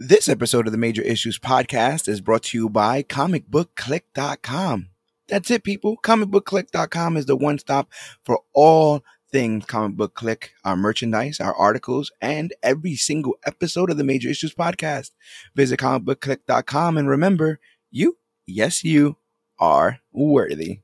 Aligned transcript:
This 0.00 0.28
episode 0.28 0.66
of 0.66 0.72
the 0.72 0.78
Major 0.78 1.02
Issues 1.02 1.40
Podcast 1.40 2.06
is 2.06 2.20
brought 2.20 2.44
to 2.44 2.56
you 2.56 2.68
by 2.68 3.02
comicbookclick.com. 3.02 4.90
That's 5.26 5.50
it, 5.50 5.64
people. 5.64 5.96
Comicbookclick.com 5.96 7.16
is 7.16 7.26
the 7.26 7.34
one 7.34 7.58
stop 7.58 7.90
for 8.22 8.38
all 8.54 9.02
things 9.32 9.64
comic 9.66 9.96
book 9.96 10.14
click, 10.14 10.52
our 10.64 10.76
merchandise, 10.76 11.40
our 11.40 11.52
articles, 11.52 12.12
and 12.20 12.54
every 12.62 12.94
single 12.94 13.38
episode 13.44 13.90
of 13.90 13.96
the 13.96 14.04
Major 14.04 14.28
Issues 14.28 14.54
Podcast. 14.54 15.10
Visit 15.56 15.80
comicbookclick.com 15.80 16.96
and 16.96 17.08
remember, 17.08 17.58
you, 17.90 18.18
yes, 18.46 18.84
you 18.84 19.16
are 19.58 19.98
worthy. 20.12 20.78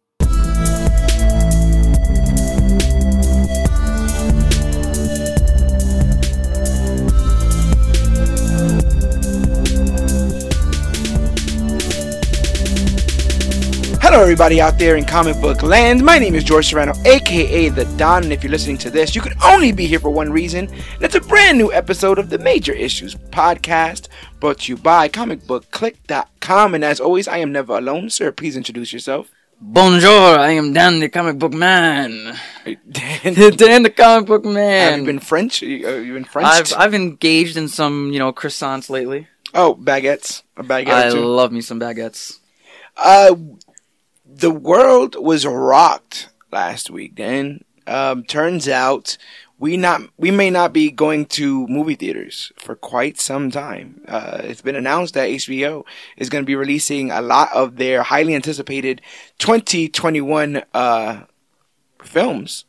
Hello, 14.15 14.23
everybody 14.23 14.61
out 14.61 14.79
there 14.79 14.95
in 14.95 15.05
comic 15.05 15.41
book 15.41 15.65
land. 15.65 16.01
My 16.01 16.21
name 16.21 16.37
is 16.37 16.45
George 16.45 16.69
Serrano, 16.69 16.93
aka 17.05 17.69
The 17.69 17.85
Don, 17.97 18.23
and 18.23 18.33
if 18.33 18.45
you're 18.45 18.51
listening 18.53 18.79
to 18.79 18.89
this, 18.89 19.13
you 19.13 19.21
could 19.21 19.35
only 19.43 19.73
be 19.73 19.89
here 19.89 19.99
for 19.99 20.11
one 20.11 20.31
reason, 20.31 20.69
and 20.69 21.03
it's 21.03 21.17
a 21.17 21.21
brand 21.21 21.59
new 21.59 21.73
episode 21.73 22.21
of 22.21 22.31
the 22.31 22.39
Major 22.39 22.73
Issues 22.73 23.17
Podcast, 23.17 24.07
brought 24.39 24.61
to 24.61 24.73
you 24.73 24.77
by 24.77 25.09
comicbookclick.com. 25.09 26.77
And 26.77 26.85
as 26.85 27.01
always, 27.01 27.27
I 27.27 27.39
am 27.39 27.51
never 27.51 27.77
alone. 27.77 28.09
Sir, 28.09 28.31
please 28.31 28.57
introduce 28.57 28.93
yourself. 28.93 29.33
Bonjour, 29.61 30.39
I 30.39 30.53
am 30.53 30.73
Dan 30.73 31.01
the 31.01 31.09
comic 31.09 31.41
book 31.41 31.53
man. 31.53 32.39
Dan, 32.65 33.35
Dan 33.57 33.83
the 33.83 33.91
comic 33.91 34.29
book 34.29 34.45
Man. 34.45 34.93
have 34.93 35.01
you 35.01 35.07
been 35.07 35.19
French? 35.19 35.61
You, 35.61 35.89
uh, 35.89 35.97
you 35.97 36.15
been 36.15 36.23
French? 36.23 36.47
I've 36.49 36.73
I've 36.79 36.95
engaged 36.95 37.57
in 37.57 37.67
some 37.67 38.13
you 38.13 38.21
know 38.21 38.33
croissants 38.33 38.89
lately. 38.89 39.27
oh, 39.55 39.75
baguettes. 39.75 40.45
A 40.57 40.63
baguette 40.63 41.07
I 41.07 41.11
two. 41.11 41.19
love 41.19 41.51
me 41.51 41.61
some 41.61 41.81
baguettes. 41.81 42.39
Uh, 42.97 43.35
the 44.39 44.51
world 44.51 45.17
was 45.19 45.47
rocked 45.47 46.29
last 46.51 46.91
week. 46.91 47.15
Dan, 47.15 47.65
um, 47.87 48.25
turns 48.25 48.69
out 48.69 49.17
we 49.59 49.77
not 49.77 50.03
we 50.17 50.31
may 50.31 50.51
not 50.51 50.73
be 50.73 50.91
going 50.91 51.27
to 51.27 51.67
movie 51.69 51.95
theaters 51.95 52.53
for 52.57 52.75
quite 52.75 53.21
some 53.21 53.51
time. 53.51 54.01
Uh, 54.09 54.41
it's 54.43 54.63
been 54.63 54.77
announced 54.77 55.15
that 55.15 55.29
HBO 55.29 55.85
is 56.17 56.29
going 56.29 56.43
to 56.43 56.47
be 56.47 56.57
releasing 56.57 57.11
a 57.11 57.23
lot 57.23 57.53
of 57.55 57.77
their 57.77 58.03
highly 58.03 58.35
anticipated 58.35 59.01
2021 59.39 60.63
uh, 60.75 61.23
films, 62.03 62.65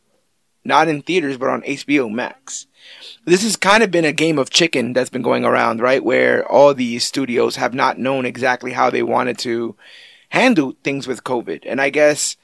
not 0.63 0.87
in 0.87 1.01
theaters 1.01 1.37
but 1.37 1.49
on 1.49 1.61
HBO 1.63 2.11
Max. 2.11 2.67
This 3.25 3.41
has 3.41 3.55
kind 3.55 3.81
of 3.81 3.89
been 3.89 4.05
a 4.05 4.13
game 4.13 4.37
of 4.37 4.51
chicken 4.51 4.93
that's 4.93 5.09
been 5.09 5.23
going 5.23 5.43
around, 5.43 5.81
right? 5.81 6.03
Where 6.03 6.47
all 6.49 6.75
these 6.75 7.03
studios 7.03 7.55
have 7.55 7.73
not 7.73 7.97
known 7.97 8.27
exactly 8.27 8.73
how 8.73 8.91
they 8.91 9.01
wanted 9.01 9.39
to 9.39 9.75
handle 10.29 10.75
things 10.83 11.07
with 11.07 11.23
COVID. 11.23 11.63
And 11.65 11.81
I 11.81 11.89
guess 11.89 12.37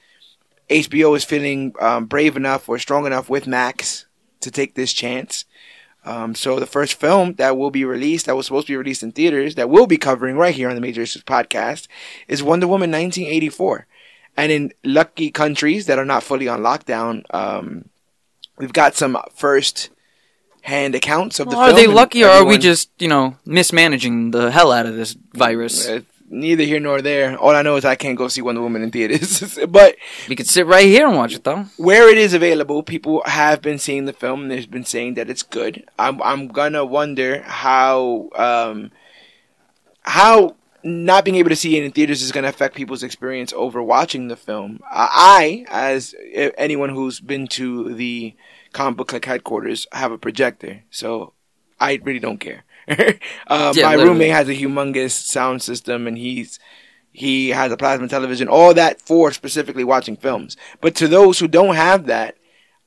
HBO 0.70 1.16
is 1.16 1.24
feeling 1.24 1.74
um, 1.80 2.06
brave 2.06 2.36
enough 2.36 2.68
or 2.68 2.78
strong 2.78 3.06
enough 3.06 3.28
with 3.28 3.46
Max 3.46 4.06
to 4.40 4.50
take 4.50 4.74
this 4.74 4.92
chance. 4.92 5.44
Um, 6.04 6.34
so 6.34 6.58
the 6.58 6.66
first 6.66 6.94
film 6.94 7.34
that 7.34 7.56
will 7.56 7.70
be 7.70 7.84
released, 7.84 8.26
that 8.26 8.36
was 8.36 8.46
supposed 8.46 8.66
to 8.66 8.72
be 8.72 8.76
released 8.76 9.02
in 9.02 9.12
theaters, 9.12 9.54
that 9.54 9.70
we'll 9.70 9.86
be 9.86 9.98
covering 9.98 10.36
right 10.36 10.54
here 10.54 10.68
on 10.68 10.74
the 10.74 10.80
Major 10.80 11.02
Issues 11.02 11.22
podcast, 11.22 11.86
is 12.26 12.42
Wonder 12.42 12.66
Woman 12.66 12.90
1984. 12.90 13.86
And 14.36 14.50
in 14.50 14.72
lucky 14.82 15.30
countries 15.30 15.86
that 15.86 15.98
are 15.98 16.04
not 16.04 16.22
fully 16.22 16.48
on 16.48 16.60
lockdown, 16.60 17.22
um, 17.32 17.88
we've 18.58 18.72
got 18.72 18.96
some 18.96 19.16
first 19.34 19.90
hand 20.62 20.94
accounts 20.94 21.38
of 21.38 21.46
the 21.46 21.52
film. 21.52 21.62
are 21.62 21.72
they 21.72 21.86
lucky 21.86 22.24
or 22.24 22.28
are 22.28 22.44
we 22.44 22.56
just 22.56 22.88
you 22.98 23.08
know 23.08 23.36
mismanaging 23.44 24.30
the 24.30 24.50
hell 24.50 24.72
out 24.72 24.86
of 24.86 24.94
this 24.94 25.16
virus? 25.34 25.88
Uh, 25.88 26.00
neither 26.32 26.64
here 26.64 26.80
nor 26.80 27.00
there. 27.02 27.36
All 27.38 27.54
I 27.54 27.62
know 27.62 27.76
is 27.76 27.84
I 27.84 27.94
can't 27.94 28.18
go 28.18 28.26
see 28.28 28.42
Wonder 28.42 28.62
Woman 28.62 28.82
in 28.82 28.90
theaters. 28.90 29.58
but 29.68 29.96
We 30.28 30.34
could 30.36 30.48
sit 30.48 30.66
right 30.66 30.86
here 30.86 31.06
and 31.06 31.16
watch 31.16 31.34
it 31.34 31.44
though. 31.44 31.66
where 31.76 32.08
it 32.08 32.18
is 32.18 32.34
available, 32.34 32.82
people 32.82 33.22
have 33.26 33.62
been 33.62 33.78
seeing 33.78 34.06
the 34.06 34.12
film. 34.12 34.42
and 34.42 34.50
They've 34.50 34.70
been 34.70 34.84
saying 34.84 35.14
that 35.14 35.30
it's 35.30 35.42
good. 35.42 35.84
I'm 35.98 36.20
I'm 36.22 36.48
gonna 36.48 36.84
wonder 36.84 37.42
how 37.42 38.28
um 38.34 38.90
how 40.02 40.56
not 40.84 41.24
being 41.24 41.36
able 41.36 41.50
to 41.50 41.54
see 41.56 41.76
it 41.76 41.84
in 41.84 41.92
theaters 41.92 42.22
is 42.22 42.32
going 42.32 42.42
to 42.42 42.48
affect 42.50 42.74
people's 42.74 43.04
experience 43.04 43.52
over 43.52 43.80
watching 43.80 44.26
the 44.26 44.34
film. 44.34 44.80
Uh, 44.90 45.06
I, 45.12 45.64
as 45.70 46.12
anyone 46.58 46.88
who's 46.88 47.20
been 47.20 47.46
to 47.48 47.94
the 47.94 48.34
comic 48.72 48.96
book 48.96 49.06
click 49.08 49.24
headquarters, 49.24 49.86
have 49.92 50.10
a 50.10 50.18
projector, 50.18 50.82
so 50.90 51.34
I 51.78 52.00
really 52.02 52.18
don't 52.18 52.38
care. 52.38 52.64
uh, 53.48 53.74
Yeah, 53.74 53.82
my 53.82 53.94
literally. 53.94 54.04
roommate 54.08 54.30
has 54.30 54.48
a 54.48 54.54
humongous 54.54 55.12
sound 55.12 55.62
system, 55.62 56.06
and 56.06 56.18
he's 56.18 56.58
he 57.12 57.50
has 57.50 57.72
a 57.72 57.76
plasma 57.76 58.08
television, 58.08 58.48
all 58.48 58.74
that 58.74 59.00
for 59.02 59.32
specifically 59.32 59.84
watching 59.84 60.16
films. 60.16 60.56
But 60.80 60.94
to 60.96 61.08
those 61.08 61.38
who 61.38 61.48
don't 61.48 61.74
have 61.76 62.06
that, 62.06 62.36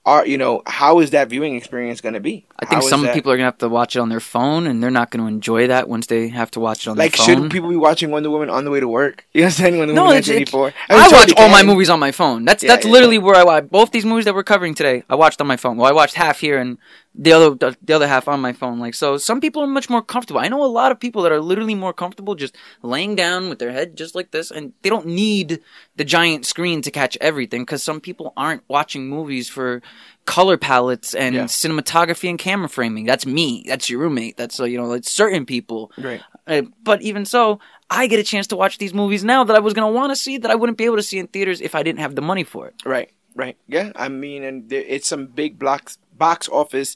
are 0.05 0.25
you 0.25 0.37
know 0.37 0.61
how 0.67 0.99
is 0.99 1.11
that 1.11 1.29
viewing 1.29 1.55
experience 1.55 2.01
going 2.01 2.13
to 2.15 2.19
be? 2.19 2.47
I 2.57 2.65
think 2.65 2.83
How 2.83 2.87
some 2.87 3.07
people 3.09 3.31
are 3.33 3.35
gonna 3.35 3.45
have 3.47 3.57
to 3.57 3.67
watch 3.67 3.97
it 3.97 3.99
on 3.99 4.07
their 4.07 4.21
phone, 4.21 4.65
and 4.65 4.81
they're 4.81 4.89
not 4.89 5.11
gonna 5.11 5.27
enjoy 5.27 5.67
that 5.67 5.89
once 5.89 6.07
they 6.07 6.29
have 6.29 6.51
to 6.51 6.61
watch 6.61 6.87
it 6.87 6.89
on 6.89 6.95
like 6.95 7.11
their 7.11 7.17
phone. 7.25 7.35
Like, 7.35 7.43
should 7.43 7.51
people 7.51 7.69
be 7.69 7.75
watching 7.75 8.11
Wonder 8.11 8.29
Woman 8.29 8.49
on 8.49 8.63
the 8.63 8.71
way 8.71 8.79
to 8.79 8.87
work? 8.87 9.25
You 9.33 9.43
understand 9.43 9.77
Wonder 9.77 9.93
No, 9.93 10.03
Woman 10.03 10.17
it's- 10.19 10.29
it- 10.29 10.53
1984? 10.53 10.73
I, 10.89 11.09
sure 11.09 11.19
watch 11.19 11.33
all 11.37 11.49
my 11.49 11.63
movies 11.63 11.89
on 11.89 11.99
my 11.99 12.11
phone. 12.13 12.45
That's 12.45 12.63
Yeah, 12.63 12.69
that's 12.69 12.85
yeah, 12.85 12.91
literally 12.93 13.17
yeah. 13.17 13.23
where 13.23 13.35
I 13.35 13.43
watch 13.43 13.69
both 13.69 13.91
these 13.91 14.05
movies 14.05 14.23
that 14.25 14.33
we're 14.33 14.43
covering 14.43 14.73
today. 14.73 15.03
I 15.09 15.15
watched 15.15 15.41
on 15.41 15.47
my 15.47 15.57
phone. 15.57 15.75
Well, 15.75 15.87
I 15.87 15.91
watched 15.91 16.15
half 16.15 16.39
here 16.39 16.57
and 16.57 16.77
the 17.17 17.31
other 17.33 17.49
the, 17.55 17.77
the 17.81 17.93
other 17.93 18.07
half 18.07 18.27
on 18.29 18.39
my 18.41 18.53
phone. 18.53 18.79
Like 18.79 18.93
so, 18.95 19.17
some 19.17 19.41
people 19.41 19.61
are 19.61 19.67
much 19.67 19.89
more 19.89 20.01
comfortable. 20.01 20.39
I 20.39 20.47
know 20.47 20.63
a 20.63 20.67
lot 20.67 20.91
of 20.93 20.99
people 20.99 21.21
that 21.23 21.31
are 21.33 21.41
literally 21.41 21.75
more 21.75 21.93
comfortable 21.93 22.35
just 22.35 22.55
laying 22.81 23.15
down 23.15 23.49
with 23.49 23.59
their 23.59 23.71
head 23.71 23.95
just 23.97 24.15
like 24.15 24.31
this, 24.31 24.51
and 24.51 24.71
they 24.81 24.89
don't 24.89 25.05
need 25.07 25.59
the 25.97 26.03
giant 26.05 26.45
screen 26.45 26.81
to 26.81 26.91
catch 26.91 27.17
everything. 27.21 27.61
Because 27.63 27.83
some 27.83 27.99
people 28.01 28.31
aren't 28.37 28.63
watching 28.69 29.07
movies 29.09 29.47
for 29.49 29.81
color 30.25 30.57
palettes 30.57 31.13
and 31.13 31.35
Yeah. 31.35 31.43
cinematography 31.45 32.29
and 32.29 32.39
camera 32.39 32.67
framing. 32.67 33.05
That's 33.05 33.25
me. 33.25 33.63
That's 33.67 33.89
your 33.89 33.99
roommate. 33.99 34.37
That's 34.37 34.59
uh, 34.59 34.63
you 34.65 34.77
know, 34.77 34.91
it's 34.93 35.11
certain 35.11 35.45
people. 35.45 35.91
Right. 35.97 36.21
Uh, 36.47 36.63
but 36.83 37.01
even 37.01 37.25
so, 37.25 37.59
I 37.89 38.07
get 38.07 38.19
a 38.19 38.23
chance 38.23 38.47
to 38.47 38.55
watch 38.55 38.77
these 38.79 38.93
movies 38.93 39.23
now 39.23 39.43
that 39.43 39.55
I 39.55 39.59
was 39.59 39.73
gonna 39.73 39.91
want 39.91 40.11
to 40.11 40.15
see 40.15 40.37
that 40.39 40.49
I 40.51 40.55
wouldn't 40.55 40.77
be 40.77 40.85
able 40.85 40.95
to 40.97 41.03
see 41.03 41.19
in 41.19 41.27
theaters 41.27 41.61
if 41.61 41.75
I 41.75 41.83
didn't 41.83 41.99
have 41.99 42.15
the 42.15 42.21
money 42.21 42.43
for 42.43 42.67
it. 42.67 42.75
Right, 42.85 43.11
right. 43.35 43.55
Yeah, 43.67 43.91
I 43.95 44.09
mean, 44.09 44.43
and 44.43 44.67
there, 44.69 44.81
it's 44.81 45.07
some 45.07 45.27
big 45.27 45.59
blocks, 45.59 45.97
box 46.17 46.49
office 46.49 46.95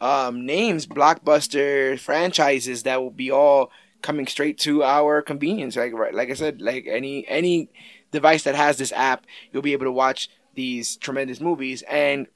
um, 0.00 0.44
names, 0.44 0.86
blockbuster 0.86 1.98
franchises 1.98 2.82
that 2.82 3.00
will 3.00 3.10
be 3.10 3.30
all 3.30 3.70
coming 4.02 4.26
straight 4.26 4.58
to 4.58 4.82
our 4.84 5.22
convenience. 5.22 5.76
Like, 5.76 5.92
right, 5.94 6.14
like 6.14 6.30
I 6.30 6.34
said, 6.34 6.60
like 6.60 6.86
any 6.86 7.26
any 7.28 7.70
device 8.12 8.44
that 8.44 8.54
has 8.54 8.76
this 8.76 8.92
app, 8.92 9.26
you'll 9.52 9.62
be 9.62 9.72
able 9.72 9.86
to 9.86 9.92
watch 9.92 10.28
these 10.54 10.96
tremendous 10.96 11.40
movies. 11.40 11.82
And 11.88 12.26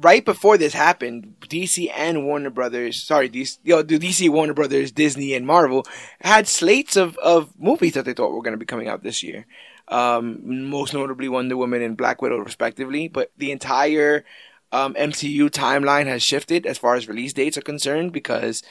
right 0.00 0.24
before 0.24 0.56
this 0.56 0.72
happened, 0.72 1.34
DC 1.40 1.90
and 1.94 2.24
Warner 2.24 2.50
Brothers, 2.50 3.02
sorry, 3.02 3.28
DC, 3.28 3.58
you 3.62 3.76
know, 3.76 3.84
DC, 3.84 4.28
Warner 4.30 4.54
Brothers, 4.54 4.90
Disney, 4.92 5.34
and 5.34 5.46
Marvel 5.46 5.86
had 6.20 6.48
slates 6.48 6.96
of, 6.96 7.16
of 7.18 7.50
movies 7.58 7.94
that 7.94 8.04
they 8.04 8.14
thought 8.14 8.32
were 8.32 8.42
going 8.42 8.52
to 8.52 8.58
be 8.58 8.66
coming 8.66 8.88
out 8.88 9.02
this 9.02 9.22
year. 9.22 9.46
Um, 9.88 10.68
most 10.70 10.94
notably 10.94 11.28
Wonder 11.28 11.56
Woman 11.56 11.82
and 11.82 11.96
Black 11.96 12.22
Widow, 12.22 12.38
respectively. 12.38 13.08
But 13.08 13.30
the 13.36 13.52
entire 13.52 14.24
um, 14.70 14.94
MCU 14.94 15.50
timeline 15.50 16.06
has 16.06 16.22
shifted 16.22 16.66
as 16.66 16.78
far 16.78 16.94
as 16.94 17.08
release 17.08 17.32
dates 17.32 17.58
are 17.58 17.62
concerned 17.62 18.12
because 18.12 18.62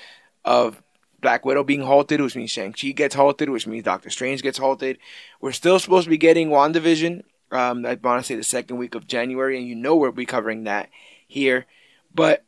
of 0.44 0.81
Black 1.22 1.46
Widow 1.46 1.64
being 1.64 1.84
halted, 1.84 2.20
which 2.20 2.36
means 2.36 2.50
Shang-Chi 2.50 2.92
gets 2.92 3.14
halted, 3.14 3.50
which 3.50 3.68
means 3.68 3.84
Doctor 3.84 4.10
Strange 4.10 4.42
gets 4.42 4.58
halted. 4.58 4.98
We're 5.40 5.52
still 5.52 5.78
supposed 5.78 6.06
to 6.06 6.10
be 6.10 6.18
getting 6.18 6.50
WandaVision. 6.50 7.24
Um, 7.52 7.86
I 7.86 8.00
want 8.02 8.22
to 8.22 8.24
say 8.24 8.36
the 8.36 8.44
second 8.44 8.78
week 8.78 8.96
of 8.96 9.06
January, 9.06 9.58
and 9.58 9.68
you 9.68 9.76
know 9.76 9.96
we'll 9.96 10.12
be 10.12 10.26
covering 10.26 10.64
that 10.64 10.90
here. 11.31 11.66
But 12.14 12.44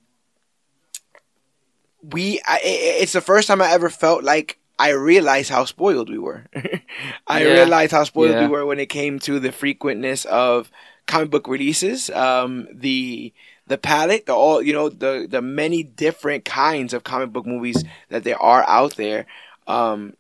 we, 2.02 2.40
I, 2.46 2.60
it's 2.64 3.14
the 3.14 3.22
first 3.22 3.48
time 3.48 3.62
I 3.62 3.72
ever 3.72 3.90
felt 3.90 4.24
like 4.24 4.60
I 4.80 4.90
realized 4.92 5.50
how 5.50 5.66
spoiled 5.66 6.10
we 6.10 6.18
were. 6.18 6.46
I 7.28 7.42
Yeah. 7.42 7.44
realized 7.44 7.92
how 7.92 8.04
spoiled 8.04 8.38
Yeah. 8.38 8.40
we 8.40 8.48
were 8.48 8.66
when 8.66 8.80
it 8.80 8.90
came 8.90 9.20
to 9.20 9.40
the 9.40 9.52
frequentness 9.52 10.26
of 10.26 10.72
comic 11.08 11.30
book 11.32 11.48
releases, 11.48 12.10
um, 12.12 12.68
the 12.72 13.34
the 13.68 13.78
palette, 13.78 14.26
the 14.26 14.34
all 14.34 14.62
you 14.62 14.74
know, 14.74 14.90
the 14.90 15.28
the 15.30 15.42
many 15.42 15.84
different 15.84 16.46
kinds 16.46 16.94
of 16.94 17.04
comic 17.04 17.32
book 17.32 17.46
movies 17.46 17.84
that 18.10 18.24
there 18.24 18.42
are 18.42 18.64
out 18.68 18.96
there. 18.98 19.26
Um, 19.68 20.14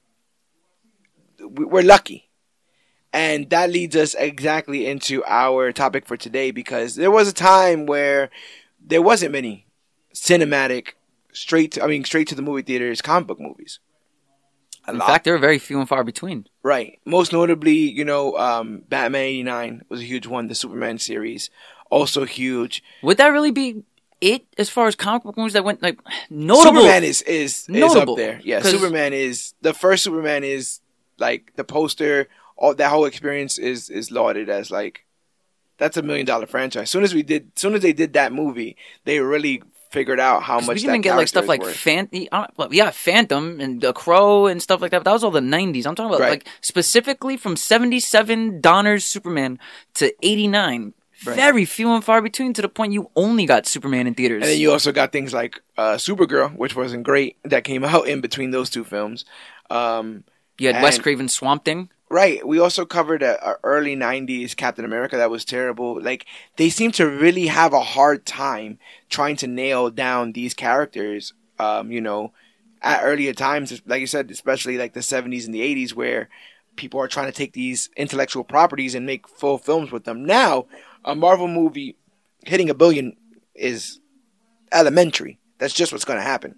we're 1.39 1.83
lucky. 1.83 2.29
And 3.13 3.49
that 3.51 3.69
leads 3.69 3.95
us 3.95 4.15
exactly 4.15 4.87
into 4.87 5.23
our 5.25 5.71
topic 5.71 6.07
for 6.07 6.17
today 6.17 6.49
because 6.49 6.95
there 6.95 7.11
was 7.11 7.27
a 7.27 7.33
time 7.33 7.85
where 7.85 8.31
there 8.83 9.03
wasn't 9.03 9.31
many 9.31 9.67
cinematic 10.15 10.93
straight 11.31 11.73
to, 11.73 11.83
I 11.83 11.87
mean 11.87 12.03
straight 12.03 12.27
to 12.29 12.35
the 12.35 12.41
movie 12.41 12.63
theaters 12.63 13.01
comic 13.01 13.27
book 13.27 13.39
movies. 13.39 13.79
A 14.87 14.91
In 14.91 14.97
lot. 14.97 15.07
fact, 15.07 15.25
they're 15.25 15.37
very 15.37 15.59
few 15.59 15.79
and 15.79 15.87
far 15.87 16.03
between. 16.03 16.47
Right. 16.61 16.99
Most 17.05 17.31
notably, 17.31 17.75
you 17.75 18.03
know, 18.03 18.37
um, 18.37 18.83
Batman 18.89 19.21
89 19.21 19.83
was 19.87 20.01
a 20.01 20.03
huge 20.03 20.27
one. 20.27 20.47
The 20.47 20.55
Superman 20.55 20.97
series, 20.97 21.49
also 21.89 22.25
huge. 22.25 22.83
Would 23.01 23.17
that 23.17 23.27
really 23.27 23.51
be 23.51 23.83
it 24.19 24.45
as 24.57 24.69
far 24.69 24.87
as 24.87 24.95
comic 24.95 25.23
book 25.23 25.37
movies 25.37 25.53
that 25.53 25.63
went 25.65 25.83
like 25.83 25.99
notable. 26.29 26.81
Superman 26.81 27.03
is 27.03 27.21
is 27.23 27.59
is 27.59 27.69
Notable, 27.69 28.13
up 28.13 28.17
there. 28.17 28.41
Yeah, 28.43 28.61
Superman 28.61 29.13
is 29.13 29.53
the 29.61 29.73
first 29.73 30.03
Superman 30.03 30.43
is 30.43 30.79
like 31.17 31.53
the 31.55 31.63
poster. 31.63 32.27
All 32.55 32.73
that 32.75 32.89
whole 32.89 33.05
experience 33.05 33.57
is 33.57 33.89
is 33.89 34.11
lauded 34.11 34.49
as 34.49 34.69
like 34.71 35.05
that's 35.77 35.97
a 35.97 36.01
million 36.03 36.25
dollar 36.25 36.45
franchise. 36.45 36.89
soon 36.89 37.03
as 37.03 37.13
we 37.13 37.23
did, 37.23 37.51
soon 37.57 37.73
as 37.73 37.81
they 37.81 37.93
did 37.93 38.13
that 38.13 38.31
movie, 38.31 38.77
they 39.05 39.19
really 39.19 39.61
figured 39.89 40.19
out 40.19 40.41
how 40.43 40.59
much 40.59 40.75
we 40.77 40.81
didn't 40.81 41.01
get 41.01 41.15
like 41.15 41.27
stuff 41.27 41.47
like 41.47 41.63
Phantom. 41.65 42.27
Uh, 42.31 42.47
well, 42.57 42.69
yeah, 42.73 42.89
Phantom 42.91 43.59
and 43.59 43.81
the 43.81 43.93
Crow 43.93 44.45
and 44.47 44.61
stuff 44.61 44.81
like 44.81 44.91
that. 44.91 44.99
But 44.99 45.05
that 45.05 45.13
was 45.13 45.23
all 45.23 45.31
the 45.31 45.39
'90s. 45.39 45.85
I'm 45.85 45.95
talking 45.95 46.09
about 46.11 46.19
Right. 46.21 46.29
like 46.29 46.47
specifically 46.61 47.37
from 47.37 47.55
'77 47.55 48.61
Donner's 48.61 49.03
Superman 49.05 49.59
to 49.95 50.13
'89. 50.25 50.93
Right. 51.25 51.35
Very 51.37 51.63
few 51.65 51.93
and 51.93 52.03
far 52.03 52.21
between 52.21 52.53
to 52.53 52.61
the 52.61 52.67
point 52.67 52.91
you 52.91 53.09
only 53.15 53.45
got 53.45 53.65
Superman 53.65 54.07
in 54.07 54.13
theaters. 54.13 54.41
And 54.43 54.51
then 54.51 54.59
you 54.59 54.71
also 54.71 54.91
got 54.91 55.11
things 55.13 55.31
like 55.33 55.61
uh, 55.77 55.93
Supergirl, 55.95 56.53
which 56.57 56.75
wasn't 56.75 57.03
great, 57.03 57.37
that 57.43 57.63
came 57.63 57.83
out 57.93 58.07
in 58.07 58.19
between 58.19 58.51
those 58.51 58.69
two 58.69 58.83
films. 58.83 59.23
Um, 59.69 60.25
You 60.59 60.73
had 60.73 60.83
Wes 60.83 60.95
and- 60.95 61.03
Craven 61.03 61.29
Swamp 61.29 61.63
Thing. 61.63 61.89
Right. 62.13 62.47
We 62.47 62.59
also 62.59 62.85
covered 62.85 63.23
a, 63.23 63.43
a 63.43 63.57
early 63.63 63.95
'90s 63.95 64.55
Captain 64.55 64.85
America 64.85 65.17
that 65.17 65.31
was 65.31 65.43
terrible. 65.43 65.99
Like 65.99 66.27
they 66.57 66.69
seem 66.69 66.91
to 66.91 67.09
really 67.09 67.47
have 67.47 67.73
a 67.73 67.79
hard 67.79 68.27
time 68.27 68.77
trying 69.09 69.35
to 69.37 69.47
nail 69.47 69.89
down 69.89 70.33
these 70.33 70.53
characters. 70.53 71.33
Um, 71.57 71.91
you 71.91 72.01
know, 72.01 72.31
at 72.83 73.01
earlier 73.01 73.33
times, 73.33 73.81
like 73.87 73.99
you 73.99 74.05
said, 74.05 74.29
especially 74.29 74.77
like 74.77 74.93
the 74.93 74.99
'70s 74.99 75.45
and 75.45 75.55
the 75.55 75.61
'80s, 75.61 75.95
where 75.95 76.29
people 76.75 76.99
are 76.99 77.07
trying 77.07 77.31
to 77.31 77.35
take 77.35 77.53
these 77.53 77.89
intellectual 77.97 78.43
properties 78.43 78.93
and 78.93 79.07
make 79.07 79.27
full 79.27 79.57
films 79.57 79.91
with 79.91 80.03
them. 80.03 80.23
Now, 80.23 80.67
a 81.03 81.15
Marvel 81.15 81.47
movie 81.47 81.97
hitting 82.45 82.69
a 82.69 82.75
billion 82.75 83.17
is 83.55 84.01
elementary. 84.71 85.39
That's 85.57 85.73
just 85.73 85.91
what's 85.91 86.05
going 86.05 86.19
to 86.19 86.23
happen. 86.23 86.57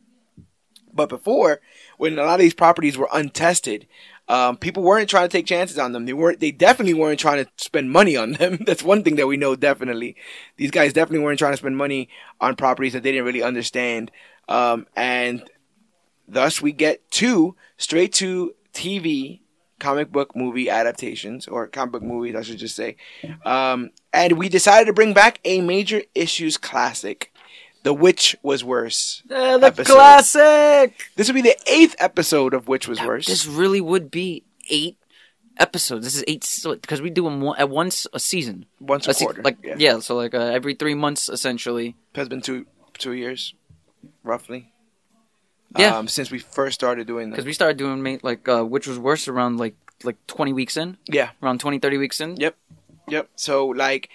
But 0.93 1.09
before, 1.09 1.59
when 1.97 2.17
a 2.17 2.23
lot 2.23 2.35
of 2.35 2.39
these 2.39 2.53
properties 2.53 2.97
were 2.97 3.09
untested, 3.13 3.85
um, 4.27 4.57
people 4.57 4.83
weren't 4.83 5.09
trying 5.09 5.27
to 5.27 5.31
take 5.31 5.45
chances 5.45 5.77
on 5.77 5.91
them. 5.91 6.05
They 6.05 6.13
weren't. 6.13 6.39
They 6.39 6.51
definitely 6.51 6.95
weren't 6.95 7.19
trying 7.19 7.45
to 7.45 7.51
spend 7.57 7.91
money 7.91 8.17
on 8.17 8.33
them. 8.33 8.57
That's 8.65 8.83
one 8.83 9.03
thing 9.03 9.15
that 9.17 9.27
we 9.27 9.37
know 9.37 9.55
definitely. 9.55 10.15
These 10.57 10.71
guys 10.71 10.93
definitely 10.93 11.23
weren't 11.23 11.39
trying 11.39 11.53
to 11.53 11.57
spend 11.57 11.77
money 11.77 12.09
on 12.41 12.55
properties 12.55 12.93
that 12.93 13.03
they 13.03 13.11
didn't 13.11 13.25
really 13.25 13.43
understand. 13.43 14.11
Um, 14.49 14.87
and 14.95 15.47
thus, 16.27 16.61
we 16.61 16.71
get 16.71 17.09
two 17.11 17.55
straight 17.77 18.13
to 18.13 18.55
TV 18.73 19.41
comic 19.79 20.11
book 20.11 20.35
movie 20.35 20.69
adaptations, 20.69 21.47
or 21.47 21.67
comic 21.67 21.91
book 21.91 22.03
movies, 22.03 22.35
I 22.35 22.41
should 22.41 22.57
just 22.57 22.75
say. 22.75 22.95
Um, 23.45 23.91
and 24.13 24.37
we 24.37 24.49
decided 24.49 24.85
to 24.85 24.93
bring 24.93 25.13
back 25.13 25.39
a 25.45 25.61
major 25.61 26.01
issues 26.15 26.57
classic. 26.57 27.31
The 27.85 27.93
Which 27.93 28.35
Was 28.41 28.63
Worse. 28.63 29.21
Uh, 29.29 29.59
the 29.59 29.67
episode. 29.67 29.93
classic. 29.93 31.11
This 31.15 31.27
would 31.27 31.35
be 31.35 31.43
the 31.43 31.55
eighth 31.67 31.95
episode 31.99 32.55
of 32.55 32.67
Which 32.67 32.87
Was 32.87 32.99
Worse. 32.99 33.27
This 33.27 33.45
really 33.45 33.79
would 33.79 34.09
be 34.09 34.41
eight 34.71 34.97
episodes. 35.57 36.03
This 36.03 36.15
is 36.15 36.23
eight 36.27 36.81
because 36.81 36.99
we 36.99 37.11
do 37.11 37.25
them 37.25 37.41
one, 37.41 37.59
at 37.59 37.69
once 37.69 38.07
a 38.11 38.19
season. 38.19 38.65
Once 38.79 39.07
a 39.07 39.13
se- 39.13 39.23
quarter. 39.25 39.43
like 39.43 39.57
yeah. 39.63 39.75
yeah. 39.77 39.99
so 39.99 40.15
like 40.15 40.33
uh, 40.33 40.39
every 40.39 40.73
three 40.73 40.95
months 40.95 41.29
essentially. 41.29 41.95
Has 42.15 42.27
been 42.27 42.41
two 42.41 42.65
two 42.97 43.13
years, 43.13 43.53
roughly. 44.23 44.71
Yeah. 45.77 45.95
Um, 45.95 46.07
since 46.07 46.31
we 46.31 46.39
first 46.39 46.73
started 46.73 47.05
doing 47.05 47.29
Because 47.29 47.45
we 47.45 47.53
started 47.53 47.77
doing 47.77 48.19
like 48.23 48.49
uh, 48.49 48.63
which 48.63 48.87
was 48.87 48.97
worse 48.97 49.27
around 49.27 49.57
like 49.57 49.75
like 50.03 50.17
20 50.25 50.53
weeks 50.53 50.75
in, 50.75 50.97
Yeah. 51.05 51.29
around 51.43 51.59
20 51.59 51.77
30 51.77 51.97
weeks 51.97 52.19
in. 52.19 52.35
Yep. 52.37 52.55
Yep. 53.09 53.29
So 53.35 53.67
like, 53.67 54.09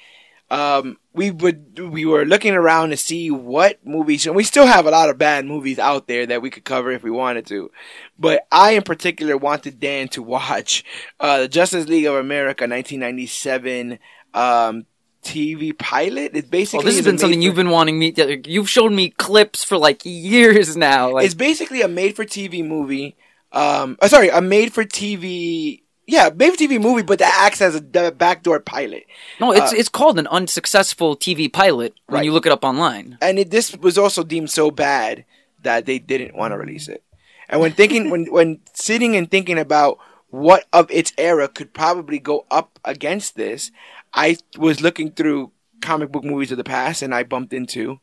um, 0.51 0.99
we 1.13 1.31
would 1.31 1.79
we 1.79 2.05
were 2.05 2.25
looking 2.25 2.55
around 2.55 2.91
to 2.91 2.97
see 2.97 3.31
what 3.31 3.85
movies, 3.87 4.27
and 4.27 4.35
we 4.35 4.45
still 4.45 4.67
have 4.67 4.87
a 4.87 4.91
lot 4.91 5.09
of 5.09 5.19
bad 5.19 5.47
movies 5.47 5.79
out 5.79 6.09
there 6.09 6.27
that 6.27 6.43
we 6.43 6.51
could 6.51 6.65
cover 6.65 6.91
if 6.91 7.03
we 7.03 7.11
wanted 7.11 7.47
to. 7.47 7.71
But 8.19 8.47
I, 8.51 8.73
in 8.73 8.83
particular, 8.83 9.37
wanted 9.37 9.79
Dan 9.79 10.09
to 10.09 10.23
watch 10.23 10.85
uh, 11.21 11.41
the 11.43 11.49
Justice 11.49 11.89
League 11.89 12.07
of 12.07 12.17
America 12.17 12.65
1997 12.65 13.99
um, 14.35 14.87
TV 15.23 15.77
pilot. 15.77 16.33
It's 16.35 16.49
basically 16.49 16.79
Well, 16.79 16.87
this 16.87 16.97
has 16.97 17.07
been 17.07 17.19
something 17.19 17.39
made 17.39 17.45
you've 17.45 17.55
been 17.55 17.71
wanting 17.71 17.99
me. 17.99 18.13
To, 18.13 18.51
you've 18.51 18.71
shown 18.71 18.95
me 18.95 19.11
clips 19.11 19.63
for 19.63 19.79
like 19.79 20.03
years 20.05 20.77
now. 20.77 21.13
Like, 21.13 21.27
it's 21.27 21.35
basically 21.35 21.83
a 21.83 21.89
made 21.89 22.17
for 22.17 22.25
TV 22.25 22.67
movie. 22.67 23.17
Um, 23.53 23.99
uh, 24.01 24.09
sorry, 24.09 24.29
a 24.31 24.41
made 24.41 24.73
for 24.73 24.85
TV. 24.85 25.83
Yeah, 26.07 26.31
made 26.35 26.51
for 26.51 26.57
TV 26.57 26.81
movie, 26.81 27.03
but 27.03 27.19
that 27.21 27.33
acts 27.47 27.61
as 27.61 27.77
a 27.77 28.11
backdoor 28.11 28.61
pilot. 28.61 29.05
no, 29.41 29.53
it's 29.53 29.73
uh, 29.73 29.77
it's 29.77 29.89
called 29.89 30.19
an 30.19 30.27
unsuccessful 30.27 31.17
TV 31.17 31.53
pilot 31.53 31.95
when 32.07 32.19
Right. 32.19 32.25
you 32.25 32.33
look 32.33 32.47
it 32.47 32.53
up 32.53 32.65
online. 32.65 33.17
and 33.23 33.39
it, 33.39 33.51
this 33.51 33.77
was 33.77 33.97
also 33.97 34.25
deemed 34.25 34.51
so 34.51 34.71
bad 34.71 35.25
that 35.63 35.87
they 35.87 35.99
didn't 35.99 36.35
want 36.35 36.53
to 36.53 36.59
release 36.59 36.89
it. 36.89 37.05
And 37.49 37.61
when 37.61 37.73
thinking, 37.73 38.11
when 38.11 38.27
when 38.33 38.61
sitting 38.75 39.15
and 39.17 39.31
thinking 39.31 39.59
about 39.59 39.99
what 40.29 40.65
of 40.73 40.91
its 40.91 41.13
era 41.19 41.49
could 41.49 41.73
probably 41.75 42.19
go 42.19 42.47
up 42.51 42.79
against 42.85 43.37
this, 43.37 43.71
I 44.15 44.37
was 44.57 44.81
looking 44.81 45.11
through 45.13 45.53
comic 45.83 46.11
book 46.13 46.25
movies 46.25 46.51
of 46.53 46.59
the 46.59 46.65
past, 46.65 47.03
and 47.03 47.15
I 47.15 47.23
bumped 47.25 47.53
into 47.53 48.01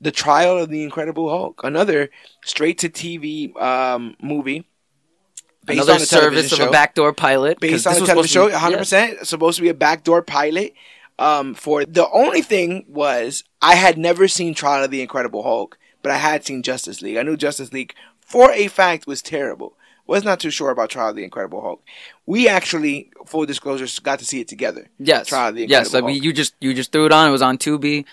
the 0.00 0.10
Trial 0.12 0.58
of 0.58 0.68
the 0.70 0.82
Incredible 0.82 1.30
Hulk, 1.30 1.60
another 1.64 2.10
straight 2.44 2.78
to 2.78 2.88
TV 2.88 3.56
um, 3.60 4.16
movie. 4.22 4.66
Based 5.64 5.78
Another 5.78 5.92
on 5.94 5.98
the 6.00 6.06
service 6.06 6.52
of 6.52 6.58
show 6.58 6.68
a 6.68 6.72
backdoor 6.72 7.12
pilot. 7.12 7.60
based 7.60 7.86
on 7.86 7.94
this 7.94 8.02
a 8.02 8.06
television 8.06 8.32
show, 8.32 8.48
supposed 8.48 8.52
to 8.52 8.58
be- 8.58 8.74
100 8.74 8.78
percent 8.78 9.26
supposed 9.26 9.56
to 9.56 9.62
be 9.62 9.68
a 9.68 9.74
backdoor 9.74 10.22
pilot. 10.22 10.74
Um, 11.18 11.54
for 11.54 11.84
the 11.84 12.08
only 12.10 12.42
thing 12.42 12.84
was 12.88 13.44
I 13.62 13.76
had 13.76 13.96
never 13.98 14.26
seen 14.26 14.54
Trial 14.54 14.84
of 14.84 14.90
the 14.90 15.00
Incredible 15.00 15.42
Hulk, 15.44 15.78
but 16.02 16.10
I 16.10 16.16
had 16.16 16.44
seen 16.44 16.62
Justice 16.62 17.02
League. 17.02 17.16
I 17.16 17.22
knew 17.22 17.36
Justice 17.36 17.72
League 17.72 17.94
for 18.20 18.50
a 18.52 18.68
fact 18.68 19.06
was 19.06 19.22
terrible. 19.22 19.76
Was 20.06 20.22
not 20.24 20.38
too 20.38 20.50
sure 20.50 20.70
about 20.70 20.90
Trial 20.90 21.10
of 21.10 21.16
the 21.16 21.24
Incredible 21.24 21.62
Hulk. 21.62 21.82
We 22.26 22.46
actually, 22.46 23.10
full 23.24 23.46
disclosure, 23.46 23.86
got 24.02 24.18
to 24.18 24.24
see 24.26 24.40
it 24.40 24.48
together. 24.48 24.90
Yes. 24.98 25.28
Trial 25.28 25.48
of 25.48 25.54
the 25.54 25.66
yes. 25.66 25.86
Incredible 25.86 26.08
I 26.08 26.12
mean, 26.12 26.22
you 26.22 26.32
just 26.32 26.54
you 26.60 26.74
just 26.74 26.92
threw 26.92 27.06
it 27.06 27.12
on. 27.12 27.28
It 27.28 27.32
was 27.32 27.40
on 27.42 27.56
Tubi. 27.56 28.04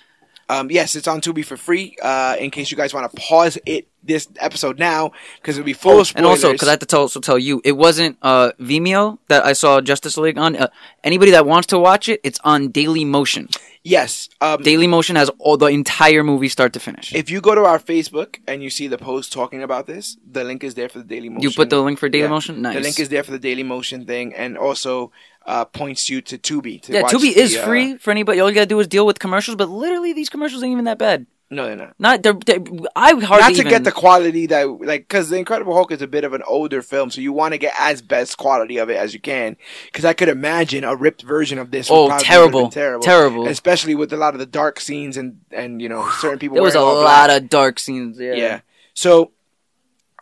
Um, 0.52 0.70
yes, 0.70 0.96
it's 0.96 1.08
on 1.08 1.22
Tubi 1.22 1.44
for 1.46 1.58
free. 1.58 1.96
Uh, 2.02 2.36
in 2.40 2.52
case 2.52 2.72
you 2.72 2.78
guys 2.78 2.94
want 2.94 3.10
to 3.12 3.22
pause 3.22 3.58
it 3.66 3.88
this 4.04 4.28
episode 4.40 4.80
now, 4.80 5.12
because 5.38 5.58
it'll 5.58 5.66
be 5.66 5.74
full 5.74 6.00
of 6.00 6.08
spoilers. 6.08 6.16
Oh, 6.16 6.18
And 6.18 6.26
also, 6.26 6.52
because 6.52 6.68
I 6.68 6.72
have 6.72 6.80
to 6.80 6.86
tell, 6.88 7.02
also 7.02 7.20
tell 7.20 7.38
you, 7.38 7.62
it 7.64 7.74
wasn't 7.74 8.18
uh, 8.24 8.52
Vimeo 8.60 9.20
that 9.28 9.46
I 9.46 9.54
saw 9.54 9.80
Justice 9.80 10.18
League 10.18 10.38
on. 10.40 10.56
Uh, 10.56 10.68
anybody 11.04 11.32
that 11.32 11.46
wants 11.46 11.68
to 11.68 11.80
watch 11.80 12.10
it, 12.10 12.20
it's 12.24 12.40
on 12.44 12.70
Daily 12.70 13.06
Motion. 13.06 13.48
yes, 13.84 14.28
um, 14.42 14.62
Daily 14.64 14.88
Motion 14.88 15.16
has 15.18 15.30
all 15.38 15.56
the 15.56 15.68
entire 15.68 16.24
movie 16.24 16.50
start 16.50 16.74
to 16.74 16.80
finish. 16.80 17.14
If 17.14 17.30
you 17.30 17.42
go 17.42 17.54
to 17.56 17.64
our 17.64 17.80
Facebook 17.80 18.40
and 18.48 18.64
you 18.64 18.70
see 18.72 18.88
the 18.88 18.98
post 18.98 19.32
talking 19.32 19.62
about 19.62 19.86
this, 19.88 20.18
the 20.30 20.44
link 20.44 20.64
is 20.64 20.74
there 20.74 20.90
for 20.90 20.98
the 20.98 21.06
Daily 21.06 21.30
Motion. 21.30 21.44
you 21.44 21.52
put 21.52 21.70
the 21.70 21.80
link 21.82 22.00
for 22.00 22.10
Daily 22.10 22.24
Yeah. 22.24 22.30
Motion. 22.30 22.62
Nice. 22.62 22.76
The 22.76 22.82
link 22.82 23.00
is 23.00 23.10
there 23.10 23.24
for 23.24 23.32
the 23.32 23.40
Daily 23.40 23.64
Motion 23.64 24.06
thing, 24.06 24.34
and 24.34 24.58
also 24.58 25.12
uh, 25.46 25.66
points 25.66 26.10
you 26.10 26.22
to 26.22 26.38
Tubi. 26.38 26.82
To 26.84 26.94
yeah, 26.94 27.04
Tubi 27.04 27.34
the, 27.34 27.40
is 27.40 27.56
uh, 27.56 27.66
free 27.66 27.98
for 27.98 28.12
anybody. 28.12 28.40
All 28.40 28.50
you 28.50 28.56
gotta 28.56 28.68
do 28.68 28.80
is 28.80 28.88
deal 28.88 29.06
with 29.06 29.20
commercials, 29.20 29.56
but 29.56 29.70
literally 29.70 30.14
these 30.14 30.30
commercials 30.30 30.64
ain't 30.64 30.72
even 30.74 30.86
that 30.86 30.98
bad. 30.98 31.26
No, 31.54 31.66
they're 31.66 31.76
not. 31.76 31.96
Not 32.00 32.24
they're, 32.24 32.32
they're 32.32 32.64
I 32.96 33.10
hardly 33.10 33.26
Not 33.28 33.48
to 33.48 33.60
even, 33.60 33.68
get 33.70 33.84
the 33.84 33.92
quality 33.92 34.46
that, 34.46 34.64
like, 34.70 35.02
because 35.02 35.30
The 35.30 35.36
Incredible 35.36 35.74
Hulk 35.74 35.92
is 35.92 36.02
a 36.02 36.08
bit 36.08 36.24
of 36.24 36.32
an 36.32 36.42
older 36.48 36.82
film, 36.82 37.12
so 37.12 37.20
you 37.20 37.34
want 37.34 37.54
to 37.54 37.58
get 37.58 37.74
as 37.78 38.02
best 38.02 38.38
quality 38.38 38.78
of 38.78 38.90
it 38.90 38.96
as 38.96 39.14
you 39.14 39.20
can. 39.20 39.58
Because 39.88 40.06
I 40.06 40.14
could 40.14 40.30
imagine 40.30 40.86
a 40.86 40.96
ripped 40.96 41.24
version 41.24 41.60
of 41.60 41.70
this. 41.72 41.90
would 41.90 41.96
Oh, 41.98 42.18
terrible. 42.20 42.70
terrible, 42.70 43.04
Terrible. 43.04 43.48
especially 43.50 43.96
with 43.96 44.14
a 44.14 44.18
lot 44.18 44.34
of 44.34 44.40
the 44.40 44.46
dark 44.46 44.80
scenes 44.80 45.18
and 45.18 45.42
and 45.52 45.82
you 45.82 45.90
know 45.90 46.10
certain 46.20 46.40
people. 46.40 46.56
there 46.56 46.64
was 46.64 46.76
a 46.76 46.80
lot 46.80 47.28
black. 47.28 47.42
of 47.42 47.50
dark 47.50 47.80
scenes. 47.80 48.18
Yeah. 48.18 48.34
Yeah. 48.36 48.60
So, 48.94 49.32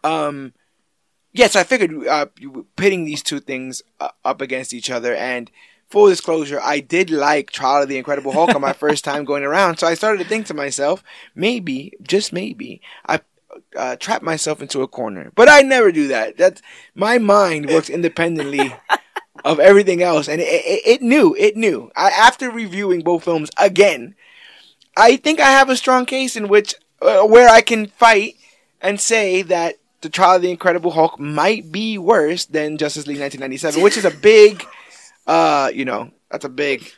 um, 0.04 0.54
yes, 1.34 1.56
I 1.56 1.64
figured 1.64 2.08
uh, 2.08 2.28
you- 2.38 2.66
pitting 2.76 3.06
these 3.06 3.24
two 3.24 3.40
things 3.40 3.82
uh, 4.00 4.10
up 4.26 4.42
against 4.42 4.74
each 4.74 4.90
other. 4.90 5.16
And 5.16 5.52
full 5.90 6.08
disclosure, 6.08 6.60
I 6.62 6.80
did 6.80 7.10
like 7.10 7.52
Trial 7.52 7.84
of 7.84 7.90
the 7.90 7.98
Incredible 7.98 8.32
Hulk 8.32 8.54
on 8.56 8.62
my 8.62 8.74
first 8.86 9.04
time 9.04 9.26
going 9.26 9.44
around. 9.44 9.78
So 9.78 9.88
I 9.88 9.94
started 9.94 10.24
to 10.24 10.30
think 10.30 10.48
to 10.48 10.54
myself, 10.54 11.04
maybe, 11.36 11.94
just 12.02 12.34
maybe, 12.34 12.82
I 13.08 13.22
uh, 13.76 13.96
trapped 13.96 14.24
myself 14.24 14.62
into 14.62 14.82
a 14.82 14.88
corner. 14.88 15.32
But 15.36 15.50
I 15.50 15.62
never 15.62 15.92
do 15.92 16.08
that. 16.10 16.38
That's 16.38 16.62
my 16.96 17.18
mind 17.18 17.70
works 17.70 17.90
independently. 17.90 18.74
Of 19.46 19.62
everything 19.62 20.04
else, 20.04 20.28
and 20.28 20.42
it, 20.42 20.44
it, 20.48 20.82
it 20.86 21.02
knew, 21.02 21.34
it 21.40 21.56
knew. 21.56 21.90
I, 21.96 22.10
after 22.10 22.52
reviewing 22.52 23.04
both 23.04 23.24
films 23.24 23.50
again, 23.56 24.16
I 24.98 25.16
think 25.16 25.40
I 25.40 25.52
have 25.52 25.70
a 25.70 25.78
strong 25.78 26.06
case 26.06 26.36
in 26.36 26.50
which 26.50 26.76
uh, 27.02 27.24
where 27.24 27.48
I 27.48 27.62
can 27.62 27.88
fight 27.88 28.36
and 28.82 29.00
say 29.00 29.42
that 29.44 29.76
the 30.02 30.10
Trial 30.10 30.36
of 30.38 30.42
the 30.42 30.52
Incredible 30.52 30.92
Hulk 30.92 31.20
might 31.20 31.72
be 31.72 31.98
worse 31.98 32.46
than 32.46 32.78
Justice 32.78 33.08
League 33.08 33.20
1997, 33.20 33.82
which 33.84 33.98
is 33.98 34.06
a 34.06 34.12
big, 34.12 34.66
uh, 35.28 35.72
you 35.74 35.86
know, 35.86 36.12
that's 36.32 36.46
a 36.46 36.50
big. 36.50 36.92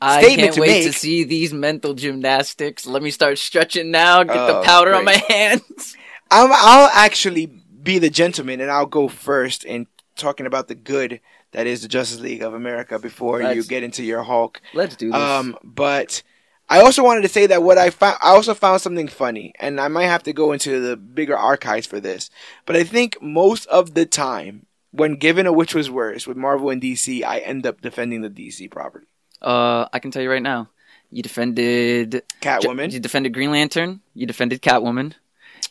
I 0.00 0.20
Statement 0.22 0.40
can't 0.46 0.54
to 0.56 0.60
wait 0.60 0.80
to 0.82 0.88
make. 0.88 0.96
see 0.96 1.24
these 1.24 1.52
mental 1.54 1.94
gymnastics. 1.94 2.86
Let 2.86 3.02
me 3.02 3.10
start 3.10 3.38
stretching 3.38 3.90
now. 3.90 4.22
Get 4.24 4.34
the 4.34 4.58
Oh, 4.58 4.62
powder 4.62 4.94
on 4.94 5.04
my 5.04 5.22
hands. 5.28 5.96
I'll, 6.30 6.50
I'll 6.52 6.90
actually 6.92 7.46
be 7.82 7.98
the 7.98 8.10
gentleman 8.10 8.60
and 8.60 8.70
I'll 8.70 8.84
go 8.86 9.08
first 9.08 9.64
in 9.64 9.86
talking 10.16 10.44
about 10.44 10.68
the 10.68 10.74
good 10.74 11.20
that 11.52 11.66
is 11.66 11.80
the 11.82 11.88
Justice 11.88 12.20
League 12.20 12.42
of 12.42 12.52
America 12.52 12.98
before 12.98 13.40
you 13.40 13.46
Let's- 13.48 13.66
get 13.68 13.82
into 13.84 14.02
your 14.02 14.22
Hulk. 14.22 14.60
Let's 14.74 14.96
do 14.96 15.10
this. 15.12 15.16
Um, 15.20 15.56
but 15.64 16.22
I 16.68 16.80
also 16.80 17.04
wanted 17.04 17.22
to 17.22 17.28
say 17.28 17.46
that 17.46 17.62
what 17.62 17.78
I 17.78 17.90
found, 17.90 18.18
I 18.22 18.30
also 18.30 18.54
found 18.54 18.80
something 18.80 19.06
funny, 19.08 19.52
and 19.60 19.80
I 19.80 19.88
might 19.88 20.06
have 20.06 20.24
to 20.24 20.32
go 20.32 20.52
into 20.52 20.80
the 20.80 20.96
bigger 20.96 21.36
archives 21.36 21.86
for 21.86 22.00
this. 22.00 22.28
But 22.64 22.74
I 22.76 22.82
think 22.82 23.20
most 23.22 23.66
of 23.66 23.94
the 23.94 24.04
time, 24.04 24.66
when 24.90 25.14
given 25.14 25.46
a 25.46 25.52
which 25.52 25.74
was 25.74 25.90
worse 25.90 26.26
with 26.26 26.36
Marvel 26.36 26.70
and 26.70 26.82
DC, 26.82 27.22
I 27.22 27.38
end 27.38 27.66
up 27.66 27.80
defending 27.80 28.22
the 28.22 28.30
DC 28.30 28.70
property. 28.70 29.06
Uh, 29.40 29.86
I 29.92 30.00
can 30.00 30.10
tell 30.10 30.22
you 30.22 30.30
right 30.30 30.42
now. 30.42 30.68
You 31.10 31.22
defended 31.22 32.22
Catwoman, 32.40 32.92
You 32.92 32.98
defended 32.98 33.32
Green 33.32 33.52
Lantern. 33.52 34.00
You 34.14 34.26
defended 34.26 34.60
Catwoman. 34.60 35.12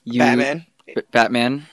You, 0.06 0.20
Batman. 0.20 0.66
B- 0.86 1.02
Batman. 1.12 1.68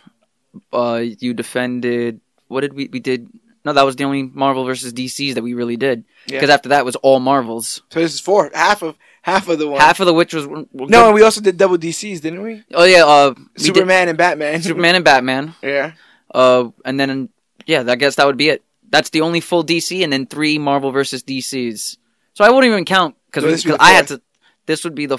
Uh, 0.72 1.02
you 1.04 1.32
defended. 1.32 2.20
What 2.48 2.62
did 2.62 2.72
we? 2.72 2.88
We 2.88 2.98
did. 2.98 3.28
No, 3.64 3.72
that 3.72 3.86
was 3.86 3.94
the 3.94 4.04
only 4.04 4.24
Marvel 4.24 4.64
versus 4.64 4.92
DCs 4.92 5.34
that 5.34 5.42
we 5.42 5.54
really 5.54 5.76
did. 5.76 6.04
Yeah. 6.26 6.38
Because 6.38 6.50
after 6.50 6.70
that 6.70 6.84
was 6.84 6.96
all 6.96 7.20
Marvels. 7.20 7.82
So 7.90 8.00
this 8.00 8.14
is 8.14 8.20
four, 8.20 8.50
half 8.52 8.82
of 8.82 8.96
half 9.22 9.48
of 9.48 9.58
the 9.58 9.66
one. 9.68 9.80
Half 9.80 10.00
of 10.00 10.06
the 10.06 10.14
which 10.14 10.34
was 10.34 10.46
were 10.46 10.64
no, 10.72 11.06
and 11.06 11.14
we 11.14 11.22
also 11.22 11.40
did 11.40 11.56
double 11.56 11.78
DCs, 11.78 12.20
didn't 12.20 12.42
we? 12.42 12.62
Oh 12.74 12.84
yeah. 12.84 13.04
Uh, 13.04 13.34
we 13.36 13.44
did 13.56 13.66
Superman 13.66 14.08
and 14.08 14.18
Batman. 14.18 14.62
Superman 14.62 14.94
and 14.96 15.04
Batman. 15.04 15.54
yeah. 15.62 15.92
Uh, 16.32 16.70
and 16.84 16.98
then 16.98 17.28
yeah, 17.66 17.84
I 17.86 17.96
guess 17.96 18.16
that 18.16 18.26
would 18.26 18.36
be 18.36 18.50
it. 18.50 18.62
That's 18.90 19.10
the 19.10 19.22
only 19.22 19.40
full 19.40 19.64
DC, 19.64 20.04
and 20.04 20.12
then 20.12 20.26
three 20.26 20.58
Marvel 20.58 20.90
versus 20.90 21.22
DCs. 21.22 21.96
So 22.34 22.44
I 22.44 22.50
wouldn't 22.50 22.70
even 22.70 22.84
count 22.84 23.16
because 23.26 23.44
would 23.44 23.74
be 23.74 23.78
I 23.80 23.90
had 23.92 24.08
to. 24.08 24.20
This 24.66 24.84
would 24.84 24.94
be 24.94 25.06
the. 25.06 25.18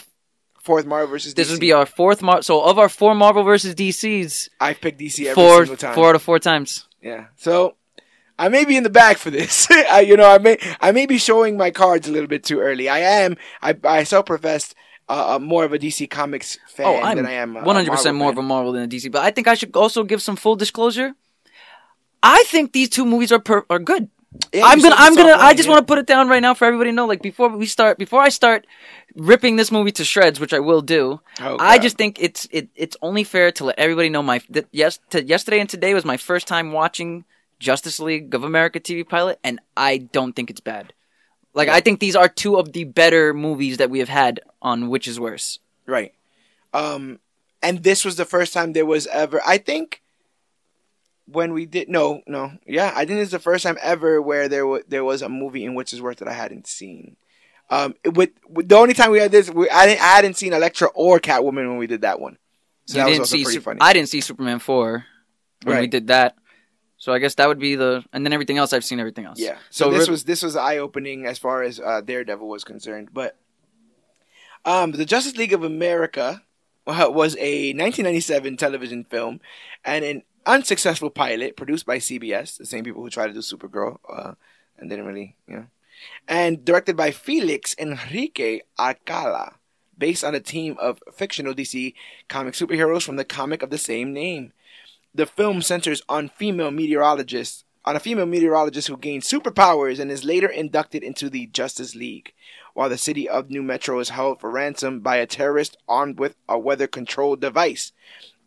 Fourth 0.60 0.86
Marvel 0.86 1.10
versus 1.10 1.34
This 1.34 1.52
would 1.52 1.60
be 1.60 1.74
our 1.74 1.86
fourth 1.86 2.22
Mar. 2.22 2.42
So 2.42 2.62
of 2.64 2.80
our 2.80 2.88
four 2.88 3.14
Marvel 3.16 3.44
versus 3.44 3.76
DCs, 3.76 4.48
I've 4.62 4.80
picked 4.80 4.98
DC 4.98 5.20
every 5.20 5.34
four 5.34 5.66
single 5.66 5.76
time. 5.76 5.94
four 5.94 6.10
out 6.10 6.16
of 6.16 6.22
four 6.22 6.40
times. 6.40 6.88
Yeah. 7.02 7.26
So 7.36 7.76
I 8.38 8.50
may 8.50 8.66
be 8.66 8.75
in 8.75 8.84
the 8.84 8.90
back 8.90 9.18
for 9.18 9.30
this. 9.30 9.68
I, 9.72 10.02
you 10.02 10.18
know, 10.18 10.30
I 10.30 10.38
may 10.38 10.58
I 10.82 10.92
may 10.92 11.06
be 11.06 11.18
showing 11.18 11.58
my 11.58 11.72
cards 11.72 12.08
a 12.08 12.12
little 12.12 12.28
bit 12.28 12.44
too 12.44 12.60
early. 12.60 12.90
I 12.90 13.00
am. 13.00 13.38
I 13.62 13.75
I 13.84 14.04
self 14.04 14.25
professed 14.25 14.75
uh, 15.10 15.36
uh, 15.36 15.40
more 15.40 15.63
of 15.66 15.74
a 15.74 15.80
DC 15.80 16.10
Comics 16.10 16.58
fan 16.68 16.86
Oh, 16.88 17.02
I'm 17.02 17.18
than 17.18 17.25
I 17.25 17.34
am. 17.34 17.54
one 17.54 17.75
hundred 17.75 17.92
percent 17.92 18.16
more 18.18 18.32
of 18.32 18.38
a 18.38 18.42
Marvel 18.42 18.72
than 18.72 18.84
a 18.84 18.88
DC. 18.88 19.12
But 19.12 19.22
I 19.24 19.32
think 19.32 19.48
I 19.48 19.54
should 19.54 19.75
also 19.75 20.04
give 20.04 20.22
some 20.22 20.36
full 20.36 20.56
disclosure. 20.56 21.13
I 22.22 22.44
think 22.48 22.72
these 22.72 22.90
two 22.90 23.06
movies 23.06 23.32
are 23.32 23.40
per- 23.40 23.66
are 23.70 23.80
good. 23.80 24.10
Yeah, 24.52 24.66
I'm 24.66 24.82
gonna 24.82 24.96
I'm 24.98 25.16
gonna 25.16 25.34
I 25.34 25.54
just 25.54 25.68
yeah. 25.68 25.75
want 25.75 25.86
to 25.86 25.92
put 25.92 26.00
it 26.00 26.08
down 26.08 26.28
right 26.28 26.42
now 26.42 26.56
for 26.56 26.66
everybody 26.66 26.90
to 26.90 26.96
know. 26.96 27.06
Like 27.06 27.22
before 27.22 27.50
we 27.50 27.68
start, 27.68 28.00
before 28.00 28.22
I 28.22 28.30
start 28.30 28.66
ripping 29.16 29.58
this 29.58 29.72
movie 29.72 29.92
to 29.92 30.04
shreds, 30.04 30.40
which 30.40 30.54
I 30.54 30.60
will 30.60 30.82
do. 30.82 31.22
Oh, 31.40 31.58
I 31.60 31.78
just 31.78 31.98
think 31.98 32.18
it's 32.20 32.48
it 32.50 32.70
it's 32.75 32.98
only 33.04 33.24
fair 33.24 33.52
to 33.52 33.66
let 33.66 33.78
everybody 33.78 34.10
know 34.10 34.24
my 34.24 34.42
that 34.50 34.66
yes 34.72 35.00
to, 35.12 35.24
yesterday 35.24 35.60
and 35.60 35.70
today 35.70 35.94
was 35.94 36.04
my 36.04 36.18
first 36.18 36.48
time 36.48 36.72
watching 36.72 37.25
Justice 37.63 38.00
League 38.00 38.36
of 38.36 38.43
America 38.43 38.79
TV 38.79 39.08
pilot, 39.08 39.39
and 39.43 39.60
I 39.75 39.98
don't 39.98 40.34
think 40.34 40.50
it's 40.50 40.62
bad. 40.62 40.93
Like 41.53 41.70
I 41.70 41.79
think 41.79 42.00
these 42.00 42.15
are 42.15 42.27
two 42.27 42.58
of 42.58 42.74
the 42.74 42.84
better 42.84 43.34
movies 43.34 43.77
that 43.77 43.89
we 43.89 44.00
have 44.00 44.10
had 44.10 44.41
on 44.62 44.89
Which 44.89 45.08
Is 45.08 45.20
Worse. 45.20 45.60
Right. 45.86 46.13
Um, 46.74 47.20
and 47.62 47.84
this 47.84 48.03
was 48.03 48.15
the 48.15 48.25
first 48.25 48.53
time 48.53 48.74
there 48.74 48.86
was 48.86 49.08
ever. 49.08 49.41
I 49.46 49.58
think 49.58 50.01
when 51.25 51.53
we 51.53 51.65
did 51.65 51.88
no 51.88 52.22
no 52.27 52.51
yeah 52.67 52.91
I 52.93 53.05
think 53.05 53.22
it's 53.22 53.32
the 53.32 53.39
first 53.39 53.63
time 53.63 53.77
ever 53.82 54.22
where 54.22 54.50
there 54.50 54.67
was 54.67 54.84
there 54.89 55.05
was 55.05 55.22
a 55.22 55.29
movie 55.29 55.63
in 55.63 55.74
which 55.74 55.93
is 55.93 56.01
worth 56.01 56.17
that 56.17 56.27
I 56.27 56.34
hadn't 56.34 56.67
seen. 56.67 57.15
Um, 57.70 57.96
with, 58.03 58.32
with 58.50 58.67
the 58.67 58.75
only 58.75 58.93
time 58.93 59.10
we 59.10 59.20
had 59.20 59.32
this, 59.32 59.50
we, 59.50 59.70
I 59.70 59.88
didn't 59.88 60.01
I 60.01 60.15
hadn't 60.15 60.36
seen 60.36 60.51
Elektra 60.51 60.89
or 60.89 61.20
Catwoman 61.20 61.70
when 61.70 61.77
we 61.77 61.88
did 61.88 62.01
that 62.01 62.20
one. 62.20 62.38
So 62.88 62.98
you 62.98 63.03
that 63.03 63.10
was 63.10 63.20
also 63.20 63.38
see 63.38 63.43
pretty 63.43 63.58
Sup- 63.58 63.63
funny. 63.63 63.79
I 63.82 63.93
didn't 63.93 64.10
see 64.10 64.20
Superman 64.20 64.60
four 64.60 65.05
when 65.63 65.79
we 65.79 65.88
did 65.88 66.08
that. 66.08 66.36
So 67.04 67.12
I 67.12 67.20
guess 67.20 67.36
that 67.36 67.50
would 67.50 67.60
be 67.60 67.76
the 67.76 68.02
and 68.14 68.26
then 68.26 68.32
everything 68.32 68.58
else 68.58 68.72
I've 68.72 68.86
seen 68.86 69.02
everything 69.02 69.26
else. 69.26 69.38
Yeah. 69.38 69.58
So, 69.70 69.88
So 69.88 69.92
this 69.92 70.00
rip- 70.00 70.10
was 70.10 70.24
this 70.24 70.42
was 70.42 70.56
eye 70.56 70.78
opening 70.78 71.26
as 71.26 71.38
far 71.38 71.62
as 71.62 71.78
uh, 71.78 72.00
Daredevil 72.00 72.48
was 72.48 72.64
concerned, 72.64 73.10
but 73.12 73.36
um, 74.64 74.94
the 74.94 75.04
Justice 75.04 75.36
League 75.36 75.52
of 75.52 75.66
America 75.66 76.44
uh, 76.88 77.10
was 77.12 77.36
a 77.42 77.74
1997 77.74 78.56
television 78.56 79.04
film 79.04 79.42
and 79.84 80.06
an 80.06 80.24
unsuccessful 80.46 81.10
pilot 81.10 81.58
produced 81.58 81.86
by 81.86 81.98
CBS, 81.98 82.58
the 82.58 82.66
same 82.66 82.86
people 82.86 83.04
who 83.04 83.10
tried 83.10 83.28
to 83.28 83.34
do 83.34 83.40
Supergirl 83.40 83.98
uh, 84.10 84.36
and 84.78 84.90
didn't 84.90 85.06
really, 85.06 85.36
you 85.46 85.58
know, 85.58 85.66
and 86.30 86.64
directed 86.64 86.96
by 86.96 87.12
Felix 87.12 87.76
Enrique 87.78 88.62
Alcala, 88.80 89.56
based 89.98 90.24
on 90.24 90.36
a 90.36 90.40
team 90.40 90.78
of 90.80 91.04
fictional 91.14 91.54
DC 91.54 91.96
comic 92.30 92.54
superheroes 92.54 93.04
from 93.04 93.18
the 93.18 93.26
comic 93.26 93.62
of 93.62 93.72
the 93.72 93.78
same 93.78 94.14
name 94.14 94.54
the 95.15 95.25
film 95.25 95.62
centers 95.62 96.01
on 96.10 96.29
female 96.29 96.72
meteorologists 96.72 97.63
on 97.86 97.96
a 97.96 98.00
female 98.00 98.25
meteorologist 98.25 98.88
who 98.88 98.98
gains 98.98 99.29
superpowers 99.29 100.00
and 100.00 100.10
is 100.10 100.24
later 100.24 100.48
inducted 100.48 101.03
into 101.03 101.29
the 101.29 101.48
Justice 101.48 101.96
League, 101.96 102.34
while 102.74 102.89
the 102.89 102.98
city 102.98 103.27
of 103.27 103.50
New 103.50 103.62
Metro 103.62 104.00
is 104.00 104.10
held 104.10 104.39
for 104.39 104.50
ransom 104.50 105.01
by 105.01 105.17
a 105.17 105.27
terrorist 105.27 105.77
armed 105.88 106.17
with 106.17 106.36
a 106.48 106.58
weather 106.58 106.88
control 106.88 107.36
device. 107.36 107.91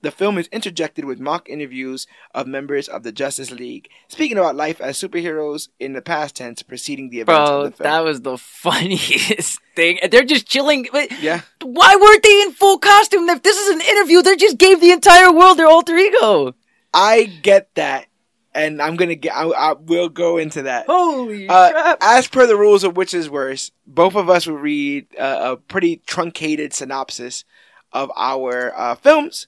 The 0.03 0.11
film 0.11 0.39
is 0.39 0.47
interjected 0.49 1.05
with 1.05 1.19
mock 1.19 1.49
interviews 1.49 2.07
of 2.35 2.47
members 2.47 2.87
of 2.89 3.03
the 3.03 3.13
Justice 3.13 3.51
League, 3.51 3.89
speaking 4.09 4.37
about 4.39 4.55
life 4.55 4.81
as 4.81 5.01
superheroes 5.01 5.69
in 5.81 5.95
the 5.95 6.03
past 6.03 6.37
tense 6.37 6.63
preceding 6.63 7.11
the 7.11 7.21
events 7.21 7.49
Bro, 7.51 7.61
of 7.63 7.71
the 7.73 7.77
film. 7.79 7.85
that 7.91 8.05
was 8.05 8.21
the 8.21 8.39
funniest 8.39 9.61
thing. 9.75 9.99
They're 10.11 10.23
just 10.25 10.47
chilling. 10.47 10.87
Yeah, 11.21 11.41
Why 11.63 11.97
weren't 11.97 12.23
they 12.23 12.43
in 12.43 12.53
full 12.53 12.79
costume? 12.79 13.29
If 13.29 13.43
this 13.43 13.57
is 13.59 13.69
an 13.75 13.81
interview, 13.81 14.23
they 14.23 14.37
just 14.37 14.59
gave 14.59 14.81
the 14.81 14.93
entire 14.93 15.33
world 15.33 15.59
their 15.59 15.67
alter 15.67 15.97
ego. 15.97 16.55
I 16.95 17.25
get 17.25 17.75
that, 17.75 18.07
and 18.55 18.81
I'm 18.81 18.97
gonna 18.97 19.15
get. 19.17 19.35
I, 19.35 19.45
I 19.49 19.73
will 19.73 20.09
go 20.09 20.37
into 20.39 20.63
that. 20.63 20.87
Holy 20.87 21.49
Uh, 21.49 21.71
crap! 21.73 21.99
as 22.01 22.29
per 22.29 22.47
the 22.47 22.57
rules 22.57 22.85
of 22.85 22.97
which 22.97 23.13
is 23.15 23.29
worse, 23.29 23.73
both 23.87 24.15
of 24.15 24.31
us 24.31 24.47
will 24.47 24.57
read 24.57 25.07
uh, 25.19 25.53
a 25.53 25.57
pretty 25.57 26.03
truncated 26.07 26.73
synopsis 26.73 27.45
of 27.93 28.11
our 28.17 28.73
uh, 28.79 28.95
films. 28.95 29.47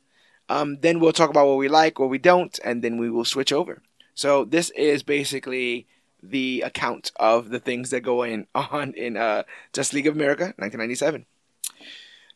Um, 0.48 0.78
then 0.80 1.00
we'll 1.00 1.12
talk 1.12 1.30
about 1.30 1.46
what 1.46 1.58
we 1.58 1.68
like, 1.68 1.98
what 1.98 2.10
we 2.10 2.18
don't, 2.18 2.58
and 2.64 2.82
then 2.82 2.98
we 2.98 3.10
will 3.10 3.24
switch 3.24 3.52
over. 3.52 3.82
So 4.14 4.44
this 4.44 4.70
is 4.70 5.02
basically 5.02 5.86
the 6.22 6.62
account 6.62 7.12
of 7.16 7.50
the 7.50 7.60
things 7.60 7.90
that 7.90 8.00
go 8.00 8.22
in 8.22 8.46
on 8.54 8.92
in 8.94 9.16
uh, 9.16 9.44
Justice 9.72 9.94
League 9.94 10.06
of 10.06 10.14
America, 10.14 10.54
1997. 10.56 11.26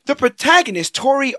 The 0.05 0.17
protagonist, 0.17 0.95
Tori 0.95 1.35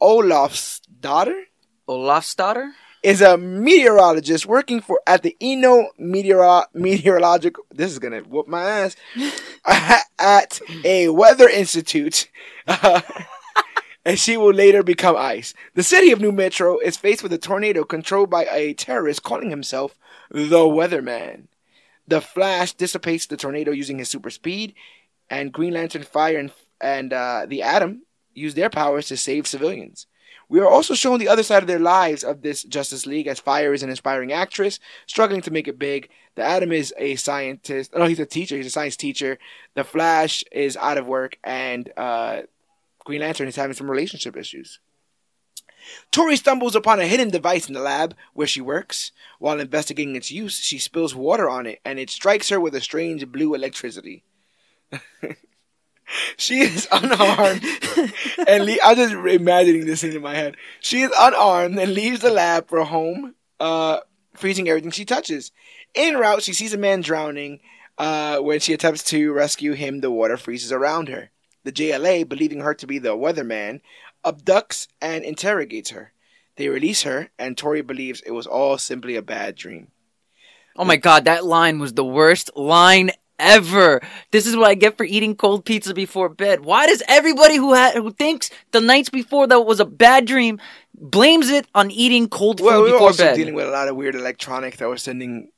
Olaf's 0.00 0.80
daughter, 1.00 1.44
Olafsdotter, 1.88 2.72
is 3.02 3.20
a 3.20 3.36
meteorologist 3.36 4.46
working 4.46 4.80
for 4.80 5.00
at 5.06 5.22
the 5.22 5.36
Eno 5.40 5.90
Meteoro- 6.00 6.66
Meteorological. 6.72 7.64
This 7.70 7.90
is 7.90 7.98
gonna 7.98 8.20
whoop 8.20 8.46
my 8.46 8.62
ass 8.62 8.96
at 10.18 10.60
a 10.84 11.08
weather 11.08 11.48
institute, 11.48 12.28
and 14.04 14.18
she 14.18 14.36
will 14.36 14.52
later 14.52 14.82
become 14.82 15.16
ice. 15.16 15.54
The 15.74 15.82
city 15.82 16.10
of 16.12 16.20
New 16.20 16.32
Metro 16.32 16.78
is 16.78 16.96
faced 16.96 17.22
with 17.22 17.32
a 17.32 17.38
tornado 17.38 17.84
controlled 17.84 18.30
by 18.30 18.46
a 18.50 18.74
terrorist 18.74 19.22
calling 19.22 19.50
himself 19.50 19.98
the 20.30 20.60
Weatherman. 20.60 21.46
The 22.08 22.20
Flash 22.20 22.72
dissipates 22.72 23.26
the 23.26 23.36
tornado 23.36 23.70
using 23.70 23.98
his 23.98 24.10
super 24.10 24.30
speed, 24.30 24.74
and 25.30 25.52
Green 25.52 25.74
Lantern, 25.74 26.02
Fire, 26.02 26.38
and, 26.38 26.52
and 26.80 27.12
uh, 27.12 27.46
the 27.48 27.62
Atom 27.62 28.02
use 28.34 28.54
their 28.54 28.70
powers 28.70 29.06
to 29.08 29.16
save 29.16 29.46
civilians. 29.46 30.06
We 30.48 30.60
are 30.60 30.68
also 30.68 30.94
shown 30.94 31.18
the 31.18 31.28
other 31.28 31.42
side 31.42 31.62
of 31.62 31.66
their 31.66 31.78
lives 31.78 32.22
of 32.22 32.42
this 32.42 32.62
Justice 32.62 33.06
League, 33.06 33.26
as 33.26 33.40
Fire 33.40 33.72
is 33.72 33.82
an 33.82 33.88
inspiring 33.88 34.32
actress, 34.32 34.80
struggling 35.06 35.40
to 35.42 35.50
make 35.50 35.66
it 35.66 35.78
big. 35.78 36.10
The 36.34 36.42
Atom 36.42 36.72
is 36.72 36.92
a 36.98 37.16
scientist. 37.16 37.94
No, 37.94 38.04
he's 38.04 38.20
a 38.20 38.26
teacher. 38.26 38.56
He's 38.56 38.66
a 38.66 38.70
science 38.70 38.96
teacher. 38.96 39.38
The 39.74 39.84
Flash 39.84 40.44
is 40.52 40.76
out 40.76 40.98
of 40.98 41.06
work, 41.06 41.38
and 41.42 41.90
uh, 41.96 42.42
Green 43.04 43.20
Lantern 43.20 43.48
is 43.48 43.56
having 43.56 43.74
some 43.74 43.90
relationship 43.90 44.36
issues. 44.36 44.78
Tori 46.10 46.36
stumbles 46.36 46.76
upon 46.76 47.00
a 47.00 47.06
hidden 47.06 47.30
device 47.30 47.68
in 47.68 47.74
the 47.74 47.80
lab 47.80 48.14
where 48.34 48.46
she 48.46 48.60
works. 48.60 49.12
While 49.38 49.60
investigating 49.60 50.14
its 50.16 50.30
use, 50.30 50.58
she 50.58 50.78
spills 50.78 51.14
water 51.14 51.48
on 51.48 51.66
it, 51.66 51.80
and 51.84 51.98
it 51.98 52.10
strikes 52.10 52.48
her 52.50 52.60
with 52.60 52.74
a 52.74 52.80
strange 52.80 53.26
blue 53.26 53.54
electricity. 53.54 54.24
she 56.36 56.60
is 56.60 56.86
unarmed, 56.92 57.64
and 58.46 58.66
le- 58.66 58.78
I'm 58.84 58.96
just 58.96 59.14
imagining 59.14 59.86
this 59.86 60.04
in 60.04 60.20
my 60.22 60.34
head. 60.34 60.56
She 60.80 61.02
is 61.02 61.12
unarmed 61.18 61.78
and 61.78 61.94
leaves 61.94 62.20
the 62.20 62.30
lab 62.30 62.68
for 62.68 62.84
home, 62.84 63.34
uh, 63.58 64.00
freezing 64.34 64.68
everything 64.68 64.92
she 64.92 65.04
touches. 65.04 65.50
En 65.94 66.14
route, 66.14 66.42
she 66.42 66.52
sees 66.52 66.72
a 66.72 66.78
man 66.78 67.00
drowning. 67.00 67.60
Uh, 67.98 68.38
when 68.38 68.58
she 68.58 68.72
attempts 68.72 69.02
to 69.04 69.32
rescue 69.32 69.72
him, 69.72 70.00
the 70.00 70.10
water 70.10 70.36
freezes 70.36 70.72
around 70.72 71.08
her. 71.08 71.31
The 71.64 71.72
JLA, 71.72 72.28
believing 72.28 72.60
her 72.60 72.74
to 72.74 72.86
be 72.86 72.98
the 72.98 73.16
weatherman, 73.16 73.80
abducts 74.24 74.88
and 75.00 75.24
interrogates 75.24 75.90
her. 75.90 76.12
They 76.56 76.68
release 76.68 77.02
her, 77.02 77.30
and 77.38 77.56
Tori 77.56 77.82
believes 77.82 78.20
it 78.22 78.32
was 78.32 78.46
all 78.46 78.76
simply 78.78 79.16
a 79.16 79.22
bad 79.22 79.54
dream. 79.54 79.88
Oh 80.76 80.84
my 80.84 80.96
god, 80.96 81.24
that 81.24 81.44
line 81.44 81.78
was 81.78 81.94
the 81.94 82.04
worst 82.04 82.50
line 82.56 83.10
ever. 83.38 84.00
This 84.30 84.46
is 84.46 84.56
what 84.56 84.68
I 84.68 84.74
get 84.74 84.96
for 84.96 85.04
eating 85.04 85.34
cold 85.34 85.64
pizza 85.64 85.94
before 85.94 86.28
bed. 86.28 86.60
Why 86.64 86.86
does 86.86 87.02
everybody 87.08 87.56
who 87.56 87.74
ha- 87.74 87.92
who 87.94 88.10
thinks 88.12 88.50
the 88.72 88.80
nights 88.80 89.08
before 89.10 89.46
that 89.48 89.60
was 89.60 89.80
a 89.80 89.84
bad 89.84 90.26
dream 90.26 90.60
blames 90.94 91.48
it 91.50 91.66
on 91.74 91.90
eating 91.90 92.28
cold 92.28 92.58
food 92.60 92.66
Well, 92.66 92.82
we 92.82 92.88
were 92.88 92.96
before 92.96 93.08
also 93.08 93.24
bed? 93.24 93.36
dealing 93.36 93.54
with 93.54 93.66
a 93.66 93.70
lot 93.70 93.88
of 93.88 93.96
weird 93.96 94.14
electronics 94.14 94.78
that 94.78 94.88
were 94.88 94.96
sending 94.96 95.50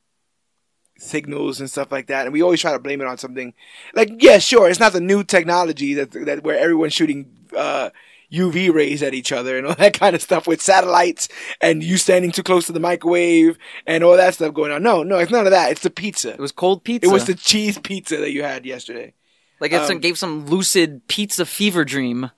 signals 1.05 1.61
and 1.61 1.71
stuff 1.71 1.93
like 1.93 2.07
that, 2.09 2.27
and 2.27 2.33
we 2.33 2.43
always 2.43 2.61
try 2.61 2.73
to 2.73 2.79
blame 2.79 3.01
it 3.01 3.07
on 3.07 3.19
something. 3.19 3.55
Like, 3.95 4.11
yeah, 4.23 4.39
sure, 4.39 4.69
it's 4.69 4.81
not 4.81 4.93
the 4.93 5.01
new 5.01 5.25
technology 5.25 5.95
that 5.95 6.13
that 6.27 6.43
where 6.43 6.59
everyone's 6.59 6.93
shooting 6.93 7.31
uh, 7.57 7.91
UV 8.33 8.73
rays 8.73 9.03
at 9.03 9.15
each 9.15 9.33
other 9.33 9.57
and 9.57 9.67
all 9.67 9.75
that 9.79 9.99
kind 9.99 10.17
of 10.17 10.23
stuff 10.23 10.47
with 10.47 10.61
satellites 10.61 11.29
and 11.61 11.83
you 11.83 11.97
standing 11.97 12.33
too 12.33 12.43
close 12.43 12.67
to 12.67 12.73
the 12.73 12.81
microwave 12.81 13.57
and 13.87 14.03
all 14.03 14.17
that 14.17 14.35
stuff 14.35 14.55
going 14.55 14.73
on. 14.73 14.83
No, 14.83 15.03
no, 15.03 15.19
it's 15.19 15.31
none 15.31 15.47
of 15.47 15.53
that. 15.53 15.71
It's 15.71 15.83
the 15.83 15.91
pizza. 15.91 16.31
It 16.31 16.41
was 16.41 16.53
cold 16.53 16.85
pizza. 16.85 17.09
It 17.09 17.13
was 17.13 17.27
the 17.27 17.35
cheese 17.35 17.79
pizza 17.79 18.17
that 18.17 18.33
you 18.33 18.43
had 18.43 18.67
yesterday. 18.67 19.15
like 19.61 19.73
it 19.73 19.91
um, 19.91 19.99
gave 19.99 20.19
some 20.19 20.47
lucid 20.47 21.07
pizza 21.07 21.47
fever 21.47 21.85
dream. 21.85 22.31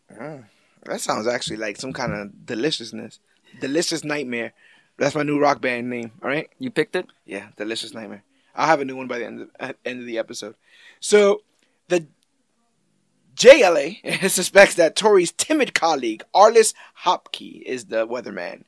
That 0.85 1.01
sounds 1.01 1.27
actually 1.27 1.57
like 1.57 1.79
some 1.79 1.93
kind 1.93 2.13
of 2.13 2.47
deliciousness. 2.47 3.19
Delicious 3.61 4.05
Nightmare. 4.05 4.53
That's 4.99 5.15
my 5.15 5.23
new 5.23 5.39
rock 5.39 5.61
band 5.61 5.91
name. 5.91 6.13
All 6.23 6.29
right. 6.29 6.49
You 6.59 6.71
picked 6.71 6.97
it. 6.97 7.07
Yeah, 7.25 7.49
Delicious 7.57 7.93
Nightmare. 7.93 8.23
I'll 8.57 8.67
have 8.67 8.81
a 8.81 8.85
new 8.85 8.97
one 8.97 9.07
by 9.07 9.19
the 9.19 9.27
end 9.27 9.41
of, 9.43 9.51
at 9.61 9.77
end 9.85 10.01
of 10.01 10.07
the 10.07 10.19
episode. 10.19 10.55
So, 11.01 11.43
the 11.89 12.07
JLA 13.37 14.31
suspects 14.31 14.75
that 14.77 14.97
Tori's 14.97 15.33
timid 15.33 15.75
colleague, 15.75 16.25
Arliss 16.35 16.75
Hopke, 17.05 17.63
is 17.63 17.87
the 17.87 18.07
weatherman. 18.07 18.65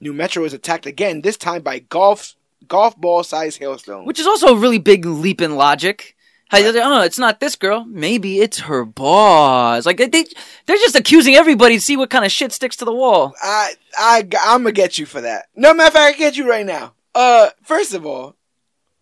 New 0.00 0.12
Metro 0.12 0.44
is 0.44 0.52
attacked 0.52 0.86
again, 0.86 1.22
this 1.22 1.36
time 1.36 1.62
by 1.62 1.80
golf 1.80 2.34
golf 2.68 2.96
ball 2.96 3.22
sized 3.24 3.58
hailstones. 3.58 4.06
Which 4.06 4.20
is 4.20 4.26
also 4.26 4.48
a 4.48 4.58
really 4.58 4.78
big 4.78 5.04
leap 5.04 5.40
in 5.40 5.56
logic. 5.56 6.16
You 6.52 6.70
oh, 6.82 7.00
it's 7.00 7.18
not 7.18 7.40
this 7.40 7.56
girl. 7.56 7.86
Maybe 7.86 8.40
it's 8.40 8.60
her 8.60 8.84
boss. 8.84 9.86
Like 9.86 9.96
they, 9.96 10.10
they're 10.10 10.76
just 10.76 10.96
accusing 10.96 11.34
everybody 11.34 11.76
to 11.76 11.80
see 11.80 11.96
what 11.96 12.10
kind 12.10 12.26
of 12.26 12.30
shit 12.30 12.52
sticks 12.52 12.76
to 12.76 12.84
the 12.84 12.92
wall. 12.92 13.32
I, 13.42 13.72
I, 13.96 14.28
I'm 14.42 14.62
gonna 14.62 14.72
get 14.72 14.98
you 14.98 15.06
for 15.06 15.22
that. 15.22 15.46
No 15.56 15.72
matter 15.72 15.88
of 15.88 15.92
fact, 15.94 16.16
I 16.16 16.18
get 16.18 16.36
you 16.36 16.46
right 16.48 16.66
now. 16.66 16.92
Uh, 17.14 17.48
first 17.62 17.94
of 17.94 18.04
all, 18.04 18.36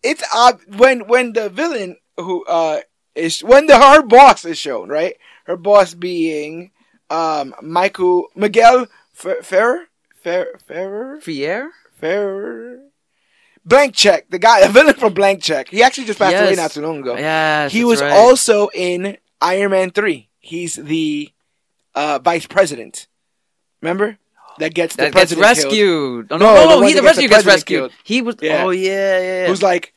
it's 0.03 0.23
ob- 0.35 0.61
when 0.77 1.07
when 1.07 1.33
the 1.33 1.49
villain 1.49 1.97
who 2.17 2.45
uh 2.45 2.81
is 3.15 3.41
when 3.43 3.67
the 3.67 3.77
her 3.77 4.01
boss 4.01 4.45
is 4.45 4.57
shown, 4.57 4.89
right? 4.89 5.15
Her 5.45 5.57
boss 5.57 5.93
being 5.93 6.71
um 7.09 7.53
Michael 7.61 8.27
Miguel 8.35 8.87
Fer- 9.13 9.41
Ferrer 9.41 9.87
Fer- 10.21 10.57
Ferrer 10.65 11.19
Fier? 11.21 11.71
Ferrer. 11.99 12.79
Blank 13.63 13.93
Check, 13.93 14.29
the 14.29 14.39
guy, 14.39 14.61
the 14.65 14.73
villain 14.73 14.95
from 14.95 15.13
Blank 15.13 15.43
Check. 15.43 15.69
He 15.69 15.83
actually 15.83 16.05
just 16.05 16.19
passed 16.19 16.35
away 16.35 16.55
not 16.55 16.71
too 16.71 16.81
long 16.81 16.99
ago. 16.99 17.15
Yes, 17.15 17.71
he 17.71 17.83
was 17.83 18.01
right. 18.01 18.11
also 18.11 18.69
in 18.73 19.17
Iron 19.39 19.71
Man 19.71 19.91
3. 19.91 20.29
He's 20.39 20.75
the 20.75 21.29
uh, 21.93 22.19
vice 22.23 22.47
president. 22.47 23.07
Remember? 23.81 24.17
That 24.59 24.73
gets 24.73 24.95
the 24.95 25.03
that 25.03 25.13
gets 25.13 25.33
rescued. 25.35 26.27
Oh, 26.31 26.37
No, 26.37 26.53
no, 26.53 26.65
no, 26.65 26.79
no, 26.79 26.87
he 26.87 26.93
the 26.93 27.01
gets 27.01 27.17
the 27.17 27.23
rescue 27.23 27.27
gets 27.29 27.45
rescued. 27.45 27.79
killed. 27.79 27.91
He 28.03 28.21
was. 28.21 28.35
Yeah. 28.41 28.63
Oh 28.65 28.69
yeah, 28.69 28.89
yeah. 28.91 29.19
yeah. 29.43 29.47
Who's 29.47 29.63
like, 29.63 29.93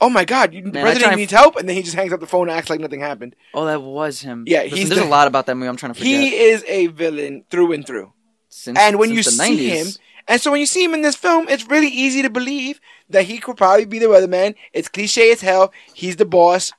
oh 0.00 0.08
my 0.10 0.24
god, 0.24 0.52
you, 0.54 0.62
the 0.62 0.70
Man, 0.72 0.82
president 0.82 1.16
needs 1.16 1.32
help, 1.32 1.56
and 1.56 1.68
then 1.68 1.74
he 1.76 1.82
just 1.82 1.94
hangs 1.96 2.12
up 2.12 2.20
the 2.20 2.26
phone 2.26 2.48
and 2.48 2.56
acts 2.58 2.68
like 2.70 2.80
nothing 2.80 3.00
happened. 3.00 3.34
oh, 3.54 3.64
that 3.64 3.80
was 3.82 4.20
him. 4.20 4.44
Yeah, 4.46 4.62
Listen, 4.62 4.76
he's 4.78 4.88
there's 4.90 5.00
the- 5.00 5.06
a 5.06 5.08
lot 5.08 5.26
about 5.26 5.46
that 5.46 5.54
movie. 5.56 5.68
I'm 5.68 5.76
trying 5.76 5.92
to 5.94 5.98
forget. 5.98 6.12
He 6.20 6.34
is 6.34 6.64
a 6.68 6.88
villain 6.88 7.44
through 7.50 7.72
and 7.72 7.86
through. 7.86 8.12
since, 8.48 8.78
And 8.78 8.98
when 8.98 9.10
you 9.12 9.22
see 9.22 9.56
90s. 9.56 9.68
him, 9.68 9.86
and 10.28 10.40
so 10.40 10.50
when 10.50 10.60
you 10.60 10.66
see 10.66 10.84
him 10.84 10.94
in 10.94 11.02
this 11.02 11.16
film, 11.16 11.48
it's 11.48 11.66
really 11.68 11.88
easy 11.88 12.22
to 12.22 12.30
believe 12.30 12.80
that 13.08 13.24
he 13.24 13.38
could 13.38 13.56
probably 13.56 13.84
be 13.86 13.98
the 13.98 14.06
weatherman. 14.06 14.54
It's 14.72 14.88
cliche 14.88 15.32
as 15.32 15.40
hell. 15.40 15.72
He's 15.92 16.16
the 16.16 16.24
boss. 16.24 16.72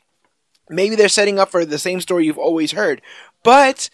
Maybe 0.69 0.95
they're 0.95 1.09
setting 1.09 1.37
up 1.39 1.49
for 1.51 1.63
the 1.65 1.77
same 1.77 2.01
story 2.01 2.25
you've 2.25 2.37
always 2.39 2.71
heard. 2.71 3.01
But 3.43 3.89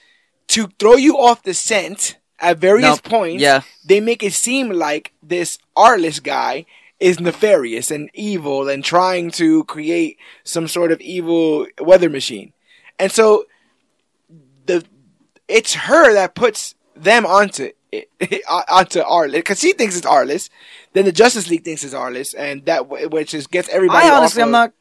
to 0.47 0.69
throw 0.79 0.95
you 0.95 1.17
off 1.17 1.43
the 1.43 1.53
scent 1.53 2.17
at 2.41 2.57
various 2.57 2.87
Nope. 2.97 3.03
points, 3.03 3.41
Yeah. 3.41 3.61
they 3.85 3.99
make 4.01 4.23
it 4.23 4.33
seem 4.33 4.69
like 4.71 5.13
this 5.23 5.57
Arliss 5.77 6.21
guy 6.21 6.65
is 6.99 7.19
nefarious 7.19 7.89
and 7.91 8.09
evil 8.13 8.67
and 8.69 8.83
trying 8.83 9.31
to 9.31 9.63
create 9.65 10.17
some 10.43 10.67
sort 10.67 10.91
of 10.91 10.99
evil 11.01 11.65
weather 11.79 12.09
machine. 12.09 12.53
And 12.99 13.11
so 13.11 13.45
the 14.65 14.83
it's 15.47 15.73
her 15.73 16.13
that 16.13 16.35
puts 16.35 16.75
them 16.95 17.25
onto 17.25 17.71
it, 17.91 18.09
onto 18.49 19.01
Arliss 19.01 19.33
because 19.33 19.59
she 19.59 19.73
thinks 19.73 19.97
it's 19.97 20.05
Arliss. 20.05 20.49
Then 20.93 21.05
the 21.05 21.11
Justice 21.11 21.49
League 21.49 21.63
thinks 21.63 21.83
it's 21.83 21.93
Arliss, 21.93 22.35
and 22.37 22.65
that 22.65 22.87
which 22.89 23.33
is 23.33 23.47
gets 23.47 23.69
everybody. 23.69 24.05
I 24.05 24.15
honestly, 24.15 24.43
I'm 24.43 24.51
not. 24.51 24.71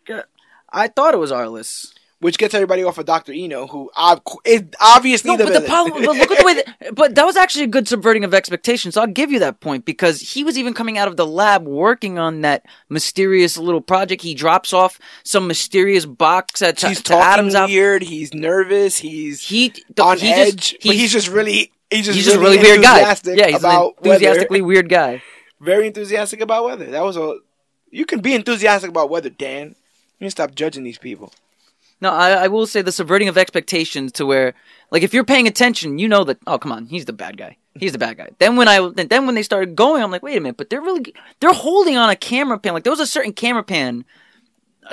I 0.73 0.89
thought 0.89 1.15
it 1.15 1.19
was 1.19 1.33
Arliss. 1.33 1.93
Which 2.21 2.37
gets 2.37 2.53
everybody 2.53 2.85
off 2.85 2.99
of 2.99 3.07
Doctor 3.07 3.33
Eno, 3.35 3.67
who 3.67 3.91
ob- 3.97 4.21
is 4.45 4.63
obviously 4.79 5.31
No, 5.31 5.37
the 5.39 5.45
but 5.45 5.53
the 5.55 5.61
problem. 5.67 6.05
But 6.05 6.17
look 6.19 6.31
at 6.31 6.39
the 6.39 6.45
way. 6.45 6.55
That, 6.55 6.95
but 6.95 7.15
that 7.15 7.25
was 7.25 7.35
actually 7.35 7.65
a 7.65 7.69
good 7.69 7.89
subverting 7.89 8.25
of 8.25 8.35
expectations. 8.35 8.93
So 8.95 9.01
I'll 9.01 9.07
give 9.07 9.33
you 9.33 9.39
that 9.39 9.61
point 9.61 9.87
because 9.87 10.21
he 10.21 10.45
was 10.45 10.59
even 10.59 10.75
coming 10.75 10.99
out 10.99 11.09
of 11.09 11.17
the 11.17 11.27
lab 11.27 11.67
working 11.67 12.19
on 12.19 12.43
that 12.43 12.67
mysterious 12.91 13.57
little 13.57 13.81
project. 13.81 14.21
He 14.21 14.35
drops 14.35 14.75
off 14.75 14.99
some 15.25 15.47
mysterious 15.47 16.05
box 16.05 16.61
at 16.61 16.79
he's 16.83 16.99
to 16.99 17.05
talking 17.05 17.23
Adam's 17.25 17.55
out. 17.55 17.71
weird. 17.71 18.03
He's 18.03 18.35
nervous. 18.35 18.99
He's 18.99 19.41
He 19.41 19.73
on 19.99 20.19
he 20.19 20.31
edge, 20.31 20.73
Just, 20.73 20.83
but 20.85 20.95
he's 20.97 21.13
just 21.13 21.29
really 21.29 21.73
he's 21.91 22.05
just 22.05 22.17
he's 22.17 22.27
just 22.27 22.37
a 22.37 22.39
really, 22.41 22.59
really 22.59 22.69
weird 22.73 22.83
guy. 22.83 23.01
Yeah, 23.25 23.47
he's 23.47 23.65
an 23.65 23.93
enthusiastically 24.05 24.61
weather. 24.61 24.69
weird 24.69 24.89
guy. 24.91 25.23
Very 25.61 25.87
enthusiastic 25.87 26.43
about 26.43 26.65
weather. 26.65 26.85
That 26.87 27.03
was 27.03 27.17
a. 27.17 27.39
You 27.91 28.05
can 28.05 28.21
be 28.21 28.35
enthusiastic 28.35 28.91
about 28.91 29.09
weather, 29.09 29.31
Dan. 29.31 29.69
You 29.69 29.75
need 30.25 30.27
to 30.27 30.31
stop 30.33 30.55
judging 30.55 30.85
these 30.85 30.99
people. 30.99 31.33
No, 32.01 32.11
I, 32.11 32.31
I 32.31 32.49
will 32.49 32.67
say 32.67 32.83
the 32.83 32.93
subverting 32.93 33.29
of 33.29 33.37
expectations 33.37 34.13
to 34.13 34.25
where, 34.25 34.55
like, 34.91 35.03
if 35.03 35.13
you're 35.13 35.25
paying 35.25 35.47
attention, 35.47 35.99
you 35.99 36.09
know 36.09 36.25
that. 36.25 36.39
Oh, 36.47 36.59
come 36.59 36.73
on, 36.73 36.87
he's 36.87 37.05
the 37.05 37.13
bad 37.13 37.37
guy. 37.37 37.59
He's 37.75 37.93
the 37.93 37.99
bad 37.99 38.17
guy. 38.17 38.31
Then 38.39 38.57
when 38.57 38.69
I 38.69 38.91
then, 38.95 39.27
when 39.27 39.35
they 39.35 39.43
started 39.43 39.77
going, 39.77 40.03
I'm 40.03 40.11
like, 40.11 40.23
wait 40.23 40.37
a 40.37 40.41
minute, 40.41 40.57
but 40.57 40.71
they're 40.71 40.81
really 40.81 41.15
they're 41.41 41.53
holding 41.53 41.97
on 41.97 42.11
a 42.11 42.17
camera 42.17 42.59
pan. 42.59 42.75
Like 42.75 42.85
there 42.85 42.93
was 42.93 43.01
a 43.01 43.07
certain 43.07 43.33
camera 43.33 43.63
pan 43.63 44.05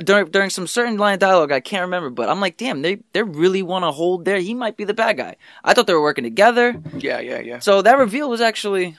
during 0.03 0.27
during 0.27 0.49
some 0.49 0.67
certain 0.67 0.97
line 0.97 1.15
of 1.15 1.19
dialogue 1.19 1.51
I 1.51 1.59
can't 1.59 1.81
remember, 1.81 2.09
but 2.09 2.29
I'm 2.29 2.39
like, 2.39 2.57
damn, 2.57 2.81
they 2.83 2.99
they 3.13 3.23
really 3.23 3.63
want 3.63 3.83
to 3.83 3.91
hold 3.91 4.25
there. 4.25 4.39
He 4.39 4.53
might 4.53 4.77
be 4.77 4.83
the 4.83 4.93
bad 4.93 5.17
guy. 5.17 5.37
I 5.63 5.73
thought 5.73 5.87
they 5.87 5.93
were 5.93 6.01
working 6.01 6.23
together. 6.23 6.79
Yeah, 6.97 7.19
yeah, 7.19 7.39
yeah. 7.39 7.59
So 7.59 7.81
that 7.81 7.97
reveal 7.97 8.29
was 8.29 8.41
actually 8.41 8.95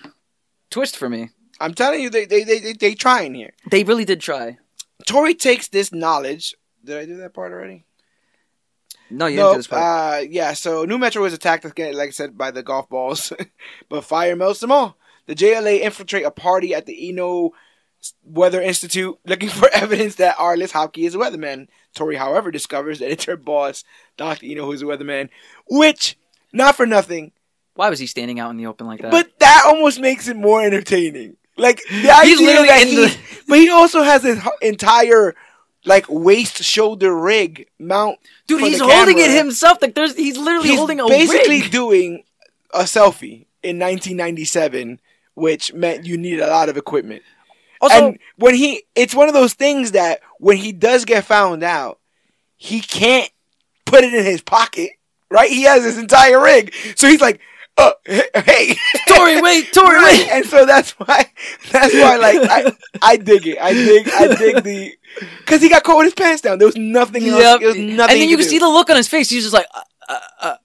twist 0.70 0.96
for 0.96 1.08
me. 1.08 1.30
I'm 1.60 1.74
telling 1.74 2.00
you, 2.00 2.10
they 2.10 2.24
they 2.24 2.42
they 2.42 2.58
they, 2.58 2.72
they 2.72 2.94
trying 2.94 3.34
here. 3.34 3.52
They 3.70 3.84
really 3.84 4.04
did 4.04 4.20
try. 4.20 4.58
Tori 5.06 5.34
takes 5.34 5.68
this 5.68 5.92
knowledge. 5.92 6.56
Did 6.84 6.98
I 6.98 7.06
do 7.06 7.16
that 7.18 7.34
part 7.34 7.52
already? 7.52 7.84
No, 9.10 9.26
you 9.26 9.36
No, 9.36 9.42
didn't 9.44 9.52
do 9.54 9.58
this 9.58 9.66
part. 9.68 9.82
uh, 9.82 10.20
yeah. 10.28 10.52
So 10.52 10.84
New 10.84 10.98
Metro 10.98 11.22
was 11.22 11.32
attacked 11.32 11.64
again, 11.64 11.94
like 11.94 12.08
I 12.08 12.12
said, 12.12 12.36
by 12.36 12.50
the 12.50 12.62
golf 12.62 12.88
balls, 12.88 13.32
but 13.88 14.04
fire 14.04 14.36
melts 14.36 14.60
them 14.60 14.72
all. 14.72 14.96
The 15.26 15.34
JLA 15.34 15.80
infiltrate 15.80 16.24
a 16.24 16.30
party 16.30 16.74
at 16.74 16.86
the 16.86 17.08
Eno 17.08 17.52
Weather 18.24 18.60
Institute, 18.62 19.18
looking 19.26 19.48
for 19.48 19.68
evidence 19.72 20.16
that 20.16 20.36
Arliss 20.36 20.72
Hopke 20.72 21.04
is 21.06 21.14
a 21.14 21.18
weatherman. 21.18 21.68
Tori, 21.94 22.16
however, 22.16 22.50
discovers 22.50 22.98
that 23.00 23.10
it's 23.10 23.24
her 23.24 23.36
boss, 23.36 23.82
Doctor 24.16 24.46
Eno, 24.46 24.64
who's 24.66 24.82
a 24.82 24.86
weatherman. 24.86 25.28
Which, 25.68 26.16
not 26.52 26.76
for 26.76 26.86
nothing, 26.86 27.32
Why 27.74 27.90
was 27.90 27.98
he 27.98 28.06
standing 28.06 28.38
out 28.40 28.50
in 28.50 28.56
the 28.56 28.66
open 28.66 28.86
like 28.86 29.00
that? 29.02 29.10
but 29.10 29.38
that 29.40 29.64
almost 29.66 30.00
makes 30.00 30.28
it 30.28 30.36
more 30.36 30.62
entertaining. 30.62 31.36
Like 31.56 31.80
the 31.90 32.10
idea 32.10 32.36
literally 32.36 32.68
that 32.68 32.82
in 32.82 32.88
he, 32.88 32.94
the- 32.96 33.18
but 33.48 33.58
he 33.58 33.68
also 33.68 34.02
has 34.02 34.22
his 34.22 34.38
entire 34.62 35.34
like 35.84 36.06
waist 36.08 36.62
shoulder 36.62 37.14
rig 37.16 37.68
mount. 37.78 38.18
dude, 38.46 38.60
he's 38.62 38.80
holding 38.80 39.18
it 39.18 39.30
himself. 39.30 39.80
Like 39.80 39.94
there's, 39.94 40.14
he's 40.14 40.36
literally 40.36 40.68
He's 40.68 40.78
holding 40.78 41.00
a 41.00 41.06
basically 41.06 41.62
rig. 41.62 41.70
doing 41.70 42.24
a 42.74 42.80
selfie 42.80 43.46
in 43.62 43.78
1997, 43.78 45.00
which 45.34 45.72
meant 45.72 46.04
you 46.04 46.16
needed 46.16 46.40
a 46.40 46.48
lot 46.48 46.68
of 46.68 46.76
equipment. 46.76 47.22
Also, 47.80 48.08
and 48.08 48.18
when 48.36 48.54
he, 48.54 48.82
it's 48.94 49.14
one 49.14 49.28
of 49.28 49.34
those 49.34 49.54
things 49.54 49.92
that 49.92 50.20
when 50.38 50.56
he 50.56 50.72
does 50.72 51.04
get 51.04 51.24
found 51.24 51.62
out, 51.62 51.98
he 52.56 52.80
can't 52.80 53.30
put 53.84 54.02
it 54.02 54.12
in 54.12 54.24
his 54.24 54.40
pocket, 54.40 54.90
right? 55.30 55.48
He 55.48 55.62
has 55.62 55.84
his 55.84 55.96
entire 55.96 56.42
rig, 56.42 56.74
so 56.96 57.06
he's 57.06 57.20
like, 57.20 57.40
"Uh, 57.78 57.92
hey, 58.44 58.76
Tori, 59.06 59.40
wait, 59.40 59.72
Tori, 59.72 59.94
Right, 59.96 60.18
wait. 60.18 60.28
and 60.30 60.44
so 60.46 60.66
that's 60.66 60.90
why, 60.98 61.30
that's 61.70 61.94
why, 61.94 62.16
like, 62.16 62.38
I, 62.50 62.72
I 63.00 63.16
dig 63.16 63.46
it. 63.46 63.58
I 63.60 63.72
dig, 63.72 64.08
I 64.08 64.34
dig 64.34 64.64
the, 64.64 64.92
because 65.38 65.62
he 65.62 65.68
got 65.68 65.84
caught 65.84 65.98
with 65.98 66.06
his 66.06 66.14
pants 66.14 66.42
down. 66.42 66.58
There 66.58 66.66
was 66.66 66.76
nothing 66.76 67.26
else. 67.28 67.40
Yep. 67.40 67.60
There 67.60 67.68
was 67.68 67.76
nothing. 67.76 68.00
and 68.00 68.20
then 68.22 68.28
you 68.28 68.36
could 68.36 68.42
can 68.44 68.50
see 68.50 68.58
the 68.58 68.68
look 68.68 68.90
on 68.90 68.96
his 68.96 69.06
face. 69.08 69.30
He's 69.30 69.44
just 69.44 69.54
like, 69.54 69.66
uh, 69.74 69.80
uh, 70.08 70.18
uh, 70.40 70.56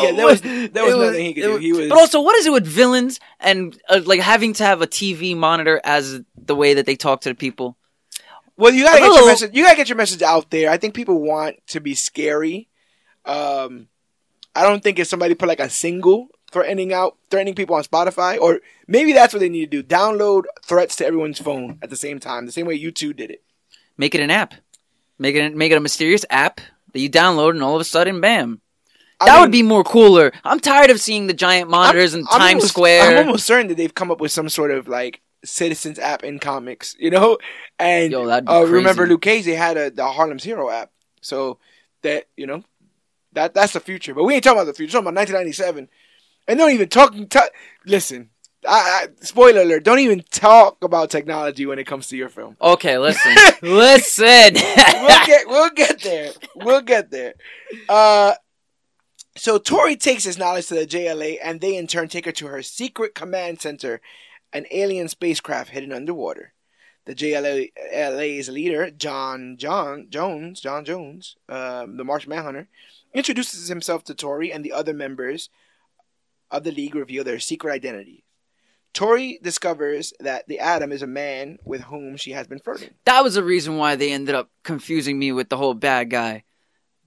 Yeah, 0.00 0.08
oh, 0.10 0.16
there 0.16 0.26
was- 0.26 0.42
what- 0.42 0.72
there 0.74 0.84
was 0.84 0.94
it 0.94 0.98
nothing 0.98 1.24
he 1.26 1.34
could 1.34 1.42
do. 1.42 1.56
He 1.58 1.72
was- 1.72 1.88
But 1.88 1.98
also, 1.98 2.20
what 2.22 2.34
is 2.36 2.46
it 2.46 2.52
with 2.52 2.66
villains 2.66 3.20
and 3.40 3.78
uh, 3.88 4.00
like 4.04 4.20
having 4.20 4.52
to 4.54 4.64
have 4.64 4.80
a 4.82 4.86
TV 4.86 5.36
monitor 5.36 5.80
as 5.84 6.20
the 6.36 6.54
way 6.56 6.74
that 6.74 6.86
they 6.86 6.96
talk 6.96 7.20
to 7.22 7.28
the 7.28 7.34
people? 7.34 7.76
Well, 8.56 8.72
you 8.72 8.84
gotta 8.84 8.98
A 8.98 9.00
get 9.00 9.08
little- 9.08 9.18
your 9.24 9.26
message. 9.32 9.50
You 9.54 9.64
gotta 9.64 9.76
get 9.76 9.88
your 9.88 9.98
message 9.98 10.22
out 10.22 10.50
there. 10.50 10.70
I 10.70 10.78
think 10.78 10.94
people 10.94 11.20
want 11.20 11.56
to 11.68 11.80
be 11.80 11.94
scary. 11.94 12.68
Um, 13.24 13.88
I 14.54 14.62
don't 14.62 14.82
think 14.82 14.98
if 14.98 15.08
somebody 15.08 15.34
put 15.34 15.48
like 15.48 15.60
a 15.60 15.68
single 15.70 16.28
threatening 16.54 16.92
out, 16.94 17.18
threatening 17.30 17.54
people 17.54 17.76
on 17.76 17.84
Spotify, 17.84 18.38
or 18.40 18.60
maybe 18.88 19.12
that's 19.12 19.34
what 19.34 19.40
they 19.40 19.50
need 19.50 19.70
to 19.70 19.82
do: 19.82 19.86
download 19.86 20.44
threats 20.64 20.96
to 20.96 21.06
everyone's 21.06 21.38
phone 21.38 21.78
at 21.82 21.90
the 21.90 21.96
same 21.96 22.18
time, 22.20 22.46
the 22.46 22.52
same 22.52 22.64
way 22.66 22.74
you 22.74 22.90
two 22.90 23.12
did 23.12 23.30
it. 23.30 23.42
Make 23.98 24.14
it 24.14 24.22
an 24.22 24.30
app. 24.30 24.54
Make 25.18 25.34
it 25.34 25.54
make 25.54 25.70
it 25.72 25.76
a 25.76 25.80
mysterious 25.80 26.24
app 26.30 26.60
that 26.92 27.00
you 27.00 27.10
download, 27.10 27.50
and 27.50 27.62
all 27.62 27.74
of 27.74 27.80
a 27.80 27.84
sudden, 27.84 28.20
bam. 28.22 28.60
I 29.20 29.26
that 29.26 29.32
mean, 29.34 29.40
would 29.42 29.52
be 29.52 29.62
more 29.62 29.84
cooler. 29.84 30.32
I'm 30.44 30.58
tired 30.60 30.90
of 30.90 31.00
seeing 31.00 31.26
the 31.26 31.34
giant 31.34 31.70
monitors 31.70 32.14
in 32.14 32.20
I'm 32.30 32.38
Times 32.40 32.54
almost- 32.54 32.68
Square. 32.68 33.02
I'm 33.18 33.26
almost 33.26 33.46
certain 33.46 33.68
that 33.68 33.76
they've 33.76 33.94
come 33.94 34.10
up 34.10 34.20
with 34.20 34.32
some 34.32 34.48
sort 34.48 34.70
of 34.70 34.88
like 34.88 35.20
citizens 35.44 35.98
app 35.98 36.24
in 36.24 36.38
comics, 36.38 36.96
you 36.98 37.10
know. 37.10 37.38
And 37.78 38.10
Yo, 38.12 38.28
uh, 38.28 38.64
remember 38.68 39.06
Luke 39.06 39.22
Cage? 39.22 39.44
They 39.44 39.54
had 39.54 39.76
a 39.76 39.90
the 39.90 40.06
Harlem's 40.06 40.44
Hero 40.44 40.70
app, 40.70 40.90
so 41.20 41.58
that 42.02 42.26
you 42.36 42.46
know 42.46 42.64
that 43.32 43.54
that's 43.54 43.72
the 43.74 43.80
future. 43.80 44.14
But 44.14 44.24
we 44.24 44.34
ain't 44.34 44.42
talking 44.44 44.58
about 44.58 44.66
the 44.66 44.74
future. 44.74 44.98
We're 44.98 45.02
talking 45.04 45.14
about 45.14 45.20
1997, 45.20 45.88
and 46.46 46.58
don't 46.58 46.72
even 46.72 46.88
talk. 46.88 47.14
ta 47.30 47.48
listen, 47.86 48.30
I, 48.68 49.06
I, 49.06 49.08
spoiler 49.20 49.62
alert: 49.62 49.84
don't 49.84 49.98
even 49.98 50.24
talk 50.30 50.82
about 50.82 51.10
technology 51.10 51.66
when 51.66 51.78
it 51.78 51.86
comes 51.86 52.08
to 52.08 52.16
your 52.16 52.28
film. 52.28 52.56
Okay, 52.60 52.98
listen, 52.98 53.34
listen. 53.62 54.54
we'll 54.54 55.26
get 55.26 55.42
we'll 55.48 55.70
get 55.70 56.00
there. 56.00 56.32
We'll 56.56 56.82
get 56.82 57.10
there. 57.10 57.34
Uh, 57.88 58.34
so 59.36 59.58
Tori 59.58 59.96
takes 59.96 60.24
his 60.24 60.38
knowledge 60.38 60.68
to 60.68 60.74
the 60.74 60.86
JLA, 60.86 61.38
and 61.42 61.60
they 61.60 61.76
in 61.76 61.86
turn 61.86 62.08
take 62.08 62.26
her 62.26 62.32
to 62.32 62.46
her 62.46 62.62
secret 62.62 63.14
command 63.14 63.60
center, 63.60 64.00
an 64.52 64.66
alien 64.70 65.08
spacecraft 65.08 65.70
hidden 65.70 65.92
underwater. 65.92 66.52
The 67.06 67.14
JLA 67.14 67.70
LA's 67.94 68.48
leader, 68.48 68.90
John 68.90 69.56
John 69.58 70.06
Jones, 70.08 70.60
John 70.60 70.84
Jones, 70.84 71.36
um, 71.48 71.96
the 71.96 72.04
Martian 72.04 72.30
Manhunter, 72.30 72.68
introduces 73.12 73.68
himself 73.68 74.04
to 74.04 74.14
Tori, 74.14 74.52
and 74.52 74.64
the 74.64 74.72
other 74.72 74.94
members 74.94 75.50
of 76.50 76.64
the 76.64 76.72
League 76.72 76.94
reveal 76.94 77.24
their 77.24 77.40
secret 77.40 77.72
identity. 77.72 78.24
Tori 78.92 79.40
discovers 79.42 80.12
that 80.20 80.46
the 80.46 80.60
Atom 80.60 80.92
is 80.92 81.02
a 81.02 81.06
man 81.06 81.58
with 81.64 81.80
whom 81.82 82.16
she 82.16 82.30
has 82.30 82.46
been 82.46 82.60
flirting. 82.60 82.90
that 83.06 83.24
was 83.24 83.34
the 83.34 83.42
reason 83.42 83.76
why 83.76 83.96
they 83.96 84.12
ended 84.12 84.34
up 84.36 84.50
confusing 84.62 85.18
me 85.18 85.32
with 85.32 85.48
the 85.48 85.56
whole 85.56 85.74
bad 85.74 86.10
guy. 86.10 86.44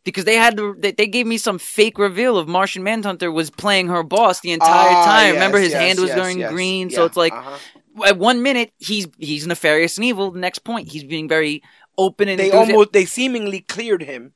Because 0.03 0.25
they 0.25 0.35
had 0.35 0.55
to, 0.57 0.75
they, 0.79 0.91
they 0.91 1.07
gave 1.07 1.27
me 1.27 1.37
some 1.37 1.59
fake 1.59 1.97
reveal 1.97 2.37
of 2.37 2.47
Martian 2.47 2.83
Manhunter 2.83 3.31
was 3.31 3.49
playing 3.49 3.87
her 3.87 4.03
boss 4.03 4.39
the 4.41 4.51
entire 4.51 4.89
Ah, 4.89 5.05
time. 5.05 5.25
yes, 5.27 5.33
Remember, 5.35 5.59
his 5.59 5.71
yes, 5.71 5.81
hand 5.81 5.99
was 5.99 6.09
yes, 6.09 6.17
going 6.17 6.39
green, 6.53 6.89
Yeah, 6.89 6.95
so 6.95 7.05
it's 7.05 7.17
like 7.17 7.33
uh-huh. 7.33 7.57
at 8.05 8.17
one 8.17 8.41
minute 8.41 8.71
he's 8.77 9.07
he's 9.17 9.45
nefarious 9.47 9.97
and 9.97 10.05
evil. 10.05 10.31
The 10.31 10.39
next 10.39 10.59
point 10.59 10.89
he's 10.89 11.03
being 11.03 11.27
very 11.27 11.61
open 11.97 12.27
and 12.29 12.39
they 12.39 12.51
almost 12.51 12.93
they 12.93 13.03
seemingly 13.05 13.59
cleared 13.61 14.01
him, 14.03 14.31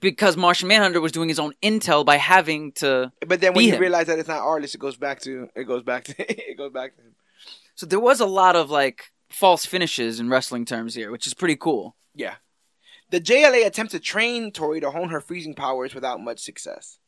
because 0.00 0.36
Martian 0.36 0.68
Manhunter 0.68 1.00
was 1.00 1.12
doing 1.12 1.28
his 1.28 1.38
own 1.38 1.52
intel 1.62 2.04
by 2.04 2.16
having 2.16 2.72
to. 2.72 3.12
but 3.26 3.40
then 3.40 3.54
when 3.54 3.64
you 3.64 3.74
him. 3.74 3.80
realize 3.80 4.06
that 4.06 4.18
it's 4.18 4.28
not 4.28 4.42
Arliss, 4.42 4.74
it 4.74 4.78
goes 4.78 4.96
back 4.96 5.20
to 5.20 5.48
it 5.54 5.64
goes 5.64 5.82
back 5.82 6.04
to 6.04 6.14
it 6.50 6.56
goes 6.56 6.72
back 6.72 6.96
to 6.96 7.02
him. 7.02 7.14
So 7.74 7.86
there 7.86 8.00
was 8.00 8.20
a 8.20 8.26
lot 8.26 8.56
of 8.56 8.70
like 8.70 9.12
false 9.28 9.66
finishes 9.66 10.18
in 10.18 10.30
wrestling 10.30 10.64
terms 10.64 10.94
here, 10.94 11.10
which 11.10 11.26
is 11.26 11.34
pretty 11.34 11.56
cool. 11.56 11.96
Yeah, 12.14 12.36
the 13.10 13.20
JLA 13.20 13.66
attempts 13.66 13.92
to 13.92 14.00
train 14.00 14.50
Tori 14.50 14.80
to 14.80 14.90
hone 14.90 15.10
her 15.10 15.20
freezing 15.20 15.54
powers 15.54 15.94
without 15.94 16.20
much 16.20 16.40
success. 16.40 16.98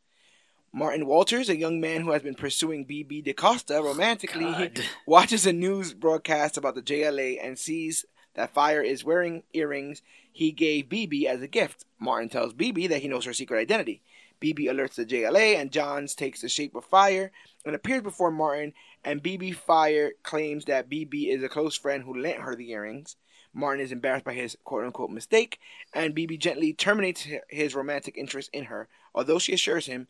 Martin 0.72 1.06
Walters, 1.06 1.48
a 1.48 1.56
young 1.56 1.80
man 1.80 2.02
who 2.02 2.10
has 2.10 2.22
been 2.22 2.34
pursuing 2.34 2.86
BB 2.86 3.24
DaCosta 3.24 3.76
oh, 3.76 3.84
romantically, 3.84 4.44
God. 4.44 4.80
watches 5.06 5.46
a 5.46 5.52
news 5.52 5.94
broadcast 5.94 6.58
about 6.58 6.74
the 6.74 6.82
JLA 6.82 7.38
and 7.42 7.58
sees 7.58 8.04
that 8.34 8.52
Fire 8.52 8.82
is 8.82 9.02
wearing 9.02 9.42
earrings 9.54 10.02
he 10.38 10.52
gave 10.52 10.88
BB 10.88 11.24
as 11.24 11.42
a 11.42 11.48
gift. 11.48 11.84
Martin 11.98 12.28
tells 12.28 12.54
BB 12.54 12.90
that 12.90 13.02
he 13.02 13.08
knows 13.08 13.24
her 13.24 13.32
secret 13.32 13.58
identity. 13.58 14.02
BB 14.40 14.66
alerts 14.66 14.94
the 14.94 15.04
JLA 15.04 15.56
and 15.56 15.72
Johns 15.72 16.14
takes 16.14 16.42
the 16.42 16.48
shape 16.48 16.76
of 16.76 16.84
Fire 16.84 17.32
and 17.66 17.74
appears 17.74 18.02
before 18.02 18.30
Martin 18.30 18.72
and 19.02 19.20
BB 19.20 19.56
Fire 19.56 20.12
claims 20.22 20.66
that 20.66 20.88
BB 20.88 21.34
is 21.34 21.42
a 21.42 21.48
close 21.48 21.74
friend 21.74 22.04
who 22.04 22.16
lent 22.16 22.38
her 22.42 22.54
the 22.54 22.70
earrings. 22.70 23.16
Martin 23.52 23.84
is 23.84 23.90
embarrassed 23.90 24.24
by 24.24 24.32
his 24.32 24.56
quote 24.62 24.84
unquote 24.84 25.10
mistake 25.10 25.58
and 25.92 26.14
BB 26.14 26.38
gently 26.38 26.72
terminates 26.72 27.26
his 27.48 27.74
romantic 27.74 28.16
interest 28.16 28.48
in 28.52 28.66
her, 28.66 28.86
although 29.16 29.40
she 29.40 29.54
assures 29.54 29.86
him 29.86 30.06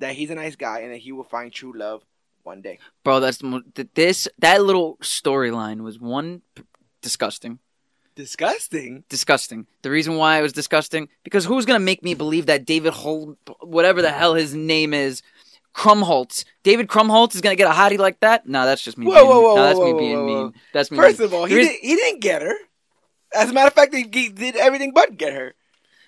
that 0.00 0.16
he's 0.16 0.28
a 0.28 0.34
nice 0.34 0.54
guy 0.54 0.80
and 0.80 0.92
that 0.92 0.98
he 0.98 1.12
will 1.12 1.24
find 1.24 1.50
true 1.50 1.72
love 1.74 2.02
one 2.42 2.60
day. 2.60 2.78
Bro, 3.04 3.20
that's 3.20 3.42
this 3.94 4.28
that 4.38 4.62
little 4.62 4.98
storyline 4.98 5.80
was 5.80 5.98
one 5.98 6.42
disgusting. 7.00 7.58
Disgusting. 8.14 9.04
Disgusting. 9.08 9.66
The 9.82 9.90
reason 9.90 10.16
why 10.16 10.38
it 10.38 10.42
was 10.42 10.52
disgusting 10.52 11.08
because 11.24 11.44
who's 11.44 11.64
gonna 11.64 11.78
make 11.80 12.02
me 12.02 12.14
believe 12.14 12.46
that 12.46 12.64
David 12.64 12.92
Holt, 12.92 13.38
whatever 13.60 14.02
the 14.02 14.10
hell 14.10 14.34
his 14.34 14.54
name 14.54 14.92
is, 14.94 15.22
Krumholtz, 15.74 16.44
David 16.62 16.88
Krumholtz 16.88 17.34
is 17.34 17.40
gonna 17.40 17.56
get 17.56 17.68
a 17.70 17.72
hottie 17.74 17.98
like 17.98 18.20
that? 18.20 18.46
No, 18.46 18.64
that's 18.66 18.82
just 18.82 18.98
me. 18.98 19.06
Whoa, 19.06 19.14
being, 19.14 19.26
whoa, 19.26 19.40
whoa, 19.40 19.54
no, 19.56 19.62
that's 19.62 19.78
whoa, 19.78 19.92
me 19.92 19.98
being 19.98 20.16
whoa, 20.16 20.26
whoa. 20.26 20.44
mean. 20.44 20.54
That's 20.72 20.90
me. 20.90 20.98
First 20.98 21.18
being- 21.18 21.28
of 21.28 21.34
all, 21.34 21.44
he 21.46 21.54
did, 21.54 21.80
he 21.80 21.96
didn't 21.96 22.20
get 22.20 22.42
her. 22.42 22.54
As 23.34 23.48
a 23.50 23.52
matter 23.54 23.68
of 23.68 23.72
fact, 23.72 23.94
he, 23.94 24.02
he 24.12 24.28
did 24.28 24.56
everything 24.56 24.92
but 24.94 25.16
get 25.16 25.32
her. 25.32 25.54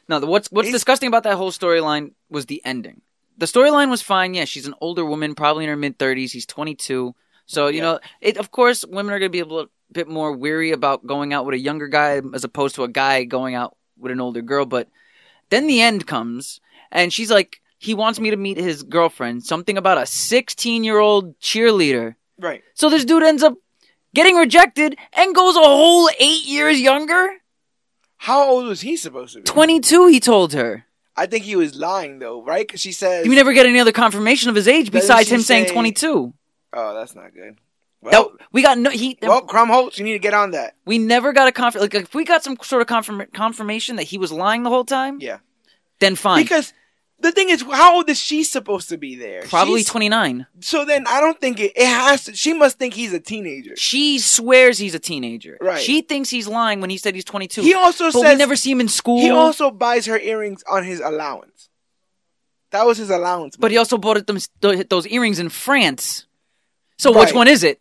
No, 0.09 0.21
the, 0.21 0.27
what's 0.27 0.51
what's 0.53 0.69
He's- 0.69 0.75
disgusting 0.75 1.09
about 1.09 1.23
that 1.23 1.37
whole 1.37 1.51
storyline 1.51 2.13
was 2.29 2.47
the 2.47 2.61
ending. 2.65 3.01
The 3.39 3.47
storyline 3.47 3.89
was 3.89 4.03
fine. 4.03 4.35
Yeah, 4.35 4.45
she's 4.45 4.67
an 4.67 4.75
older 4.81 5.05
woman, 5.05 5.35
probably 5.35 5.65
in 5.65 5.71
her 5.71 5.77
mid 5.77 5.99
thirties. 5.99 6.33
He's 6.33 6.45
twenty 6.47 6.75
two. 6.75 7.15
So 7.47 7.69
you 7.69 7.79
Yeah. 7.79 7.83
know, 7.83 8.01
it 8.21 8.37
of 8.37 8.51
course 8.51 8.85
women 8.85 9.15
are 9.15 9.19
gonna 9.19 9.31
be 9.31 9.39
able 9.39 9.57
little 9.57 9.71
bit 9.95 10.09
more 10.09 10.33
weary 10.33 10.73
about 10.73 11.07
going 11.07 11.33
out 11.33 11.47
with 11.47 11.55
a 11.55 11.59
younger 11.59 11.89
guy 11.89 12.21
as 12.35 12.45
opposed 12.45 12.75
to 12.75 12.85
a 12.85 12.89
guy 12.89 13.25
going 13.25 13.55
out 13.55 13.77
with 13.97 14.13
an 14.13 14.21
older 14.21 14.43
girl. 14.43 14.67
But 14.67 14.89
then 15.51 15.67
the 15.67 15.81
end 15.81 16.07
comes, 16.07 16.61
and 16.91 17.13
she's 17.13 17.31
like, 17.31 17.61
he 17.79 17.95
wants 17.95 18.19
me 18.21 18.31
to 18.31 18.37
meet 18.37 18.57
his 18.59 18.83
girlfriend. 18.83 19.45
Something 19.45 19.79
about 19.79 19.99
a 19.99 20.07
sixteen 20.07 20.85
year 20.85 20.99
old 20.99 21.39
cheerleader. 21.41 22.17
Right. 22.39 22.63
So 22.75 22.91
this 22.91 23.05
dude 23.05 23.23
ends 23.23 23.43
up 23.43 23.55
getting 24.15 24.37
rejected 24.37 24.97
and 25.13 25.35
goes 25.35 25.57
a 25.57 25.61
whole 25.61 26.09
eight 26.19 26.45
years 26.47 26.81
younger. 26.81 27.29
How 28.17 28.49
old 28.49 28.67
was 28.67 28.81
he 28.81 28.97
supposed 28.97 29.35
to 29.35 29.41
be? 29.41 29.45
Twenty 29.45 29.81
two, 29.81 30.07
he 30.09 30.19
told 30.21 30.53
her. 30.55 30.87
I 31.17 31.27
think 31.27 31.45
he 31.45 31.55
was 31.57 31.77
lying 31.77 32.19
though, 32.19 32.43
right? 32.43 32.67
Because 32.67 32.81
she 32.81 32.91
says, 32.93 33.25
you 33.27 33.35
never 33.35 33.53
get 33.53 33.67
any 33.67 33.79
other 33.79 33.93
confirmation 33.93 34.49
of 34.51 34.57
his 34.57 34.67
age 34.67 34.91
besides 34.91 35.31
him 35.31 35.41
saying 35.43 35.69
say- 35.69 35.73
22. 35.73 36.35
"Oh, 36.73 36.95
that's 36.95 37.15
not 37.15 37.33
good." 37.35 37.59
That- 38.05 38.13
Well, 38.13 38.33
we 38.53 38.63
got 38.63 38.79
no 38.79 38.91
he 38.91 39.19
well, 39.23 39.43
Krumholtz, 39.47 39.99
you 39.99 40.05
need 40.05 40.13
to 40.13 40.19
get 40.19 40.35
on 40.35 40.53
that. 40.53 40.77
we 40.85 40.99
never 40.99 41.33
got 41.33 41.49
a 41.49 41.53
confirm 41.53 41.83
like 41.83 41.95
if 41.95 42.15
we 42.15 42.25
got 42.25 42.45
some 42.45 42.57
sort 42.63 42.83
of 42.83 42.89
confirm- 42.89 43.27
confirmation 43.33 43.97
that 43.97 44.05
he 44.05 44.19
was 44.19 44.31
lying 44.31 44.63
the 44.63 44.71
whole 44.71 44.85
time, 44.85 45.19
Yeah. 45.21 45.39
then 46.01 46.15
fine. 46.17 46.43
Because 46.43 46.73
the 47.21 47.33
thing 47.33 47.49
is, 47.49 47.63
how 47.63 47.97
old 47.97 48.11
is 48.11 48.19
she 48.21 48.45
supposed 48.45 48.91
to 48.91 48.99
be 48.99 49.15
there? 49.17 49.45
Probably 49.49 49.83
29. 49.83 50.47
So 50.61 50.85
then, 50.85 51.07
I 51.07 51.21
don't 51.21 51.41
think 51.41 51.59
it. 51.61 51.73
It 51.75 51.87
has 51.87 52.25
to. 52.25 52.37
She 52.37 52.53
must 52.53 52.79
think 52.79 52.93
he's 52.93 53.15
a 53.15 53.21
teenager. 53.21 53.75
She 53.77 54.19
swears 54.19 54.77
he's 54.79 54.95
a 54.95 54.99
teenager. 54.99 55.57
Right. 55.61 55.81
She 55.81 56.03
thinks 56.03 56.29
he's 56.29 56.47
lying 56.49 56.81
when 56.83 56.91
he 56.91 56.99
said 56.99 57.15
he's 57.15 57.25
22. 57.25 57.63
He 57.63 57.73
also 57.73 58.07
but 58.07 58.21
says 58.21 58.23
we 58.35 58.35
never 58.37 58.57
see 58.57 58.71
him 58.73 58.81
in 58.81 58.89
school. 58.89 59.21
he 59.21 59.31
also 59.31 59.71
buys 59.71 60.05
her 60.07 60.19
earrings 60.19 60.63
on 60.69 60.85
his 60.85 61.01
allowance. 61.01 61.71
That 62.73 62.85
was 62.87 62.99
his 62.99 63.09
allowance. 63.09 63.57
but 63.57 63.71
he 63.71 63.77
also 63.79 63.97
bought 63.97 64.17
it 64.19 64.27
them, 64.27 64.39
those 64.61 65.07
earrings 65.07 65.39
in 65.39 65.49
France. 65.49 66.27
So 66.99 67.13
Right. 67.15 67.27
which 67.27 67.35
one 67.35 67.49
is 67.49 67.63
it? 67.65 67.81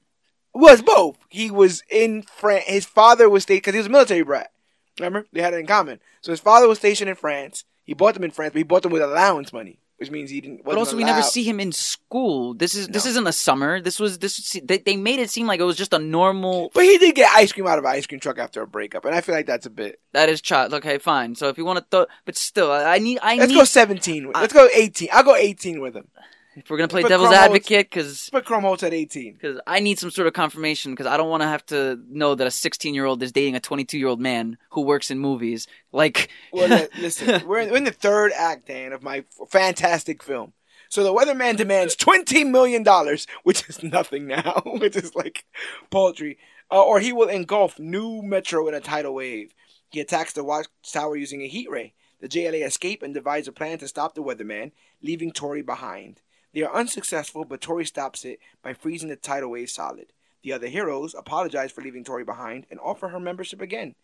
Was 0.54 0.82
both. 0.82 1.18
He 1.30 1.50
was 1.52 1.84
in 1.90 2.22
France. 2.24 2.66
His 2.68 2.86
father 2.86 3.30
was 3.30 3.44
stationed 3.44 3.64
because 3.64 3.74
he 3.74 3.80
was 3.80 3.88
a 3.88 3.92
military 3.92 4.24
brat. 4.24 4.52
Remember, 5.00 5.26
they 5.34 5.42
had 5.42 5.54
it 5.54 5.60
in 5.60 5.66
common. 5.68 6.00
So 6.22 6.32
his 6.32 6.40
father 6.40 6.68
was 6.68 6.78
stationed 6.78 7.10
in 7.10 7.16
France. 7.16 7.66
He 7.84 7.94
bought 7.94 8.14
them 8.14 8.24
in 8.24 8.32
France, 8.32 8.54
but 8.54 8.60
he 8.60 8.64
bought 8.64 8.84
them 8.84 8.92
with 8.92 9.02
allowance 9.02 9.52
money, 9.52 9.80
which 9.98 10.10
means 10.12 10.30
he 10.30 10.40
didn't. 10.40 10.64
But 10.64 10.78
also, 10.78 10.96
we 10.96 11.04
never 11.04 11.22
see 11.22 11.44
him 11.44 11.60
in 11.60 11.72
school. 11.72 12.54
This 12.54 12.76
is 12.76 12.88
this 12.88 13.06
isn't 13.06 13.28
a 13.28 13.34
summer. 13.34 13.82
This 13.82 14.00
was 14.00 14.20
this. 14.20 14.58
They, 14.64 14.78
they 14.78 14.96
made 14.96 15.20
it 15.20 15.30
seem 15.30 15.48
like 15.48 15.60
it 15.60 15.64
was 15.64 15.76
just 15.76 15.94
a 15.94 16.00
normal 16.00 16.72
But 16.74 16.84
he 16.86 16.98
did 16.98 17.16
get 17.16 17.30
ice 17.36 17.52
cream 17.52 17.68
out 17.68 17.80
of 17.80 17.84
an 17.84 17.92
ice 17.92 18.06
cream 18.08 18.22
truck 18.22 18.38
after 18.38 18.62
a 18.62 18.68
breakup, 18.68 19.04
and 19.04 19.14
I 19.14 19.22
feel 19.22 19.36
like 19.36 19.48
that's 19.48 19.66
a 19.66 19.70
bit. 19.72 20.00
That 20.14 20.30
is 20.30 20.40
child. 20.40 20.74
Okay, 20.76 20.98
fine. 20.98 21.36
So 21.36 21.50
if 21.50 21.58
you 21.58 21.66
want 21.66 21.80
to 21.80 21.86
throw, 21.92 22.06
but 22.24 22.38
still, 22.38 22.72
I 22.72 22.96
I 22.96 23.00
need. 23.00 23.20
I 23.22 23.36
Let's 23.36 23.50
need. 23.52 23.58
go 23.58 23.64
seventeen. 23.66 24.28
With, 24.28 24.38
let's 24.38 24.54
go 24.54 24.70
eighteen. 24.74 25.10
I'll 25.12 25.24
go 25.24 25.36
eighteen 25.36 25.82
with 25.82 25.96
him. 25.96 26.08
If 26.56 26.70
we're 26.70 26.78
gonna 26.78 26.88
play 26.88 27.02
Put 27.02 27.10
devil's 27.10 27.32
advocate, 27.32 27.90
because 27.90 28.30
Krumholtz 28.32 28.84
at 28.84 28.94
eighteen. 28.94 29.34
because 29.34 29.60
I 29.66 29.80
need 29.80 29.98
some 30.00 30.12
sort 30.12 30.28
of 30.28 30.34
confirmation 30.34 30.92
because 30.92 31.08
I 31.08 31.18
don't 31.18 31.30
want 31.30 31.42
to 31.42 31.48
have 31.48 31.66
to 31.68 32.00
know 32.10 32.36
that 32.36 32.46
a 32.46 32.52
16 32.52 32.94
year 32.94 33.06
old 33.06 33.24
is 33.24 33.32
dating 33.32 33.56
a 33.56 33.60
22 33.60 33.98
year 33.98 34.08
old 34.08 34.20
man 34.22 34.58
who 34.70 34.82
works 34.82 35.10
in 35.10 35.18
movies. 35.20 35.68
Like, 35.92 36.30
Well, 36.52 36.68
li- 36.68 36.88
listen, 37.02 37.48
we're 37.48 37.60
in, 37.60 37.70
we're 37.72 37.78
in 37.78 37.84
the 37.86 37.92
third 37.92 38.32
act, 38.38 38.68
Dan, 38.68 38.94
of 38.94 39.02
my 39.02 39.24
fantastic 39.50 40.22
film. 40.22 40.54
So 40.90 41.04
the 41.04 41.14
weatherman 41.14 41.58
demands 41.58 41.96
twenty 41.96 42.44
million 42.44 42.84
dollars, 42.84 43.26
which 43.44 43.68
is 43.68 43.82
nothing 43.82 44.28
now, 44.28 44.62
which 44.66 44.96
is 44.96 45.16
like 45.16 45.46
paltry, 45.90 46.38
uh, 46.72 46.84
or 46.84 47.00
he 47.00 47.12
will 47.14 47.30
engulf 47.30 47.80
New 47.80 48.22
Metro 48.22 48.68
in 48.68 48.76
a 48.76 48.80
tidal 48.80 49.16
wave. 49.16 49.54
He 49.90 50.00
attacks 50.00 50.34
the 50.34 50.44
watchtower 50.44 51.16
using 51.16 51.42
a 51.42 51.48
heat 51.48 51.70
ray. 51.70 51.94
The 52.22 52.30
JLA 52.30 52.66
escape 52.66 53.02
and 53.04 53.14
devise 53.14 53.48
a 53.48 53.52
plan 53.52 53.80
to 53.80 53.88
stop 53.88 54.14
the 54.16 54.24
weatherman, 54.24 54.72
leaving 55.02 55.32
Tori 55.32 55.62
behind. 55.64 56.22
They 56.54 56.62
are 56.62 56.76
unsuccessful, 56.76 57.46
but 57.46 57.62
Tori 57.62 57.86
stops 57.86 58.26
it 58.26 58.40
by 58.62 58.74
freezing 58.74 59.10
the 59.10 59.16
tidal 59.16 59.52
wave 59.52 59.70
solid. 59.70 60.08
The 60.44 60.54
other 60.54 60.68
heroes 60.68 61.16
apologize 61.16 61.72
for 61.72 61.82
leaving 61.82 62.04
Tori 62.04 62.24
behind 62.24 62.66
and 62.70 62.80
offer 62.80 63.10
her 63.10 63.20
membership 63.20 63.62
again, 63.62 63.96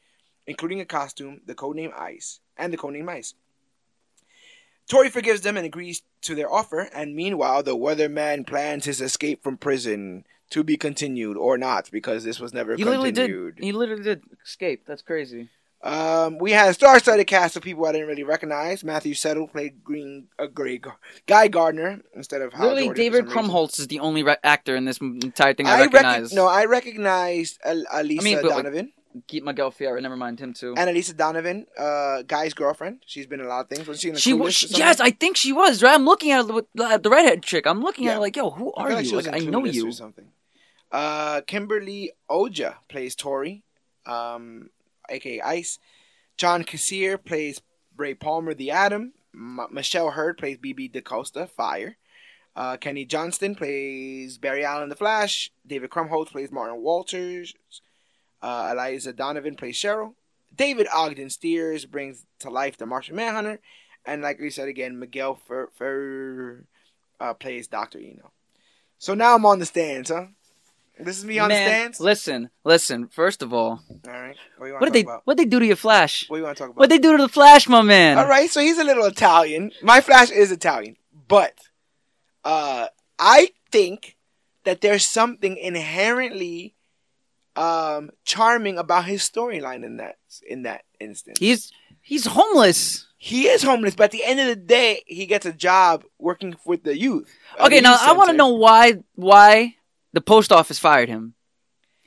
including 0.48 0.80
a 0.80 0.86
costume, 0.86 1.42
the 1.46 1.54
codename 1.54 1.94
Ice, 1.98 2.40
and 2.58 2.74
the 2.74 2.78
codename 2.78 3.10
Ice. 3.10 3.36
Tori 4.88 5.10
forgives 5.10 5.42
them 5.42 5.58
and 5.58 5.66
agrees 5.66 6.02
to 6.22 6.34
their 6.34 6.52
offer, 6.52 6.90
and 6.94 7.16
meanwhile, 7.16 7.62
the 7.62 7.78
weatherman 7.78 8.48
plans 8.48 8.86
his 8.86 9.02
escape 9.02 9.44
from 9.44 9.58
prison 9.58 10.26
to 10.50 10.64
be 10.64 10.78
continued 10.78 11.38
or 11.38 11.60
not, 11.60 11.92
because 11.92 12.24
this 12.24 12.40
was 12.40 12.54
never 12.54 12.76
he 12.76 12.84
literally 12.84 13.12
did. 13.12 13.60
He 13.60 13.72
literally 13.72 14.02
did 14.02 14.24
escape. 14.44 14.86
That's 14.88 15.04
crazy. 15.04 15.50
Um, 15.82 16.38
we 16.40 16.52
had 16.52 16.70
a 16.70 16.74
star-studded 16.74 17.26
cast 17.28 17.56
of 17.56 17.64
people 17.64 17.86
I 17.86 17.94
didn't 17.94 18.08
really 18.08 18.24
recognize. 18.24 18.84
Matthew 18.84 19.14
Settle 19.14 19.48
played 19.48 19.82
Green, 19.84 20.28
uh, 20.38 20.48
Gray, 20.48 20.82
Guy 21.26 21.48
Gardner 21.48 22.02
instead 22.14 22.42
of 22.42 22.52
Hal 22.52 22.74
Literally, 22.74 22.94
David. 22.94 23.26
Krumholtz 23.28 23.80
is 23.80 23.88
the 23.88 24.00
only 24.02 24.22
re- 24.24 24.36
actor 24.44 24.76
in 24.76 24.84
this 24.84 24.98
entire 25.00 25.54
thing 25.54 25.68
I, 25.68 25.70
I 25.70 25.80
recognize. 25.82 26.04
recognize. 26.04 26.34
No, 26.34 26.48
I 26.48 26.66
recognized 26.66 27.60
Al- 27.64 27.86
Elisa 27.94 28.22
I 28.22 28.24
mean, 28.24 28.36
but, 28.42 28.46
like, 28.52 28.56
Donovan. 28.58 28.92
Keep 29.28 29.44
Miguel 29.46 29.72
Fiera. 29.72 30.00
Never 30.02 30.16
mind 30.18 30.40
him 30.40 30.54
too. 30.54 30.76
and 30.78 30.90
Elisa 30.90 31.14
Donovan, 31.14 31.66
uh, 31.78 32.22
Guy's 32.24 32.54
girlfriend. 32.54 33.00
She's 33.08 33.26
been 33.26 33.40
in 33.40 33.46
a 33.46 33.50
lot 33.50 33.62
of 33.62 33.70
things. 33.70 33.88
Was 33.88 34.02
she 34.02 34.10
in 34.10 34.14
the 34.16 34.20
She 34.20 34.34
was. 34.34 34.56
something? 34.58 34.78
Yes, 34.78 35.00
I 35.00 35.10
think 35.12 35.36
she 35.38 35.52
was. 35.52 35.82
Right? 35.82 35.96
I'm 35.96 36.06
looking 36.06 36.32
at, 36.32 36.46
at 36.48 37.04
the 37.04 37.10
redhead 37.10 37.42
chick. 37.42 37.66
I'm 37.66 37.82
looking 37.82 38.08
at 38.08 38.14
her 38.16 38.20
like, 38.20 38.36
yo, 38.36 38.52
who 38.52 38.72
are 38.74 38.92
like 38.92 39.06
you? 39.06 39.10
she 39.10 39.16
Like, 39.16 39.34
I 39.34 39.40
know 39.46 39.66
you. 39.66 39.88
or 39.88 39.92
something. 39.94 40.28
Uh, 40.92 41.42
Kimberly 41.42 42.12
Oja 42.30 42.76
plays 42.88 43.16
Tori, 43.16 43.64
um, 44.06 44.70
aka 45.10 45.42
Ice. 45.42 45.80
John 46.38 46.64
Kassir 46.64 47.24
plays 47.24 47.62
Ray 47.98 48.14
Palmer, 48.14 48.54
the 48.54 48.72
Atom. 48.72 49.14
M- 49.34 49.68
Michelle 49.72 50.12
Hurd 50.12 50.38
plays 50.38 50.58
BB 50.58 50.92
DaCosta, 50.92 51.50
Fire. 51.50 51.98
Uh, 52.56 52.78
Kenny 52.78 53.06
Johnston 53.06 53.56
plays 53.56 54.38
Barry 54.38 54.66
Allen, 54.66 54.90
the 54.90 54.96
Flash. 54.96 55.52
David 55.66 55.90
Krumholtz 55.90 56.32
plays 56.32 56.52
Martin 56.52 56.82
Walters. 56.82 57.54
Uh, 58.42 58.70
Eliza 58.72 59.14
Donovan 59.14 59.56
plays 59.56 59.78
Cheryl. 59.78 60.14
David 60.56 60.88
Ogden 60.94 61.30
Stiers 61.30 61.86
brings 61.86 62.26
to 62.40 62.50
life 62.50 62.78
the 62.78 62.86
Martian 62.86 63.16
Manhunter. 63.16 63.60
And 64.06 64.22
like 64.22 64.40
we 64.40 64.50
said 64.50 64.68
again, 64.68 65.00
Miguel 65.00 65.36
Fer, 65.36 65.70
Fer 65.76 66.66
uh, 67.20 67.34
plays 67.34 67.68
Dr. 67.68 68.00
Eno. 68.00 68.32
So 68.98 69.14
now 69.14 69.36
I'm 69.36 69.46
on 69.46 69.60
the 69.60 69.66
stands, 69.66 70.10
huh? 70.10 70.28
This 71.00 71.18
is 71.18 71.26
me 71.26 71.40
on 71.40 71.48
Man, 71.48 71.66
the 71.66 71.70
stands? 71.70 72.00
listen, 72.00 72.50
listen. 72.66 73.08
First 73.08 73.42
of 73.42 73.54
all, 73.54 73.82
All 74.06 74.12
right. 74.12 74.36
What 74.58 74.74
what 74.74 74.84
did 74.86 74.94
they 74.94 75.02
about? 75.02 75.22
what 75.26 75.38
they 75.38 75.46
do 75.46 75.60
to 75.60 75.66
your 75.66 75.76
Flash? 75.78 76.28
What 76.30 76.38
do 76.38 76.40
you 76.42 76.46
want 76.46 76.58
to 76.58 76.64
talk 76.64 76.70
about? 76.72 76.80
What 76.80 76.90
they 76.90 76.98
do 76.98 77.16
to 77.16 77.24
the 77.24 77.30
Flash, 77.30 77.68
my 77.70 77.82
man? 77.82 78.18
All 78.18 78.28
right, 78.28 78.50
so 78.50 78.60
he's 78.60 78.78
a 78.78 78.84
little 78.84 79.06
Italian. 79.06 79.72
My 79.82 80.02
Flash 80.02 80.30
is 80.30 80.52
Italian, 80.52 80.98
but 81.28 81.54
uh, 82.44 82.88
I 83.18 83.52
think 83.72 84.18
that 84.66 84.82
there's 84.82 85.06
something 85.08 85.56
inherently 85.58 86.76
um, 87.56 88.10
charming 88.26 88.78
about 88.78 89.06
his 89.06 89.22
storyline 89.22 89.84
in 89.86 89.98
that 89.98 90.18
in 90.48 90.64
that 90.64 90.84
instance. 91.00 91.40
He's 91.40 91.72
he's 92.02 92.26
homeless. 92.26 93.08
He 93.18 93.48
is 93.48 93.64
homeless, 93.64 93.96
but 93.96 94.06
at 94.06 94.12
the 94.12 94.24
end 94.24 94.40
of 94.40 94.48
the 94.48 94.56
day, 94.56 95.04
he 95.06 95.26
gets 95.26 95.46
a 95.46 95.52
job 95.52 96.06
working 96.18 96.56
with 96.66 96.84
the 96.84 96.98
youth. 96.98 97.30
Okay, 97.60 97.82
now 97.82 97.98
I 98.00 98.14
want 98.14 98.30
to 98.30 98.36
know 98.36 98.50
why 98.50 99.00
why 99.16 99.76
the 100.14 100.22
post 100.22 100.52
office 100.52 100.80
fired 100.80 101.10
him. 101.10 101.36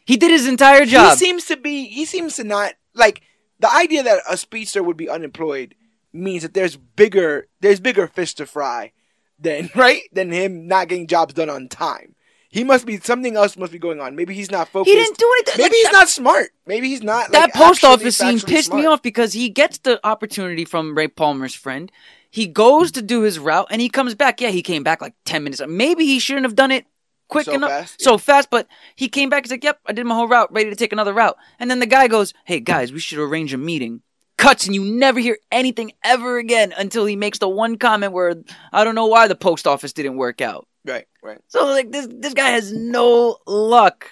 He 0.04 0.16
did 0.16 0.30
his 0.30 0.46
entire 0.46 0.84
job. 0.84 1.12
He 1.12 1.24
seems 1.24 1.44
to 1.46 1.56
be. 1.56 1.86
He 1.86 2.04
seems 2.04 2.36
to 2.36 2.44
not 2.44 2.74
like 2.94 3.22
the 3.60 3.72
idea 3.72 4.02
that 4.02 4.22
a 4.28 4.36
speedster 4.36 4.82
would 4.82 4.96
be 4.96 5.08
unemployed 5.08 5.74
means 6.12 6.42
that 6.42 6.54
there's 6.54 6.76
bigger 6.76 7.48
there's 7.60 7.80
bigger 7.80 8.06
fish 8.06 8.34
to 8.34 8.46
fry 8.46 8.92
than 9.38 9.70
right 9.74 10.02
than 10.12 10.30
him 10.30 10.66
not 10.66 10.88
getting 10.88 11.06
jobs 11.06 11.34
done 11.34 11.50
on 11.50 11.68
time. 11.68 12.14
He 12.48 12.64
must 12.64 12.84
be 12.84 12.98
something 13.00 13.34
else 13.34 13.56
must 13.56 13.72
be 13.72 13.78
going 13.78 13.98
on. 13.98 14.14
Maybe 14.14 14.34
he's 14.34 14.50
not 14.50 14.68
focused. 14.68 14.94
he 14.94 15.00
didn't 15.00 15.16
do 15.16 15.32
anything. 15.38 15.54
Maybe 15.56 15.72
like, 15.72 15.86
he's 15.86 15.92
not 15.92 16.08
smart. 16.10 16.50
Maybe 16.66 16.88
he's 16.88 17.02
not. 17.02 17.32
that 17.32 17.44
like, 17.44 17.54
post 17.54 17.82
office 17.82 18.18
scene 18.18 18.38
pissed 18.40 18.74
me 18.74 18.84
off 18.84 19.00
because 19.00 19.32
he 19.32 19.48
gets 19.48 19.78
the 19.78 20.06
opportunity 20.06 20.66
from 20.66 20.94
Ray 20.94 21.08
Palmer's 21.08 21.54
friend. 21.54 21.90
He 22.30 22.46
goes 22.46 22.92
to 22.92 23.00
do 23.00 23.22
his 23.22 23.38
route 23.38 23.68
and 23.70 23.80
he 23.80 23.88
comes 23.88 24.14
back. 24.14 24.42
Yeah, 24.42 24.50
he 24.50 24.62
came 24.62 24.82
back 24.82 25.00
like 25.00 25.14
10 25.24 25.44
minutes. 25.44 25.62
Maybe 25.66 26.04
he 26.04 26.18
shouldn't 26.18 26.44
have 26.44 26.54
done 26.54 26.70
it 26.70 26.84
quick 27.32 27.46
So 27.46 27.54
enough. 27.54 27.70
fast, 27.70 28.00
So 28.02 28.18
fast, 28.18 28.50
but 28.50 28.68
he 28.94 29.08
came 29.08 29.28
back. 29.30 29.44
He's 29.44 29.50
like, 29.50 29.64
yep, 29.64 29.80
I 29.86 29.92
did 29.92 30.06
my 30.06 30.14
whole 30.14 30.28
route, 30.28 30.52
ready 30.52 30.70
to 30.70 30.76
take 30.76 30.92
another 30.92 31.12
route. 31.12 31.36
And 31.58 31.70
then 31.70 31.78
the 31.80 31.86
guy 31.86 32.08
goes, 32.08 32.32
hey, 32.44 32.60
guys, 32.60 32.92
we 32.92 33.00
should 33.00 33.18
arrange 33.18 33.52
a 33.52 33.58
meeting. 33.58 34.02
Cuts 34.36 34.66
and 34.66 34.74
you 34.74 34.84
never 34.84 35.20
hear 35.20 35.38
anything 35.50 35.92
ever 36.02 36.38
again 36.38 36.72
until 36.76 37.04
he 37.06 37.16
makes 37.16 37.38
the 37.38 37.48
one 37.48 37.76
comment 37.78 38.12
where 38.12 38.34
I 38.72 38.82
don't 38.84 38.94
know 38.94 39.06
why 39.06 39.28
the 39.28 39.34
post 39.36 39.66
office 39.66 39.92
didn't 39.92 40.16
work 40.16 40.40
out. 40.40 40.66
Right, 40.84 41.06
right. 41.22 41.38
So 41.48 41.64
like 41.66 41.92
this 41.92 42.08
this 42.10 42.34
guy 42.34 42.50
has 42.50 42.72
no 42.72 43.36
luck. 43.46 44.10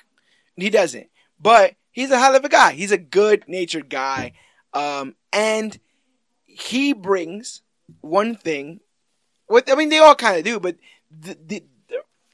He 0.57 0.71
doesn't. 0.71 1.09
But 1.41 1.75
he's 1.91 2.13
a 2.13 2.19
hell 2.19 2.37
of 2.37 2.45
a 2.45 2.49
guy. 2.49 2.73
He's 2.73 2.93
a 2.93 2.99
good 2.99 3.45
natured 3.49 3.89
guy. 3.89 4.33
Um, 4.73 5.17
and 5.33 5.77
he 6.47 6.93
brings 6.93 7.63
one 8.03 8.37
thing. 8.37 8.79
What 9.47 9.69
I 9.69 9.75
mean, 9.75 9.89
they 9.89 9.99
all 9.99 10.15
kind 10.15 10.39
of 10.39 10.45
do, 10.45 10.61
but 10.61 10.77
the, 11.11 11.37
the- 11.45 11.65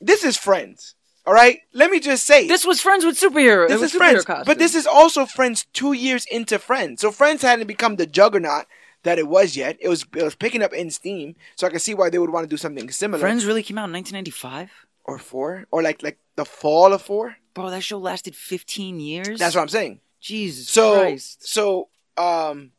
this 0.01 0.25
is 0.25 0.37
friends. 0.37 0.95
All 1.27 1.35
right, 1.35 1.59
let 1.73 1.91
me 1.91 1.99
just 1.99 2.25
say 2.25 2.47
This 2.47 2.65
was 2.65 2.81
friends 2.81 3.05
with 3.05 3.19
superhero. 3.19 3.67
this 3.69 3.83
is 3.83 3.93
superhero 3.93 4.25
friends, 4.25 4.45
but 4.47 4.59
this 4.59 4.75
is 4.77 4.87
also 4.87 5.27
friends 5.27 5.67
two 5.73 5.93
years 5.93 6.25
into 6.31 6.59
friends. 6.59 7.01
So 7.01 7.11
friends 7.11 7.43
hadn't 7.43 7.67
become 7.67 7.97
the 7.97 8.07
juggernaut 8.07 8.67
that 9.03 9.19
it 9.19 9.27
was 9.27 9.57
yet. 9.57 9.77
It 9.81 9.89
was 9.89 10.05
it 10.15 10.23
was 10.23 10.37
picking 10.37 10.63
up 10.63 10.73
in 10.73 10.91
steam. 10.91 11.35
So 11.57 11.67
I 11.67 11.71
can 11.71 11.81
see 11.81 11.95
why 11.95 12.11
they 12.11 12.19
would 12.21 12.31
want 12.31 12.45
to 12.45 12.49
do 12.49 12.57
something 12.57 12.89
similar. 12.91 13.21
Friends 13.21 13.45
really 13.45 13.65
came 13.65 13.77
out 13.79 13.89
in 13.89 13.93
1995. 13.93 14.71
or 15.05 15.19
four 15.19 15.67
or 15.73 15.83
like 15.83 16.03
like 16.03 16.19
the 16.37 16.45
fall 16.45 16.93
of 16.93 17.03
four. 17.03 17.37
Bro, 17.55 17.71
that 17.71 17.83
show 17.83 17.99
lasted 17.99 18.37
15 18.37 19.01
years. 19.01 19.39
That's 19.41 19.55
what 19.57 19.63
I'm 19.63 19.69
saying. 19.69 20.01
Jesus 20.21 20.69
So 20.69 21.01
Christ. 21.01 21.47
so 21.47 21.89
um. 22.17 22.71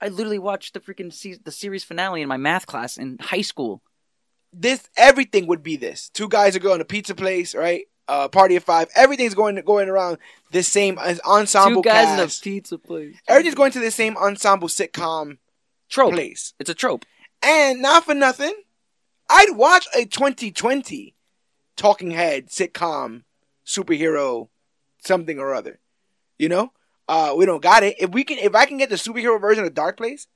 I 0.00 0.08
literally 0.08 0.38
watched 0.38 0.74
the 0.74 0.80
freaking 0.80 1.12
se- 1.12 1.40
the 1.44 1.50
series 1.52 1.82
finale 1.82 2.20
in 2.22 2.28
my 2.28 2.36
math 2.36 2.66
class 2.66 2.96
in 2.98 3.18
high 3.20 3.40
school. 3.40 3.80
This 4.54 4.88
everything 4.96 5.46
would 5.46 5.62
be 5.62 5.76
this. 5.76 6.08
Two 6.10 6.28
guys 6.28 6.54
are 6.56 6.60
going 6.60 6.78
to 6.78 6.84
pizza 6.84 7.14
place, 7.14 7.54
right? 7.54 7.84
Uh, 8.06 8.28
party 8.28 8.56
of 8.56 8.64
five. 8.64 8.88
Everything's 8.94 9.34
going 9.34 9.56
going 9.64 9.88
around 9.88 10.18
this 10.52 10.68
same 10.68 10.98
ensemble 10.98 11.82
Two 11.82 11.88
guys 11.88 12.06
cast. 12.06 12.46
in 12.46 12.52
a 12.52 12.54
pizza 12.54 12.78
place. 12.78 13.16
Everything's 13.26 13.54
going 13.54 13.72
to 13.72 13.80
the 13.80 13.90
same 13.90 14.16
ensemble 14.16 14.68
sitcom 14.68 15.38
trope. 15.88 16.12
place. 16.12 16.52
It's 16.58 16.70
a 16.70 16.74
trope. 16.74 17.04
And 17.42 17.80
not 17.80 18.04
for 18.04 18.14
nothing, 18.14 18.54
I'd 19.30 19.56
watch 19.56 19.86
a 19.94 20.04
2020 20.04 21.14
talking 21.76 22.10
head 22.10 22.48
sitcom 22.48 23.22
superhero 23.66 24.48
something 24.98 25.38
or 25.38 25.54
other. 25.54 25.80
You 26.38 26.48
know, 26.48 26.72
uh, 27.08 27.34
we 27.36 27.46
don't 27.46 27.62
got 27.62 27.82
it. 27.84 27.96
If 27.98 28.10
we 28.10 28.24
can, 28.24 28.38
if 28.38 28.54
I 28.54 28.66
can 28.66 28.76
get 28.76 28.90
the 28.90 28.96
superhero 28.96 29.40
version 29.40 29.64
of 29.64 29.72
Dark 29.74 29.96
Place, 29.96 30.26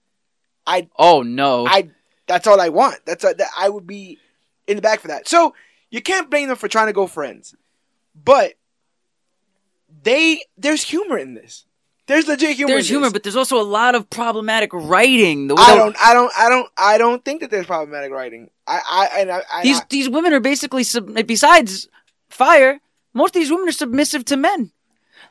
I 0.66 0.88
Oh 0.98 1.22
no. 1.22 1.66
I 1.66 1.90
that's 2.28 2.46
all 2.46 2.60
I 2.60 2.68
want. 2.68 3.00
That's 3.06 3.24
a, 3.24 3.34
that 3.34 3.48
I 3.58 3.68
would 3.68 3.86
be 3.86 4.18
in 4.66 4.76
the 4.76 4.82
back 4.82 5.00
for 5.00 5.08
that. 5.08 5.26
So 5.28 5.54
you 5.90 6.00
can't 6.02 6.30
blame 6.30 6.48
them 6.48 6.56
for 6.56 6.68
trying 6.68 6.86
to 6.88 6.92
go 6.92 7.06
friends, 7.06 7.54
but 8.14 8.54
they 10.02 10.42
there's 10.56 10.82
humor 10.82 11.18
in 11.18 11.34
this. 11.34 11.64
There's 12.06 12.26
legit 12.26 12.56
humor. 12.56 12.72
there's 12.72 12.88
humor, 12.88 13.10
but 13.10 13.22
there's 13.22 13.36
also 13.36 13.60
a 13.60 13.64
lot 13.64 13.94
of 13.94 14.08
problematic 14.08 14.70
writing. 14.72 15.46
The 15.48 15.54
I 15.56 15.76
don't, 15.76 15.94
I 16.00 16.14
don't, 16.14 16.32
I 16.38 16.48
don't, 16.48 16.68
I 16.78 16.98
don't 16.98 17.22
think 17.22 17.42
that 17.42 17.50
there's 17.50 17.66
problematic 17.66 18.10
writing. 18.12 18.48
I, 18.66 18.80
I, 19.14 19.20
and 19.20 19.30
I, 19.30 19.42
and 19.52 19.64
these 19.64 19.80
I- 19.80 19.84
these 19.90 20.08
women 20.08 20.32
are 20.32 20.40
basically 20.40 20.84
sub- 20.84 21.14
besides 21.26 21.86
fire. 22.30 22.80
Most 23.12 23.36
of 23.36 23.40
these 23.40 23.50
women 23.50 23.68
are 23.68 23.72
submissive 23.72 24.24
to 24.26 24.36
men. 24.38 24.70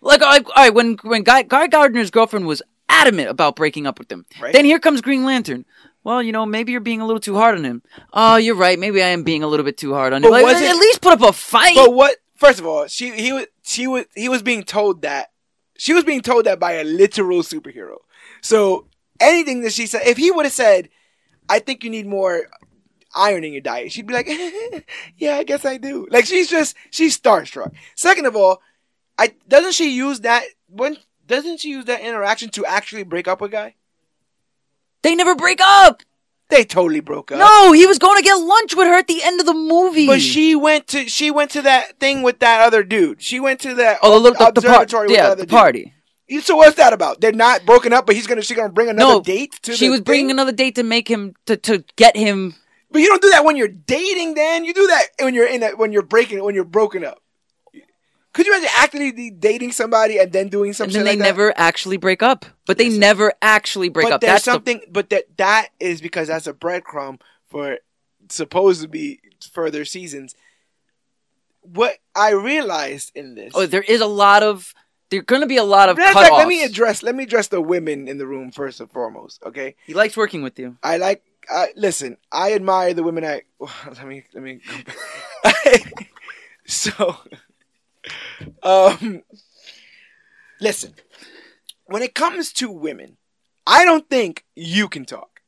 Like, 0.01 0.21
all 0.21 0.27
right, 0.29 0.45
all 0.45 0.53
right, 0.55 0.73
when 0.73 0.97
when 1.01 1.23
Guy, 1.23 1.43
Guy 1.43 1.67
Gardner's 1.67 2.11
girlfriend 2.11 2.45
was 2.45 2.61
adamant 2.89 3.29
about 3.29 3.55
breaking 3.55 3.87
up 3.87 3.97
with 3.97 4.11
him, 4.11 4.25
Right. 4.39 4.53
then 4.53 4.63
here 4.65 4.77
comes 4.79 5.01
Green 5.01 5.23
Lantern. 5.23 5.65
Well, 6.07 6.23
you 6.23 6.31
know, 6.31 6.45
maybe 6.45 6.71
you're 6.71 6.79
being 6.79 7.01
a 7.01 7.05
little 7.05 7.19
too 7.19 7.35
hard 7.35 7.57
on 7.57 7.65
him. 7.65 7.83
Oh, 8.13 8.37
you're 8.37 8.55
right. 8.55 8.79
Maybe 8.79 9.03
I 9.03 9.09
am 9.09 9.23
being 9.23 9.43
a 9.43 9.47
little 9.47 9.65
bit 9.65 9.75
too 9.75 9.93
hard 9.93 10.13
on 10.13 10.23
him. 10.23 10.31
But 10.31 10.41
Like, 10.41 10.55
at 10.55 10.77
least 10.77 11.01
put 11.01 11.11
up 11.11 11.21
a 11.21 11.33
fight. 11.33 11.75
But 11.75 11.93
what? 11.93 12.15
First 12.37 12.59
of 12.61 12.65
all, 12.65 12.87
she 12.87 13.11
he 13.11 13.33
was 13.33 13.47
she 13.61 13.87
was 13.87 14.05
he 14.15 14.29
was 14.29 14.41
being 14.41 14.63
told 14.63 15.01
that 15.01 15.31
she 15.77 15.93
was 15.93 16.05
being 16.05 16.21
told 16.21 16.45
that 16.45 16.61
by 16.61 16.75
a 16.75 16.85
literal 16.85 17.39
superhero. 17.39 17.97
So 18.39 18.87
anything 19.19 19.63
that 19.63 19.73
she 19.73 19.85
said, 19.85 20.03
if 20.05 20.15
he 20.15 20.31
would 20.31 20.45
have 20.45 20.53
said, 20.53 20.87
"I 21.49 21.59
think 21.59 21.83
you 21.83 21.89
need 21.89 22.07
more 22.07 22.47
iron 23.13 23.43
in 23.43 23.51
your 23.51 23.61
diet," 23.61 23.91
she'd 23.91 24.07
be 24.07 24.13
like, 24.13 24.29
"Yeah, 25.17 25.35
I 25.35 25.43
guess 25.43 25.65
I 25.65 25.75
do." 25.75 26.07
Like 26.09 26.25
she's 26.25 26.49
just 26.49 26.77
she's 26.89 27.19
starstruck. 27.19 27.73
Second 27.95 28.27
of 28.27 28.35
all, 28.37 28.61
I 29.17 29.33
doesn't 29.49 29.73
she 29.73 29.93
use 29.93 30.21
that 30.21 30.45
when 30.69 30.95
doesn't 31.25 31.59
she 31.59 31.71
use 31.71 31.83
that 31.83 31.99
interaction 31.99 32.47
to 32.51 32.65
actually 32.65 33.03
break 33.03 33.27
up 33.27 33.41
with 33.41 33.51
guy? 33.51 33.75
They 35.03 35.15
never 35.15 35.35
break 35.35 35.59
up. 35.61 36.03
They 36.49 36.63
totally 36.63 37.01
broke 37.01 37.31
up. 37.31 37.39
No, 37.39 37.73
he 37.73 37.85
was 37.85 37.99
going 37.99 38.17
to 38.17 38.23
get 38.23 38.35
lunch 38.35 38.73
with 38.73 38.87
her 38.87 38.95
at 38.97 39.07
the 39.07 39.21
end 39.21 39.39
of 39.41 39.45
the 39.45 39.53
movie. 39.53 40.07
But 40.07 40.21
she 40.21 40.55
went 40.55 40.87
to 40.87 41.09
she 41.09 41.29
went 41.29 41.51
to 41.51 41.61
that 41.63 41.99
thing 41.99 42.23
with 42.23 42.39
that 42.39 42.61
other 42.61 42.83
dude. 42.83 43.21
She 43.21 43.39
went 43.39 43.59
to 43.61 43.73
that 43.75 43.99
oh, 44.01 44.11
the, 44.13 44.19
little- 44.19 44.45
the, 44.45 44.51
the, 44.61 44.67
observatory 44.67 45.07
with 45.07 45.17
yeah, 45.17 45.23
the 45.23 45.31
other 45.31 45.41
the 45.41 45.47
dude. 45.47 45.51
party. 45.51 45.93
So 46.41 46.57
what's 46.57 46.75
that 46.75 46.93
about? 46.93 47.21
They're 47.21 47.31
not 47.31 47.65
broken 47.65 47.93
up, 47.93 48.05
but 48.05 48.15
he's 48.15 48.27
gonna 48.27 48.41
she's 48.41 48.57
gonna 48.57 48.71
bring 48.71 48.89
another 48.89 49.13
No, 49.15 49.21
date 49.21 49.59
to 49.63 49.73
She 49.73 49.87
the 49.87 49.91
was 49.91 50.01
bringing 50.01 50.29
another 50.31 50.51
date 50.51 50.75
to 50.75 50.83
make 50.83 51.07
him 51.07 51.35
to 51.45 51.55
to 51.57 51.85
get 51.95 52.17
him. 52.17 52.55
But 52.91 52.99
you 52.99 53.07
don't 53.07 53.21
do 53.21 53.29
that 53.29 53.45
when 53.45 53.55
you're 53.57 53.67
dating, 53.67 54.33
Dan. 54.33 54.65
You 54.65 54.73
do 54.73 54.87
that 54.87 55.03
when 55.19 55.33
you're 55.33 55.47
in 55.47 55.63
a, 55.63 55.69
when 55.71 55.91
you're 55.93 56.03
breaking 56.03 56.43
when 56.43 56.55
you're 56.55 56.65
broken 56.65 57.03
up. 57.05 57.21
Could 58.37 58.45
you 58.45 58.53
imagine 58.53 58.69
actually 58.77 59.31
dating 59.31 59.71
somebody 59.71 60.19
and 60.19 60.31
then 60.31 60.47
doing 60.47 60.71
something? 60.71 60.95
And 60.95 61.07
then 61.07 61.17
they 61.17 61.19
like 61.19 61.27
never 61.27 61.53
actually 61.57 61.97
break 61.97 62.21
up. 62.21 62.45
But 62.67 62.77
they 62.77 62.85
Listen. 62.85 62.99
never 62.99 63.33
actually 63.41 63.89
break 63.89 64.05
but 64.05 64.13
up. 64.13 64.21
there's 64.21 64.33
That's 64.33 64.45
the 64.45 64.51
something. 64.51 64.81
But 64.91 65.09
that 65.09 65.23
that 65.37 65.69
is 65.79 66.01
because 66.01 66.27
that's 66.27 66.45
a 66.45 66.53
breadcrumb 66.53 67.19
for 67.47 67.79
supposed 68.29 68.83
to 68.83 68.87
be 68.87 69.21
further 69.51 69.85
seasons. 69.85 70.35
What 71.61 71.97
I 72.15 72.29
realized 72.29 73.11
in 73.15 73.33
this, 73.33 73.53
Oh, 73.55 73.65
there 73.65 73.81
is 73.81 74.01
a 74.01 74.05
lot 74.05 74.43
of 74.43 74.75
There's 75.09 75.23
gonna 75.23 75.47
be 75.47 75.57
a 75.57 75.63
lot 75.63 75.89
of 75.89 75.97
Matter 75.97 76.09
of 76.09 76.23
fact, 76.23 76.33
let 76.35 76.47
me 76.47 76.63
address 76.63 77.01
let 77.01 77.15
me 77.15 77.23
address 77.23 77.47
the 77.47 77.59
women 77.59 78.07
in 78.07 78.19
the 78.19 78.27
room 78.27 78.51
first 78.51 78.79
and 78.79 78.91
foremost. 78.91 79.41
Okay, 79.43 79.75
He 79.87 79.95
likes 79.95 80.15
working 80.15 80.43
with 80.43 80.59
you. 80.59 80.77
I 80.83 80.97
like. 80.97 81.23
I 81.49 81.69
listen. 81.75 82.17
I 82.31 82.53
admire 82.53 82.93
the 82.93 83.01
women. 83.01 83.25
I 83.25 83.41
let 83.87 84.05
me 84.05 84.25
let 84.35 84.43
me. 84.43 84.61
So, 86.67 87.15
um, 88.63 89.23
listen. 90.59 90.93
When 91.85 92.01
it 92.01 92.13
comes 92.15 92.51
to 92.53 92.69
women, 92.69 93.17
I 93.65 93.85
don't 93.85 94.09
think 94.09 94.43
you 94.55 94.89
can 94.89 95.05
talk. 95.05 95.41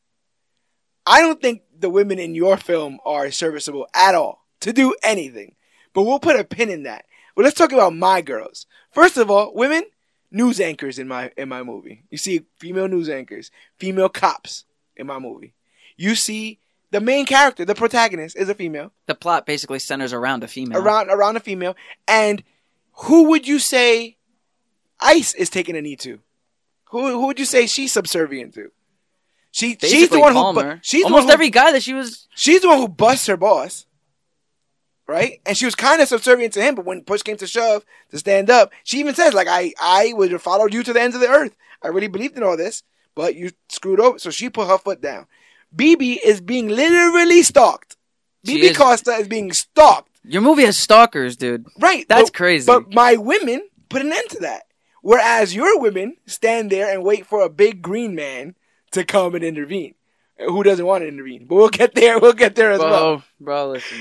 I 1.06 1.22
don't 1.22 1.41
think 1.41 1.63
the 1.78 1.89
women 1.89 2.19
in 2.19 2.36
your 2.36 2.58
film 2.58 3.00
are 3.06 3.32
serviceable 3.32 3.88
at 3.93 4.15
all 4.15 4.45
to 4.62 4.72
do 4.72 4.95
anything. 5.04 5.56
But 5.93 6.04
we'll 6.04 6.19
put 6.19 6.39
a 6.39 6.43
pin 6.43 6.69
in 6.69 6.84
that. 6.84 7.06
But 7.36 7.45
let's 7.45 7.58
talk 7.58 7.72
about 7.72 7.95
my 7.95 8.22
girls. 8.22 8.67
First 8.91 9.17
of 9.17 9.32
all, 9.32 9.54
women 9.54 9.84
news 10.32 10.60
anchors 10.60 11.00
in 11.00 11.08
my 11.08 11.32
in 11.38 11.50
my 11.50 11.63
movie. 11.63 12.04
You 12.10 12.17
see 12.17 12.45
female 12.58 12.88
news 12.88 13.10
anchors, 13.10 13.52
female 13.78 14.10
cops 14.10 14.65
in 14.95 15.08
my 15.08 15.19
movie. 15.19 15.54
You 15.98 16.15
see 16.15 16.60
the 16.91 16.99
main 17.02 17.25
character, 17.25 17.65
the 17.65 17.75
protagonist, 17.75 18.36
is 18.36 18.49
a 18.49 18.56
female 18.56 18.91
The 19.06 19.15
plot 19.15 19.45
basically 19.45 19.80
centers 19.80 20.13
around 20.13 20.43
a 20.43 20.47
female. 20.47 20.80
around 20.80 21.10
around 21.10 21.38
a 21.38 21.39
female. 21.39 21.75
And 22.08 22.43
who 22.93 23.30
would 23.30 23.47
you 23.47 23.60
say 23.60 24.17
Ice 24.99 25.34
is 25.34 25.49
taking 25.49 25.75
a 25.78 25.82
knee 25.82 25.95
to? 25.97 26.19
Who 26.91 27.08
who 27.12 27.28
would 27.28 27.39
you 27.39 27.45
say 27.45 27.67
she's 27.67 27.91
subservient 27.93 28.54
to? 28.56 28.71
She 29.52 29.75
Basically 29.75 29.89
she's 29.89 30.10
the 30.10 30.19
one 30.19 30.34
Palmer. 30.34 30.75
who 30.75 30.80
she's 30.82 31.04
almost 31.06 31.28
who, 31.28 31.34
every 31.34 31.49
guy 31.49 31.71
that 31.71 31.84
she 31.84 31.93
was. 31.93 32.28
she's 32.36 32.62
the 32.62 32.67
one 32.67 32.78
who 32.78 32.88
busts 32.88 33.28
her 33.28 33.38
boss. 33.38 33.86
Right? 35.08 35.41
And 35.45 35.58
she 35.58 35.65
was 35.65 35.73
kind 35.73 36.02
of 36.02 36.08
subservient 36.08 36.54
to 36.54 36.62
him, 36.62 36.75
but 36.75 36.86
when 36.86 37.04
push 37.04 37.23
came 37.23 37.38
to 37.38 37.47
shove 37.47 37.84
to 38.12 38.19
stand 38.19 38.52
up, 38.52 38.71
she 38.84 38.99
even 38.99 39.15
says, 39.15 39.34
like, 39.34 39.47
I, 39.47 39.73
I 39.82 40.13
would 40.13 40.32
have 40.32 40.43
followed 40.43 40.71
you 40.71 40.84
to 40.84 40.93
the 40.93 41.02
ends 41.02 41.15
of 41.15 41.21
the 41.21 41.28
earth. 41.28 41.56
I 41.82 41.88
really 41.88 42.08
believed 42.10 42.38
in 42.38 42.43
all 42.43 42.56
this, 42.56 42.84
but 43.15 43.34
you 43.34 43.49
screwed 43.69 43.99
over. 43.99 44.19
So 44.19 44.30
she 44.30 44.52
put 44.52 44.67
her 44.67 44.78
foot 44.78 45.02
down. 45.02 45.25
BB 45.75 46.17
is 46.23 46.41
being 46.41 46.67
literally 46.69 47.43
stalked. 47.43 47.97
BB. 48.45 48.75
Costa 48.75 49.12
is 49.12 49.27
being 49.27 49.51
stalked. 49.51 50.19
Your 50.23 50.41
movie 50.41 50.65
has 50.65 50.77
stalkers, 50.77 51.38
dude. 51.38 51.65
Right. 51.79 52.05
That's 52.08 52.29
but- 52.29 52.38
crazy. 52.38 52.65
But 52.65 52.93
my 52.93 53.15
women 53.15 53.67
put 53.89 54.01
an 54.01 54.12
end 54.12 54.29
to 54.29 54.39
that. 54.39 54.63
Whereas 55.01 55.55
your 55.55 55.79
women 55.79 56.17
stand 56.25 56.71
there 56.71 56.91
and 56.91 57.03
wait 57.03 57.25
for 57.25 57.41
a 57.41 57.49
big 57.49 57.82
green 57.82 58.15
man 58.15 58.55
to 58.91 59.03
come 59.05 59.34
and 59.36 59.43
intervene. 59.43 59.95
Who 60.38 60.63
doesn't 60.63 60.86
want 60.86 61.03
to 61.03 61.08
intervene? 61.08 61.45
But 61.45 61.55
we'll 61.55 61.69
get 61.69 61.95
there. 61.95 62.19
We'll 62.19 62.34
get 62.34 62.55
there 62.55 62.71
as 62.71 62.79
bro, 62.79 62.89
well. 62.89 63.23
bro, 63.39 63.69
listen. 63.71 63.97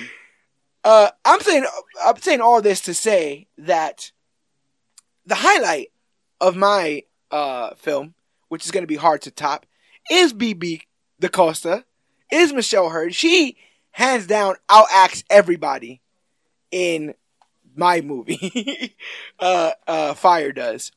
Uh, 0.85 1.11
I'm 1.25 1.41
saying 1.41 1.67
I'm 2.05 2.17
saying 2.19 2.41
all 2.41 2.63
this 2.63 2.81
to 2.83 2.95
say 2.95 3.49
that 3.59 4.13
the 5.27 5.35
highlight 5.37 5.89
of 6.41 6.57
my 6.57 7.03
uh, 7.31 7.75
film, 7.75 8.15
which 8.49 8.65
is 8.65 8.71
going 8.71 8.85
to 8.85 8.89
be 8.89 8.97
hard 8.97 9.23
to 9.23 9.31
top, 9.31 9.67
is 10.11 10.33
BB 10.33 10.83
DaCosta, 11.21 11.85
is 12.31 12.53
Michelle 12.53 12.91
Hurd. 12.91 13.15
She 13.15 13.57
hands 13.91 14.27
down 14.27 14.57
outacts 14.69 15.25
everybody 15.31 16.01
in 16.71 17.15
my 17.75 18.01
movie. 18.01 18.97
uh, 19.39 19.73
uh, 19.87 20.15
Fire 20.15 20.53
does, 20.53 20.93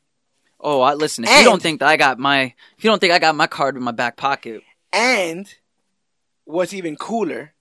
Oh, 0.63 0.81
I, 0.81 0.93
listen. 0.93 1.23
If 1.23 1.38
you 1.39 1.43
don't 1.43 1.62
think 1.62 1.79
that 1.79 1.89
I 1.89 1.97
got 1.97 2.19
my, 2.19 2.53
if 2.77 2.84
you 2.84 2.89
don't 2.89 2.99
think 2.99 3.13
I 3.13 3.19
got 3.19 3.36
my 3.36 3.47
card 3.47 3.75
in 3.75 3.84
my 3.84 3.91
back 3.91 4.15
pocket, 4.15 4.62
and 4.93 5.51
what's 6.45 6.73
even 6.73 6.95
cooler 6.95 7.53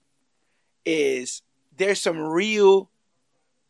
is 0.85 1.41
there's 1.75 1.99
some 1.99 2.19
real 2.19 2.91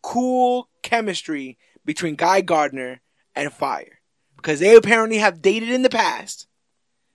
cool 0.02 0.68
chemistry 0.82 1.58
between 1.86 2.16
Guy 2.16 2.42
Gardner 2.42 3.00
and 3.34 3.54
Fire 3.54 4.00
because 4.36 4.60
they 4.60 4.76
apparently 4.76 5.20
have 5.20 5.42
dated 5.42 5.70
in 5.70 5.82
the 5.82 5.90
past, 5.90 6.48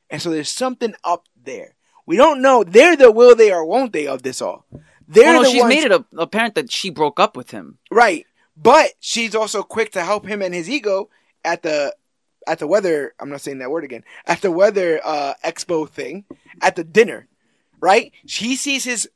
and 0.08 0.22
so 0.22 0.30
there's 0.30 0.48
something 0.48 0.94
up 1.04 1.26
there. 1.46 1.74
We 2.04 2.16
don't 2.16 2.42
know. 2.42 2.62
They're 2.62 2.96
the 2.96 3.10
will 3.10 3.34
they 3.34 3.52
or 3.52 3.64
won't 3.64 3.92
they 3.92 4.06
of 4.06 4.22
this 4.22 4.40
all. 4.42 4.66
They're 5.08 5.24
well, 5.32 5.42
no, 5.42 5.44
the 5.44 5.50
she's 5.50 5.62
ones, 5.62 5.74
made 5.74 5.84
it 5.84 5.92
a, 5.92 6.04
apparent 6.18 6.54
that 6.56 6.70
she 6.70 6.90
broke 6.90 7.18
up 7.18 7.36
with 7.36 7.50
him. 7.50 7.78
right, 7.90 8.26
but 8.56 8.92
she's 9.00 9.34
also 9.34 9.62
quick 9.62 9.92
to 9.92 10.02
help 10.02 10.26
him 10.26 10.42
and 10.42 10.54
his 10.54 10.68
ego 10.68 11.08
at 11.44 11.62
the 11.62 11.94
at 12.46 12.58
the 12.58 12.66
weather. 12.66 13.14
I'm 13.18 13.30
not 13.30 13.40
saying 13.40 13.58
that 13.58 13.70
word 13.70 13.84
again. 13.84 14.04
At 14.26 14.42
the 14.42 14.50
weather 14.50 15.00
uh, 15.04 15.34
expo 15.44 15.88
thing 15.88 16.24
at 16.60 16.76
the 16.76 16.84
dinner, 16.84 17.28
right? 17.80 18.12
He 18.24 18.56
sees 18.56 18.84
his 18.84 19.08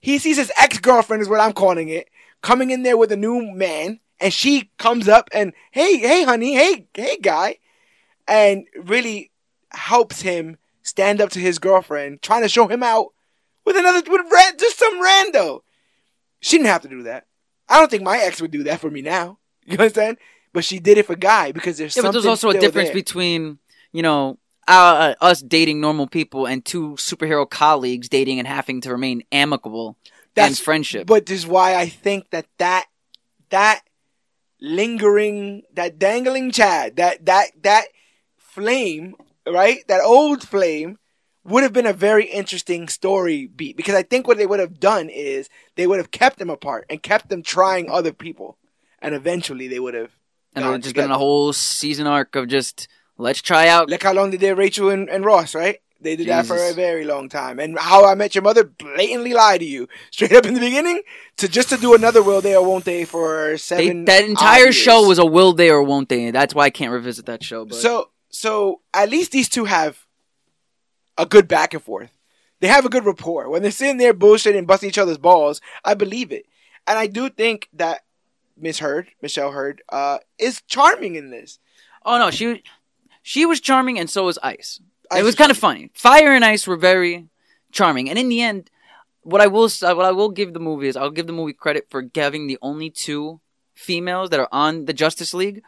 he 0.00 0.18
sees 0.18 0.36
his 0.36 0.52
ex 0.60 0.78
girlfriend 0.78 1.22
is 1.22 1.28
what 1.28 1.40
I'm 1.40 1.52
calling 1.52 1.88
it 1.88 2.08
coming 2.42 2.70
in 2.70 2.82
there 2.82 2.96
with 2.96 3.12
a 3.12 3.16
new 3.16 3.52
man, 3.52 4.00
and 4.18 4.32
she 4.32 4.70
comes 4.78 5.08
up 5.08 5.28
and 5.32 5.52
hey 5.70 5.98
hey 5.98 6.24
honey 6.24 6.54
hey 6.54 6.86
hey 6.94 7.18
guy, 7.18 7.56
and 8.26 8.66
really 8.76 9.30
helps 9.70 10.22
him 10.22 10.58
stand 10.82 11.20
up 11.20 11.30
to 11.30 11.38
his 11.38 11.58
girlfriend, 11.58 12.22
trying 12.22 12.42
to 12.42 12.48
show 12.48 12.66
him 12.66 12.82
out 12.82 13.08
with 13.64 13.76
another 13.76 14.02
with 14.10 14.22
just 14.58 14.78
some 14.78 15.02
rando. 15.02 15.60
She 16.40 16.56
didn't 16.56 16.68
have 16.68 16.82
to 16.82 16.88
do 16.88 17.02
that. 17.04 17.26
I 17.68 17.78
don't 17.78 17.90
think 17.90 18.02
my 18.02 18.18
ex 18.18 18.40
would 18.40 18.50
do 18.50 18.64
that 18.64 18.80
for 18.80 18.90
me 18.90 19.02
now. 19.02 19.38
You 19.66 19.76
understand? 19.76 20.16
But 20.52 20.64
she 20.64 20.80
did 20.80 20.98
it 20.98 21.06
for 21.06 21.14
Guy 21.14 21.52
because 21.52 21.78
there's 21.78 21.94
Yeah, 21.94 22.02
but 22.02 22.12
there's 22.12 22.26
also 22.26 22.48
a 22.48 22.58
difference 22.58 22.88
there. 22.88 22.94
between 22.94 23.58
you 23.92 24.02
know 24.02 24.38
uh, 24.66 25.14
us 25.20 25.42
dating 25.42 25.80
normal 25.80 26.06
people 26.06 26.46
and 26.46 26.64
two 26.64 26.92
superhero 26.92 27.48
colleagues 27.48 28.08
dating 28.08 28.38
and 28.38 28.48
having 28.48 28.80
to 28.80 28.90
remain 28.90 29.22
amicable 29.30 29.96
and 30.36 30.56
friendship. 30.58 31.06
But 31.06 31.26
this 31.26 31.40
is 31.40 31.46
why 31.46 31.76
I 31.76 31.88
think 31.88 32.30
that 32.30 32.46
that 32.58 32.86
that 33.50 33.82
lingering, 34.60 35.62
that 35.74 35.98
dangling 35.98 36.50
Chad, 36.50 36.96
that 36.96 37.26
that 37.26 37.50
that 37.62 37.86
flame, 38.38 39.14
right? 39.52 39.86
That 39.88 40.02
old 40.02 40.46
flame 40.46 40.98
would 41.44 41.62
have 41.62 41.72
been 41.72 41.86
a 41.86 41.92
very 41.92 42.26
interesting 42.26 42.88
story 42.88 43.46
beat 43.46 43.76
because 43.76 43.94
I 43.94 44.02
think 44.02 44.28
what 44.28 44.36
they 44.36 44.46
would 44.46 44.60
have 44.60 44.78
done 44.78 45.08
is 45.08 45.48
they 45.76 45.86
would 45.86 45.98
have 45.98 46.10
kept 46.10 46.38
them 46.38 46.50
apart 46.50 46.84
and 46.90 47.02
kept 47.02 47.28
them 47.28 47.42
trying 47.42 47.90
other 47.90 48.12
people, 48.12 48.58
and 49.00 49.14
eventually 49.14 49.66
they 49.68 49.80
would 49.80 49.94
have. 49.94 50.12
and 50.54 50.64
it 50.64 50.68
would 50.68 50.82
just 50.82 50.94
been 50.94 51.10
a 51.10 51.18
whole 51.18 51.52
season 51.52 52.06
arc 52.06 52.36
of 52.36 52.48
just 52.48 52.88
let's 53.16 53.40
try 53.40 53.68
out. 53.68 53.88
Look 53.88 54.02
how 54.02 54.12
long 54.12 54.30
did 54.30 54.40
they 54.40 54.48
did 54.48 54.58
Rachel 54.58 54.90
and, 54.90 55.08
and 55.08 55.24
Ross, 55.24 55.54
right? 55.54 55.78
They 56.02 56.16
did 56.16 56.28
that 56.28 56.46
for 56.46 56.56
a 56.56 56.72
very 56.72 57.04
long 57.04 57.28
time. 57.28 57.58
And 57.60 57.78
How 57.78 58.06
I 58.06 58.14
Met 58.14 58.34
Your 58.34 58.40
Mother 58.42 58.64
blatantly 58.64 59.34
lied 59.34 59.60
to 59.60 59.66
you 59.66 59.86
straight 60.10 60.32
up 60.32 60.46
in 60.46 60.54
the 60.54 60.60
beginning 60.60 61.02
to 61.36 61.46
just 61.48 61.68
to 61.68 61.76
do 61.76 61.94
another 61.94 62.22
will 62.22 62.40
they 62.40 62.56
or 62.56 62.66
won't 62.66 62.86
they 62.86 63.04
for 63.04 63.50
They, 63.50 63.56
seven. 63.58 64.06
that 64.06 64.24
entire 64.24 64.72
show 64.72 65.06
was 65.06 65.18
a 65.18 65.26
will 65.26 65.52
they 65.52 65.70
or 65.70 65.82
won't 65.82 66.08
they. 66.08 66.30
That's 66.30 66.54
why 66.54 66.64
I 66.64 66.70
can't 66.70 66.90
revisit 66.92 67.26
that 67.26 67.44
show. 67.44 67.66
But 67.66 67.76
so 67.76 68.08
so 68.30 68.80
at 68.94 69.10
least 69.10 69.32
these 69.32 69.48
two 69.48 69.64
have 69.64 70.06
a 71.18 71.26
good 71.26 71.48
back 71.48 71.74
and 71.74 71.82
forth. 71.82 72.16
They 72.60 72.68
have 72.68 72.84
a 72.84 72.90
good 72.90 73.04
rapport. 73.04 73.48
When 73.48 73.62
they're 73.62 73.70
sitting 73.70 73.96
there 73.96 74.14
bullshitting 74.14 74.56
and 74.58 74.66
busting 74.66 74.88
each 74.88 74.98
other's 74.98 75.18
balls, 75.18 75.60
I 75.84 75.94
believe 75.94 76.30
it. 76.30 76.46
And 76.86 76.98
I 76.98 77.06
do 77.06 77.28
think 77.28 77.68
that 77.72 78.00
Miss 78.56 78.78
Hurd, 78.78 79.08
Michelle 79.22 79.52
Hurd, 79.52 79.82
uh, 79.88 80.18
is 80.38 80.62
charming 80.66 81.14
in 81.14 81.30
this. 81.30 81.58
oh 82.04 82.18
no, 82.18 82.30
she 82.30 82.62
she 83.22 83.46
was 83.46 83.60
charming, 83.60 83.98
and 83.98 84.08
so 84.08 84.24
was 84.24 84.38
Ice. 84.42 84.80
Ice 85.10 85.20
it 85.20 85.22
was 85.22 85.28
was 85.28 85.34
kind 85.34 85.50
of 85.50 85.58
funny. 85.58 85.90
Fire 85.94 86.32
and 86.32 86.44
Ice 86.44 86.66
were 86.66 86.76
very 86.76 87.28
charming, 87.72 88.08
and 88.08 88.18
in 88.18 88.28
the 88.28 88.40
end, 88.40 88.70
what 89.22 89.40
I 89.40 89.46
will 89.46 89.68
what 89.68 90.04
I 90.04 90.12
will 90.12 90.30
give 90.30 90.52
the 90.52 90.60
movie 90.60 90.88
is 90.88 90.96
I'll 90.96 91.10
give 91.10 91.26
the 91.26 91.32
movie 91.32 91.52
credit 91.52 91.86
for 91.90 92.02
giving 92.02 92.46
the 92.46 92.58
only 92.62 92.90
two 92.90 93.40
females 93.74 94.30
that 94.30 94.40
are 94.40 94.48
on 94.52 94.84
the 94.84 94.92
Justice 94.92 95.32
League 95.32 95.62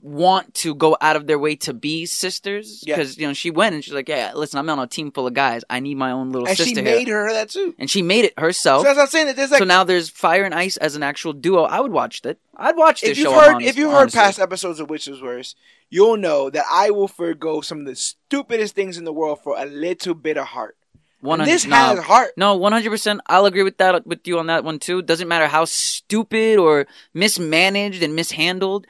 want 0.00 0.54
to 0.54 0.74
go 0.74 0.96
out 1.00 1.16
of 1.16 1.26
their 1.26 1.38
way 1.38 1.56
to 1.56 1.74
be 1.74 2.06
sisters 2.06 2.84
Yeah. 2.86 2.94
because 2.96 3.18
you 3.18 3.26
know 3.26 3.32
she 3.34 3.50
went 3.50 3.74
and 3.74 3.82
she's 3.84 3.92
like 3.94 4.08
yeah 4.08 4.32
listen 4.34 4.58
i'm 4.58 4.70
on 4.70 4.78
a 4.78 4.86
team 4.86 5.10
full 5.10 5.26
of 5.26 5.34
guys 5.34 5.64
i 5.68 5.80
need 5.80 5.96
my 5.96 6.12
own 6.12 6.30
little 6.30 6.46
sister. 6.46 6.62
And 6.62 6.68
sister 6.68 6.80
she 6.80 6.86
here 6.86 6.98
made 6.98 7.08
her 7.08 7.32
that 7.32 7.50
too. 7.50 7.74
and 7.78 7.90
she 7.90 8.02
made 8.02 8.24
it 8.24 8.38
herself 8.38 8.82
So 8.82 8.84
that's 8.88 8.96
what 8.96 9.02
I'm 9.02 9.08
saying. 9.08 9.26
That 9.26 9.36
there's 9.36 9.50
like 9.50 9.58
so 9.58 9.64
now 9.64 9.82
there's 9.84 10.08
fire 10.08 10.44
and 10.44 10.54
ice 10.54 10.76
as 10.76 10.94
an 10.94 11.02
actual 11.02 11.32
duo 11.32 11.64
i 11.64 11.80
would 11.80 11.90
watch 11.92 12.22
that 12.22 12.38
i'd 12.56 12.76
watch 12.76 13.00
this 13.00 13.10
if 13.10 13.18
you've 13.18 13.24
show 13.26 13.32
heard 13.40 13.54
honest- 13.56 13.68
if 13.70 13.76
you've 13.76 13.90
heard 13.92 14.12
past 14.12 14.38
episodes 14.38 14.78
of 14.78 14.88
Which 14.88 15.08
Is 15.08 15.20
Worse, 15.20 15.54
you'll 15.90 16.16
know 16.16 16.48
that 16.50 16.64
I 16.70 16.90
will 16.90 17.08
forego 17.08 17.60
some 17.60 17.80
of 17.80 17.86
the 17.86 17.96
stupidest 17.96 18.74
things 18.74 18.98
in 18.98 19.04
the 19.04 19.12
world 19.12 19.40
for 19.42 19.56
a 19.58 19.64
little 19.64 20.14
bit 20.14 20.36
of 20.36 20.46
heart. 20.48 20.76
And 21.20 21.28
100 21.28 21.50
this 21.52 21.66
no. 21.66 21.74
has 21.76 21.98
heart. 21.98 22.30
No, 22.36 22.54
one 22.56 22.70
hundred 22.72 22.90
percent. 22.90 23.20
I'll 23.26 23.46
agree 23.46 23.64
with 23.64 23.78
that 23.78 24.06
with 24.06 24.26
you 24.28 24.38
on 24.38 24.46
that 24.46 24.62
one 24.62 24.78
too. 24.78 25.02
Doesn't 25.02 25.26
matter 25.26 25.48
how 25.48 25.64
stupid 25.64 26.58
or 26.58 26.86
mismanaged 27.14 28.02
and 28.04 28.14
mishandled. 28.14 28.86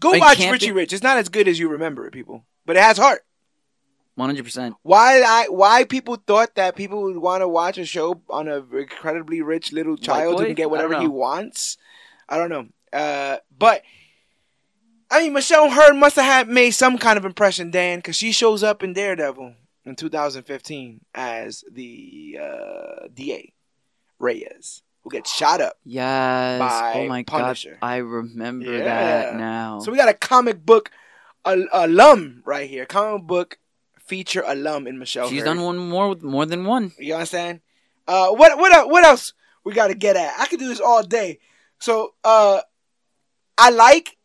Go 0.00 0.18
watch 0.18 0.38
Richie 0.38 0.66
be- 0.66 0.72
Rich. 0.72 0.92
It's 0.92 1.02
not 1.02 1.18
as 1.18 1.28
good 1.28 1.46
as 1.46 1.58
you 1.58 1.68
remember 1.68 2.06
it, 2.06 2.12
people, 2.12 2.44
but 2.66 2.76
it 2.76 2.82
has 2.82 2.98
heart. 2.98 3.22
One 4.16 4.28
hundred 4.28 4.44
percent. 4.44 4.74
Why 4.82 5.22
I 5.22 5.46
why 5.48 5.84
people 5.84 6.16
thought 6.16 6.54
that 6.56 6.76
people 6.76 7.02
would 7.04 7.16
want 7.16 7.42
to 7.42 7.48
watch 7.48 7.78
a 7.78 7.84
show 7.84 8.20
on 8.28 8.48
a 8.48 8.56
incredibly 8.76 9.40
rich 9.40 9.72
little 9.72 9.96
child 9.96 10.40
who 10.40 10.46
can 10.46 10.54
get 10.54 10.70
whatever 10.70 10.98
he 10.98 11.06
wants? 11.06 11.78
I 12.28 12.36
don't 12.36 12.50
know. 12.50 12.66
Uh, 12.92 13.38
but 13.56 13.82
I 15.10 15.22
mean, 15.22 15.32
Michelle 15.32 15.70
Hurd 15.70 15.96
must 15.96 16.16
have 16.16 16.24
had 16.24 16.48
made 16.48 16.70
some 16.70 16.98
kind 16.98 17.16
of 17.18 17.24
impression, 17.24 17.70
Dan, 17.70 17.98
because 17.98 18.16
she 18.16 18.32
shows 18.32 18.62
up 18.62 18.82
in 18.82 18.92
Daredevil 18.92 19.54
in 19.84 19.96
2015 19.96 21.00
as 21.14 21.64
the 21.70 22.38
uh, 22.40 23.08
DA 23.12 23.52
Reyes. 24.18 24.82
Who 25.02 25.10
gets 25.10 25.34
shot 25.34 25.60
up. 25.60 25.74
Yes. 25.84 26.58
by 26.60 26.92
oh 26.96 27.08
my 27.08 27.22
Punisher. 27.22 27.78
god. 27.80 27.86
I 27.86 27.96
remember 27.98 28.70
Yeah. 28.70 28.84
that 28.84 29.36
now. 29.36 29.80
So 29.80 29.90
we 29.90 29.96
got 29.98 30.08
a 30.08 30.14
comic 30.14 30.64
book 30.64 30.90
al- 31.44 31.68
alum 31.72 32.42
right 32.44 32.68
here. 32.68 32.86
Comic 32.86 33.26
book 33.26 33.58
feature 33.98 34.42
alum 34.46 34.86
in 34.86 34.98
Michelle. 34.98 35.28
She's 35.28 35.38
Hurd. 35.40 35.46
done 35.46 35.62
one 35.62 35.78
more 35.78 36.08
with 36.10 36.22
more 36.22 36.44
than 36.46 36.64
one. 36.64 36.92
You 36.98 37.14
understand? 37.14 37.60
Uh, 38.06 38.30
what 38.30 38.58
what 38.58 38.72
el- 38.72 38.90
what 38.90 39.04
else 39.04 39.32
we 39.64 39.72
got 39.72 39.88
to 39.88 39.94
get 39.94 40.16
at? 40.16 40.34
I 40.38 40.46
could 40.46 40.58
do 40.58 40.68
this 40.68 40.80
all 40.80 41.02
day. 41.02 41.38
So 41.78 42.14
uh, 42.24 42.60
I 43.56 43.70
like 43.70 44.16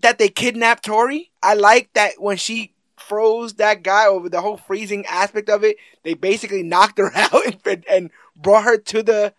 that 0.00 0.18
they 0.18 0.28
kidnapped 0.28 0.84
Tori. 0.84 1.30
I 1.42 1.54
like 1.54 1.90
that 1.94 2.20
when 2.20 2.36
she 2.36 2.74
froze 2.96 3.54
that 3.54 3.82
guy 3.82 4.06
over 4.06 4.28
the 4.28 4.40
whole 4.40 4.56
freezing 4.56 5.04
aspect 5.06 5.48
of 5.48 5.64
it, 5.64 5.76
they 6.04 6.14
basically 6.14 6.62
knocked 6.62 6.98
her 6.98 7.10
out 7.16 7.66
and, 7.66 7.84
and 7.90 8.10
brought 8.36 8.64
her 8.64 8.76
to 8.78 9.02
the 9.02 9.34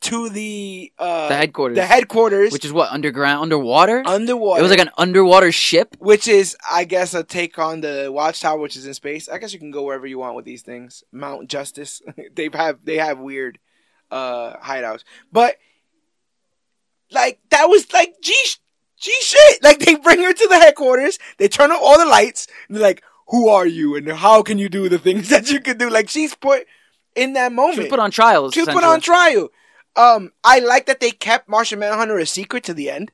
to 0.00 0.28
the 0.28 0.92
uh 0.98 1.28
The 1.28 1.34
headquarters. 1.36 1.76
the 1.76 1.84
headquarters 1.86 2.52
Which 2.52 2.64
is 2.64 2.72
what 2.72 2.90
underground, 2.92 3.42
underwater. 3.42 4.02
underwater. 4.06 4.60
It 4.60 4.62
was 4.62 4.70
like 4.70 4.80
an 4.80 4.90
underwater 4.96 5.50
ship. 5.50 5.96
which 5.98 6.28
is, 6.28 6.56
I 6.70 6.84
guess, 6.84 7.14
a 7.14 7.24
take 7.24 7.58
on 7.58 7.80
the 7.80 8.08
Watchtower, 8.12 8.58
which 8.58 8.76
is 8.76 8.86
in 8.86 8.94
space. 8.94 9.28
I 9.28 9.38
guess 9.38 9.52
you 9.52 9.58
can 9.58 9.70
go 9.72 9.82
wherever 9.82 10.06
you 10.06 10.18
want 10.18 10.36
with 10.36 10.44
these 10.44 10.62
things. 10.62 11.02
Mount 11.10 11.48
Justice, 11.48 12.00
they 12.34 12.48
have 12.52 12.78
they 12.84 12.96
have 12.98 13.18
weird 13.18 13.58
uh 14.10 14.56
hideouts, 14.58 15.02
but 15.32 15.56
like 17.10 17.40
that 17.50 17.66
was 17.68 17.92
like 17.92 18.14
G 18.22 18.34
G 19.00 19.12
shit. 19.20 19.62
Like 19.62 19.78
they 19.80 19.94
bring 19.96 20.20
her 20.22 20.32
to 20.32 20.48
the 20.48 20.56
headquarters, 20.58 21.18
they 21.38 21.48
turn 21.48 21.70
off 21.72 21.80
all 21.82 21.98
the 21.98 22.06
lights, 22.06 22.46
and 22.68 22.76
they're 22.76 22.82
like, 22.82 23.02
"Who 23.28 23.48
are 23.48 23.66
you? 23.66 23.96
And 23.96 24.08
how 24.10 24.42
can 24.42 24.58
you 24.58 24.68
do 24.68 24.88
the 24.88 24.98
things 24.98 25.28
that 25.34 25.50
you 25.50 25.60
can 25.60 25.76
do?" 25.78 25.90
Like 25.90 26.08
she's 26.08 26.34
put 26.34 26.66
in 27.14 27.32
that 27.34 27.52
moment. 27.52 27.82
She 27.82 27.88
put 27.88 27.98
on 27.98 28.10
trial. 28.10 28.50
She 28.50 28.64
put 28.64 28.84
on 28.84 29.00
trial. 29.00 29.48
Um, 29.98 30.30
I 30.44 30.60
like 30.60 30.86
that 30.86 31.00
they 31.00 31.10
kept 31.10 31.48
Martian 31.48 31.80
Manhunter 31.80 32.18
a 32.18 32.24
secret 32.24 32.62
to 32.64 32.72
the 32.72 32.88
end. 32.88 33.10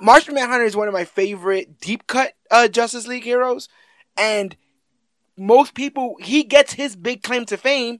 Martian 0.00 0.34
Manhunter 0.34 0.64
is 0.64 0.76
one 0.76 0.86
of 0.86 0.94
my 0.94 1.04
favorite 1.04 1.80
deep 1.80 2.06
cut 2.06 2.34
uh, 2.50 2.68
Justice 2.68 3.08
League 3.08 3.24
heroes, 3.24 3.68
and 4.16 4.56
most 5.36 5.74
people 5.74 6.16
he 6.20 6.44
gets 6.44 6.74
his 6.74 6.94
big 6.94 7.22
claim 7.22 7.44
to 7.46 7.56
fame 7.56 7.98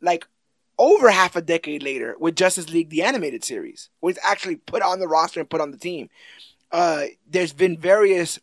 like 0.00 0.26
over 0.78 1.10
half 1.10 1.36
a 1.36 1.42
decade 1.42 1.82
later 1.82 2.16
with 2.18 2.36
Justice 2.36 2.70
League 2.70 2.90
the 2.90 3.02
animated 3.02 3.44
series, 3.44 3.88
was 4.00 4.18
actually 4.22 4.56
put 4.56 4.82
on 4.82 5.00
the 5.00 5.08
roster 5.08 5.40
and 5.40 5.50
put 5.50 5.60
on 5.60 5.70
the 5.70 5.76
team. 5.76 6.10
Uh, 6.70 7.04
there's 7.28 7.52
been 7.52 7.76
various 7.76 8.38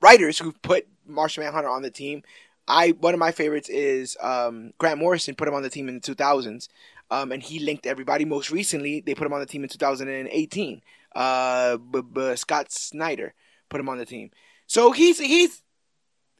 writers 0.00 0.38
who've 0.38 0.60
put 0.62 0.86
Martian 1.06 1.44
Manhunter 1.44 1.68
on 1.68 1.82
the 1.82 1.90
team. 1.90 2.22
I 2.68 2.90
one 2.90 3.14
of 3.14 3.20
my 3.20 3.32
favorites 3.32 3.68
is 3.68 4.16
um, 4.20 4.72
Grant 4.78 4.98
Morrison 4.98 5.34
put 5.34 5.48
him 5.48 5.54
on 5.54 5.62
the 5.62 5.70
team 5.70 5.88
in 5.88 5.94
the 5.96 6.14
2000s, 6.14 6.68
um, 7.10 7.32
and 7.32 7.42
he 7.42 7.58
linked 7.58 7.86
everybody. 7.86 8.24
Most 8.24 8.50
recently, 8.50 9.00
they 9.00 9.14
put 9.14 9.26
him 9.26 9.32
on 9.32 9.40
the 9.40 9.46
team 9.46 9.62
in 9.62 9.68
2018. 9.68 10.82
Uh, 11.14 11.76
b- 11.78 12.02
b- 12.12 12.36
Scott 12.36 12.70
Snyder 12.72 13.34
put 13.68 13.80
him 13.80 13.88
on 13.88 13.98
the 13.98 14.04
team, 14.04 14.30
so 14.66 14.92
he's 14.92 15.18
he's 15.18 15.62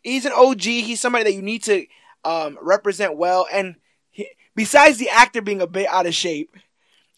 he's 0.03 0.27
an 0.27 0.33
OG. 0.35 0.63
He's 0.63 1.01
somebody 1.01 1.25
that 1.25 1.35
you 1.35 1.43
need 1.43 1.63
to 1.65 1.87
um, 2.25 2.59
represent 2.61 3.17
well. 3.17 3.47
And 3.53 3.77
he, 4.11 4.29
besides 4.55 4.99
the 4.99 5.09
actor 5.09 5.41
being 5.41 5.63
a 5.63 5.67
bit 5.67 5.89
out 5.89 6.07
of 6.07 6.15
shape, 6.15 6.57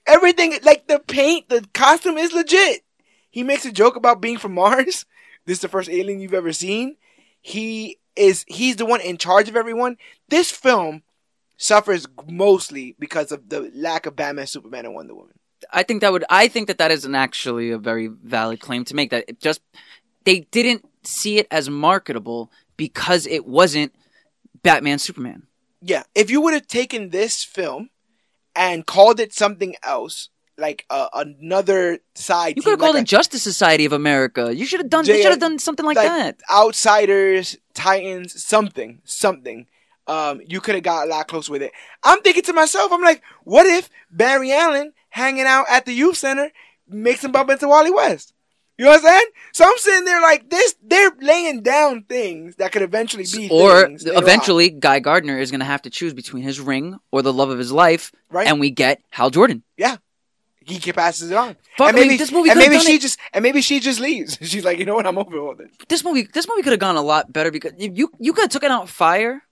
everything 0.06 0.54
like 0.62 0.86
the 0.86 0.98
paint, 0.98 1.48
the 1.48 1.66
costume 1.74 2.18
is 2.18 2.32
legit. 2.32 2.84
He 3.30 3.42
makes 3.42 3.66
a 3.66 3.72
joke 3.72 3.96
about 3.96 4.20
being 4.20 4.38
from 4.38 4.54
Mars. 4.54 5.04
This 5.46 5.56
is 5.56 5.62
the 5.62 5.68
first 5.68 5.88
alien 5.88 6.20
you've 6.20 6.34
ever 6.34 6.52
seen. 6.52 6.96
He 7.40 7.96
is 8.16 8.44
he's 8.48 8.76
the 8.76 8.84
one 8.84 9.00
in 9.00 9.16
charge 9.16 9.48
of 9.48 9.56
everyone. 9.56 9.96
This 10.28 10.50
film 10.50 11.02
suffers 11.58 12.06
mostly 12.26 12.96
because 12.98 13.30
of 13.30 13.50
the 13.50 13.70
lack 13.74 14.06
of 14.06 14.16
Batman, 14.16 14.46
Superman, 14.46 14.86
and 14.86 14.94
Wonder 14.94 15.14
Woman. 15.14 15.34
I 15.72 15.82
think 15.82 16.00
that 16.00 16.12
would. 16.12 16.24
I 16.30 16.48
think 16.48 16.68
that 16.68 16.78
that 16.78 16.90
is 16.90 17.04
an 17.04 17.14
actually 17.14 17.70
a 17.70 17.78
very 17.78 18.06
valid 18.06 18.60
claim 18.60 18.84
to 18.86 18.94
make. 18.94 19.10
That 19.10 19.24
it 19.28 19.40
just 19.40 19.60
they 20.24 20.40
didn't 20.40 20.86
see 21.02 21.38
it 21.38 21.46
as 21.50 21.68
marketable 21.68 22.50
because 22.76 23.26
it 23.26 23.44
wasn't 23.46 23.92
Batman 24.62 24.98
Superman. 24.98 25.42
Yeah, 25.82 26.04
if 26.14 26.30
you 26.30 26.40
would 26.40 26.54
have 26.54 26.66
taken 26.66 27.10
this 27.10 27.44
film 27.44 27.90
and 28.54 28.86
called 28.86 29.20
it 29.20 29.34
something 29.34 29.74
else, 29.82 30.28
like 30.56 30.86
uh, 30.90 31.08
another 31.12 31.98
side, 32.14 32.56
You 32.56 32.62
could 32.62 32.70
have 32.70 32.78
called 32.78 32.94
like 32.94 33.02
it 33.02 33.08
Justice 33.08 33.42
Society 33.42 33.84
of 33.84 33.92
America. 33.92 34.54
You 34.54 34.64
should 34.64 34.80
have 34.80 34.90
done. 34.90 35.04
They 35.04 35.16
J- 35.16 35.22
should 35.22 35.30
have 35.32 35.40
done 35.40 35.58
something 35.58 35.86
like, 35.86 35.96
like 35.96 36.08
that. 36.08 36.40
outsiders, 36.50 37.56
Titans, 37.74 38.42
something, 38.44 39.00
something. 39.04 39.66
Um, 40.08 40.40
you 40.46 40.60
could 40.60 40.74
have 40.74 40.84
got 40.84 41.06
a 41.06 41.10
lot 41.10 41.28
closer 41.28 41.52
with 41.52 41.62
it. 41.62 41.72
I'm 42.02 42.20
thinking 42.22 42.42
to 42.44 42.52
myself, 42.52 42.90
I'm 42.92 43.02
like, 43.02 43.22
what 43.44 43.66
if 43.66 43.90
Barry 44.10 44.52
Allen 44.52 44.92
hanging 45.10 45.44
out 45.44 45.66
at 45.70 45.84
the 45.84 45.92
youth 45.92 46.16
center 46.16 46.50
makes 46.88 47.22
him 47.22 47.30
bump 47.32 47.50
into 47.50 47.68
Wally 47.68 47.90
West? 47.90 48.32
You 48.78 48.84
know 48.84 48.92
what 48.92 48.98
I'm 49.00 49.06
saying? 49.06 49.26
So 49.52 49.64
I'm 49.64 49.76
sitting 49.76 50.04
there 50.04 50.22
like 50.22 50.50
this. 50.50 50.76
They're 50.82 51.10
laying 51.20 51.62
down 51.62 52.04
things 52.04 52.56
that 52.56 52.70
could 52.70 52.82
eventually 52.82 53.24
be 53.24 53.48
Or 53.50 53.86
things 53.86 54.04
later 54.04 54.16
on, 54.16 54.22
eventually, 54.22 54.70
Guy 54.70 55.00
Gardner 55.00 55.36
is 55.38 55.50
going 55.50 55.60
to 55.60 55.66
have 55.66 55.82
to 55.82 55.90
choose 55.90 56.14
between 56.14 56.44
his 56.44 56.60
ring 56.60 56.96
or 57.10 57.20
the 57.22 57.32
love 57.32 57.50
of 57.50 57.58
his 57.58 57.72
life, 57.72 58.12
right? 58.30 58.46
and 58.46 58.60
we 58.60 58.70
get 58.70 59.02
Hal 59.10 59.30
Jordan. 59.30 59.64
Yeah. 59.76 59.96
He 60.64 60.78
can 60.78 60.92
passes 60.92 61.30
it 61.30 61.36
on. 61.36 61.56
Fuck, 61.78 61.88
and 61.88 61.96
I 61.96 62.00
mean, 62.00 62.08
maybe 62.08 62.18
this 62.18 62.30
movie 62.30 62.50
and 62.50 62.58
maybe 62.58 62.78
she 62.78 62.96
it- 62.96 63.00
just 63.00 63.18
and 63.32 63.42
maybe 63.42 63.62
she 63.62 63.80
just 63.80 64.00
leaves. 64.00 64.38
She's 64.42 64.64
like, 64.64 64.78
you 64.78 64.84
know 64.84 64.94
what? 64.94 65.06
I'm 65.06 65.16
over 65.18 65.38
all 65.38 65.54
this. 65.54 65.70
This 65.88 66.04
movie, 66.04 66.28
this 66.32 66.46
movie 66.46 66.62
could 66.62 66.72
have 66.72 66.80
gone 66.80 66.96
a 66.96 67.02
lot 67.02 67.32
better 67.32 67.50
because 67.50 67.72
you 67.78 68.10
you 68.20 68.32
could 68.34 68.42
have 68.42 68.50
taken 68.50 68.70
out 68.70 68.88
Fire, 68.88 69.42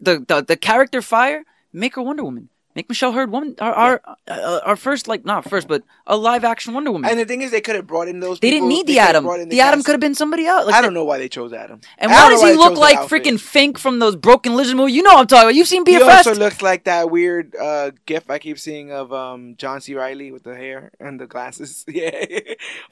the, 0.00 0.24
the 0.26 0.42
the 0.42 0.56
character 0.56 1.02
Fire, 1.02 1.44
make 1.72 1.94
her 1.96 2.02
Wonder 2.02 2.24
Woman, 2.24 2.48
make 2.74 2.88
Michelle 2.88 3.12
Hurd 3.12 3.30
woman, 3.32 3.56
our 3.58 3.72
our, 3.74 4.00
uh, 4.28 4.60
our 4.64 4.76
first 4.76 5.08
like 5.08 5.24
not 5.24 5.48
first 5.48 5.66
but 5.66 5.82
a 6.06 6.16
live 6.16 6.44
action 6.44 6.74
Wonder 6.74 6.92
Woman. 6.92 7.10
And 7.10 7.18
the 7.18 7.24
thing 7.24 7.42
is, 7.42 7.50
they 7.50 7.60
could 7.60 7.74
have 7.74 7.86
brought 7.86 8.08
in 8.08 8.20
those. 8.20 8.38
they 8.40 8.50
didn't 8.50 8.68
need 8.68 8.86
they 8.86 8.94
the 8.94 8.98
Atom. 9.00 9.26
in 9.26 9.48
The 9.48 9.60
Atom 9.60 9.82
could 9.82 9.92
have 9.92 10.00
been 10.00 10.14
somebody 10.14 10.46
else. 10.46 10.66
Like 10.66 10.74
I 10.74 10.80
don't 10.80 10.94
know 10.94 11.04
why 11.04 11.18
they 11.18 11.28
chose 11.28 11.52
Atom. 11.52 11.80
And 11.98 12.10
why 12.10 12.30
does 12.30 12.42
know 12.42 12.48
he 12.48 12.54
look 12.56 12.78
like 12.78 12.98
freaking 13.08 13.40
Fink 13.40 13.78
from 13.78 13.98
those 13.98 14.14
Broken 14.16 14.54
Lizard 14.54 14.76
movies? 14.76 14.94
You 14.94 15.02
know 15.02 15.14
what 15.14 15.20
I'm 15.20 15.26
talking 15.26 15.44
about. 15.48 15.54
You've 15.54 15.68
seen 15.68 15.84
He 15.84 15.98
BFS. 15.98 16.16
also 16.18 16.34
looks 16.34 16.62
like 16.62 16.84
that 16.84 17.10
weird 17.10 17.54
uh, 17.56 17.90
gif 18.06 18.30
I 18.30 18.38
keep 18.38 18.58
seeing 18.58 18.92
of 18.92 19.12
um, 19.12 19.56
John 19.56 19.80
C. 19.80 19.94
Reilly 19.94 20.30
with 20.30 20.44
the 20.44 20.54
hair 20.54 20.92
and 21.00 21.20
the 21.20 21.26
glasses. 21.26 21.84
Yeah, 21.98 22.38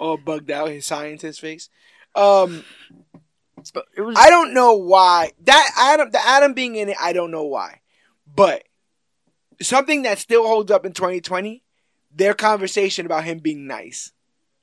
all 0.01 0.17
bugged 0.17 0.51
out, 0.51 0.69
his 0.71 0.85
scientist 0.85 1.41
face. 1.41 1.69
Um, 2.17 2.65
it 3.97 4.01
was, 4.01 4.17
I 4.19 4.31
don't 4.31 4.55
know 4.55 4.75
why 4.75 5.33
that 5.45 5.71
Atom, 5.79 6.11
the 6.11 6.27
Atom 6.27 6.55
being 6.55 6.77
in 6.77 6.89
it. 6.91 6.97
I 7.01 7.13
don't 7.13 7.31
know 7.31 7.45
why, 7.45 7.81
but 8.33 8.65
something 9.61 10.03
that 10.03 10.19
still 10.19 10.47
holds 10.47 10.71
up 10.71 10.85
in 10.87 10.93
2020. 10.93 11.63
Their 12.15 12.33
conversation 12.33 13.05
about 13.05 13.25
him 13.25 13.41
being 13.41 13.67
nice, 13.67 14.13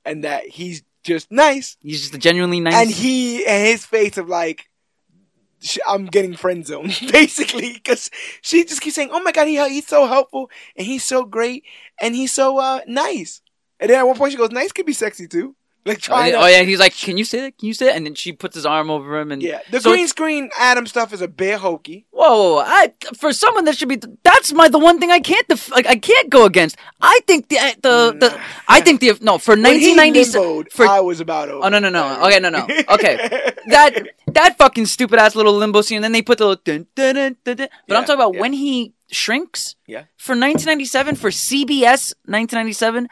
and 0.04 0.24
that 0.24 0.48
he's 0.48 0.82
just 1.04 1.32
nice, 1.32 1.78
he's 1.82 2.02
just 2.02 2.16
a 2.16 2.18
genuinely 2.18 2.60
nice. 2.60 2.74
and 2.74 2.90
he 2.90 3.46
and 3.46 3.68
his 3.68 3.86
face 3.86 4.18
of 4.18 4.28
like. 4.28 4.70
I'm 5.88 6.08
getting 6.08 6.36
friend 6.36 6.68
zoned 6.68 7.00
basically 7.14 7.72
because 7.72 8.12
she 8.42 8.66
just 8.66 8.82
keeps 8.82 8.96
saying, 8.96 9.12
"Oh 9.14 9.22
my 9.22 9.32
god, 9.32 9.48
he 9.48 9.56
he's 9.70 9.88
so 9.88 10.08
helpful 10.08 10.52
and 10.76 10.86
he's 10.86 11.06
so 11.06 11.24
great 11.24 11.64
and 12.02 12.14
he's 12.16 12.34
so 12.34 12.58
uh 12.58 12.82
nice." 12.86 13.42
And 13.80 13.90
then 13.90 13.98
at 13.98 14.06
one 14.06 14.18
point 14.18 14.34
she 14.34 14.38
goes, 14.38 14.52
"Nice 14.52 14.74
could 14.74 14.86
be 14.86 14.92
sexy 14.92 15.26
too." 15.26 15.56
Like 15.86 15.98
oh, 15.98 16.00
trying 16.00 16.32
yeah, 16.32 16.38
to, 16.40 16.44
oh, 16.46 16.48
yeah, 16.48 16.62
he's 16.64 16.80
like, 16.80 16.96
"Can 16.96 17.18
you 17.18 17.26
say 17.26 17.42
that? 17.42 17.58
Can 17.58 17.68
you 17.68 17.74
say 17.74 17.90
it?" 17.90 17.96
And 17.98 18.06
then 18.06 18.16
she 18.16 18.32
puts 18.32 18.56
his 18.56 18.66
arm 18.66 18.90
over 18.90 19.20
him, 19.20 19.34
and 19.34 19.42
yeah. 19.44 19.60
The 19.70 19.82
So 19.82 19.90
green 19.90 20.00
it's- 20.06 20.12
screen 20.12 20.50
Atom 20.58 20.86
stuff 20.88 21.12
is 21.14 21.22
a 21.22 21.28
bit 21.28 21.60
hokey. 21.60 22.06
Whoa, 22.12 22.30
whoa, 22.30 22.54
whoa, 22.56 22.64
I 22.66 22.94
for 23.18 23.34
someone 23.34 23.66
that 23.66 23.78
should 23.78 23.90
be 23.90 24.00
that's 24.24 24.54
my 24.54 24.70
the 24.70 24.80
one 24.80 24.98
thing 25.00 25.12
I 25.12 25.20
can't 25.20 25.46
def- 25.50 25.70
like 25.72 25.86
I 25.86 25.98
can't 25.98 26.30
go 26.30 26.46
against. 26.46 26.78
I 27.02 27.20
think 27.28 27.50
the 27.50 27.58
the, 27.82 28.16
the 28.18 28.40
I 28.70 28.80
think 28.80 29.02
the 29.02 29.18
no 29.20 29.38
for 29.38 29.56
When 29.56 29.66
he 29.80 29.94
1997 29.94 30.68
for 30.72 30.88
I 30.88 31.02
was 31.02 31.20
about 31.20 31.50
over. 31.50 31.66
Oh 31.66 31.70
no 31.70 31.80
no 31.80 31.90
no. 31.90 32.26
Okay, 32.28 32.40
no 32.40 32.50
no. 32.50 32.66
Okay. 32.90 33.52
That 33.68 34.08
that 34.28 34.58
fucking 34.58 34.86
stupid 34.88 35.20
ass 35.20 35.36
little 35.36 35.54
limbo 35.54 35.82
scene 35.82 35.98
and 35.98 36.04
then 36.04 36.12
they 36.12 36.22
put 36.22 36.38
the 36.38 36.46
little 36.48 36.62
dun, 36.64 36.86
dun, 36.96 37.38
dun. 37.46 37.68
But 37.88 37.98
I'm 37.98 38.04
talking 38.04 38.16
about 38.16 38.34
yeah. 38.36 38.42
when 38.42 38.52
he 38.54 38.94
shrinks 39.10 39.76
Yeah. 39.88 40.04
for 40.18 40.34
1997 40.34 41.16
for 41.16 41.30
CBS 41.30 42.14
1997, 42.26 43.08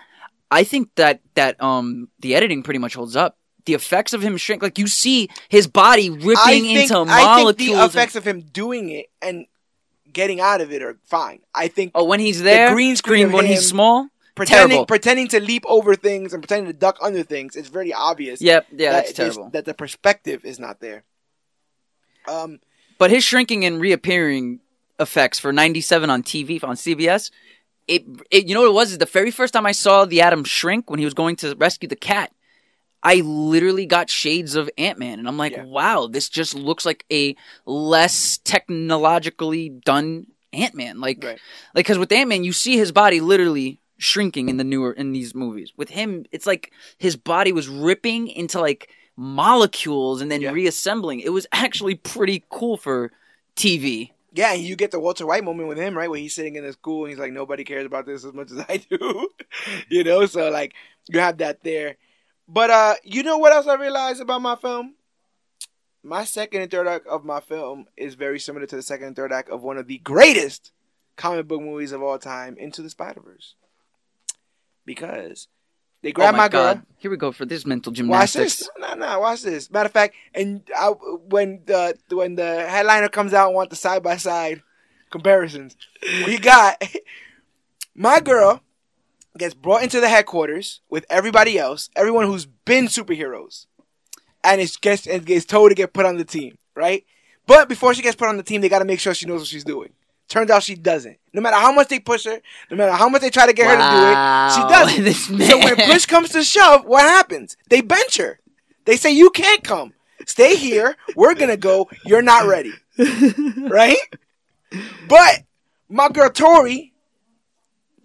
I 0.51 0.63
think 0.65 0.89
that 0.95 1.21
that 1.35 1.61
um 1.63 2.09
the 2.19 2.35
editing 2.35 2.61
pretty 2.61 2.79
much 2.79 2.93
holds 2.93 3.15
up. 3.15 3.37
The 3.65 3.73
effects 3.73 4.13
of 4.13 4.21
him 4.21 4.37
shrink 4.37 4.61
like 4.61 4.77
you 4.77 4.87
see 4.87 5.29
his 5.47 5.67
body 5.67 6.09
ripping 6.09 6.35
I 6.37 6.59
think, 6.59 6.91
into 6.91 6.97
I 6.97 7.05
molecules. 7.05 7.55
think 7.55 7.79
the 7.79 7.85
effects 7.85 8.15
of 8.15 8.25
him 8.25 8.41
doing 8.41 8.89
it 8.89 9.05
and 9.21 9.45
getting 10.11 10.41
out 10.41 10.61
of 10.61 10.71
it 10.71 10.81
are 10.81 10.97
fine. 11.05 11.39
I 11.55 11.67
think 11.67 11.91
oh, 11.95 12.03
when 12.03 12.19
he's 12.19 12.41
there, 12.41 12.73
green 12.73 12.95
screen 12.95 13.31
when 13.31 13.45
he's 13.45 13.67
small, 13.67 14.09
pretending 14.35 14.69
terrible. 14.69 14.85
pretending 14.87 15.27
to 15.29 15.39
leap 15.39 15.63
over 15.67 15.95
things 15.95 16.33
and 16.33 16.41
pretending 16.41 16.73
to 16.73 16.77
duck 16.77 16.97
under 17.01 17.23
things 17.23 17.55
It's 17.55 17.69
very 17.69 17.93
obvious. 17.93 18.41
Yep, 18.41 18.67
yeah, 18.71 18.91
that 18.91 19.05
that's 19.05 19.13
terrible. 19.13 19.49
That 19.51 19.65
the 19.65 19.73
perspective 19.73 20.43
is 20.43 20.59
not 20.59 20.79
there. 20.79 21.03
Um, 22.27 22.59
But 22.97 23.09
his 23.11 23.23
shrinking 23.23 23.63
and 23.65 23.79
reappearing 23.79 24.59
effects 24.99 25.39
for 25.39 25.51
97 25.51 26.09
on 26.09 26.23
TV 26.23 26.63
on 26.63 26.75
CBS, 26.75 27.31
it, 27.87 28.05
it 28.29 28.47
you 28.47 28.53
know 28.53 28.61
what 28.61 28.69
it 28.69 28.73
was 28.73 28.91
is 28.91 28.97
the 28.97 29.05
very 29.05 29.31
first 29.31 29.53
time 29.53 29.65
I 29.65 29.71
saw 29.71 30.05
the 30.05 30.21
Atom 30.21 30.43
shrink 30.43 30.89
when 30.89 30.99
he 30.99 31.05
was 31.05 31.13
going 31.13 31.35
to 31.37 31.55
rescue 31.55 31.89
the 31.89 31.95
cat. 31.95 32.31
I 33.03 33.15
literally 33.21 33.87
got 33.87 34.09
shades 34.11 34.55
of 34.55 34.69
Ant 34.77 34.99
Man, 34.99 35.17
and 35.17 35.27
I'm 35.27 35.37
like, 35.37 35.53
Yeah. 35.53 35.63
wow, 35.63 36.07
this 36.07 36.29
just 36.29 36.53
looks 36.53 36.85
like 36.85 37.03
a 37.11 37.35
less 37.65 38.37
technologically 38.43 39.69
done 39.69 40.27
Ant 40.53 40.75
Man. 40.75 40.99
Like, 41.01 41.23
Right. 41.23 41.39
like 41.73 41.85
because 41.85 41.97
with 41.97 42.11
Ant 42.11 42.29
Man, 42.29 42.43
you 42.43 42.53
see 42.53 42.77
his 42.77 42.91
body 42.91 43.19
literally 43.19 43.79
shrinking 43.97 44.49
in 44.49 44.57
the 44.57 44.63
newer 44.63 44.91
in 44.91 45.11
these 45.13 45.33
movies. 45.33 45.71
With 45.77 45.89
him, 45.89 46.25
it's 46.31 46.45
like 46.45 46.71
his 46.97 47.15
body 47.15 47.51
was 47.51 47.67
ripping 47.67 48.27
into 48.27 48.59
like 48.59 48.89
molecules 49.17 50.21
and 50.21 50.31
then 50.31 50.41
Yeah. 50.41 50.51
reassembling. 50.51 51.19
It 51.19 51.29
was 51.29 51.47
actually 51.51 51.95
pretty 51.95 52.43
cool 52.49 52.77
for 52.77 53.11
TV. 53.55 54.11
Yeah, 54.33 54.53
you 54.53 54.75
get 54.75 54.91
the 54.91 54.99
Walter 54.99 55.25
White 55.25 55.43
moment 55.43 55.67
with 55.67 55.77
him, 55.77 55.97
right? 55.97 56.09
Where 56.09 56.19
he's 56.19 56.33
sitting 56.33 56.55
in 56.55 56.65
the 56.65 56.71
school 56.71 57.03
and 57.03 57.09
he's 57.09 57.19
like, 57.19 57.33
nobody 57.33 57.65
cares 57.65 57.85
about 57.85 58.05
this 58.05 58.23
as 58.23 58.33
much 58.33 58.51
as 58.51 58.63
I 58.69 58.77
do. 58.77 59.29
you 59.89 60.03
know, 60.03 60.25
so 60.25 60.49
like 60.49 60.73
you 61.09 61.19
have 61.19 61.39
that 61.39 61.63
there. 61.63 61.97
But 62.47 62.69
uh, 62.69 62.95
you 63.03 63.23
know 63.23 63.37
what 63.37 63.53
else 63.53 63.67
I 63.67 63.75
realized 63.75 64.21
about 64.21 64.41
my 64.41 64.55
film? 64.55 64.95
My 66.03 66.23
second 66.23 66.61
and 66.61 66.71
third 66.71 66.87
act 66.87 67.07
of 67.07 67.23
my 67.23 67.39
film 67.39 67.85
is 67.95 68.15
very 68.15 68.39
similar 68.39 68.65
to 68.65 68.75
the 68.75 68.81
second 68.81 69.07
and 69.07 69.15
third 69.15 69.31
act 69.31 69.49
of 69.49 69.63
one 69.63 69.77
of 69.77 69.87
the 69.87 69.99
greatest 69.99 70.71
comic 71.15 71.47
book 71.47 71.61
movies 71.61 71.91
of 71.91 72.01
all 72.01 72.17
time, 72.17 72.57
Into 72.57 72.81
the 72.81 72.89
Spider 72.89 73.21
Verse. 73.21 73.55
Because 74.85 75.47
they 76.01 76.09
oh 76.09 76.13
grab 76.13 76.33
oh 76.33 76.37
my, 76.37 76.43
my, 76.43 76.49
girl. 76.49 76.73
god! 76.75 76.85
Here 76.97 77.11
we 77.11 77.17
go 77.17 77.31
for 77.31 77.45
this 77.45 77.65
mental 77.65 77.91
gymnastics. 77.91 78.61
Watch 78.61 78.91
this. 78.91 78.97
No, 78.97 79.07
no, 79.07 79.19
watch 79.19 79.41
this. 79.43 79.69
Matter 79.71 79.87
of 79.87 79.91
fact, 79.91 80.15
and 80.33 80.61
I, 80.75 80.87
when 80.87 81.61
the 81.65 81.97
when 82.09 82.35
the 82.35 82.67
headliner 82.67 83.09
comes 83.09 83.33
out 83.33 83.47
and 83.47 83.55
want 83.55 83.69
the 83.69 83.75
side 83.75 84.03
by 84.03 84.17
side 84.17 84.61
comparisons, 85.11 85.75
we 86.25 86.37
got 86.37 86.81
my 87.95 88.19
girl 88.19 88.61
gets 89.37 89.53
brought 89.53 89.83
into 89.83 89.99
the 89.99 90.09
headquarters 90.09 90.81
with 90.89 91.05
everybody 91.09 91.57
else, 91.57 91.89
everyone 91.95 92.25
who's 92.25 92.45
been 92.45 92.85
superheroes, 92.85 93.67
and 94.43 94.59
it's 94.59 94.77
gets 94.77 95.07
and 95.07 95.25
gets 95.25 95.45
told 95.45 95.69
to 95.69 95.75
get 95.75 95.93
put 95.93 96.05
on 96.05 96.17
the 96.17 96.25
team, 96.25 96.57
right? 96.75 97.05
But 97.45 97.69
before 97.69 97.93
she 97.93 98.01
gets 98.01 98.15
put 98.15 98.27
on 98.27 98.37
the 98.37 98.43
team, 98.43 98.61
they 98.61 98.69
got 98.69 98.79
to 98.79 98.85
make 98.85 98.99
sure 98.99 99.13
she 99.13 99.25
knows 99.25 99.41
what 99.41 99.47
she's 99.47 99.63
doing. 99.63 99.91
Turns 100.31 100.49
out 100.49 100.63
she 100.63 100.75
doesn't. 100.75 101.17
No 101.33 101.41
matter 101.41 101.57
how 101.57 101.73
much 101.73 101.89
they 101.89 101.99
push 101.99 102.23
her, 102.23 102.39
no 102.69 102.77
matter 102.77 102.93
how 102.93 103.09
much 103.09 103.19
they 103.19 103.29
try 103.29 103.47
to 103.47 103.51
get 103.51 103.67
her 103.67 103.75
to 103.75 103.81
do 103.91 104.07
it, 104.07 105.03
she 105.03 105.05
doesn't. 105.11 105.45
So 105.49 105.57
when 105.57 105.75
push 105.75 106.05
comes 106.05 106.29
to 106.29 106.41
shove, 106.41 106.85
what 106.85 107.01
happens? 107.01 107.57
They 107.67 107.81
bench 107.81 108.15
her. 108.15 108.39
They 108.85 108.95
say 108.95 109.11
you 109.11 109.29
can't 109.29 109.61
come. 109.61 109.93
Stay 110.25 110.55
here. 110.55 110.95
We're 111.17 111.35
gonna 111.35 111.57
go. 111.57 111.89
You're 112.05 112.21
not 112.21 112.47
ready, 112.47 112.71
right? 113.57 113.97
But 115.09 115.43
my 115.89 116.07
girl 116.07 116.29
Tori 116.29 116.93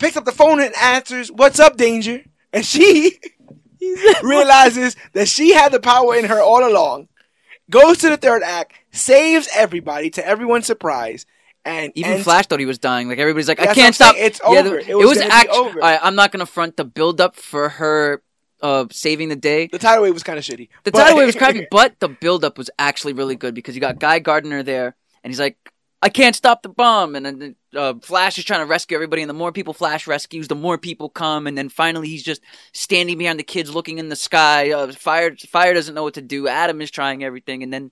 picks 0.01 0.17
up 0.17 0.25
the 0.25 0.33
phone 0.33 0.61
and 0.61 0.75
answers, 0.75 1.31
"What's 1.31 1.61
up, 1.61 1.77
Danger?" 1.77 2.25
And 2.53 2.67
she 2.67 3.21
realizes 4.25 4.97
that 5.13 5.29
she 5.29 5.55
had 5.55 5.71
the 5.71 5.79
power 5.79 6.17
in 6.17 6.25
her 6.25 6.41
all 6.41 6.69
along. 6.69 7.07
Goes 7.71 7.99
to 7.99 8.09
the 8.09 8.17
third 8.17 8.43
act, 8.43 8.73
saves 8.91 9.49
everybody 9.55 10.11
to 10.11 10.27
everyone's 10.27 10.67
surprise, 10.67 11.25
and 11.67 11.93
Even 11.95 12.13
ends- 12.13 12.25
Flash 12.25 12.47
thought 12.47 12.61
he 12.61 12.67
was 12.67 12.79
dying. 12.79 13.09
Like 13.09 13.19
everybody's 13.19 13.49
like, 13.49 13.61
I 13.61 13.67
That's 13.67 13.77
what 13.77 13.83
I'm 13.83 13.85
can't 13.87 13.95
stop. 13.95 14.15
saying. 14.15 14.27
It's 14.27 14.41
Yeah, 14.43 14.49
over. 14.61 14.69
the- 14.83 14.89
It 14.91 14.95
was 14.97 15.19
gonna 15.19 15.35
actually. 15.35 15.73
right, 15.81 15.99
I'm 16.03 16.15
not 16.15 16.33
gonna 16.33 16.47
front 16.47 16.77
the 16.77 16.85
build 16.85 17.21
up 17.21 17.37
for 17.37 17.69
her 17.71 18.23
uh, 18.63 18.87
saving 18.91 19.29
the 19.29 19.37
day. 19.37 19.67
The 19.67 19.79
tidal 19.79 20.05
wave 20.05 20.15
was 20.15 20.23
kind 20.23 20.39
of 20.39 20.45
shitty. 20.45 20.69
The 20.85 20.93
But- 20.93 20.99
tidal 20.99 21.19
wave 21.19 21.27
was 21.27 21.37
crappy, 21.43 21.67
but 21.71 21.99
the 22.01 22.09
build 22.09 22.45
up 22.45 22.57
was 22.57 22.71
actually 22.79 23.13
really 23.13 23.37
good 23.37 23.55
because 23.55 23.75
you 23.75 23.81
got 23.83 23.99
Guy 23.99 24.19
Gardner 24.21 24.63
there, 24.63 24.97
and 25.23 25.31
he's 25.31 25.41
like, 25.41 25.59
I 26.01 26.09
can't 26.09 26.35
stop 26.37 26.63
the 26.63 26.69
bomb, 26.71 27.17
and 27.17 27.27
then 27.27 27.57
uh, 27.77 27.95
Flash 28.01 28.39
is 28.39 28.45
trying 28.45 28.61
to 28.61 28.67
rescue 28.67 28.97
everybody, 28.97 29.23
and 29.23 29.29
the 29.29 29.35
more 29.35 29.53
people 29.53 29.75
Flash 29.75 30.07
rescues, 30.07 30.49
the 30.49 30.55
more 30.55 30.79
people 30.79 31.09
come, 31.09 31.47
and 31.47 31.57
then 31.57 31.69
finally 31.69 32.09
he's 32.09 32.23
just 32.23 32.41
standing 32.73 33.19
behind 33.19 33.39
the 33.39 33.45
kids, 33.45 33.75
looking 33.75 33.99
in 33.99 34.09
the 34.09 34.17
sky. 34.17 34.71
Uh, 34.73 34.91
Fire, 34.93 35.37
Fire 35.37 35.75
doesn't 35.75 35.95
know 35.95 36.03
what 36.03 36.15
to 36.15 36.23
do. 36.23 36.49
Atom 36.49 36.81
is 36.81 36.91
trying 36.91 37.23
everything, 37.23 37.63
and 37.63 37.73
then, 37.73 37.91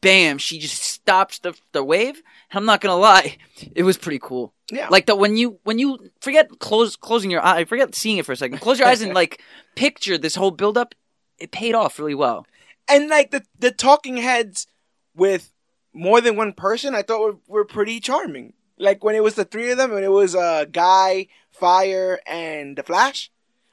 bam, 0.00 0.38
she 0.38 0.58
just 0.58 0.82
stops 0.82 1.38
the 1.38 1.54
the 1.72 1.82
wave. 1.84 2.22
I'm 2.52 2.64
not 2.66 2.80
gonna 2.80 2.96
lie, 2.96 3.38
it 3.74 3.82
was 3.84 3.96
pretty 3.96 4.18
cool. 4.18 4.52
yeah, 4.70 4.88
Like 4.88 5.06
the 5.06 5.16
when 5.16 5.36
you 5.36 5.58
when 5.64 5.78
you 5.78 6.10
forget 6.20 6.50
close 6.58 6.96
closing 6.96 7.30
your 7.30 7.44
eye, 7.44 7.64
forget 7.64 7.94
seeing 7.94 8.18
it 8.18 8.26
for 8.26 8.32
a 8.32 8.36
second. 8.36 8.58
Close 8.58 8.78
your 8.78 8.88
eyes 8.88 9.02
and 9.02 9.14
like 9.22 9.40
picture 9.76 10.18
this 10.18 10.34
whole 10.34 10.50
build 10.50 10.76
up. 10.76 10.94
It 11.38 11.50
paid 11.50 11.74
off 11.74 11.98
really 11.98 12.14
well. 12.14 12.46
and 12.88 13.08
like 13.08 13.30
the 13.30 13.42
the 13.58 13.70
talking 13.70 14.16
heads 14.18 14.66
with 15.14 15.50
more 15.94 16.20
than 16.20 16.36
one 16.36 16.52
person, 16.54 16.94
I 16.94 17.02
thought 17.02 17.20
were, 17.20 17.36
were 17.48 17.64
pretty 17.64 18.00
charming. 18.00 18.54
Like 18.82 19.02
when 19.04 19.14
it 19.14 19.22
was 19.22 19.34
the 19.34 19.44
three 19.44 19.70
of 19.70 19.78
them, 19.78 19.92
when 19.92 20.04
it 20.04 20.10
was 20.10 20.34
uh 20.34 20.66
Guy, 20.70 21.28
Fire, 21.50 22.20
and 22.26 22.76
the 22.76 22.82
Flash. 22.82 23.30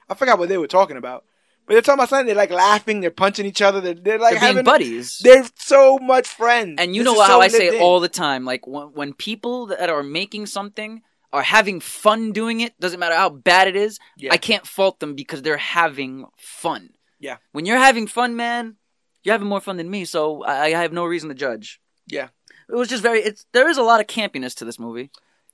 I 0.10 0.16
forgot 0.16 0.40
what 0.40 0.50
they 0.50 0.58
were 0.58 0.68
talking 0.68 0.98
about, 0.98 1.24
but 1.68 1.74
they're 1.74 1.82
talking 1.84 2.00
about 2.00 2.10
something. 2.10 2.26
They're 2.28 2.36
like 2.36 2.50
laughing, 2.52 3.00
they're 3.02 3.12
punching 3.12 3.46
each 3.46 3.62
other. 3.62 3.80
They're, 3.80 3.94
they're 3.94 4.18
like 4.18 4.32
They're 4.34 4.40
being 4.42 4.56
having, 4.56 4.66
buddies. 4.66 5.20
They're 5.20 5.46
so 5.56 6.00
much 6.00 6.28
friends. 6.28 6.78
And 6.80 6.96
you 6.96 7.04
This 7.04 7.14
know 7.14 7.22
how 7.22 7.28
so 7.28 7.42
I 7.42 7.48
say 7.48 7.60
lived 7.60 7.74
it 7.76 7.78
in. 7.78 7.82
all 7.84 8.00
the 8.00 8.10
time. 8.10 8.44
Like 8.46 8.66
when, 8.66 8.88
when 8.94 9.14
people 9.14 9.68
that 9.68 9.90
are 9.90 10.02
making 10.02 10.48
something 10.48 11.04
are 11.32 11.44
having 11.44 11.80
fun 11.80 12.32
doing 12.32 12.62
it, 12.62 12.80
doesn't 12.80 13.00
matter 13.00 13.16
how 13.16 13.30
bad 13.30 13.68
it 13.68 13.76
is. 13.76 14.00
Yeah. 14.18 14.34
I 14.34 14.38
can't 14.38 14.66
fault 14.66 15.00
them 15.00 15.14
because 15.14 15.44
they're 15.44 15.58
having 15.58 16.26
fun. 16.38 16.90
Yeah. 17.20 17.38
When 17.52 17.68
you're 17.68 17.78
having 17.78 18.08
fun, 18.08 18.36
man, 18.36 18.78
you're 19.22 19.34
having 19.34 19.48
more 19.48 19.62
fun 19.62 19.78
than 19.78 19.92
me. 19.92 20.06
So 20.06 20.44
I, 20.44 20.66
I 20.66 20.70
have 20.70 20.92
no 20.94 21.06
reason 21.06 21.30
to 21.30 21.36
judge. 21.36 21.80
Yeah. 22.08 22.30
It 22.70 22.76
was 22.76 22.88
just 22.88 23.02
very. 23.02 23.20
It's 23.20 23.46
there 23.52 23.70
is 23.70 23.78
a 23.78 23.84
lot 23.84 24.00
of 24.00 24.08
campiness 24.08 24.56
to 24.56 24.66
this 24.66 24.80
movie. 24.80 25.10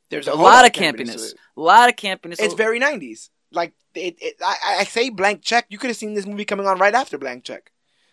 There's 0.10 0.28
A, 0.28 0.32
whole 0.32 0.44
lot 0.44 0.66
of 0.66 0.74
to 0.74 0.80
campiness. 0.80 1.34
A 1.56 1.62
lot 1.62 1.90
of 1.90 1.96
campiness. 1.96 2.40
It's 2.40 2.54
very 2.54 2.80
'90s. 2.80 3.30
Like 3.52 3.74
it, 3.94 4.16
it 4.20 4.36
I, 4.44 4.78
I 4.80 4.84
say 4.84 5.10
blank 5.10 5.42
check. 5.42 5.66
You 5.70 5.78
could 5.78 5.90
have 5.90 5.98
seen 5.98 6.14
this 6.14 6.26
movie 6.26 6.46
coming 6.46 6.68
on 6.68 6.78
right 6.78 6.94
after 6.94 7.18
blank 7.18 7.44
check. 7.46 7.72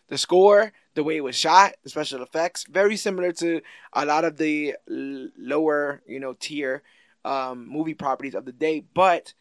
The 0.09 0.19
score, 0.19 0.73
the 0.95 1.03
way 1.03 1.17
it 1.17 1.25
was 1.25 1.37
shot, 1.37 1.75
the 1.83 1.91
special 1.91 2.23
effects, 2.23 2.67
very 2.69 2.97
similar 2.97 3.33
to 3.33 3.63
a 3.93 4.05
lot 4.05 4.25
of 4.25 4.37
the 4.37 4.75
l- 4.91 5.29
lower, 5.39 6.03
you 6.07 6.21
know, 6.21 6.35
tier 6.39 6.83
um, 7.25 7.67
movie 7.69 7.95
properties 7.95 8.35
of 8.35 8.45
the 8.45 8.53
day. 8.53 8.85
But 8.95 9.33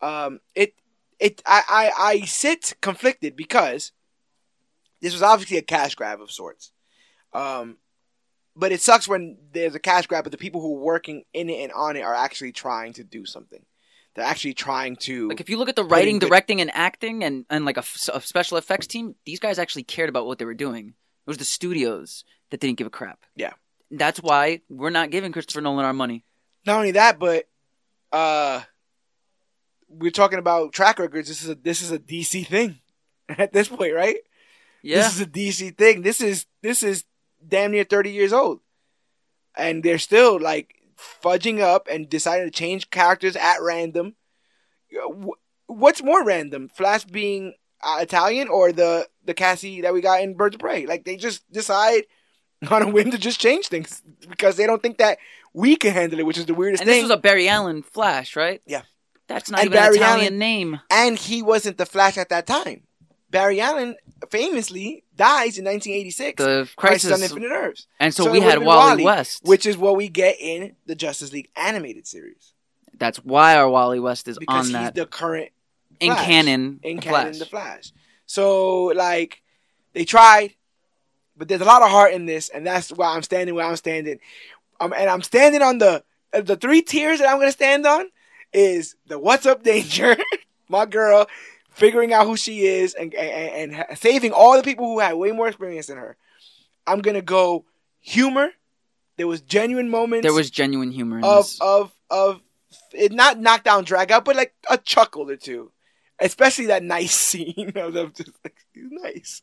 um, 0.00 0.40
it, 0.54 0.74
it, 1.20 1.42
I, 1.46 1.62
I, 1.68 2.04
I 2.04 2.20
sit 2.22 2.74
conflicted 2.80 3.36
because 3.36 3.92
this 5.00 5.12
was 5.12 5.22
obviously 5.22 5.58
a 5.58 5.62
cash 5.62 5.94
grab 5.94 6.20
of 6.20 6.32
sorts. 6.32 6.72
Um, 7.32 7.76
but 8.56 8.72
it 8.72 8.80
sucks 8.80 9.06
when 9.06 9.36
there's 9.52 9.74
a 9.74 9.78
cash 9.78 10.06
grab, 10.06 10.24
but 10.24 10.32
the 10.32 10.38
people 10.38 10.60
who 10.60 10.76
are 10.78 10.82
working 10.82 11.24
in 11.34 11.50
it 11.50 11.62
and 11.62 11.72
on 11.72 11.96
it 11.96 12.00
are 12.02 12.14
actually 12.14 12.52
trying 12.52 12.94
to 12.94 13.04
do 13.04 13.26
something. 13.26 13.62
They're 14.14 14.24
actually 14.24 14.54
trying 14.54 14.96
to. 14.96 15.28
Like 15.28 15.40
if 15.40 15.50
you 15.50 15.58
look 15.58 15.68
at 15.68 15.76
the 15.76 15.84
writing, 15.84 16.18
good- 16.18 16.28
directing, 16.28 16.60
and 16.62 16.70
acting, 16.74 17.22
and 17.22 17.44
and 17.50 17.66
like 17.66 17.76
a 17.76 17.82
special 17.82 18.56
effects 18.56 18.86
team, 18.86 19.14
these 19.26 19.40
guys 19.40 19.58
actually 19.58 19.82
cared 19.84 20.08
about 20.08 20.26
what 20.26 20.38
they 20.38 20.46
were 20.46 20.54
doing. 20.54 20.88
It 20.88 21.30
was 21.30 21.36
the 21.36 21.44
studios 21.44 22.24
that 22.50 22.60
didn't 22.60 22.78
give 22.78 22.86
a 22.86 22.90
crap. 22.90 23.18
Yeah. 23.34 23.52
That's 23.90 24.20
why 24.22 24.62
we're 24.70 24.90
not 24.90 25.10
giving 25.10 25.32
Christopher 25.32 25.60
Nolan 25.60 25.84
our 25.84 25.92
money. 25.92 26.24
not 26.64 26.76
only 26.78 26.92
that, 26.92 27.18
but 27.18 27.46
uh, 28.10 28.62
we're 29.88 30.10
talking 30.10 30.38
about 30.38 30.72
track 30.72 30.98
records. 30.98 31.28
This 31.28 31.42
is 31.42 31.50
a 31.50 31.54
this 31.54 31.82
is 31.82 31.90
a 31.90 31.98
DC 31.98 32.46
thing 32.46 32.78
at 33.28 33.52
this 33.52 33.68
point, 33.68 33.94
right? 33.94 34.16
Yeah. 34.82 34.98
This 35.02 35.14
is 35.16 35.20
a 35.20 35.26
DC 35.26 35.76
thing. 35.76 36.02
This 36.02 36.20
is 36.20 36.46
this 36.62 36.82
is 36.82 37.04
damn 37.46 37.70
near 37.72 37.84
thirty 37.84 38.10
years 38.10 38.32
old, 38.32 38.60
and 39.56 39.82
they're 39.82 39.98
still 39.98 40.38
like 40.40 40.74
fudging 41.22 41.60
up 41.60 41.88
and 41.90 42.08
deciding 42.08 42.46
to 42.46 42.50
change 42.50 42.90
characters 42.90 43.36
at 43.36 43.60
random. 43.62 44.14
What's 45.66 46.02
more 46.02 46.24
random, 46.24 46.68
Flash 46.68 47.04
being 47.04 47.54
uh, 47.82 47.98
Italian 48.00 48.48
or 48.48 48.72
the 48.72 49.08
the 49.24 49.34
Cassie 49.34 49.80
that 49.82 49.92
we 49.92 50.00
got 50.00 50.20
in 50.22 50.34
Birds 50.34 50.54
of 50.54 50.60
Prey? 50.60 50.86
Like 50.86 51.04
they 51.04 51.16
just 51.16 51.50
decide 51.52 52.04
on 52.70 52.82
a 52.82 52.88
whim 52.88 53.10
to 53.10 53.18
just 53.18 53.40
change 53.40 53.66
things 53.68 54.02
because 54.28 54.56
they 54.56 54.66
don't 54.66 54.82
think 54.82 54.98
that 54.98 55.18
we 55.52 55.76
can 55.76 55.92
handle 55.92 56.18
it, 56.20 56.26
which 56.26 56.38
is 56.38 56.46
the 56.46 56.54
weirdest 56.54 56.82
and 56.82 56.88
thing. 56.88 57.02
this 57.02 57.10
was 57.10 57.18
a 57.18 57.20
Barry 57.20 57.48
Allen 57.48 57.82
Flash, 57.82 58.36
right? 58.36 58.62
Yeah. 58.66 58.82
That's 59.28 59.50
not 59.50 59.60
And 59.60 59.66
even 59.70 59.76
Barry 59.78 59.96
an 59.96 60.02
Italian 60.02 60.24
Allen- 60.26 60.38
name. 60.38 60.80
and 60.88 61.18
he 61.18 61.42
wasn't 61.42 61.78
the 61.78 61.86
Flash 61.86 62.16
at 62.16 62.28
that 62.28 62.46
time. 62.46 62.84
Barry 63.30 63.60
Allen 63.60 63.96
famously 64.30 65.04
dies 65.16 65.58
in 65.58 65.64
1986. 65.64 66.42
The 66.42 66.70
Crisis 66.76 67.12
on 67.12 67.22
Infinite 67.22 67.50
Earths, 67.50 67.86
and 68.00 68.14
so, 68.14 68.24
So 68.24 68.30
we 68.30 68.40
had 68.40 68.58
Wally, 68.60 68.90
Wally, 68.90 69.04
West, 69.04 69.42
which 69.44 69.66
is 69.66 69.76
what 69.76 69.96
we 69.96 70.08
get 70.08 70.36
in 70.40 70.76
the 70.86 70.94
Justice 70.94 71.32
League 71.32 71.50
animated 71.56 72.06
series 72.06 72.52
that's 72.98 73.18
why 73.18 73.56
our 73.56 73.68
Wally 73.68 74.00
West 74.00 74.28
is 74.28 74.38
because 74.38 74.56
on 74.56 74.64
he's 74.64 74.72
that 74.72 74.94
the 74.94 75.06
current 75.06 75.50
in 76.00 76.12
Flash. 76.12 76.26
canon. 76.26 76.80
in 76.82 77.00
Flash. 77.00 77.24
canon, 77.24 77.38
the 77.38 77.46
Flash. 77.46 77.92
So 78.26 78.86
like 78.86 79.42
they 79.92 80.04
tried, 80.04 80.54
but 81.36 81.48
there's 81.48 81.60
a 81.60 81.66
lot 81.66 81.82
of 81.82 81.90
heart 81.90 82.12
in 82.12 82.26
this, 82.26 82.48
and 82.48 82.66
that's 82.66 82.90
why 82.90 83.14
I'm 83.14 83.22
standing 83.22 83.54
where 83.54 83.66
I'm 83.66 83.76
standing. 83.76 84.18
Um, 84.80 84.92
and 84.92 85.08
I'm 85.08 85.22
standing 85.22 85.62
on 85.62 85.78
the 85.78 86.04
uh, 86.32 86.40
the 86.40 86.56
three 86.56 86.82
tiers 86.82 87.20
that 87.20 87.28
I'm 87.28 87.38
gonna 87.38 87.52
stand 87.52 87.86
on 87.86 88.06
is 88.52 88.96
the 89.06 89.18
what's 89.18 89.46
up 89.46 89.62
danger, 89.62 90.16
my 90.68 90.86
girl 90.86 91.26
figuring 91.76 92.12
out 92.12 92.26
who 92.26 92.36
she 92.36 92.66
is 92.66 92.94
and, 92.94 93.14
and 93.14 93.74
and 93.76 93.98
saving 93.98 94.32
all 94.32 94.56
the 94.56 94.62
people 94.62 94.86
who 94.86 94.98
had 94.98 95.14
way 95.14 95.30
more 95.30 95.46
experience 95.48 95.86
than 95.86 95.98
her. 95.98 96.16
I'm 96.86 97.00
gonna 97.00 97.22
go 97.22 97.64
humor. 98.00 98.48
There 99.16 99.26
was 99.26 99.40
genuine 99.40 99.88
moments 99.88 100.24
There 100.24 100.32
was 100.34 100.50
genuine 100.50 100.90
humor 100.90 101.18
in 101.18 101.24
of 101.24 101.44
this. 101.44 101.58
of 101.60 101.92
of 102.10 102.40
it 102.92 103.12
not 103.12 103.38
knockdown 103.38 103.84
drag 103.84 104.10
out, 104.10 104.24
but 104.24 104.36
like 104.36 104.54
a 104.70 104.78
chuckle 104.78 105.30
or 105.30 105.36
two. 105.36 105.70
Especially 106.18 106.66
that 106.66 106.82
nice 106.82 107.14
scene 107.28 107.72
of 107.76 107.92
them 107.92 108.12
just 108.16 108.32
like 108.42 108.56
he's 108.72 108.88
nice. 108.90 109.42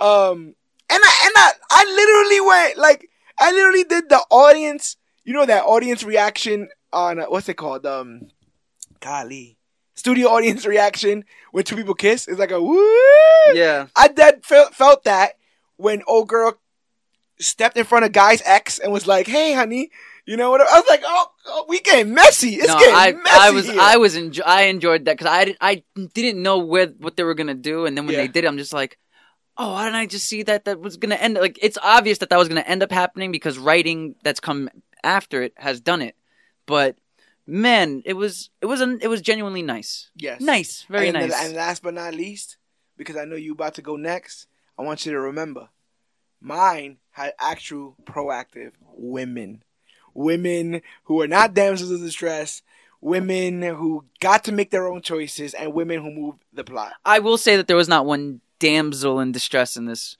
Um 0.00 0.54
and 0.92 1.00
I 1.02 1.26
and 1.26 1.34
I 1.36 1.52
I 1.70 1.84
literally 1.94 2.40
went 2.40 2.78
like 2.78 3.08
I 3.38 3.52
literally 3.52 3.84
did 3.84 4.08
the 4.08 4.22
audience, 4.30 4.96
you 5.24 5.32
know 5.32 5.46
that 5.46 5.64
audience 5.64 6.02
reaction 6.02 6.68
on 6.92 7.20
uh, 7.20 7.26
what's 7.26 7.48
it 7.48 7.54
called? 7.54 7.86
Um, 7.86 8.28
golly, 9.00 9.56
studio 10.00 10.28
audience 10.28 10.64
reaction 10.66 11.24
when 11.52 11.64
two 11.64 11.76
people 11.76 11.94
kiss. 11.94 12.26
It's 12.26 12.38
like 12.38 12.50
a 12.50 12.60
woo. 12.60 12.80
Yeah. 13.54 13.86
I 13.94 14.08
that 14.16 14.44
felt 14.44 14.74
felt 14.74 15.04
that 15.04 15.32
when 15.76 16.02
old 16.06 16.28
girl 16.28 16.58
stepped 17.38 17.76
in 17.76 17.84
front 17.84 18.04
of 18.04 18.12
guy's 18.12 18.42
ex 18.44 18.78
and 18.78 18.92
was 18.92 19.06
like, 19.06 19.26
"Hey, 19.26 19.52
honey." 19.52 19.90
You 20.26 20.36
know 20.36 20.50
what? 20.50 20.60
I 20.60 20.78
was 20.78 20.84
like, 20.88 21.02
oh, 21.04 21.26
oh 21.46 21.64
we 21.68 21.80
getting 21.80 22.14
messy. 22.14 22.50
It's 22.56 22.68
no, 22.68 22.78
getting 22.78 22.94
I, 22.94 23.12
messy 23.12 23.30
I 23.40 23.50
was, 23.50 23.66
here. 23.66 23.80
I 23.80 23.96
was, 23.96 24.14
enjo- 24.16 24.46
I 24.46 24.62
enjoyed 24.64 25.06
that 25.06 25.16
because 25.16 25.26
I, 25.32 25.44
didn't- 25.46 25.58
I 25.60 25.82
didn't 26.14 26.40
know 26.40 26.58
where 26.58 26.88
what 26.88 27.16
they 27.16 27.24
were 27.24 27.34
gonna 27.34 27.54
do, 27.54 27.86
and 27.86 27.96
then 27.96 28.06
when 28.06 28.14
Yeah. 28.14 28.20
they 28.22 28.28
did, 28.28 28.44
it, 28.44 28.46
I'm 28.48 28.58
just 28.58 28.72
like, 28.72 28.98
oh, 29.56 29.72
why 29.72 29.84
didn't 29.84 29.96
I 29.96 30.06
just 30.06 30.28
see 30.28 30.42
that 30.44 30.66
that 30.66 30.78
was 30.78 30.98
gonna 30.98 31.16
end? 31.16 31.34
Like, 31.34 31.58
it's 31.60 31.78
obvious 31.82 32.18
that 32.18 32.28
that 32.30 32.38
was 32.38 32.48
gonna 32.48 32.60
end 32.60 32.82
up 32.82 32.92
happening 32.92 33.32
because 33.32 33.58
writing 33.58 34.14
that's 34.22 34.38
come 34.40 34.68
after 35.02 35.42
it 35.42 35.54
has 35.56 35.80
done 35.80 36.02
it. 36.02 36.14
But 36.66 36.96
man, 37.50 38.02
it 38.04 38.14
was, 38.14 38.50
it 38.60 38.66
was, 38.66 38.80
an, 38.80 38.98
it 39.02 39.08
was 39.08 39.20
genuinely 39.20 39.62
nice, 39.62 40.10
yes, 40.16 40.40
nice, 40.40 40.84
very 40.88 41.08
and, 41.08 41.18
nice. 41.18 41.44
And 41.44 41.54
last 41.54 41.82
but 41.82 41.94
not 41.94 42.14
least, 42.14 42.56
because 42.96 43.16
I 43.16 43.24
know 43.24 43.36
you 43.36 43.52
about 43.52 43.74
to 43.74 43.82
go 43.82 43.96
next, 43.96 44.46
I 44.78 44.82
want 44.82 45.04
you 45.04 45.12
to 45.12 45.20
remember, 45.20 45.68
mine 46.40 46.98
had 47.10 47.34
actual 47.38 47.96
proactive 48.04 48.72
women, 48.94 49.62
women 50.14 50.82
who 51.04 51.20
are 51.20 51.28
not 51.28 51.54
damsels 51.54 51.90
in 51.90 52.00
distress, 52.04 52.62
women 53.00 53.62
who 53.62 54.04
got 54.20 54.44
to 54.44 54.52
make 54.52 54.70
their 54.70 54.86
own 54.90 55.02
choices, 55.02 55.54
and 55.54 55.72
women 55.74 56.02
who 56.02 56.10
moved 56.10 56.42
the 56.52 56.64
plot. 56.64 56.92
I 57.04 57.18
will 57.18 57.38
say 57.38 57.56
that 57.56 57.66
there 57.66 57.76
was 57.76 57.88
not 57.88 58.06
one 58.06 58.40
damsel 58.58 59.20
in 59.20 59.32
distress 59.32 59.76
in 59.76 59.86
this. 59.86 60.16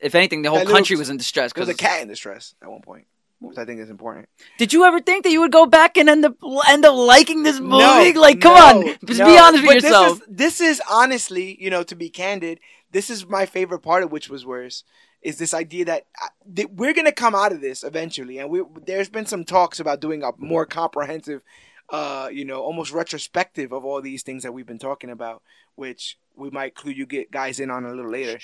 If 0.00 0.14
anything, 0.14 0.42
the 0.42 0.50
whole 0.50 0.58
That 0.58 0.66
little- 0.66 0.76
country 0.76 0.96
was 0.96 1.08
in 1.08 1.16
distress. 1.16 1.52
There 1.52 1.62
was 1.62 1.68
a 1.68 1.74
cat 1.74 2.02
in 2.02 2.08
distress 2.08 2.54
at 2.60 2.70
one 2.70 2.82
point, 2.82 3.06
which 3.40 3.58
I 3.58 3.64
think 3.64 3.80
is 3.80 3.90
important. 3.90 4.28
Did 4.58 4.72
you 4.72 4.84
ever 4.84 5.00
think 5.00 5.24
that 5.24 5.30
you 5.30 5.40
would 5.40 5.52
go 5.52 5.66
back 5.66 5.96
and 5.96 6.08
end 6.08 6.24
up 6.24 6.36
end 6.68 6.84
up 6.84 6.94
liking 6.94 7.42
this 7.42 7.60
movie? 7.60 8.12
No, 8.12 8.20
like, 8.20 8.40
come 8.40 8.54
no, 8.54 8.90
on, 8.90 8.96
just 9.06 9.20
no. 9.20 9.26
be 9.26 9.38
honest 9.38 9.62
with 9.62 9.74
But 9.76 9.82
yourself. 9.82 10.20
This 10.28 10.54
is, 10.54 10.58
this 10.58 10.60
is 10.60 10.82
honestly, 10.90 11.56
you 11.60 11.70
know, 11.70 11.82
to 11.82 11.94
be 11.94 12.08
candid, 12.08 12.60
this 12.92 13.10
is 13.10 13.26
my 13.26 13.46
favorite 13.46 13.80
part 13.80 14.02
of 14.02 14.10
which 14.10 14.28
was 14.28 14.46
worse. 14.46 14.84
Is 15.22 15.38
this 15.38 15.52
idea 15.54 15.84
that, 15.86 16.06
uh, 16.22 16.28
that 16.54 16.74
we're 16.74 16.94
gonna 16.94 17.12
come 17.12 17.34
out 17.34 17.52
of 17.52 17.60
this 17.60 17.82
eventually, 17.82 18.38
and 18.38 18.48
we 18.48 18.62
there's 18.86 19.08
been 19.08 19.26
some 19.26 19.44
talks 19.44 19.80
about 19.80 20.00
doing 20.00 20.22
a 20.22 20.30
more 20.38 20.64
comprehensive, 20.66 21.42
uh, 21.90 22.28
you 22.32 22.44
know, 22.44 22.60
almost 22.60 22.92
retrospective 22.92 23.72
of 23.72 23.84
all 23.84 24.00
these 24.00 24.22
things 24.22 24.44
that 24.44 24.52
we've 24.52 24.66
been 24.66 24.78
talking 24.78 25.10
about, 25.10 25.42
which 25.74 26.18
we 26.36 26.50
might 26.50 26.74
clue 26.74 26.92
you 26.92 27.06
get 27.06 27.30
guys 27.30 27.58
in 27.58 27.70
on 27.70 27.84
a 27.84 27.92
little 27.92 28.10
later. 28.10 28.38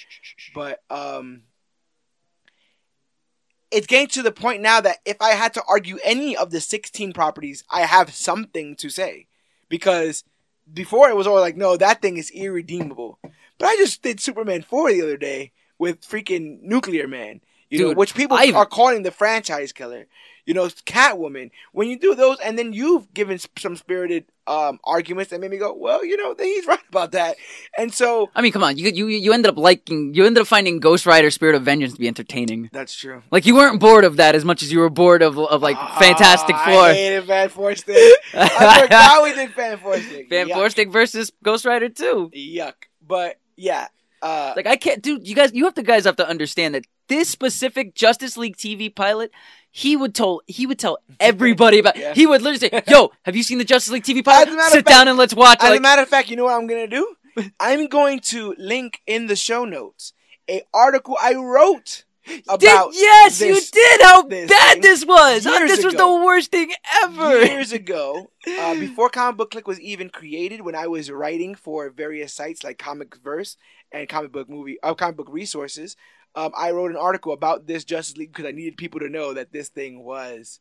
But 0.55 0.83
um, 0.91 1.43
it's 3.73 3.87
getting 3.87 4.09
to 4.09 4.23
the 4.23 4.33
point 4.33 4.63
now 4.63 4.81
that 4.81 4.99
if 5.05 5.17
I 5.21 5.31
had 5.31 5.55
to 5.55 5.63
argue 5.69 5.99
any 6.05 6.37
of 6.37 6.51
the 6.51 6.61
16 6.61 7.13
properties, 7.13 7.65
I 7.71 7.83
have 7.83 8.13
something 8.15 8.77
to 8.77 8.91
say. 8.91 9.27
Because 9.69 10.25
before 10.73 11.09
it 11.09 11.17
was 11.17 11.27
all 11.27 11.41
like, 11.41 11.57
no, 11.57 11.77
that 11.77 12.03
thing 12.03 12.17
is 12.19 12.31
irredeemable. 12.31 13.19
But 13.59 13.67
I 13.67 13.77
just 13.77 14.03
did 14.03 14.21
Superman 14.21 14.63
4 14.63 14.93
the 14.93 15.03
other 15.03 15.17
day 15.17 15.53
with 15.79 16.03
freaking 16.03 16.61
Nuclear 16.63 17.09
Man, 17.09 17.41
you 17.71 17.89
know, 17.89 17.95
which 17.95 18.15
people 18.15 18.37
I- 18.37 18.53
are 18.55 18.67
calling 18.67 19.03
the 19.03 19.11
franchise 19.11 19.73
killer. 19.73 20.07
You 20.45 20.55
know, 20.55 20.67
Catwoman. 20.67 21.51
When 21.73 21.89
you 21.89 21.99
do 21.99 22.15
those, 22.15 22.39
and 22.41 22.59
then 22.59 22.73
you've 22.73 23.15
given 23.15 23.39
some 23.57 23.77
spirited 23.77 24.27
um, 24.47 24.79
arguments 24.85 25.31
that 25.31 25.41
made 25.41 25.51
me 25.51 25.59
go, 25.59 25.73
well, 25.75 26.05
you 26.05 26.17
know, 26.17 26.35
he's 26.39 26.67
right 26.73 26.79
about 26.89 27.13
that. 27.13 27.37
And 27.79 27.93
so 27.93 28.31
I 28.35 28.43
mean, 28.43 28.53
come 28.53 28.63
on, 28.65 28.77
you 28.79 28.91
you 28.91 29.07
you 29.07 29.33
ended 29.33 29.51
up 29.51 29.57
liking, 29.59 30.15
you 30.15 30.25
ended 30.27 30.41
up 30.41 30.47
finding 30.47 30.81
Ghost 30.81 31.07
Rider: 31.07 31.31
Spirit 31.31 31.55
of 31.55 31.63
Vengeance 31.63 31.95
to 31.95 31.99
be 32.01 32.09
entertaining. 32.09 32.69
that's 32.73 32.95
true. 32.95 33.23
Like 33.31 33.47
you 33.47 33.55
weren't 33.55 33.81
bored 33.81 34.05
of 34.05 34.17
that 34.17 34.35
as 34.35 34.45
much 34.45 34.63
as 34.63 34.73
you 34.73 34.79
were 34.81 34.91
bored 34.91 35.23
of 35.23 35.39
of 35.39 35.63
like 35.63 35.77
Fantastic 35.99 36.57
Ah, 36.57 36.65
Four. 36.65 36.81
I 36.83 36.95
hated 36.95 37.25
Fan 37.27 37.49
Four 37.57 37.75
Stick. 37.77 38.13
I 38.35 38.83
forgot 38.83 39.23
we 39.23 39.33
did 39.35 39.53
Fan 39.53 39.79
Four 39.79 39.97
Stick. 39.99 40.29
Fan. 40.29 40.49
Four 40.49 40.71
Stick 40.71 40.91
versus 40.91 41.31
Ghost 41.43 41.65
Rider 41.65 41.89
Two. 41.89 42.31
Yuck. 42.35 42.75
But 43.07 43.39
yeah. 43.57 43.89
Uh, 44.21 44.53
Like 44.55 44.67
I 44.69 44.77
can't, 44.77 45.03
dude. 45.03 45.27
You 45.27 45.35
guys, 45.35 45.51
you 45.53 45.65
have 45.65 45.75
to 45.75 45.83
guys 45.83 46.05
have 46.05 46.15
to 46.17 46.29
understand 46.29 46.77
that 46.77 46.85
this 47.09 47.29
specific 47.29 47.95
Justice 47.95 48.37
League 48.37 48.57
TV 48.57 48.95
pilot, 48.95 49.33
he 49.73 49.97
would 49.97 50.15
tell 50.15 50.43
he 50.47 50.67
would 50.67 50.79
tell 50.79 50.99
everybody 51.21 51.79
about. 51.81 51.97
Yeah. 51.97 52.15
He 52.15 52.27
would 52.27 52.43
literally 52.43 52.59
say, 52.71 52.83
"Yo, 52.87 53.11
have 53.23 53.35
you 53.35 53.43
seen 53.43 53.59
the 53.59 53.65
Justice 53.65 53.91
League 53.93 54.05
TV 54.05 54.25
pilot? 54.25 54.49
As 54.49 54.55
a 54.55 54.57
matter 54.57 54.67
of 54.67 54.73
Sit 54.73 54.85
fact- 54.85 54.89
down 54.89 55.09
and 55.09 55.19
let's 55.19 55.35
watch." 55.35 55.59
it." 55.59 55.65
as 55.65 55.71
Like, 55.71 55.79
a 55.81 55.83
matter 55.83 56.03
of 56.03 56.09
fact, 56.09 56.29
you 56.31 56.37
know 56.37 56.45
what 56.45 56.55
I'm 56.55 56.67
gonna 56.69 56.87
do? 56.87 57.17
I'm 57.61 57.89
going 57.89 58.21
to 58.21 58.55
link 58.59 59.01
in 59.07 59.27
the 59.27 59.37
show 59.37 59.65
notes 59.65 60.13
a 60.51 60.63
article 60.75 61.17
I 61.21 61.35
wrote 61.35 62.05
about 62.49 62.93
did, 62.93 63.01
yes, 63.01 63.41
you 63.41 63.59
did. 63.73 64.01
How 64.03 64.23
this 64.23 64.51
bad 64.51 64.73
thing 64.75 64.83
this 64.83 65.05
was. 65.07 65.45
Years 65.47 65.71
this 65.71 65.85
was 65.85 65.95
ago. 65.95 66.19
the 66.19 66.25
worst 66.27 66.51
thing 66.51 66.71
ever. 67.03 67.43
years 67.45 67.73
ago, 67.73 68.31
uh, 68.61 68.75
before 68.79 69.09
Comic 69.09 69.39
Book 69.39 69.51
Click 69.53 69.67
was 69.67 69.81
even 69.81 70.09
created, 70.11 70.61
when 70.61 70.75
I 70.77 70.87
was 70.87 71.11
writing 71.11 71.55
for 71.55 71.89
various 71.91 72.33
sites 72.35 72.63
like 72.63 72.79
Comic 72.79 73.17
Verse 73.17 73.57
and 73.91 74.09
Comic 74.09 74.31
Book 74.33 74.49
Movie, 74.51 74.77
uh, 74.83 74.95
Comic 74.95 75.17
Book 75.17 75.29
Resources, 75.31 75.97
um, 76.35 76.53
I 76.57 76.71
wrote 76.71 76.91
an 76.91 76.97
article 76.97 77.33
about 77.33 77.67
this 77.67 77.85
Justice 77.85 78.17
League 78.17 78.33
because 78.33 78.47
I 78.47 78.53
needed 78.53 78.77
people 78.77 79.01
to 79.01 79.09
know 79.09 79.35
that 79.35 79.53
this 79.53 79.69
thing 79.69 80.03
was 80.05 80.61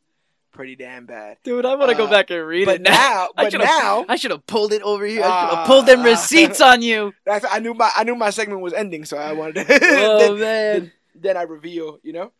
pretty 0.52 0.76
damn 0.76 1.06
bad. 1.06 1.38
Dude, 1.44 1.64
I 1.64 1.74
want 1.76 1.90
to 1.90 1.96
go 1.96 2.04
Uh, 2.06 2.10
back 2.10 2.30
and 2.30 2.46
read 2.46 2.68
it 2.68 2.82
now. 2.82 2.90
now- 2.90 3.28
but 3.36 3.52
now- 3.54 4.04
I 4.08 4.16
should 4.16 4.32
have 4.32 4.46
pulled 4.46 4.72
it 4.72 4.82
over 4.82 5.04
here. 5.06 5.22
I 5.24 5.48
should 5.48 5.56
have 5.56 5.66
pulled 5.66 5.86
them 5.86 6.02
receipts 6.04 6.60
on 6.60 6.82
you. 6.82 7.14
That's 7.24 7.46
I 7.50 7.58
knew 7.58 7.72
my 7.74 7.90
I 7.96 8.04
knew 8.04 8.14
my 8.14 8.30
segment 8.30 8.60
was 8.60 8.72
ending, 8.74 9.04
so 9.06 9.16
I 9.16 9.32
wanted 9.32 9.66
to. 9.66 9.78
Oh 9.82 10.18
then, 10.18 10.30
man. 10.30 10.38
then, 10.40 10.92
then 11.14 11.36
I 11.38 11.42
reveal, 11.42 11.98
you 12.02 12.12
know. 12.12 12.32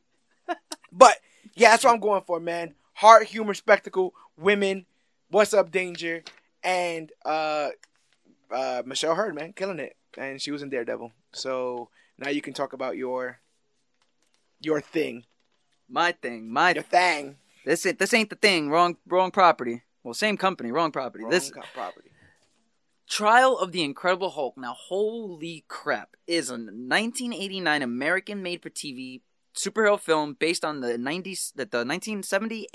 but 0.93 1.17
yeah, 1.55 1.71
that's 1.71 1.85
what 1.85 1.95
I'm 1.95 2.01
going 2.01 2.23
for, 2.27 2.39
man. 2.41 2.75
Heart, 2.95 3.25
humor, 3.29 3.55
spectacle, 3.55 4.15
women. 4.37 4.85
What's 5.31 5.55
up, 5.55 5.71
danger? 5.71 6.23
And 6.63 7.11
uh, 7.25 7.71
uh, 8.51 8.83
Michelle 8.85 9.15
Hurd, 9.15 9.35
man, 9.35 9.53
killing 9.55 9.79
it, 9.79 9.97
and 10.19 10.41
she 10.41 10.51
was 10.51 10.63
in 10.63 10.69
Daredevil. 10.69 11.13
So 11.33 11.89
now 12.19 12.29
you 12.31 12.43
can 12.43 12.53
talk 12.53 12.73
about 12.73 12.97
your 12.97 13.41
your 14.61 14.81
thing, 14.81 15.25
My 15.89 16.13
thing, 16.13 16.53
my 16.53 16.73
your 16.73 16.83
thing. 16.85 17.37
this 17.65 17.85
ain't 17.87 17.99
this 17.99 18.15
ain't 18.15 18.31
the 18.31 18.37
thing. 18.37 18.71
Wrong 18.71 18.97
wrong 19.07 19.31
property. 19.31 19.83
Well, 20.05 20.15
same 20.15 20.37
company, 20.37 20.71
wrong 20.73 20.91
property. 20.93 21.25
Wrong 21.25 21.31
this 21.31 21.51
co- 21.51 21.63
property. 21.75 22.11
Trial 23.09 23.59
of 23.59 23.73
the 23.73 23.83
Incredible 23.83 24.31
Hulk. 24.31 24.57
Now, 24.57 24.75
holy 24.79 25.65
crap, 25.69 26.17
is 26.27 26.49
a 26.49 26.55
1989 26.55 27.83
American-made-for-TV 27.83 29.21
superhero 29.55 30.01
film 30.01 30.35
based 30.39 30.65
on 30.65 30.81
the 30.81 30.95
90s, 30.97 31.53
that 31.57 31.71
the 31.73 31.79
1978 31.79 32.73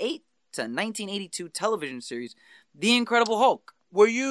to 0.52 0.60
1982 0.62 1.48
television 1.48 2.00
series, 2.00 2.36
The 2.74 2.96
Incredible 2.96 3.38
Hulk. 3.38 3.72
Were 3.90 4.06
you 4.06 4.28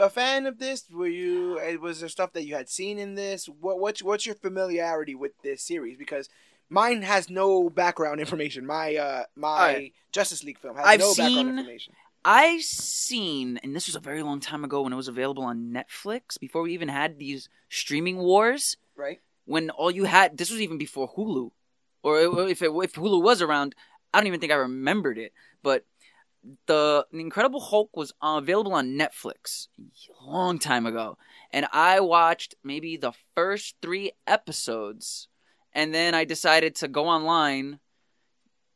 a 0.00 0.10
fan 0.10 0.46
of 0.46 0.58
this? 0.58 0.84
Were 0.90 1.06
you? 1.06 1.60
uh, 1.62 1.78
Was 1.80 2.00
there 2.00 2.08
stuff 2.08 2.32
that 2.32 2.44
you 2.44 2.54
had 2.54 2.68
seen 2.68 2.98
in 2.98 3.14
this? 3.14 3.46
What 3.48 3.78
what's 3.80 4.02
what's 4.02 4.26
your 4.26 4.34
familiarity 4.34 5.14
with 5.14 5.32
this 5.42 5.62
series? 5.62 5.96
Because 5.98 6.28
mine 6.70 7.02
has 7.02 7.28
no 7.30 7.68
background 7.70 8.20
information. 8.24 8.66
My 8.66 8.96
uh 8.96 9.24
my. 9.36 9.92
Justice 10.12 10.42
League 10.42 10.58
film 10.58 10.76
has 10.76 10.86
I've 10.86 11.00
no 11.00 11.12
seen- 11.12 11.36
background 11.36 11.58
information. 11.58 11.94
I 12.24 12.58
seen, 12.58 13.58
and 13.62 13.74
this 13.76 13.86
was 13.86 13.94
a 13.96 14.00
very 14.00 14.22
long 14.22 14.40
time 14.40 14.64
ago 14.64 14.82
when 14.82 14.92
it 14.92 14.96
was 14.96 15.08
available 15.08 15.44
on 15.44 15.72
Netflix, 15.72 16.38
before 16.38 16.62
we 16.62 16.74
even 16.74 16.88
had 16.88 17.18
these 17.18 17.48
streaming 17.68 18.18
wars. 18.18 18.76
Right. 18.96 19.20
when 19.44 19.70
all 19.70 19.90
you 19.90 20.04
had 20.04 20.36
this 20.36 20.50
was 20.50 20.60
even 20.60 20.76
before 20.78 21.08
Hulu, 21.14 21.52
or 22.02 22.48
if 22.48 22.60
it, 22.60 22.70
if 22.70 22.92
Hulu 22.94 23.22
was 23.22 23.40
around, 23.40 23.74
I 24.12 24.18
don't 24.18 24.26
even 24.26 24.40
think 24.40 24.52
I 24.52 24.56
remembered 24.56 25.16
it. 25.18 25.32
But 25.62 25.84
the, 26.66 27.06
the 27.12 27.20
Incredible 27.20 27.60
Hulk 27.60 27.96
was 27.96 28.12
uh, 28.22 28.36
available 28.38 28.74
on 28.74 28.90
Netflix 28.98 29.68
a 29.78 30.24
long 30.30 30.58
time 30.58 30.86
ago, 30.86 31.18
and 31.52 31.66
I 31.72 32.00
watched 32.00 32.54
maybe 32.64 32.96
the 32.96 33.12
first 33.34 33.76
three 33.82 34.12
episodes, 34.26 35.28
and 35.72 35.94
then 35.94 36.14
I 36.14 36.24
decided 36.24 36.74
to 36.76 36.88
go 36.88 37.06
online 37.06 37.80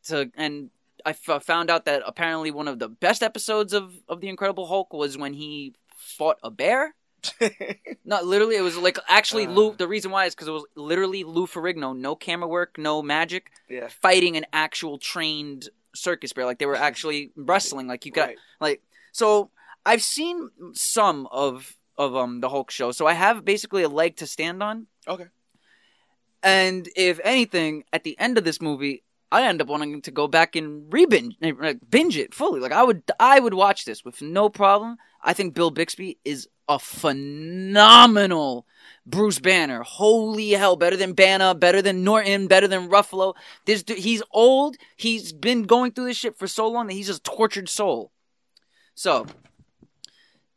to 0.08 0.30
and. 0.36 0.70
I 1.04 1.10
f- 1.10 1.42
found 1.42 1.68
out 1.68 1.86
that 1.86 2.04
apparently 2.06 2.52
one 2.52 2.68
of 2.68 2.78
the 2.78 2.88
best 2.88 3.24
episodes 3.24 3.72
of, 3.72 3.92
of 4.08 4.20
the 4.20 4.28
Incredible 4.28 4.66
Hulk 4.68 4.92
was 4.92 5.18
when 5.18 5.32
he 5.34 5.74
fought 5.96 6.38
a 6.44 6.50
bear. 6.50 6.94
Not 8.04 8.24
literally. 8.24 8.54
It 8.54 8.60
was 8.60 8.76
like 8.76 8.98
actually 9.08 9.46
Uh. 9.46 9.50
Lou. 9.50 9.74
The 9.74 9.88
reason 9.88 10.12
why 10.12 10.26
is 10.26 10.34
because 10.36 10.46
it 10.46 10.52
was 10.52 10.64
literally 10.76 11.24
Lou 11.24 11.48
Ferrigno. 11.48 11.96
No 11.96 12.14
camera 12.14 12.46
work, 12.46 12.78
no 12.78 13.02
magic, 13.02 13.50
yeah. 13.68 13.88
fighting 13.88 14.36
an 14.36 14.46
actual 14.52 14.96
trained 14.96 15.70
circus 15.94 16.32
bear. 16.32 16.44
Like 16.44 16.58
they 16.58 16.66
were 16.66 16.76
actually 16.76 17.32
wrestling. 17.36 17.86
Like 17.86 18.06
you 18.06 18.12
got 18.12 18.28
Right. 18.28 18.38
like. 18.60 18.82
So 19.12 19.50
I've 19.84 20.02
seen 20.02 20.50
some 20.72 21.28
of 21.30 21.76
of 21.98 22.16
um 22.16 22.40
the 22.40 22.48
Hulk 22.48 22.70
show. 22.70 22.92
So 22.92 23.06
I 23.06 23.12
have 23.12 23.44
basically 23.44 23.82
a 23.82 23.88
leg 23.88 24.16
to 24.16 24.26
stand 24.26 24.62
on. 24.62 24.86
Okay. 25.06 25.26
And 26.42 26.88
if 26.96 27.20
anything, 27.22 27.84
at 27.92 28.02
the 28.02 28.18
end 28.18 28.36
of 28.36 28.44
this 28.44 28.60
movie, 28.60 29.04
I 29.30 29.44
end 29.46 29.62
up 29.62 29.68
wanting 29.68 30.02
to 30.02 30.10
go 30.10 30.26
back 30.26 30.56
and 30.56 30.92
re-binge, 30.92 31.36
eh, 31.40 31.52
like, 31.58 31.78
binge 31.88 32.16
it 32.16 32.34
fully. 32.34 32.60
Like 32.60 32.72
I 32.72 32.82
would, 32.82 33.02
I 33.20 33.38
would 33.38 33.54
watch 33.54 33.84
this 33.84 34.04
with 34.04 34.20
no 34.20 34.48
problem. 34.48 34.96
I 35.22 35.32
think 35.34 35.54
Bill 35.54 35.70
Bixby 35.70 36.18
is 36.24 36.48
a 36.68 36.78
phenomenal 36.80 38.66
Bruce 39.04 39.38
Banner. 39.38 39.82
Holy 39.82 40.50
hell, 40.50 40.76
better 40.76 40.96
than 40.96 41.12
Banner, 41.12 41.54
better 41.54 41.82
than 41.82 42.04
Norton, 42.04 42.46
better 42.46 42.68
than 42.68 42.88
Ruffalo. 42.88 43.34
This 43.64 43.82
du- 43.82 43.94
he's 43.94 44.22
old. 44.30 44.76
He's 44.96 45.32
been 45.32 45.64
going 45.64 45.92
through 45.92 46.06
this 46.06 46.16
shit 46.16 46.38
for 46.38 46.46
so 46.46 46.68
long 46.68 46.86
that 46.86 46.94
he's 46.94 47.08
a 47.08 47.18
tortured 47.20 47.68
soul. 47.68 48.12
So, 48.94 49.26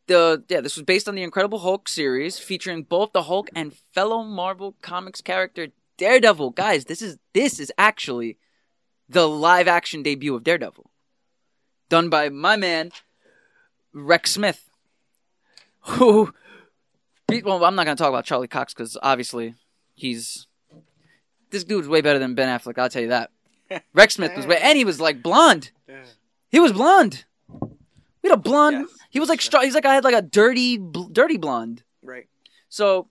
the 0.07 0.43
yeah, 0.47 0.61
this 0.61 0.75
was 0.75 0.83
based 0.83 1.07
on 1.07 1.15
the 1.15 1.23
Incredible 1.23 1.59
Hulk 1.59 1.89
series 1.89 2.37
featuring 2.37 2.83
both 2.83 3.11
the 3.13 3.23
Hulk 3.23 3.49
and 3.55 3.73
fellow 3.73 4.23
Marvel 4.23 4.75
Comics 4.81 5.21
character 5.21 5.69
Daredevil. 5.97 6.51
Guys, 6.51 6.85
this 6.85 7.01
is 7.01 7.17
this 7.33 7.59
is 7.59 7.71
actually 7.77 8.37
the 9.09 9.27
live 9.27 9.67
action 9.67 10.03
debut 10.03 10.35
of 10.35 10.43
Daredevil. 10.43 10.91
Done 11.89 12.09
by 12.09 12.29
my 12.29 12.55
man 12.55 12.91
Rex 13.93 14.31
Smith. 14.31 14.69
Who 15.81 16.33
well, 17.29 17.63
I'm 17.65 17.75
not 17.75 17.85
going 17.85 17.97
to 17.97 18.01
talk 18.01 18.09
about 18.09 18.25
Charlie 18.25 18.47
Cox 18.47 18.73
cuz 18.73 18.97
obviously 19.01 19.55
he's 19.93 20.47
this 21.49 21.63
dude's 21.63 21.87
way 21.87 22.01
better 22.01 22.19
than 22.19 22.35
Ben 22.35 22.47
Affleck, 22.47 22.77
I'll 22.77 22.89
tell 22.89 23.01
you 23.01 23.09
that. 23.09 23.31
Rex 23.93 24.15
Smith 24.15 24.35
was 24.35 24.45
way 24.45 24.59
and 24.61 24.77
he 24.77 24.85
was 24.85 24.99
like 24.99 25.23
blonde. 25.23 25.71
He 26.49 26.59
was 26.59 26.71
blonde. 26.71 27.25
We 28.21 28.29
had 28.29 28.39
a 28.39 28.41
blonde. 28.41 28.87
Yes, 28.89 28.99
he 29.09 29.19
was 29.19 29.29
like 29.29 29.41
sure. 29.41 29.63
he's 29.63 29.75
like 29.75 29.85
I 29.85 29.93
had 29.93 30.03
like 30.03 30.15
a 30.15 30.21
dirty 30.21 30.77
bl- 30.77 31.09
dirty 31.11 31.37
blonde. 31.37 31.83
Right. 32.01 32.27
So, 32.69 33.09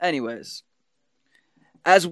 anyways, 0.00 0.62
as 1.84 2.08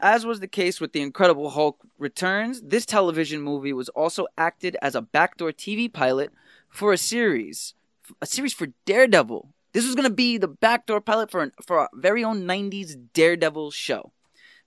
as 0.00 0.26
was 0.26 0.40
the 0.40 0.48
case 0.48 0.80
with 0.80 0.92
the 0.92 1.02
Incredible 1.02 1.50
Hulk 1.50 1.78
returns, 1.98 2.60
this 2.62 2.86
television 2.86 3.40
movie 3.40 3.72
was 3.72 3.88
also 3.90 4.26
acted 4.36 4.76
as 4.82 4.94
a 4.94 5.02
backdoor 5.02 5.52
TV 5.52 5.92
pilot 5.92 6.32
for 6.68 6.92
a 6.92 6.98
series, 6.98 7.74
a 8.20 8.26
series 8.26 8.52
for 8.52 8.68
Daredevil. 8.84 9.48
This 9.72 9.86
was 9.86 9.94
going 9.94 10.08
to 10.08 10.14
be 10.14 10.36
the 10.38 10.48
backdoor 10.48 11.00
pilot 11.00 11.30
for 11.30 11.42
an, 11.42 11.52
for 11.66 11.78
our 11.80 11.88
very 11.94 12.22
own 12.24 12.42
'90s 12.42 12.94
Daredevil 13.14 13.70
show, 13.70 14.12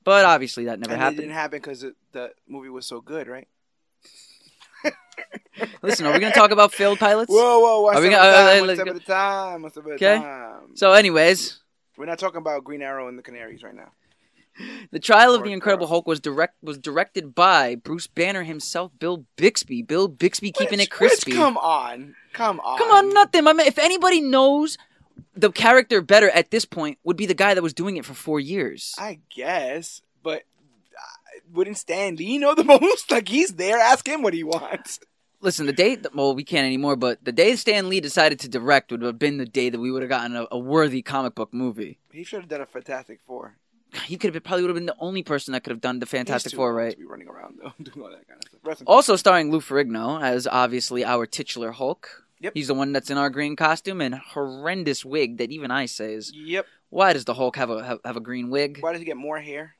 but 0.03 0.25
obviously 0.25 0.65
that 0.65 0.79
never 0.79 0.93
and 0.93 1.01
it 1.01 1.03
happened. 1.03 1.19
didn't 1.19 1.33
happen 1.33 1.59
because 1.59 1.85
the 2.11 2.31
movie 2.47 2.69
was 2.69 2.85
so 2.87 3.01
good, 3.01 3.27
right? 3.27 3.47
Listen, 5.81 6.05
are 6.05 6.13
we 6.13 6.19
going 6.19 6.31
to 6.33 6.37
talk 6.37 6.51
about 6.51 6.73
failed 6.73 6.99
pilots? 6.99 7.29
Whoa, 7.31 7.59
whoa, 7.59 7.81
one 7.81 7.95
step 7.97 8.11
gonna- 8.11 8.17
uh, 8.17 8.33
time, 8.33 8.63
uh, 8.63 8.65
one 8.67 8.75
step 8.75 8.87
at 8.87 8.95
a 8.95 8.99
time, 8.99 9.61
one 9.61 9.71
step 9.71 9.85
at 9.85 9.91
a 9.91 9.93
Okay. 9.95 10.17
time. 10.17 10.75
So, 10.75 10.93
anyways, 10.93 11.59
We're 11.97 12.05
not 12.05 12.19
talking 12.19 12.37
about 12.39 12.63
Green 12.65 12.81
Arrow 12.81 13.07
and 13.07 13.17
the 13.17 13.23
Canaries 13.23 13.63
right 13.63 13.73
now. 13.73 13.91
The 14.91 14.99
trial 14.99 15.33
of 15.35 15.41
Or 15.41 15.43
the 15.45 15.51
Incredible 15.53 15.87
Hulk 15.87 16.07
was 16.07 16.19
direct 16.21 16.55
was 16.61 16.77
directed 16.77 17.35
by 17.35 17.75
Bruce 17.75 18.07
Banner 18.07 18.43
himself, 18.43 18.91
Bill 18.99 19.25
Bixby. 19.37 19.81
Bill 19.81 20.07
Bixby 20.07 20.51
keeping 20.51 20.79
Which- 20.79 20.87
it 20.87 20.91
crispy. 20.91 21.31
come 21.33 21.57
on, 21.57 22.15
come 22.33 22.59
on, 22.61 22.77
Come 22.77 22.89
on, 22.91 23.13
nothing. 23.13 23.47
I 23.47 23.53
mean, 23.53 23.67
if 23.67 23.77
anybody 23.77 24.21
knows 24.21 24.77
the 25.35 25.51
character 25.51 26.01
better 26.01 26.29
at 26.29 26.51
this 26.51 26.65
point, 26.65 26.97
would 27.03 27.17
be 27.17 27.25
the 27.25 27.33
guy 27.33 27.53
that 27.53 27.61
was 27.63 27.73
doing 27.73 27.97
it 27.97 28.05
for 28.05 28.13
four 28.13 28.39
years. 28.39 28.93
I 28.97 29.19
guess, 29.29 30.01
but 30.23 30.43
wouldn't 31.51 31.77
Stan 31.77 32.15
Lee 32.15 32.37
know 32.37 32.55
the 32.55 32.63
most? 32.81 33.11
Like 33.11 33.29
he's 33.29 33.53
there, 33.53 33.77
ask 33.77 34.07
him 34.07 34.21
what 34.21 34.33
he 34.33 34.43
wants. 34.43 34.99
Listen, 35.41 35.65
the 35.65 35.73
day 35.73 35.97
well, 36.13 36.33
we 36.33 36.43
can't 36.43 36.65
anymore, 36.65 36.95
but 36.95 37.23
the 37.23 37.31
day 37.31 37.55
Stan 37.55 37.89
Lee 37.89 37.99
decided 37.99 38.39
to 38.39 38.49
direct 38.49 38.91
would 38.91 39.01
have 39.01 39.19
been 39.19 39.37
the 39.37 39.45
day 39.45 39.69
that 39.69 39.79
we 39.79 39.91
would 39.91 40.01
have 40.01 40.09
gotten 40.09 40.35
a, 40.35 40.47
a 40.51 40.57
worthy 40.57 41.01
comic 41.01 41.35
book 41.35 41.53
movie. 41.53 41.99
He 42.11 42.23
should 42.23 42.39
have 42.39 42.49
done 42.49 42.61
a 42.61 42.65
Fantastic 42.65 43.19
Four. 43.27 43.57
He 44.05 44.17
could 44.17 44.33
have 44.33 44.43
probably 44.43 44.63
would 44.63 44.69
have 44.69 44.75
been 44.75 44.87
the 44.87 44.95
only 44.99 45.23
person 45.23 45.51
that 45.51 45.63
could 45.63 45.71
have 45.71 45.81
done 45.81 45.99
the 45.99 46.05
Fantastic 46.05 46.53
Four, 46.53 46.73
right? 46.73 46.91
To 46.91 46.97
be 46.97 47.05
running 47.05 47.27
around 47.27 47.59
though, 47.61 47.73
doing 47.83 48.03
all 48.03 48.11
that 48.11 48.27
kind 48.27 48.41
of 48.65 48.77
stuff. 48.77 48.87
Also 48.87 49.15
starring 49.15 49.51
Lou 49.51 49.61
Ferrigno 49.61 50.21
as 50.21 50.47
obviously 50.47 51.05
our 51.05 51.25
titular 51.25 51.71
Hulk. 51.71 52.24
Yep. 52.39 52.53
He's 52.53 52.67
the 52.67 52.73
one 52.73 52.91
that's 52.91 53.09
in 53.09 53.17
our 53.17 53.29
green 53.29 53.55
costume 53.55 54.01
and 54.01 54.13
horrendous 54.15 55.05
wig 55.05 55.37
that 55.37 55.51
even 55.51 55.71
I 55.71 55.85
say 55.85 56.13
is 56.13 56.31
Yep. 56.35 56.65
why 56.89 57.13
does 57.13 57.25
the 57.25 57.33
Hulk 57.33 57.55
have 57.55 57.69
a 57.69 57.83
have, 57.83 57.99
have 58.03 58.17
a 58.17 58.21
green 58.21 58.49
wig? 58.49 58.79
Why 58.81 58.91
does 58.91 58.99
he 58.99 59.05
get 59.05 59.17
more 59.17 59.39
hair? 59.39 59.75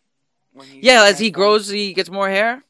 When 0.53 0.68
Yeah, 0.82 1.03
as 1.03 1.20
he 1.20 1.32
grows, 1.32 1.68
he 1.70 1.93
gets 1.93 2.10
more 2.10 2.30
hair. 2.30 2.64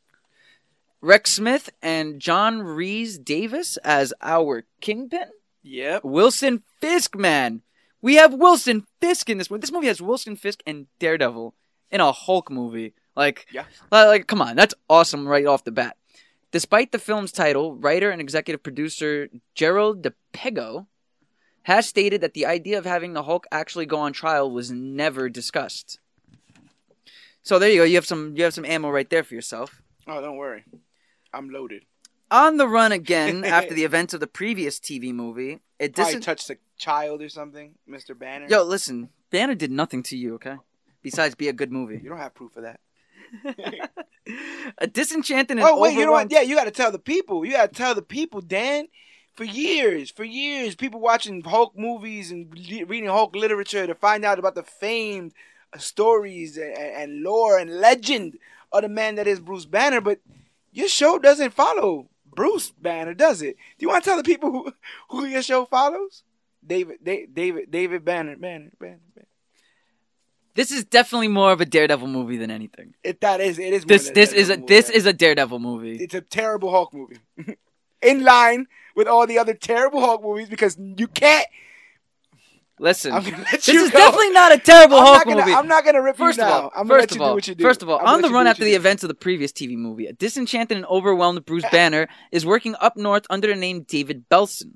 Rex 1.01 1.33
Smith 1.33 1.69
and 1.83 2.19
John 2.19 2.61
Rhys-Davies 2.63 3.77
as 3.83 4.11
our 4.21 4.65
Kingpin. 4.81 5.29
Yep. 5.61 6.03
Wilson 6.03 6.63
Fisk, 6.81 7.15
man. 7.15 7.61
We 8.01 8.15
have 8.15 8.33
Wilson 8.33 8.85
Fisk 9.01 9.29
in 9.29 9.37
this 9.37 9.49
one. 9.49 9.59
This 9.59 9.71
movie 9.71 9.87
has 9.87 10.01
Wilson 10.01 10.35
Fisk 10.35 10.61
and 10.65 10.87
Daredevil 10.99 11.53
in 11.91 12.01
a 12.01 12.11
Hulk 12.11 12.49
movie. 12.49 12.93
Like, 13.15 13.45
Yeah. 13.51 13.65
like, 13.91 14.25
come 14.27 14.41
on, 14.41 14.55
that's 14.55 14.73
awesome 14.89 15.27
right 15.27 15.45
off 15.45 15.63
the 15.63 15.71
bat. 15.71 15.95
Despite 16.55 16.93
the 16.93 16.99
film's 16.99 17.33
title, 17.33 17.75
writer 17.75 18.11
and 18.11 18.21
executive 18.21 18.63
producer 18.63 19.27
Gerald 19.55 20.03
Di 20.03 20.11
Pego 20.31 20.87
has 21.63 21.85
stated 21.85 22.21
that 22.21 22.33
the 22.33 22.45
idea 22.45 22.77
of 22.77 22.85
having 22.85 23.11
the 23.11 23.23
Hulk 23.23 23.45
actually 23.51 23.85
go 23.85 23.97
on 23.97 24.13
trial 24.13 24.49
was 24.49 24.71
never 24.71 25.27
discussed. 25.27 25.99
So 27.43 27.59
there 27.59 27.69
you 27.69 27.79
go. 27.79 27.83
You 27.83 27.95
have 27.95 28.05
some 28.05 28.37
you 28.37 28.45
have 28.45 28.53
some 28.53 28.63
ammo 28.63 28.89
right 28.89 29.09
there 29.09 29.25
for 29.25 29.33
yourself. 29.33 29.81
Oh, 30.07 30.21
don't 30.21 30.37
worry. 30.37 30.63
I'm 31.33 31.49
loaded. 31.49 31.83
On 32.31 32.55
the 32.55 32.69
run 32.69 32.93
again 32.93 33.43
after 33.57 33.73
the 33.73 33.83
events 33.83 34.13
of 34.13 34.21
the 34.21 34.25
previous 34.25 34.79
TV 34.79 35.13
movie. 35.13 35.59
It 35.77 35.93
Probably 35.93 36.15
dis- 36.15 36.25
touched 36.25 36.49
a 36.51 36.57
child 36.77 37.21
or 37.21 37.27
something, 37.27 37.73
Mr. 37.85 38.17
Banner. 38.17 38.47
Yo, 38.47 38.63
listen, 38.63 39.09
Banner 39.29 39.55
did 39.55 39.71
nothing 39.71 40.03
to 40.03 40.15
you, 40.15 40.35
okay? 40.35 40.55
Besides 41.01 41.35
be 41.35 41.49
a 41.49 41.53
good 41.53 41.73
movie. 41.73 41.99
you 42.01 42.07
don't 42.07 42.17
have 42.17 42.33
proof 42.33 42.55
of 42.55 42.63
that. 42.63 42.79
a 44.77 44.87
disenchanted 44.87 45.57
and 45.57 45.65
Oh 45.65 45.79
wait, 45.79 45.95
you 45.95 46.05
know 46.05 46.11
what? 46.11 46.31
Yeah, 46.31 46.41
you 46.41 46.55
got 46.55 46.65
to 46.65 46.71
tell 46.71 46.91
the 46.91 46.99
people. 46.99 47.45
You 47.45 47.53
got 47.53 47.73
to 47.73 47.77
tell 47.77 47.95
the 47.95 48.01
people, 48.01 48.41
Dan. 48.41 48.87
For 49.33 49.43
years, 49.43 50.11
for 50.11 50.23
years, 50.23 50.75
people 50.75 51.01
watching 51.01 51.43
Hulk 51.43 51.77
movies 51.77 52.31
and 52.31 52.49
reading 52.53 53.09
Hulk 53.09 53.35
literature 53.35 53.85
to 53.85 53.93
find 53.93 54.23
out 54.23 54.39
about 54.39 54.55
the 54.55 54.63
famed 54.63 55.33
uh, 55.73 55.77
stories 55.77 56.55
and, 56.55 56.77
and 56.77 57.21
lore 57.21 57.57
and 57.57 57.69
legend 57.69 58.37
of 58.71 58.83
the 58.83 58.87
man 58.87 59.15
that 59.15 59.27
is 59.27 59.41
Bruce 59.41 59.65
Banner. 59.65 59.99
But 59.99 60.19
your 60.71 60.87
show 60.87 61.19
doesn't 61.19 61.53
follow 61.53 62.07
Bruce 62.33 62.71
Banner, 62.71 63.13
does 63.13 63.41
it? 63.41 63.57
Do 63.77 63.83
you 63.85 63.89
want 63.89 64.05
to 64.05 64.09
tell 64.09 64.17
the 64.17 64.23
people 64.23 64.51
who, 64.51 64.73
who 65.09 65.25
your 65.25 65.43
show 65.43 65.65
follows? 65.65 66.23
David, 66.65 66.99
Da- 67.03 67.27
David, 67.27 67.71
David 67.71 68.05
Banner, 68.05 68.35
Banner, 68.37 68.71
Banner. 68.79 68.99
Banner. 69.13 69.27
This 70.55 70.71
is 70.71 70.85
definitely 70.85 71.27
more 71.27 71.51
of 71.51 71.59
a 71.61 71.65
Daredevil 71.65 72.07
movie 72.07 72.37
than 72.37 72.49
anything. 72.49 72.95
It 73.03 73.21
that 73.21 73.41
is 73.41 73.59
it 73.59 73.73
is 73.73 73.85
This 73.85 74.09
this 74.11 74.31
is 74.33 74.49
a 74.49 74.55
Daredevil 74.57 74.59
movie. 74.59 74.73
this 74.73 74.89
is 74.89 75.05
a 75.05 75.13
Daredevil 75.13 75.59
movie. 75.59 75.95
it's 75.97 76.13
a 76.15 76.21
terrible 76.21 76.71
Hulk 76.71 76.93
movie. 76.93 77.17
In 78.01 78.23
line 78.23 78.67
with 78.95 79.07
all 79.07 79.25
the 79.27 79.37
other 79.37 79.53
terrible 79.53 79.99
Hulk 79.99 80.23
movies 80.23 80.47
because 80.49 80.77
you 80.79 81.07
can't. 81.07 81.45
Listen, 82.77 83.13
I'm 83.13 83.23
gonna 83.23 83.37
let 83.37 83.51
this 83.51 83.69
is 83.69 83.89
go. 83.91 83.97
definitely 83.97 84.31
not 84.31 84.53
a 84.53 84.57
terrible 84.57 84.97
I'm 84.97 85.05
Hulk 85.05 85.23
gonna, 85.25 85.35
movie. 85.37 85.53
I'm 85.53 85.67
not 85.67 85.85
gonna 85.85 86.01
rip 86.01 86.17
First 86.17 86.37
you 86.39 86.43
of 86.43 86.49
now. 86.49 86.71
all, 86.75 86.85
first 86.85 87.11
of 87.15 87.21
all, 87.21 87.29
do 87.29 87.35
what 87.35 87.47
you 87.47 87.55
do. 87.55 87.63
first 87.63 87.81
of 87.81 87.89
all, 87.89 87.99
on 87.99 88.21
the 88.21 88.29
run 88.29 88.47
after 88.47 88.65
the 88.65 88.73
events 88.73 89.01
of 89.03 89.07
the 89.07 89.13
previous 89.15 89.53
TV 89.53 89.77
movie, 89.77 90.07
a 90.07 90.13
disenchanted 90.13 90.75
and 90.75 90.85
overwhelmed 90.87 91.45
Bruce 91.45 91.63
Banner 91.71 92.07
is 92.33 92.45
working 92.45 92.75
up 92.81 92.97
north 92.97 93.25
under 93.29 93.47
the 93.47 93.55
name 93.55 93.83
David 93.83 94.27
Belson. 94.29 94.73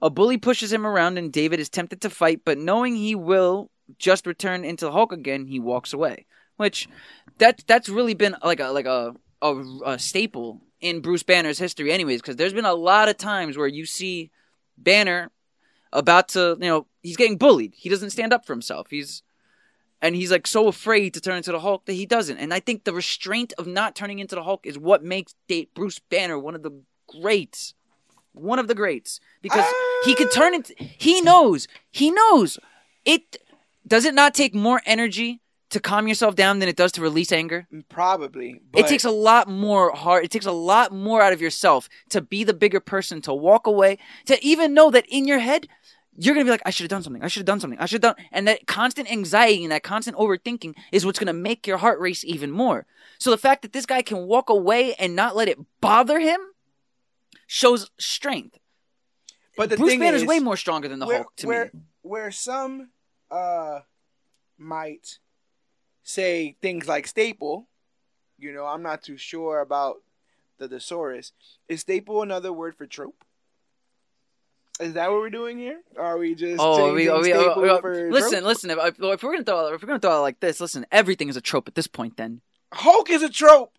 A 0.00 0.08
bully 0.08 0.38
pushes 0.38 0.72
him 0.72 0.86
around, 0.86 1.18
and 1.18 1.30
David 1.30 1.60
is 1.60 1.68
tempted 1.68 2.00
to 2.00 2.08
fight, 2.10 2.40
but 2.42 2.56
knowing 2.56 2.96
he 2.96 3.14
will 3.14 3.70
just 3.98 4.26
return 4.26 4.64
into 4.64 4.84
the 4.84 4.92
Hulk 4.92 5.12
again, 5.12 5.46
he 5.46 5.60
walks 5.60 5.92
away. 5.92 6.26
Which 6.56 6.88
that 7.38 7.64
that's 7.66 7.88
really 7.88 8.14
been 8.14 8.36
like 8.44 8.60
a 8.60 8.68
like 8.68 8.86
a 8.86 9.14
a, 9.42 9.64
a 9.86 9.98
staple 9.98 10.60
in 10.80 11.00
Bruce 11.00 11.22
Banner's 11.22 11.58
history, 11.58 11.92
anyways, 11.92 12.20
because 12.20 12.36
there's 12.36 12.52
been 12.52 12.64
a 12.64 12.74
lot 12.74 13.08
of 13.08 13.16
times 13.16 13.56
where 13.56 13.66
you 13.66 13.86
see 13.86 14.30
Banner 14.76 15.30
about 15.92 16.28
to, 16.28 16.56
you 16.60 16.68
know, 16.68 16.86
he's 17.02 17.16
getting 17.16 17.36
bullied. 17.36 17.74
He 17.76 17.88
doesn't 17.88 18.10
stand 18.10 18.32
up 18.32 18.46
for 18.46 18.52
himself. 18.52 18.88
He's 18.90 19.22
and 20.02 20.16
he's 20.16 20.30
like 20.30 20.46
so 20.46 20.68
afraid 20.68 21.14
to 21.14 21.20
turn 21.20 21.36
into 21.36 21.52
the 21.52 21.60
Hulk 21.60 21.84
that 21.84 21.92
he 21.92 22.06
doesn't. 22.06 22.38
And 22.38 22.54
I 22.54 22.60
think 22.60 22.84
the 22.84 22.94
restraint 22.94 23.52
of 23.58 23.66
not 23.66 23.94
turning 23.94 24.18
into 24.18 24.34
the 24.34 24.42
Hulk 24.42 24.66
is 24.66 24.78
what 24.78 25.04
makes 25.04 25.34
date 25.46 25.74
Bruce 25.74 25.98
Banner 25.98 26.38
one 26.38 26.54
of 26.54 26.62
the 26.62 26.82
greats, 27.06 27.74
one 28.32 28.58
of 28.58 28.68
the 28.68 28.74
greats, 28.74 29.20
because 29.42 29.66
he 30.04 30.14
could 30.14 30.32
turn 30.32 30.54
into. 30.54 30.74
He 30.78 31.20
knows. 31.20 31.68
He 31.90 32.10
knows. 32.10 32.58
It 33.04 33.38
does 33.90 34.06
it 34.06 34.14
not 34.14 34.32
take 34.32 34.54
more 34.54 34.80
energy 34.86 35.42
to 35.70 35.80
calm 35.80 36.08
yourself 36.08 36.34
down 36.34 36.58
than 36.58 36.68
it 36.68 36.76
does 36.76 36.92
to 36.92 37.00
release 37.00 37.30
anger. 37.30 37.66
Probably. 37.88 38.60
But 38.72 38.80
It 38.80 38.88
takes 38.88 39.04
a 39.04 39.10
lot 39.10 39.48
more 39.48 39.92
heart. 39.92 40.24
It 40.24 40.30
takes 40.30 40.46
a 40.46 40.52
lot 40.52 40.92
more 40.92 41.22
out 41.22 41.32
of 41.32 41.40
yourself 41.40 41.88
to 42.10 42.20
be 42.20 42.44
the 42.44 42.54
bigger 42.54 42.80
person, 42.80 43.22
to 43.22 43.32
walk 43.32 43.66
away, 43.66 43.98
to 44.26 44.44
even 44.44 44.74
know 44.74 44.90
that 44.90 45.06
in 45.08 45.26
your 45.26 45.38
head, 45.38 45.68
you're 46.16 46.34
going 46.34 46.44
to 46.44 46.48
be 46.48 46.50
like, 46.50 46.62
I 46.66 46.70
should 46.70 46.84
have 46.84 46.90
done 46.90 47.04
something. 47.04 47.22
I 47.22 47.28
should 47.28 47.40
have 47.40 47.46
done 47.46 47.60
something. 47.60 47.78
I 47.78 47.86
should 47.86 48.02
have 48.02 48.16
done. 48.16 48.26
And 48.32 48.48
that 48.48 48.66
constant 48.66 49.10
anxiety 49.10 49.62
and 49.62 49.70
that 49.70 49.84
constant 49.84 50.16
overthinking 50.16 50.74
is 50.90 51.06
what's 51.06 51.20
going 51.20 51.28
to 51.28 51.32
make 51.32 51.66
your 51.66 51.78
heart 51.78 52.00
race 52.00 52.24
even 52.24 52.50
more. 52.50 52.84
So 53.18 53.30
the 53.30 53.38
fact 53.38 53.62
that 53.62 53.72
this 53.72 53.86
guy 53.86 54.02
can 54.02 54.26
walk 54.26 54.50
away 54.50 54.94
and 54.94 55.14
not 55.14 55.36
let 55.36 55.48
it 55.48 55.58
bother 55.80 56.18
him 56.18 56.40
shows 57.46 57.90
strength. 57.98 58.58
But 59.56 59.70
the 59.70 59.76
Bruce 59.76 59.92
thing 59.92 60.00
Banner's 60.00 60.22
is, 60.22 60.28
way 60.28 60.40
more 60.40 60.56
stronger 60.56 60.88
than 60.88 60.98
the 60.98 61.06
where, 61.06 61.16
Hulk 61.18 61.36
to 61.36 61.46
where, 61.46 61.70
me. 61.72 61.80
Where 62.02 62.30
some 62.32 62.88
uh 63.30 63.80
might 64.58 65.18
say 66.02 66.56
things 66.60 66.86
like 66.88 67.06
staple, 67.06 67.68
you 68.38 68.52
know, 68.52 68.66
I'm 68.66 68.82
not 68.82 69.02
too 69.02 69.16
sure 69.16 69.60
about 69.60 69.96
the 70.58 70.68
thesaurus. 70.68 71.32
Is 71.68 71.80
staple 71.80 72.22
another 72.22 72.52
word 72.52 72.76
for 72.76 72.86
trope? 72.86 73.24
Is 74.80 74.94
that 74.94 75.10
what 75.10 75.20
we're 75.20 75.30
doing 75.30 75.58
here? 75.58 75.80
Or 75.96 76.02
are 76.04 76.18
we 76.18 76.34
just 76.34 76.56
Oh, 76.58 76.94
we, 76.94 77.08
we, 77.10 77.20
we- 77.20 77.32
for 77.80 78.10
listen, 78.10 78.30
trope? 78.40 78.44
listen. 78.44 78.70
If, 78.70 78.78
if 78.98 79.22
we're 79.22 79.32
gonna 79.32 79.44
throw, 79.44 79.74
if 79.74 79.82
we're 79.82 79.86
gonna 79.86 79.98
throw 80.00 80.16
it 80.18 80.20
like 80.20 80.40
this, 80.40 80.60
listen. 80.60 80.86
Everything 80.90 81.28
is 81.28 81.36
a 81.36 81.40
trope 81.42 81.68
at 81.68 81.74
this 81.74 81.86
point. 81.86 82.16
Then 82.16 82.40
Hulk 82.72 83.10
is 83.10 83.22
a 83.22 83.28
trope. 83.28 83.74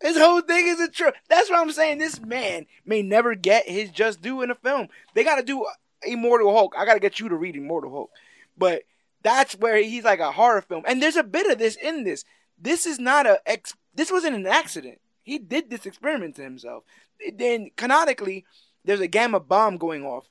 His 0.00 0.16
whole 0.16 0.40
thing 0.42 0.66
is 0.68 0.80
a 0.80 0.88
trope. 0.88 1.14
That's 1.28 1.50
what 1.50 1.58
I'm 1.60 1.72
saying. 1.72 1.98
This 1.98 2.20
man 2.20 2.66
may 2.84 3.02
never 3.02 3.34
get 3.34 3.68
his 3.68 3.90
just 3.90 4.20
due 4.22 4.42
in 4.42 4.50
a 4.50 4.54
film. 4.54 4.88
They 5.14 5.24
got 5.24 5.36
to 5.36 5.42
do 5.42 5.66
Immortal 6.04 6.52
Hulk. 6.54 6.74
I 6.76 6.84
got 6.84 6.94
to 6.94 7.00
get 7.00 7.18
you 7.20 7.28
to 7.30 7.36
read 7.36 7.56
Immortal 7.56 7.90
Hulk. 7.90 8.10
But 8.56 8.82
that's 9.24 9.54
where 9.54 9.78
he's 9.78 10.04
like 10.04 10.20
a 10.20 10.30
horror 10.30 10.62
film. 10.62 10.84
And 10.86 11.02
there's 11.02 11.16
a 11.16 11.24
bit 11.24 11.50
of 11.50 11.58
this 11.58 11.74
in 11.74 12.04
this. 12.04 12.24
This 12.56 12.86
is 12.86 13.00
not 13.00 13.26
a 13.26 13.40
ex. 13.46 13.74
This 13.92 14.12
wasn't 14.12 14.36
an 14.36 14.46
accident. 14.46 15.00
He 15.24 15.38
did 15.38 15.70
this 15.70 15.86
experiment 15.86 16.36
to 16.36 16.42
himself. 16.42 16.84
Then 17.32 17.70
canonically, 17.76 18.44
there's 18.84 19.00
a 19.00 19.08
gamma 19.08 19.40
bomb 19.40 19.78
going 19.78 20.04
off, 20.04 20.28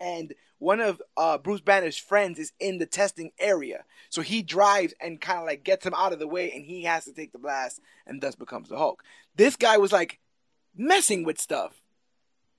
and 0.00 0.34
one 0.58 0.80
of 0.80 1.00
uh, 1.16 1.38
Bruce 1.38 1.60
Banner's 1.60 1.96
friends 1.96 2.38
is 2.38 2.52
in 2.58 2.78
the 2.78 2.86
testing 2.86 3.30
area. 3.38 3.84
So 4.10 4.20
he 4.20 4.42
drives 4.42 4.92
and 5.00 5.20
kind 5.20 5.38
of 5.38 5.46
like 5.46 5.64
gets 5.64 5.86
him 5.86 5.94
out 5.96 6.12
of 6.12 6.18
the 6.18 6.28
way, 6.28 6.50
and 6.52 6.64
he 6.64 6.82
has 6.84 7.04
to 7.04 7.12
take 7.12 7.32
the 7.32 7.38
blast, 7.38 7.80
and 8.06 8.20
thus 8.20 8.34
becomes 8.34 8.68
the 8.68 8.76
Hulk. 8.76 9.02
This 9.36 9.56
guy 9.56 9.78
was 9.78 9.92
like 9.92 10.18
messing 10.76 11.24
with 11.24 11.40
stuff 11.40 11.80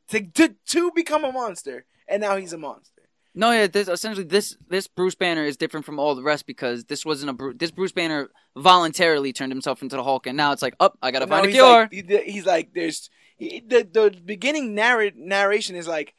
to 0.08 0.22
to 0.22 0.56
to 0.68 0.92
become 0.92 1.26
a 1.26 1.32
monster, 1.32 1.86
and 2.08 2.22
now 2.22 2.38
he's 2.38 2.54
a 2.54 2.58
monster. 2.58 3.01
No, 3.34 3.52
yeah. 3.52 3.68
This 3.68 3.88
essentially 3.88 4.26
this 4.26 4.58
this 4.70 4.88
Bruce 4.88 5.16
Banner 5.16 5.44
is 5.46 5.58
different 5.58 5.86
from 5.86 6.00
all 6.00 6.16
the 6.16 6.24
rest 6.24 6.46
because 6.46 6.86
this 6.86 7.06
wasn't 7.06 7.30
a 7.30 7.34
Bru- 7.34 7.54
this 7.54 7.72
Bruce 7.72 7.92
Banner 7.92 8.30
voluntarily 8.56 9.32
turned 9.34 9.52
himself 9.52 9.82
into 9.82 9.96
the 9.96 10.04
Hulk, 10.04 10.28
and 10.28 10.36
now 10.38 10.52
it's 10.52 10.62
like, 10.62 10.76
oh, 10.80 10.92
I 11.02 11.12
gotta 11.12 11.26
Now 11.26 11.38
find 11.38 11.46
a 11.46 11.48
he's 11.50 11.56
cure. 11.58 11.82
Like, 11.82 12.26
he- 12.26 12.32
he's 12.32 12.46
like, 12.46 12.74
there's 12.74 13.10
he, 13.38 13.62
the 13.66 13.88
the 13.92 14.12
beginning 14.24 14.76
narr- 14.76 15.12
narration 15.16 15.76
is 15.76 15.88
like, 15.88 16.14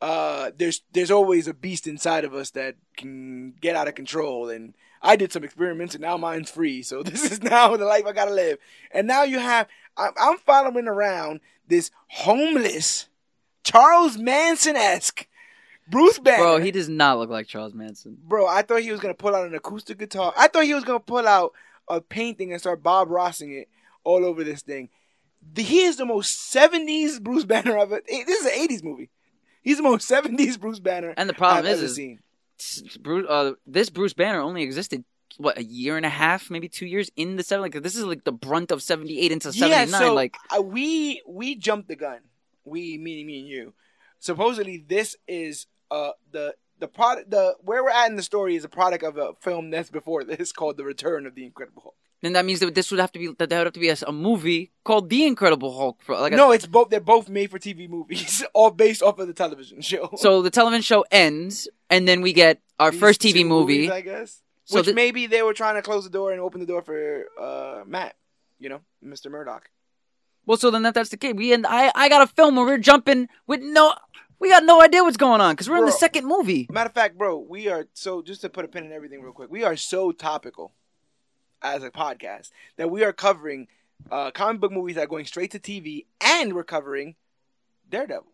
uh, 0.00 0.50
there's 0.56 0.82
there's 0.92 1.10
always 1.10 1.48
a 1.48 1.54
beast 1.54 1.86
inside 1.86 2.24
of 2.24 2.34
us 2.34 2.50
that 2.50 2.76
can 2.96 3.52
get 3.60 3.76
out 3.76 3.88
of 3.88 3.94
control, 3.94 4.48
and 4.50 4.74
I 5.00 5.14
did 5.16 5.32
some 5.32 5.44
experiments, 5.44 5.94
and 5.94 6.02
now 6.02 6.16
mine's 6.16 6.50
free. 6.50 6.82
So 6.82 7.02
this 7.04 7.30
is 7.30 7.42
now 7.42 7.76
the 7.76 7.84
life 7.84 8.04
I 8.06 8.12
gotta 8.12 8.34
live. 8.34 8.58
And 8.90 9.06
now 9.06 9.22
you 9.22 9.38
have 9.38 9.68
I'm, 9.96 10.12
I'm 10.20 10.38
following 10.38 10.88
around 10.88 11.40
this 11.66 11.90
homeless 12.08 13.08
Charles 13.62 14.16
Manson 14.18 14.76
esque 14.76 15.26
Bruce 15.90 16.18
Banner. 16.18 16.38
Bro, 16.38 16.58
he 16.60 16.70
does 16.70 16.88
not 16.88 17.18
look 17.18 17.30
like 17.30 17.46
Charles 17.46 17.74
Manson. 17.74 18.18
Bro, 18.22 18.46
I 18.46 18.62
thought 18.62 18.82
he 18.82 18.90
was 18.90 19.00
gonna 19.00 19.14
pull 19.14 19.34
out 19.34 19.46
an 19.46 19.54
acoustic 19.54 19.98
guitar. 19.98 20.32
I 20.36 20.48
thought 20.48 20.64
he 20.64 20.74
was 20.74 20.84
gonna 20.84 21.00
pull 21.00 21.26
out 21.26 21.52
a 21.88 22.00
painting 22.00 22.52
and 22.52 22.60
start 22.60 22.82
Bob 22.82 23.08
Rossing 23.08 23.60
it 23.60 23.68
all 24.04 24.24
over 24.24 24.44
this 24.44 24.62
thing. 24.62 24.90
The, 25.54 25.62
he 25.62 25.82
is 25.82 25.96
the 25.96 26.04
most 26.04 26.52
'70s 26.52 27.20
Bruce 27.22 27.44
Banner 27.44 27.78
I've 27.78 27.92
ever. 27.92 28.02
This 28.06 28.40
is 28.40 28.46
an 28.46 28.68
'80s 28.68 28.82
movie. 28.82 29.10
He's 29.62 29.78
the 29.78 29.82
most 29.82 30.08
'70s 30.10 30.58
Bruce 30.60 30.80
Banner. 30.80 31.14
And 31.16 31.28
the 31.28 31.34
problem 31.34 31.66
I've 31.66 31.72
is, 31.72 31.82
is 31.82 31.94
seen. 31.94 32.20
Bruce, 33.00 33.26
uh, 33.28 33.52
this 33.66 33.88
Bruce 33.90 34.14
Banner 34.14 34.40
only 34.40 34.62
existed 34.62 35.04
what 35.36 35.56
a 35.56 35.64
year 35.64 35.96
and 35.96 36.04
a 36.04 36.10
half, 36.10 36.50
maybe 36.50 36.68
two 36.68 36.86
years 36.86 37.10
in 37.16 37.36
the 37.36 37.42
seven. 37.42 37.62
Like 37.62 37.82
this 37.82 37.96
is 37.96 38.04
like 38.04 38.24
the 38.24 38.32
brunt 38.32 38.70
of 38.72 38.82
seventy 38.82 39.20
eight 39.20 39.32
into 39.32 39.52
seventy 39.52 39.90
Yeah, 39.90 39.98
so 39.98 40.14
like 40.14 40.36
uh, 40.56 40.60
we 40.60 41.22
we 41.26 41.54
jumped 41.54 41.88
the 41.88 41.96
gun. 41.96 42.20
We 42.64 42.98
meaning 42.98 43.26
me 43.26 43.40
and 43.40 43.48
you. 43.48 43.74
Supposedly, 44.18 44.84
this 44.86 45.16
is 45.26 45.66
uh 45.90 46.10
the 46.32 46.54
the 46.78 46.88
product 46.88 47.30
the 47.30 47.54
where 47.62 47.82
we're 47.82 47.90
at 47.90 48.08
in 48.10 48.16
the 48.16 48.22
story 48.22 48.54
is 48.56 48.64
a 48.64 48.68
product 48.68 49.02
of 49.04 49.16
a 49.16 49.32
film 49.40 49.70
that's 49.70 49.90
before 49.90 50.24
this 50.24 50.52
called 50.52 50.76
The 50.76 50.84
Return 50.84 51.26
of 51.26 51.34
the 51.34 51.44
Incredible 51.44 51.82
Hulk. 51.82 51.94
then 52.22 52.32
that 52.34 52.44
means 52.44 52.60
that 52.60 52.74
this 52.74 52.90
would 52.90 53.00
have 53.00 53.12
to 53.12 53.18
be 53.18 53.26
that 53.38 53.48
there 53.48 53.58
would 53.60 53.66
have 53.66 53.74
to 53.74 53.80
be 53.80 53.88
a, 53.88 53.96
a 54.06 54.12
movie 54.12 54.70
called 54.84 55.08
The 55.08 55.24
Incredible 55.26 55.76
Hulk. 55.76 56.02
For, 56.02 56.16
like 56.18 56.32
a- 56.32 56.36
no, 56.36 56.52
it's 56.52 56.66
both. 56.66 56.90
They're 56.90 57.00
both 57.00 57.28
made 57.28 57.50
for 57.50 57.58
TV 57.58 57.88
movies, 57.88 58.44
all 58.54 58.70
based 58.70 59.02
off 59.02 59.18
of 59.18 59.26
the 59.26 59.34
television 59.34 59.80
show. 59.80 60.10
so 60.16 60.42
the 60.42 60.50
television 60.50 60.82
show 60.82 61.04
ends, 61.10 61.68
and 61.90 62.06
then 62.08 62.20
we 62.20 62.32
get 62.32 62.60
our 62.78 62.90
These 62.90 63.00
first 63.00 63.20
TV 63.20 63.44
movie. 63.46 63.78
movies, 63.78 63.90
I 63.90 64.00
guess. 64.02 64.42
So 64.64 64.76
Which 64.80 64.86
thi- 64.86 64.92
maybe 64.92 65.26
they 65.26 65.42
were 65.42 65.54
trying 65.54 65.76
to 65.76 65.82
close 65.82 66.04
the 66.04 66.10
door 66.10 66.30
and 66.32 66.40
open 66.40 66.60
the 66.60 66.66
door 66.66 66.82
for 66.82 67.24
uh, 67.40 67.82
Matt, 67.86 68.14
you 68.60 68.68
know, 68.68 68.80
Mr. 69.04 69.30
Murdock. 69.30 69.70
Well, 70.46 70.58
so 70.58 70.70
then 70.70 70.82
that, 70.82 70.94
that's 70.94 71.10
the 71.10 71.16
case. 71.16 71.34
We 71.34 71.52
and 71.52 71.66
I 71.66 71.90
I 71.94 72.08
got 72.08 72.22
a 72.22 72.26
film 72.26 72.56
where 72.56 72.66
we're 72.66 72.78
jumping 72.78 73.28
with 73.46 73.60
no. 73.62 73.94
We 74.40 74.48
got 74.50 74.64
no 74.64 74.80
idea 74.80 75.02
what's 75.02 75.16
going 75.16 75.40
on 75.40 75.54
because 75.54 75.68
we're 75.68 75.78
in 75.78 75.84
the 75.84 75.92
second 75.92 76.26
movie. 76.26 76.68
Matter 76.70 76.88
of 76.88 76.94
fact, 76.94 77.18
bro, 77.18 77.38
we 77.38 77.68
are 77.68 77.86
so 77.94 78.22
just 78.22 78.40
to 78.42 78.48
put 78.48 78.64
a 78.64 78.68
pin 78.68 78.84
in 78.84 78.92
everything 78.92 79.20
real 79.22 79.32
quick. 79.32 79.50
We 79.50 79.64
are 79.64 79.76
so 79.76 80.12
topical 80.12 80.72
as 81.60 81.82
a 81.82 81.90
podcast 81.90 82.50
that 82.76 82.88
we 82.90 83.02
are 83.02 83.12
covering 83.12 83.66
uh, 84.12 84.30
comic 84.30 84.60
book 84.60 84.70
movies 84.70 84.94
that 84.94 85.04
are 85.04 85.08
going 85.08 85.24
straight 85.24 85.50
to 85.52 85.58
TV, 85.58 86.06
and 86.20 86.54
we're 86.54 86.62
covering 86.62 87.16
Daredevil. 87.90 88.32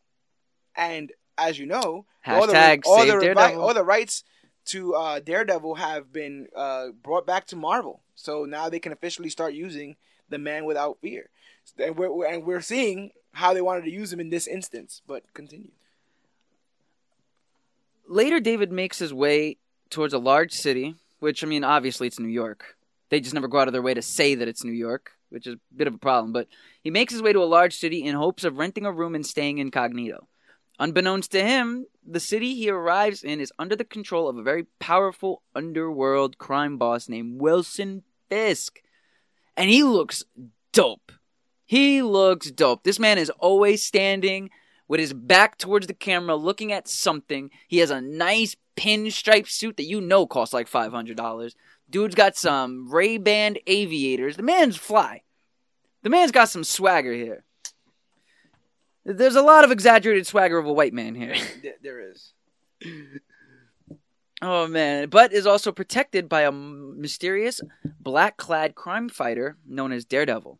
And 0.77 1.11
as 1.39 1.59
you 1.59 1.65
know, 1.65 2.05
all 2.27 2.47
the, 2.47 2.53
Hashtag 2.53 2.83
all, 2.85 3.07
the, 3.07 3.13
revi- 3.13 3.21
Daredevil. 3.23 3.63
all 3.63 3.73
the 3.75 3.83
rights 3.85 4.25
to 4.67 4.95
uh, 4.95 5.21
Daredevil 5.21 5.77
have 5.77 6.13
been 6.13 6.49
uh, 6.55 6.89
brought 7.03 7.27
back 7.27 7.47
to 7.47 7.57
Marvel. 7.57 8.03
So 8.15 8.45
now 8.45 8.69
they 8.69 8.79
can 8.79 8.93
officially 8.93 9.31
start 9.31 9.55
using 9.55 9.97
the 10.29 10.39
Man 10.39 10.65
Without 10.67 10.99
Fear, 11.01 11.31
and 11.79 11.97
we're- 11.97 12.29
and 12.35 12.45
we're 12.45 12.61
seeing 12.61 13.13
how 13.33 13.55
they 13.55 13.63
wanted 13.63 13.85
to 13.85 13.91
use 13.91 14.13
him 14.13 14.21
in 14.21 14.29
this 14.31 14.47
instance. 14.47 15.01
But 15.07 15.25
continue. 15.33 15.71
Later, 18.09 18.41
David 18.41 18.71
makes 18.71 18.99
his 18.99 19.15
way 19.15 19.57
towards 19.91 20.15
a 20.15 20.19
large 20.19 20.53
city, 20.53 20.95
which 21.21 21.43
I 21.43 21.47
mean, 21.47 21.65
obviously 21.65 22.07
it's 22.07 22.19
New 22.19 22.29
York. 22.29 22.77
They 23.09 23.21
just 23.21 23.35
never 23.35 23.49
go 23.49 23.59
out 23.59 23.69
of 23.69 23.73
their 23.73 23.83
way 23.83 23.95
to 23.95 24.03
say 24.03 24.35
that 24.35 24.49
it's 24.49 24.65
New 24.65 24.73
York, 24.73 25.13
which 25.31 25.47
is 25.47 25.55
a 25.55 25.59
bit 25.77 25.87
of 25.87 25.95
a 25.95 25.99
problem. 25.99 26.33
But 26.33 26.49
he 26.83 26.91
makes 26.91 27.13
his 27.13 27.23
way 27.23 27.33
to 27.33 27.43
a 27.43 27.45
large 27.45 27.77
city 27.77 28.05
in 28.05 28.15
hopes 28.15 28.45
of 28.45 28.59
renting 28.59 28.87
a 28.87 28.93
room 28.93 29.15
and 29.15 29.25
staying 29.25 29.59
incognito. 29.59 30.27
Unbeknownst 30.79 31.31
to 31.33 31.45
him, 31.45 31.87
the 32.05 32.21
city 32.21 32.55
he 32.55 32.69
arrives 32.69 33.23
in 33.23 33.41
is 33.41 33.53
under 33.59 33.77
the 33.77 33.85
control 33.85 34.29
of 34.29 34.37
a 34.37 34.43
very 34.43 34.65
powerful 34.81 35.43
underworld 35.55 36.37
crime 36.39 36.77
boss 36.77 37.09
named 37.09 37.41
Wilson 37.41 38.03
Fisk. 38.29 38.81
And 39.57 39.71
he 39.71 39.85
looks 39.85 40.25
dope. 40.73 41.13
He 41.65 42.03
looks 42.03 42.51
dope. 42.51 42.83
This 42.83 42.99
man 42.99 43.19
is 43.19 43.31
always 43.31 43.85
standing 43.85 44.51
with 44.89 45.01
his 45.01 45.13
back 45.13 45.59
towards 45.59 45.87
the 45.87 45.95
camera 45.95 46.37
looking 46.37 46.73
at 46.73 46.89
something. 46.89 47.51
He 47.69 47.79
has 47.79 47.91
a 47.91 48.01
nice 48.01 48.57
pinstripe 48.77 49.49
suit 49.49 49.77
that 49.77 49.85
you 49.85 50.01
know 50.01 50.27
costs 50.27 50.55
like 50.55 50.69
$500. 50.71 51.55
Dude's 51.89 52.15
got 52.15 52.37
some 52.37 52.91
Ray-Ban 52.91 53.57
aviators. 53.67 54.37
The 54.37 54.43
man's 54.43 54.77
fly. 54.77 55.23
The 56.03 56.11
man's 56.11 56.33
got 56.33 56.49
some 56.49 56.65
swagger 56.65 57.13
here. 57.13 57.45
There's 59.05 59.37
a 59.37 59.43
lot 59.43 59.65
of 59.65 59.71
exaggerated 59.71 60.27
swagger 60.27 60.59
of 60.59 60.67
a 60.67 60.73
white 60.73 60.95
man 60.95 61.15
here. 61.15 61.35
There- 61.83 62.11
is. 62.11 62.33
Oh 64.43 64.67
man, 64.67 65.09
but 65.09 65.33
is 65.33 65.47
also 65.47 65.73
protected 65.73 66.29
by 66.29 66.43
a 66.43 66.53
mysterious 66.53 67.61
black-clad 68.01 68.75
crime 68.75 69.09
fighter 69.09 69.57
known 69.67 69.93
as 69.93 70.05
Daredevil. 70.05 70.59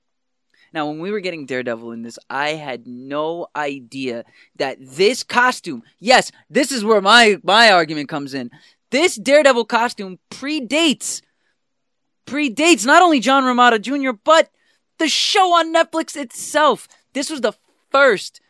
Now, 0.75 0.89
when 0.89 0.99
we 0.99 1.13
were 1.13 1.21
getting 1.21 1.47
Daredevil 1.47 1.93
in 1.93 2.03
this, 2.03 2.19
I 2.29 2.51
had 2.51 2.85
no 2.85 3.47
idea 3.55 4.25
that 4.57 4.77
this 4.81 5.23
costume, 5.23 5.85
yes, 6.01 6.33
this 6.51 6.73
is 6.73 6.85
where 6.85 7.01
my 7.01 7.39
my 7.45 7.71
argument 7.71 8.09
comes 8.09 8.35
in. 8.35 8.51
This 8.91 9.15
Daredevil 9.15 9.67
costume 9.67 10.19
predates 10.33 11.23
predates 12.27 12.85
not 12.85 13.03
only 13.03 13.21
John 13.21 13.45
Romita 13.45 13.81
Jr., 13.81 14.19
but 14.25 14.51
the 14.99 15.09
show 15.09 15.55
on 15.55 15.73
Netflix 15.73 16.17
itself. 16.17 16.89
This 17.13 17.31
was 17.31 17.41
the 17.41 17.53
first 17.93 18.41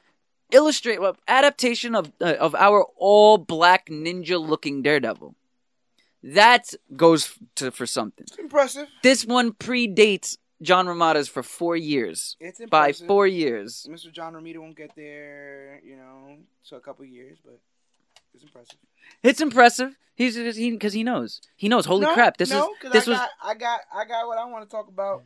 illustrate 0.50 1.02
well, 1.02 1.18
adaptation 1.28 1.94
of 1.94 2.10
uh, 2.22 2.36
of 2.40 2.54
our 2.54 2.86
all 2.96 3.36
black 3.36 3.90
ninja 3.90 4.40
looking 4.40 4.80
Daredevil. 4.80 5.34
That 6.22 6.72
goes 6.96 7.38
to 7.56 7.70
for 7.70 7.84
something. 7.84 8.24
It's 8.26 8.38
impressive. 8.38 8.88
This 9.02 9.26
one 9.26 9.52
predates 9.52 10.38
John 10.64 10.86
Romita's 10.86 11.28
for 11.28 11.42
four 11.42 11.76
years. 11.76 12.36
It's 12.40 12.60
By 12.68 12.92
four 12.92 13.26
years. 13.26 13.86
Mr. 13.88 14.10
John 14.12 14.34
Romita 14.34 14.58
won't 14.58 14.76
get 14.76 14.94
there, 14.96 15.80
you 15.84 15.96
know, 15.96 16.38
so 16.62 16.76
a 16.76 16.80
couple 16.80 17.04
years, 17.04 17.38
but 17.44 17.60
it's 18.34 18.42
impressive. 18.42 18.78
It's 19.22 19.40
impressive. 19.40 19.96
He's 20.16 20.36
because 20.36 20.56
he, 20.56 20.76
'cause 20.76 20.92
he 20.92 21.02
knows. 21.04 21.40
He 21.56 21.68
knows. 21.68 21.86
Holy 21.86 22.02
no, 22.02 22.14
crap! 22.14 22.36
This 22.36 22.50
no, 22.50 22.72
is 22.84 22.92
this 22.92 23.08
I 23.08 23.10
was 23.10 23.18
got, 23.18 23.30
I 23.42 23.54
got, 23.54 23.80
I 23.92 24.04
got 24.04 24.26
what 24.26 24.38
I 24.38 24.44
want 24.44 24.64
to 24.64 24.70
talk 24.70 24.88
about 24.88 25.24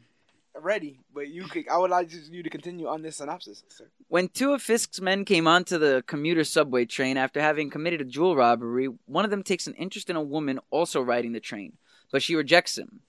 ready, 0.54 0.98
but 1.12 1.28
you 1.28 1.44
could. 1.44 1.68
I 1.68 1.76
would 1.76 1.90
like 1.90 2.08
just 2.08 2.32
you 2.32 2.42
to 2.42 2.50
continue 2.50 2.88
on 2.88 3.02
this 3.02 3.16
synopsis, 3.16 3.62
sir. 3.68 3.88
When 4.08 4.28
two 4.28 4.54
of 4.54 4.62
Fisk's 4.62 5.00
men 5.00 5.24
came 5.24 5.46
onto 5.46 5.78
the 5.78 6.02
commuter 6.06 6.42
subway 6.42 6.86
train 6.86 7.16
after 7.18 7.40
having 7.40 7.68
committed 7.70 8.00
a 8.00 8.04
jewel 8.04 8.34
robbery, 8.34 8.86
one 9.04 9.24
of 9.24 9.30
them 9.30 9.42
takes 9.42 9.66
an 9.66 9.74
interest 9.74 10.08
in 10.08 10.16
a 10.16 10.22
woman 10.22 10.58
also 10.70 11.02
riding 11.02 11.32
the 11.32 11.40
train, 11.40 11.74
but 12.10 12.22
she 12.22 12.34
rejects 12.34 12.78
him. 12.78 13.00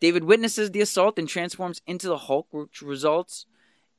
David 0.00 0.24
witnesses 0.24 0.70
the 0.70 0.80
assault 0.80 1.18
and 1.18 1.28
transforms 1.28 1.80
into 1.86 2.08
the 2.08 2.18
Hulk, 2.18 2.48
which 2.50 2.82
results 2.82 3.46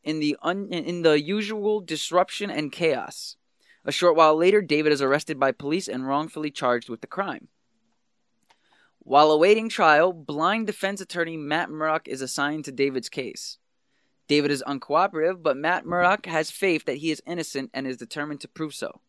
in 0.03 0.19
the 0.19 0.37
un- 0.41 0.67
in 0.71 1.01
the 1.01 1.21
usual 1.21 1.81
disruption 1.81 2.49
and 2.49 2.71
chaos. 2.71 3.37
A 3.83 3.91
short 3.91 4.15
while 4.15 4.35
later, 4.35 4.61
David 4.61 4.91
is 4.91 5.01
arrested 5.01 5.39
by 5.39 5.51
police 5.51 5.87
and 5.87 6.07
wrongfully 6.07 6.51
charged 6.51 6.89
with 6.89 7.01
the 7.01 7.07
crime. 7.07 7.47
While 8.99 9.31
awaiting 9.31 9.69
trial, 9.69 10.13
blind 10.13 10.65
defense 10.65 10.99
attorney 10.99 11.37
Matt 11.37 11.69
Murdock 11.69 12.07
is 12.07 12.21
assigned 12.21 12.65
to 12.65 12.71
David's 12.71 13.09
case. 13.09 13.59
David 14.27 14.49
is 14.49 14.63
uncooperative, 14.67 15.43
but 15.43 15.57
Matt 15.57 15.85
Murdock 15.85 16.25
has 16.25 16.49
faith 16.49 16.85
that 16.85 16.97
he 16.97 17.11
is 17.11 17.21
innocent 17.27 17.69
and 17.73 17.85
is 17.85 17.97
determined 17.97 18.41
to 18.41 18.47
prove 18.47 18.73
so. 18.73 19.01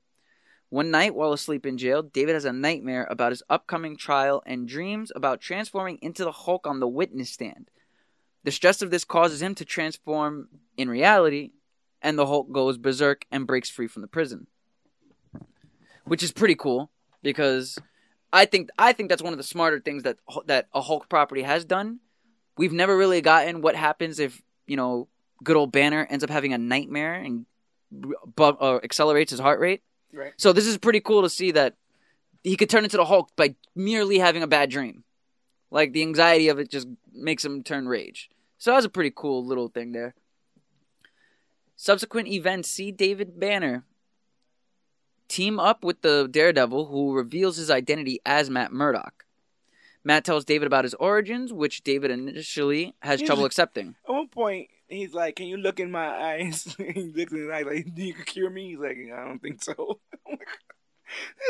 One 0.69 0.91
night, 0.91 1.15
while 1.15 1.33
asleep 1.33 1.65
in 1.65 1.79
jail, 1.79 2.03
David 2.03 2.35
has 2.35 2.45
a 2.45 2.53
nightmare 2.53 3.07
about 3.09 3.31
his 3.31 3.43
upcoming 3.49 3.97
trial 3.97 4.43
and 4.47 4.67
dreams 4.67 5.13
about 5.15 5.41
transforming 5.41 5.99
into 6.03 6.25
the 6.25 6.33
Hulk 6.33 6.67
on 6.67 6.81
the 6.81 6.89
witness 6.89 7.31
stand. 7.31 7.71
The 8.43 8.51
stress 8.51 8.83
of 8.83 8.91
this 8.91 9.05
causes 9.05 9.41
him 9.41 9.55
to 9.57 9.65
transform 9.65 10.49
in 10.77 10.89
reality, 10.89 11.53
and 12.03 12.19
the 12.19 12.27
Hulk 12.27 12.53
goes 12.53 12.79
berserk 12.79 13.27
and 13.31 13.47
breaks 13.47 13.71
free 13.71 13.87
from 13.87 14.03
the 14.03 14.09
prison. 14.09 14.49
Which 16.05 16.23
is 16.23 16.33
pretty 16.33 16.55
cool 16.55 16.91
because 17.23 17.79
I 18.33 18.45
think 18.45 18.71
I 18.79 18.93
think 18.93 19.09
that's 19.09 19.23
one 19.23 19.33
of 19.33 19.39
the 19.39 19.43
smarter 19.43 19.81
things 19.81 20.03
that 20.05 20.19
that 20.47 20.69
a 20.73 20.81
Hulk 20.81 21.09
property 21.09 21.43
has 21.43 21.65
done. 21.65 22.01
We've 22.57 22.73
never 22.73 22.97
really 22.97 23.21
gotten 23.21 23.61
what 23.61 23.75
happens 23.75 24.19
if 24.19 24.41
you 24.67 24.77
know 24.77 25.09
good 25.43 25.57
old 25.57 25.73
Banner 25.73 26.07
ends 26.09 26.23
up 26.23 26.31
having 26.31 26.53
a 26.53 26.59
nightmare 26.59 27.15
and 27.15 27.47
bu- 27.91 28.45
uh, 28.45 28.81
accelerates 28.83 29.31
his 29.31 29.41
heart 29.41 29.61
rate. 29.61 29.83
Right. 30.17 30.33
So 30.37 30.53
this 30.53 30.67
is 30.67 30.79
pretty 30.79 31.01
cool 31.01 31.23
to 31.23 31.31
see 31.31 31.51
that 31.53 31.75
he 32.43 32.57
could 32.57 32.71
turn 32.71 32.85
into 32.85 32.97
the 32.97 33.05
Hulk 33.05 33.31
by 33.37 33.55
merely 33.75 34.19
having 34.19 34.43
a 34.43 34.47
bad 34.47 34.71
dream. 34.71 35.05
Like 35.71 35.93
the 35.93 36.03
anxiety 36.03 36.49
of 36.49 36.59
it 36.59 36.71
just 36.71 36.89
makes 37.13 37.45
him 37.45 37.63
turn 37.63 37.87
rage. 37.87 38.31
So 38.57 38.71
that 38.71 38.77
was 38.77 38.85
a 38.87 38.91
pretty 38.91 39.13
cool 39.15 39.45
little 39.45 39.69
thing 39.69 39.93
there. 39.93 40.15
Subsequent 41.77 42.29
events 42.29 42.71
see 42.71 42.91
David 42.91 43.39
Banner 43.39 43.85
team 45.29 45.61
up 45.61 45.85
with 45.85 46.01
the 46.01 46.29
Daredevil, 46.31 46.87
who 46.87 47.13
reveals 47.13 47.57
his 47.57 47.71
identity 47.71 48.21
as 48.25 48.49
Matt 48.49 48.73
Murdock. 48.73 49.27
Matt 50.05 50.25
tells 50.25 50.45
David 50.45 50.67
about 50.67 50.85
his 50.85 50.95
origins, 50.95 51.53
which 51.53 51.83
David 51.83 52.11
initially 52.11 52.95
has 53.01 53.21
trouble 53.21 53.45
accepting. 53.45 53.97
At 54.09 54.15
one 54.15 54.29
point, 54.29 54.69
he's 54.89 55.13
like, 55.15 55.37
"Can 55.37 55.47
you 55.47 55.57
look 55.57 55.81
in 55.81 55.91
my 55.91 56.07
eyes?" 56.07 56.65
he 56.79 57.13
looks 57.15 57.33
in 57.33 57.39
his 57.39 57.51
eyes 57.51 57.67
like, 57.67 57.95
"Do 57.95 58.03
you 58.03 58.15
cure 58.15 58.51
me?" 58.51 58.71
He's 58.71 58.79
like, 58.79 58.99
"I 59.13 59.25
don't 59.25 59.41
think 59.41 59.63
so." 59.63 60.01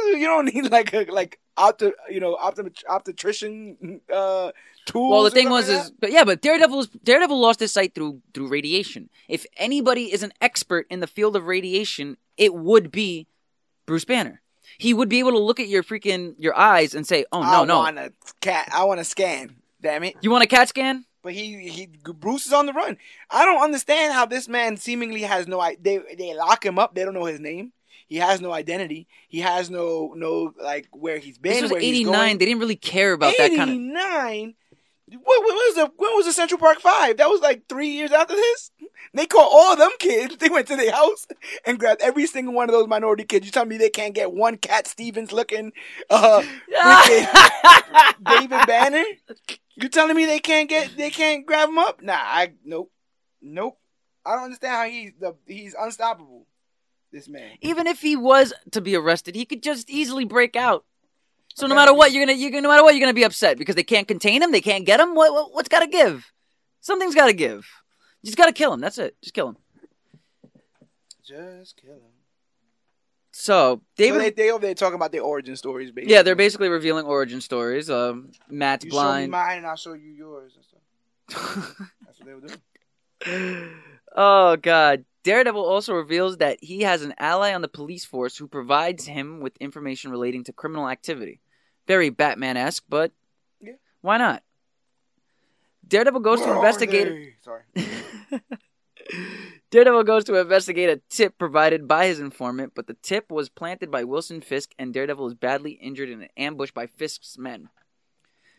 you 0.06 0.26
don't 0.26 0.52
need 0.52 0.70
like 0.70 0.92
a 0.92 1.04
like 1.04 1.38
opto, 1.56 1.92
you 2.10 2.20
know, 2.20 2.36
optom- 2.36 2.84
obstetrician 2.88 4.00
uh, 4.12 4.52
tools. 4.86 5.10
Well, 5.10 5.22
the 5.22 5.30
thing 5.30 5.50
was, 5.50 5.68
like 5.68 5.84
is 5.84 5.90
but 5.98 6.12
yeah, 6.12 6.24
but 6.24 6.40
Daredevil's 6.40 6.88
Daredevil 6.88 7.38
lost 7.38 7.60
his 7.60 7.72
sight 7.72 7.94
through 7.94 8.20
through 8.34 8.48
radiation. 8.48 9.10
If 9.28 9.46
anybody 9.56 10.12
is 10.12 10.22
an 10.22 10.32
expert 10.40 10.86
in 10.90 11.00
the 11.00 11.06
field 11.06 11.36
of 11.36 11.46
radiation, 11.46 12.16
it 12.36 12.54
would 12.54 12.90
be 12.90 13.26
Bruce 13.86 14.04
Banner. 14.04 14.42
He 14.78 14.92
would 14.92 15.08
be 15.08 15.20
able 15.20 15.32
to 15.32 15.38
look 15.38 15.60
at 15.60 15.68
your 15.68 15.82
freaking 15.82 16.34
your 16.38 16.56
eyes 16.56 16.94
and 16.94 17.06
say, 17.06 17.24
"Oh 17.32 17.40
no, 17.40 17.62
I 17.62 17.64
no, 17.64 17.78
want 17.78 17.98
a 17.98 18.12
cat. 18.40 18.68
I 18.72 18.84
want 18.84 19.00
a 19.00 19.04
scan. 19.04 19.56
Damn 19.80 20.04
it! 20.04 20.16
you 20.20 20.30
want 20.30 20.44
a 20.44 20.46
CAT 20.46 20.68
scan?" 20.68 21.04
But 21.26 21.34
he 21.34 21.68
he 21.68 21.88
Bruce 22.04 22.46
is 22.46 22.52
on 22.52 22.66
the 22.66 22.72
run. 22.72 22.96
I 23.32 23.44
don't 23.44 23.60
understand 23.60 24.12
how 24.14 24.26
this 24.26 24.46
man 24.46 24.76
seemingly 24.76 25.22
has 25.22 25.48
no 25.48 25.60
they 25.80 25.98
they 26.16 26.36
lock 26.36 26.64
him 26.64 26.78
up. 26.78 26.94
They 26.94 27.04
don't 27.04 27.14
know 27.14 27.24
his 27.24 27.40
name. 27.40 27.72
He 28.06 28.18
has 28.18 28.40
no 28.40 28.52
identity. 28.52 29.08
He 29.26 29.40
has 29.40 29.68
no 29.68 30.14
no 30.16 30.54
like 30.62 30.86
where 30.92 31.18
he's 31.18 31.36
been. 31.36 31.54
This 31.54 31.62
was 31.62 31.82
'89. 31.82 32.12
going. 32.12 32.38
They 32.38 32.44
didn't 32.44 32.60
really 32.60 32.76
care 32.76 33.12
about 33.12 33.34
that 33.38 33.48
kind 33.56 33.70
of. 33.70 33.74
89? 33.74 34.54
What, 35.08 35.44
when 35.44 35.54
was 35.54 35.74
the 35.76 35.92
when 35.96 36.16
was 36.16 36.26
the 36.26 36.32
Central 36.32 36.58
Park 36.58 36.80
Five? 36.80 37.18
That 37.18 37.28
was 37.28 37.40
like 37.40 37.68
three 37.68 37.90
years 37.90 38.10
after 38.10 38.34
this. 38.34 38.72
They 39.14 39.26
caught 39.26 39.50
all 39.52 39.72
of 39.72 39.78
them 39.78 39.92
kids. 39.98 40.36
They 40.40 40.48
went 40.48 40.66
to 40.68 40.76
their 40.76 40.92
house 40.92 41.26
and 41.64 41.78
grabbed 41.78 42.02
every 42.02 42.26
single 42.26 42.54
one 42.54 42.68
of 42.68 42.72
those 42.72 42.88
minority 42.88 43.24
kids. 43.24 43.46
You 43.46 43.52
tell 43.52 43.64
me 43.64 43.78
they 43.78 43.88
can't 43.88 44.14
get 44.14 44.32
one 44.32 44.56
Cat 44.56 44.86
Stevens 44.86 45.32
looking 45.32 45.72
uh 46.10 46.42
freaking 46.72 48.14
David 48.24 48.66
Banner? 48.66 49.04
You 49.76 49.88
telling 49.88 50.16
me 50.16 50.26
they 50.26 50.40
can't 50.40 50.68
get 50.68 50.96
they 50.96 51.10
can't 51.10 51.46
grab 51.46 51.68
him 51.68 51.78
up? 51.78 52.02
Nah, 52.02 52.14
I 52.16 52.54
nope, 52.64 52.90
nope. 53.40 53.78
I 54.24 54.34
don't 54.34 54.44
understand 54.44 54.74
how 54.74 54.84
he's 54.88 55.12
the 55.20 55.36
he's 55.46 55.74
unstoppable. 55.78 56.46
This 57.12 57.28
man. 57.28 57.52
Even 57.60 57.86
if 57.86 58.00
he 58.00 58.16
was 58.16 58.52
to 58.72 58.80
be 58.80 58.96
arrested, 58.96 59.36
he 59.36 59.44
could 59.44 59.62
just 59.62 59.88
easily 59.88 60.24
break 60.24 60.56
out. 60.56 60.84
So 61.56 61.66
no 61.66 61.74
matter 61.74 61.94
what, 61.94 62.12
you're 62.12 62.26
gonna, 62.26 62.36
you're 62.36 62.50
gonna, 62.50 62.60
no 62.60 62.68
matter 62.68 62.82
what, 62.84 62.94
you're 62.94 63.00
gonna 63.00 63.14
be 63.14 63.24
upset 63.24 63.56
because 63.56 63.76
they 63.76 63.82
can't 63.82 64.06
contain 64.06 64.42
him, 64.42 64.52
they 64.52 64.60
can't 64.60 64.84
get 64.84 65.00
him. 65.00 65.14
What, 65.14 65.32
what 65.32 65.54
what's 65.54 65.70
got 65.70 65.80
to 65.80 65.86
give? 65.86 66.30
Something's 66.82 67.14
got 67.14 67.26
to 67.28 67.32
give. 67.32 67.66
You 68.22 68.26
just 68.26 68.36
got 68.36 68.44
to 68.46 68.52
kill 68.52 68.74
him. 68.74 68.80
That's 68.80 68.98
it. 68.98 69.16
Just 69.22 69.32
kill 69.32 69.48
him. 69.48 69.56
Just 71.26 71.80
kill 71.80 71.94
him. 71.94 72.12
So 73.32 73.80
David, 73.96 74.18
so 74.18 74.22
they 74.22 74.30
they 74.30 74.50
over 74.50 74.60
there 74.66 74.74
talking 74.74 74.96
about 74.96 75.12
their 75.12 75.22
origin 75.22 75.56
stories, 75.56 75.90
basically. 75.92 76.14
yeah, 76.14 76.22
they're 76.22 76.36
basically 76.36 76.68
revealing 76.68 77.06
origin 77.06 77.40
stories. 77.40 77.88
Um, 77.90 78.32
Matt's 78.50 78.84
You 78.84 78.90
show 78.90 78.96
me 78.98 79.02
blind. 79.02 79.32
mine, 79.32 79.56
and 79.58 79.66
I'll 79.66 79.76
show 79.76 79.94
you 79.94 80.10
yours 80.10 80.52
and 80.56 80.64
stuff. 80.64 81.76
That's 82.06 82.18
what 82.20 82.26
they 82.26 82.34
were 82.34 83.40
doing. 83.40 83.70
oh 84.14 84.56
God. 84.56 85.04
Daredevil 85.24 85.64
also 85.64 85.92
reveals 85.92 86.36
that 86.36 86.58
he 86.62 86.82
has 86.82 87.02
an 87.02 87.12
ally 87.18 87.52
on 87.52 87.60
the 87.60 87.66
police 87.68 88.04
force 88.04 88.36
who 88.36 88.46
provides 88.46 89.06
him 89.06 89.40
with 89.40 89.56
information 89.56 90.12
relating 90.12 90.44
to 90.44 90.52
criminal 90.52 90.88
activity. 90.88 91.40
Very 91.86 92.10
Batman 92.10 92.56
esque, 92.56 92.84
but 92.88 93.12
Yeah. 93.60 93.74
why 94.00 94.18
not? 94.18 94.42
Daredevil 95.86 96.20
goes 96.20 96.40
Where 96.40 96.48
to 96.48 96.54
investigate. 96.56 97.06
they? 97.08 97.34
Sorry. 97.42 97.62
Daredevil 99.70 100.04
goes 100.04 100.24
to 100.24 100.34
investigate 100.36 100.88
a 100.90 101.00
tip 101.08 101.38
provided 101.38 101.86
by 101.86 102.06
his 102.06 102.18
informant, 102.20 102.72
but 102.74 102.86
the 102.86 102.94
tip 102.94 103.30
was 103.30 103.48
planted 103.48 103.90
by 103.90 104.04
Wilson 104.04 104.40
Fisk, 104.40 104.72
and 104.78 104.92
Daredevil 104.92 105.26
is 105.28 105.34
badly 105.34 105.72
injured 105.72 106.08
in 106.08 106.22
an 106.22 106.28
ambush 106.36 106.70
by 106.72 106.86
Fisk's 106.86 107.36
men. 107.38 107.68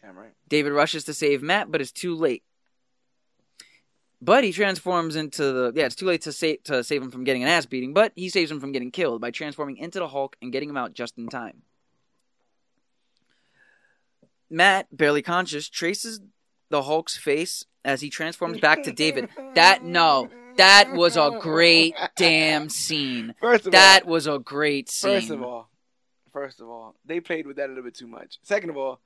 Damn 0.01 0.17
right. 0.17 0.34
David 0.47 0.71
rushes 0.73 1.03
to 1.05 1.13
save 1.13 1.41
Matt, 1.41 1.71
but 1.71 1.82
is 1.82 1.91
too 1.91 2.15
late. 2.15 2.43
But 4.21 4.43
he 4.43 4.51
transforms 4.51 5.15
into 5.15 5.43
the 5.51 5.73
yeah. 5.75 5.86
It's 5.86 5.95
too 5.95 6.05
late 6.07 6.21
to 6.23 6.32
save 6.32 6.63
to 6.63 6.84
save 6.84 7.03
him 7.03 7.11
from 7.11 7.23
getting 7.23 7.43
an 7.43 7.49
ass 7.49 7.65
beating, 7.67 7.93
but 7.93 8.13
he 8.15 8.30
saves 8.30 8.49
him 8.49 8.59
from 8.59 8.71
getting 8.71 8.89
killed 8.89 9.21
by 9.21 9.30
transforming 9.32 9.78
into 9.78 9.99
the 9.99 10.07
Hulk 10.07 10.36
and 10.41 10.51
getting 10.51 10.69
him 10.69 10.78
out 10.78 10.93
just 10.93 11.17
in 11.17 11.28
time. 11.28 11.61
Matt, 14.50 14.88
barely 14.95 15.22
conscious, 15.22 15.70
traces 15.70 16.20
the 16.70 16.84
Hulk's 16.84 17.18
face 17.18 17.66
as 17.86 18.02
he 18.02 18.10
transforms 18.10 18.60
back 18.60 18.84
to 18.84 18.91
David. 18.91 19.30
That 19.56 19.84
no, 19.86 20.30
that 20.58 20.93
was 20.93 21.16
a 21.18 21.38
great 21.41 21.95
damn 22.16 22.70
scene. 22.70 23.36
First 23.39 23.68
of 23.68 23.72
That 23.74 24.04
all, 24.04 24.10
was 24.12 24.28
a 24.28 24.39
great 24.39 24.89
scene. 24.89 25.20
first 25.20 25.30
of 25.32 25.41
all, 25.43 25.70
first 26.34 26.60
of 26.62 26.68
all, 26.70 26.95
they 27.06 27.20
played 27.20 27.48
with 27.48 27.58
that 27.58 27.68
a 27.68 27.70
little 27.70 27.84
bit 27.84 27.95
too 27.95 28.08
much. 28.08 28.38
Second 28.43 28.70
of 28.72 28.78
all, 28.78 29.00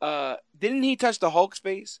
uh, 0.00 0.36
didn't 0.58 0.82
he 0.82 0.96
touch 0.96 1.18
the 1.18 1.30
Hulk's 1.30 1.58
face? 1.58 2.00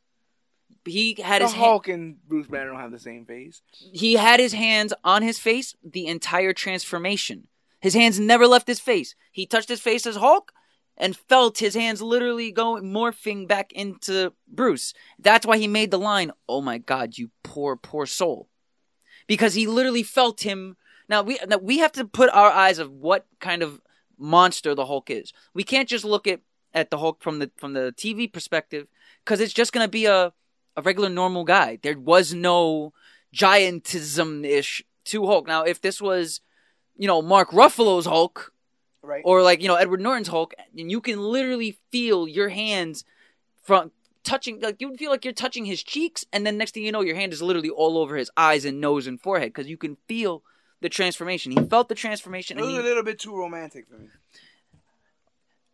he 0.86 1.14
had 1.22 1.42
The 1.42 1.46
his 1.46 1.52
hand, 1.54 1.64
Hulk 1.64 1.88
and 1.88 2.16
Bruce 2.26 2.46
Banner 2.46 2.70
don't 2.70 2.80
have 2.80 2.90
the 2.90 2.98
same 2.98 3.24
face. 3.26 3.60
he 3.92 4.14
had 4.14 4.40
his 4.40 4.54
hands 4.54 4.92
on 5.04 5.22
his 5.22 5.38
face 5.38 5.76
the 5.84 6.06
entire 6.06 6.52
transformation. 6.52 7.48
His 7.80 7.94
hands 7.94 8.18
never 8.18 8.46
left 8.46 8.66
his 8.68 8.80
face. 8.80 9.14
He 9.30 9.44
touched 9.46 9.68
his 9.68 9.80
face 9.80 10.06
as 10.06 10.16
Hulk 10.16 10.52
and 11.02 11.16
felt 11.16 11.58
his 11.58 11.74
hands 11.74 12.00
literally 12.00 12.52
going 12.52 12.84
morphing 12.84 13.48
back 13.48 13.72
into 13.72 14.32
Bruce. 14.46 14.94
That's 15.18 15.44
why 15.44 15.58
he 15.58 15.66
made 15.66 15.90
the 15.90 15.98
line, 15.98 16.30
"Oh 16.48 16.60
my 16.60 16.78
god, 16.78 17.18
you 17.18 17.32
poor 17.42 17.74
poor 17.76 18.06
soul." 18.06 18.48
Because 19.26 19.54
he 19.54 19.66
literally 19.66 20.04
felt 20.04 20.42
him. 20.42 20.76
Now 21.08 21.22
we 21.22 21.40
now 21.46 21.58
we 21.58 21.78
have 21.78 21.90
to 21.92 22.04
put 22.04 22.30
our 22.30 22.50
eyes 22.52 22.78
of 22.78 22.92
what 22.92 23.26
kind 23.40 23.62
of 23.64 23.80
monster 24.16 24.76
the 24.76 24.86
Hulk 24.86 25.10
is. 25.10 25.32
We 25.52 25.64
can't 25.64 25.88
just 25.88 26.04
look 26.04 26.28
at 26.28 26.40
at 26.72 26.90
the 26.90 26.98
Hulk 26.98 27.20
from 27.20 27.40
the 27.40 27.50
from 27.56 27.72
the 27.72 27.92
TV 27.96 28.32
perspective 28.32 28.86
cuz 29.24 29.40
it's 29.40 29.52
just 29.52 29.72
going 29.72 29.84
to 29.84 29.90
be 29.90 30.06
a 30.06 30.32
a 30.76 30.82
regular 30.82 31.08
normal 31.08 31.44
guy. 31.44 31.78
There 31.82 31.98
was 31.98 32.32
no 32.32 32.92
giantism 33.34 34.46
ish 34.46 34.84
to 35.06 35.26
Hulk. 35.26 35.48
Now, 35.48 35.64
if 35.64 35.80
this 35.80 36.00
was, 36.00 36.40
you 36.96 37.08
know, 37.08 37.20
Mark 37.22 37.50
Ruffalo's 37.50 38.06
Hulk 38.06 38.51
Right. 39.02 39.22
or 39.24 39.42
like 39.42 39.60
you 39.62 39.68
know 39.68 39.74
Edward 39.74 40.00
Norton's 40.00 40.28
Hulk, 40.28 40.54
and 40.78 40.90
you 40.90 41.00
can 41.00 41.20
literally 41.20 41.78
feel 41.90 42.28
your 42.28 42.48
hands 42.50 43.04
from 43.62 43.90
touching. 44.22 44.60
Like 44.60 44.80
you 44.80 44.88
would 44.88 44.98
feel 44.98 45.10
like 45.10 45.24
you're 45.24 45.34
touching 45.34 45.64
his 45.64 45.82
cheeks, 45.82 46.24
and 46.32 46.46
then 46.46 46.56
next 46.56 46.74
thing 46.74 46.84
you 46.84 46.92
know, 46.92 47.00
your 47.02 47.16
hand 47.16 47.32
is 47.32 47.42
literally 47.42 47.70
all 47.70 47.98
over 47.98 48.16
his 48.16 48.30
eyes 48.36 48.64
and 48.64 48.80
nose 48.80 49.06
and 49.06 49.20
forehead 49.20 49.48
because 49.48 49.68
you 49.68 49.76
can 49.76 49.96
feel 50.06 50.42
the 50.80 50.88
transformation. 50.88 51.52
He 51.52 51.64
felt 51.68 51.88
the 51.88 51.94
transformation, 51.94 52.58
it 52.58 52.62
was 52.62 52.74
a 52.74 52.82
little 52.82 53.02
bit 53.04 53.18
too 53.18 53.36
romantic 53.36 53.86
for 53.88 53.98
me. 53.98 54.06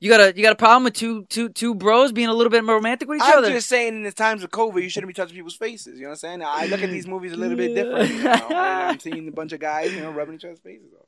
you 0.01 0.09
got 0.11 0.21
a 0.21 0.37
you 0.37 0.43
got 0.43 0.53
a 0.53 0.57
problem 0.57 0.85
with 0.85 0.95
two 0.95 1.25
two 1.27 1.49
two 1.49 1.75
bros 1.75 2.13
being 2.13 2.29
a 2.29 2.35
little 2.35 2.51
bit 2.51 2.65
more 2.65 2.77
romantic 2.77 3.09
with 3.09 3.17
each 3.17 3.23
other 3.25 3.49
I'm 3.49 3.53
just 3.53 3.69
saying, 3.69 3.95
in 3.97 4.03
the 4.05 4.13
times 4.13 4.43
of 4.43 4.51
COVID, 4.51 4.83
you 4.83 4.89
shouldn't 4.89 5.09
be 5.09 5.15
touching 5.15 5.37
people's 5.37 5.57
faces. 5.57 5.99
You 5.99 6.05
know 6.05 6.09
what 6.11 6.25
I'm 6.25 6.41
saying? 6.41 6.43
I 6.43 6.67
look 6.67 6.83
at 6.83 6.91
these 6.91 7.07
movies 7.07 7.33
a 7.33 7.37
little 7.37 7.57
bit 7.57 7.75
different. 7.75 8.11
You 8.11 8.23
know, 8.23 8.49
I'm 8.51 8.99
seeing 9.07 9.29
a 9.29 9.33
bunch 9.33 9.53
of 9.53 9.61
guys, 9.61 9.93
you 9.93 10.01
know, 10.01 10.11
rubbing 10.13 10.37
each 10.37 10.45
other's 10.45 10.61
faces 10.61 10.93
off. 10.99 11.07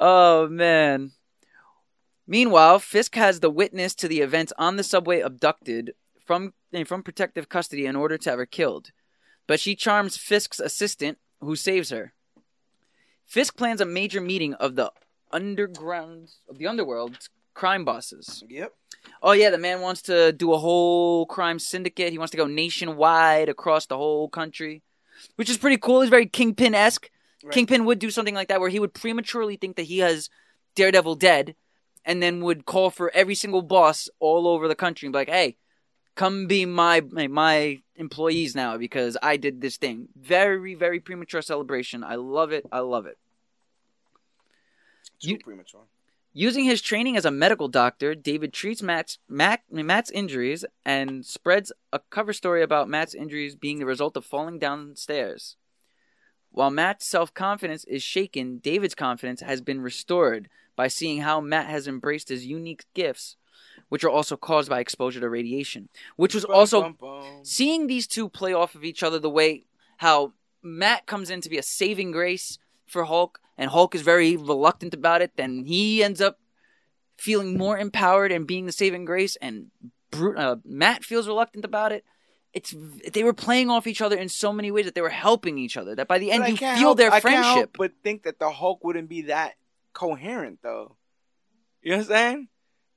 Oh 0.00 0.48
man. 0.48 1.12
Meanwhile, 2.26 2.78
Fisk 2.78 3.14
has 3.16 3.40
the 3.40 3.50
witness 3.50 3.94
to 3.96 4.08
the 4.08 4.20
events 4.20 4.52
on 4.58 4.76
the 4.76 4.82
subway 4.82 5.20
abducted 5.20 5.94
from 6.24 6.54
eh, 6.72 6.84
from 6.84 7.02
protective 7.02 7.48
custody 7.48 7.86
in 7.86 7.96
order 7.96 8.16
to 8.16 8.30
have 8.30 8.38
her 8.38 8.46
killed. 8.46 8.92
But 9.46 9.60
she 9.60 9.76
charms 9.76 10.16
Fisk's 10.16 10.58
assistant, 10.58 11.18
who 11.40 11.54
saves 11.54 11.90
her. 11.90 12.14
Fisk 13.26 13.56
plans 13.56 13.80
a 13.80 13.86
major 13.86 14.20
meeting 14.20 14.54
of 14.54 14.74
the 14.74 14.90
underground 15.32 16.30
of 16.48 16.58
the 16.58 16.66
underworld 16.66 17.28
crime 17.52 17.84
bosses. 17.84 18.42
Yep. 18.48 18.72
Oh 19.22 19.32
yeah, 19.32 19.50
the 19.50 19.58
man 19.58 19.80
wants 19.80 20.02
to 20.02 20.32
do 20.32 20.52
a 20.52 20.58
whole 20.58 21.26
crime 21.26 21.58
syndicate. 21.58 22.12
He 22.12 22.18
wants 22.18 22.30
to 22.30 22.36
go 22.36 22.46
nationwide 22.46 23.48
across 23.48 23.86
the 23.86 23.96
whole 23.96 24.28
country, 24.28 24.82
which 25.36 25.50
is 25.50 25.58
pretty 25.58 25.76
cool. 25.76 26.00
He's 26.00 26.10
very 26.10 26.26
kingpin 26.26 26.74
esque. 26.74 27.10
Right. 27.44 27.52
Kingpin 27.52 27.84
would 27.84 27.98
do 27.98 28.10
something 28.10 28.34
like 28.34 28.48
that, 28.48 28.58
where 28.60 28.70
he 28.70 28.80
would 28.80 28.94
prematurely 28.94 29.56
think 29.56 29.76
that 29.76 29.82
he 29.82 29.98
has 29.98 30.30
Daredevil 30.74 31.16
dead, 31.16 31.54
and 32.04 32.22
then 32.22 32.40
would 32.40 32.64
call 32.64 32.88
for 32.88 33.10
every 33.14 33.34
single 33.34 33.60
boss 33.60 34.08
all 34.18 34.48
over 34.48 34.66
the 34.66 34.74
country 34.74 35.06
and 35.06 35.12
be 35.12 35.18
like, 35.18 35.28
"Hey, 35.28 35.58
come 36.14 36.46
be 36.46 36.64
my 36.64 37.02
my, 37.02 37.82
employees 37.96 38.54
now 38.54 38.78
because 38.78 39.18
I 39.22 39.36
did 39.36 39.60
this 39.60 39.76
thing." 39.76 40.08
Very 40.16 40.74
very 40.74 41.00
premature 41.00 41.42
celebration. 41.42 42.02
I 42.02 42.14
love 42.14 42.50
it. 42.50 42.64
I 42.72 42.78
love 42.80 43.04
it. 43.04 43.18
Too 45.20 45.32
You- 45.32 45.38
premature. 45.38 45.84
Using 46.36 46.64
his 46.64 46.82
training 46.82 47.16
as 47.16 47.24
a 47.24 47.30
medical 47.30 47.68
doctor, 47.68 48.16
David 48.16 48.52
treats 48.52 48.82
Matt's, 48.82 49.18
Matt, 49.28 49.62
Matt's 49.70 50.10
injuries 50.10 50.64
and 50.84 51.24
spreads 51.24 51.70
a 51.92 52.00
cover 52.10 52.32
story 52.32 52.60
about 52.60 52.88
Matt's 52.88 53.14
injuries 53.14 53.54
being 53.54 53.78
the 53.78 53.86
result 53.86 54.16
of 54.16 54.24
falling 54.24 54.58
downstairs. 54.58 55.56
While 56.54 56.70
Matt's 56.70 57.04
self 57.04 57.34
confidence 57.34 57.82
is 57.84 58.02
shaken, 58.04 58.58
David's 58.58 58.94
confidence 58.94 59.40
has 59.40 59.60
been 59.60 59.80
restored 59.80 60.48
by 60.76 60.86
seeing 60.86 61.22
how 61.22 61.40
Matt 61.40 61.66
has 61.66 61.88
embraced 61.88 62.28
his 62.28 62.46
unique 62.46 62.84
gifts, 62.94 63.36
which 63.88 64.04
are 64.04 64.10
also 64.10 64.36
caused 64.36 64.70
by 64.70 64.78
exposure 64.78 65.18
to 65.18 65.28
radiation. 65.28 65.88
Which 66.14 66.32
was 66.32 66.44
also 66.44 66.94
seeing 67.42 67.88
these 67.88 68.06
two 68.06 68.28
play 68.28 68.52
off 68.52 68.76
of 68.76 68.84
each 68.84 69.02
other 69.02 69.18
the 69.18 69.28
way 69.28 69.64
how 69.96 70.32
Matt 70.62 71.06
comes 71.06 71.28
in 71.28 71.40
to 71.40 71.50
be 71.50 71.58
a 71.58 71.62
saving 71.62 72.12
grace 72.12 72.58
for 72.86 73.04
Hulk, 73.04 73.40
and 73.58 73.70
Hulk 73.70 73.96
is 73.96 74.02
very 74.02 74.36
reluctant 74.36 74.94
about 74.94 75.22
it, 75.22 75.32
then 75.36 75.64
he 75.64 76.04
ends 76.04 76.20
up 76.20 76.38
feeling 77.16 77.58
more 77.58 77.78
empowered 77.78 78.30
and 78.30 78.46
being 78.46 78.66
the 78.66 78.72
saving 78.72 79.04
grace, 79.04 79.36
and 79.36 79.72
Bru- 80.10 80.36
uh, 80.36 80.56
Matt 80.64 81.02
feels 81.02 81.26
reluctant 81.26 81.64
about 81.64 81.90
it. 81.90 82.04
It's 82.54 82.74
they 83.12 83.24
were 83.24 83.32
playing 83.32 83.68
off 83.68 83.86
each 83.86 84.00
other 84.00 84.16
in 84.16 84.28
so 84.28 84.52
many 84.52 84.70
ways 84.70 84.84
that 84.84 84.94
they 84.94 85.00
were 85.00 85.08
helping 85.08 85.58
each 85.58 85.76
other. 85.76 85.94
That 85.96 86.06
by 86.06 86.18
the 86.18 86.30
end 86.30 86.46
you 86.48 86.56
feel 86.56 86.68
help- 86.68 86.98
their 86.98 87.12
I 87.12 87.20
can't 87.20 87.44
help 87.44 87.54
friendship. 87.54 87.76
but 87.76 87.92
think 88.02 88.22
that 88.22 88.38
the 88.38 88.50
Hulk 88.50 88.84
wouldn't 88.84 89.08
be 89.08 89.22
that 89.22 89.54
coherent, 89.92 90.60
though. 90.62 90.96
You 91.82 91.90
know 91.92 91.96
what 91.98 92.02
I'm 92.04 92.08
saying? 92.08 92.48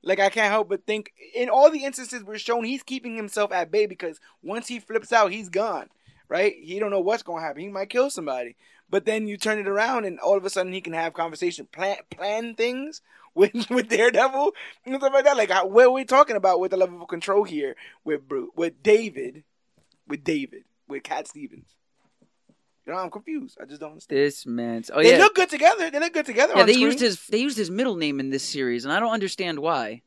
Like 0.02 0.20
I 0.20 0.28
can't 0.30 0.50
help 0.52 0.68
but 0.68 0.86
think 0.86 1.12
in 1.34 1.48
all 1.48 1.70
the 1.70 1.84
instances 1.84 2.22
we're 2.22 2.38
shown, 2.38 2.64
he's 2.64 2.84
keeping 2.84 3.16
himself 3.16 3.50
at 3.52 3.70
bay 3.70 3.86
because 3.86 4.20
once 4.42 4.68
he 4.68 4.78
flips 4.78 5.12
out, 5.12 5.32
he's 5.32 5.48
gone. 5.48 5.88
Right? 6.28 6.54
He 6.60 6.78
don't 6.78 6.90
know 6.90 7.00
what's 7.00 7.22
gonna 7.22 7.40
happen. 7.42 7.62
He 7.62 7.68
might 7.68 7.90
kill 7.90 8.10
somebody. 8.10 8.54
But 8.90 9.04
then 9.04 9.26
you 9.28 9.36
turn 9.36 9.58
it 9.58 9.68
around, 9.68 10.06
and 10.06 10.18
all 10.18 10.36
of 10.36 10.44
a 10.44 10.50
sudden 10.50 10.72
he 10.72 10.80
can 10.80 10.94
have 10.94 11.12
conversation, 11.12 11.66
plan 11.70 11.96
plan 12.10 12.54
things 12.54 13.02
with 13.34 13.68
with 13.70 13.88
Daredevil 13.88 14.52
and 14.86 14.96
stuff 14.96 15.12
like 15.12 15.24
that. 15.24 15.36
Like 15.36 15.50
how, 15.50 15.66
what 15.66 15.86
are 15.86 15.90
we 15.90 16.04
talking 16.04 16.36
about 16.36 16.60
with 16.60 16.70
the 16.70 16.76
level 16.76 17.02
of 17.02 17.08
control 17.08 17.44
here 17.44 17.76
with 18.04 18.26
Bruce, 18.28 18.50
with 18.56 18.82
David, 18.82 19.44
with 20.08 20.24
David, 20.24 20.64
with 20.88 21.02
Cat 21.02 21.28
Stevens? 21.28 21.76
You 22.86 22.94
know, 22.94 23.00
I'm 23.00 23.10
confused. 23.10 23.58
I 23.60 23.66
just 23.66 23.80
don't 23.80 23.90
understand. 23.92 24.18
this 24.18 24.46
man's 24.46 24.90
oh 24.92 25.02
they 25.02 25.12
yeah 25.12 25.18
look 25.18 25.34
good 25.34 25.50
together. 25.50 25.90
They 25.90 26.00
look 26.00 26.14
good 26.14 26.24
together. 26.26 26.54
yeah 26.56 26.62
on 26.62 26.66
they 26.66 26.72
screen. 26.72 26.86
used 26.86 27.00
his 27.00 27.26
they 27.26 27.38
used 27.38 27.58
his 27.58 27.70
middle 27.70 27.96
name 27.96 28.18
in 28.18 28.30
this 28.30 28.42
series, 28.42 28.84
and 28.84 28.92
I 28.92 28.98
don't 28.98 29.12
understand 29.12 29.58
why. 29.58 30.02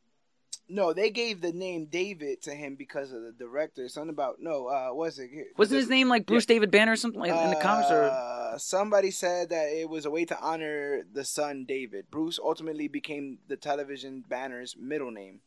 No, 0.73 0.93
they 0.93 1.09
gave 1.09 1.41
the 1.41 1.51
name 1.51 1.87
David 1.91 2.41
to 2.43 2.55
him 2.55 2.75
because 2.75 3.11
of 3.11 3.21
the 3.23 3.33
director. 3.37 3.89
Something 3.89 4.09
about 4.09 4.37
no, 4.39 4.67
uh, 4.67 4.89
what's 4.93 5.19
it? 5.19 5.29
Wasn't 5.57 5.77
his 5.77 5.89
name 5.89 6.07
like 6.07 6.25
Bruce 6.25 6.45
David 6.45 6.71
Banner 6.71 6.93
or 6.93 6.95
something 6.95 7.19
like 7.19 7.29
in 7.31 7.49
the 7.49 7.57
comics? 7.57 7.91
Or 7.91 8.03
Uh, 8.03 8.57
somebody 8.57 9.11
said 9.11 9.49
that 9.49 9.65
it 9.67 9.89
was 9.89 10.05
a 10.05 10.09
way 10.09 10.23
to 10.25 10.39
honor 10.39 11.03
the 11.11 11.25
son 11.25 11.65
David. 11.67 12.05
Bruce 12.09 12.39
ultimately 12.41 12.87
became 12.87 13.39
the 13.49 13.57
television 13.57 14.23
banner's 14.27 14.75
middle 14.79 15.11
name. 15.11 15.41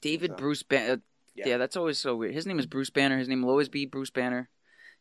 David 0.00 0.30
So, 0.32 0.36
Bruce 0.36 0.62
Banner. 0.62 1.02
Yeah. 1.34 1.48
Yeah. 1.48 1.56
that's 1.58 1.76
always 1.76 1.98
so 1.98 2.16
weird. 2.16 2.34
His 2.34 2.46
name 2.46 2.58
is 2.58 2.66
Bruce 2.66 2.90
Banner. 2.90 3.18
His 3.18 3.28
name 3.28 3.42
will 3.42 3.50
always 3.50 3.68
be 3.68 3.86
Bruce 3.86 4.10
Banner. 4.10 4.48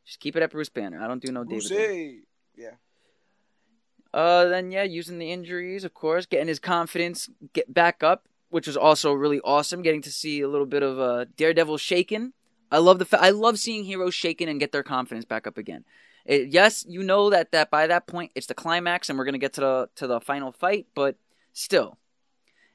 Just 0.06 0.20
keep 0.20 0.36
it 0.36 0.44
at 0.44 0.52
Bruce 0.52 0.70
Banner. 0.70 1.02
I 1.02 1.08
don't 1.08 1.22
do 1.22 1.32
no 1.32 1.44
Bruce, 1.44 1.70
David. 1.70 1.90
hey. 1.90 2.20
yeah. 2.58 2.72
Uh, 4.14 4.46
then 4.46 4.72
yeah, 4.72 4.84
using 4.84 5.20
the 5.20 5.32
injuries, 5.32 5.84
of 5.84 5.94
course, 5.94 6.26
getting 6.26 6.48
his 6.48 6.60
confidence 6.60 7.30
get 7.54 7.74
back 7.74 8.04
up, 8.04 8.28
which 8.50 8.68
was 8.68 8.76
also 8.76 9.14
really 9.14 9.40
awesome. 9.42 9.82
Getting 9.82 10.02
to 10.02 10.12
see 10.12 10.42
a 10.42 10.50
little 10.50 10.66
bit 10.66 10.84
of 10.84 11.00
uh, 11.00 11.26
Daredevil 11.38 11.78
shaken. 11.78 12.34
I 12.72 12.80
love 12.80 13.00
the 13.00 13.06
fa- 13.06 13.22
I 13.22 13.30
love 13.30 13.58
seeing 13.60 13.86
heroes 13.86 14.14
shaken 14.14 14.50
and 14.50 14.60
get 14.60 14.72
their 14.72 14.84
confidence 14.84 15.26
back 15.26 15.48
up 15.48 15.58
again. 15.58 15.86
It, 16.26 16.50
yes, 16.50 16.86
you 16.88 17.04
know 17.04 17.30
that 17.30 17.52
that 17.52 17.72
by 17.72 17.88
that 17.88 18.06
point 18.06 18.32
it's 18.36 18.48
the 18.48 18.54
climax 18.54 19.10
and 19.10 19.18
we're 19.18 19.26
gonna 19.26 19.38
get 19.38 19.54
to 19.54 19.62
the 19.62 19.90
to 19.96 20.08
the 20.08 20.20
final 20.20 20.52
fight, 20.52 20.88
but 20.94 21.16
still, 21.54 21.98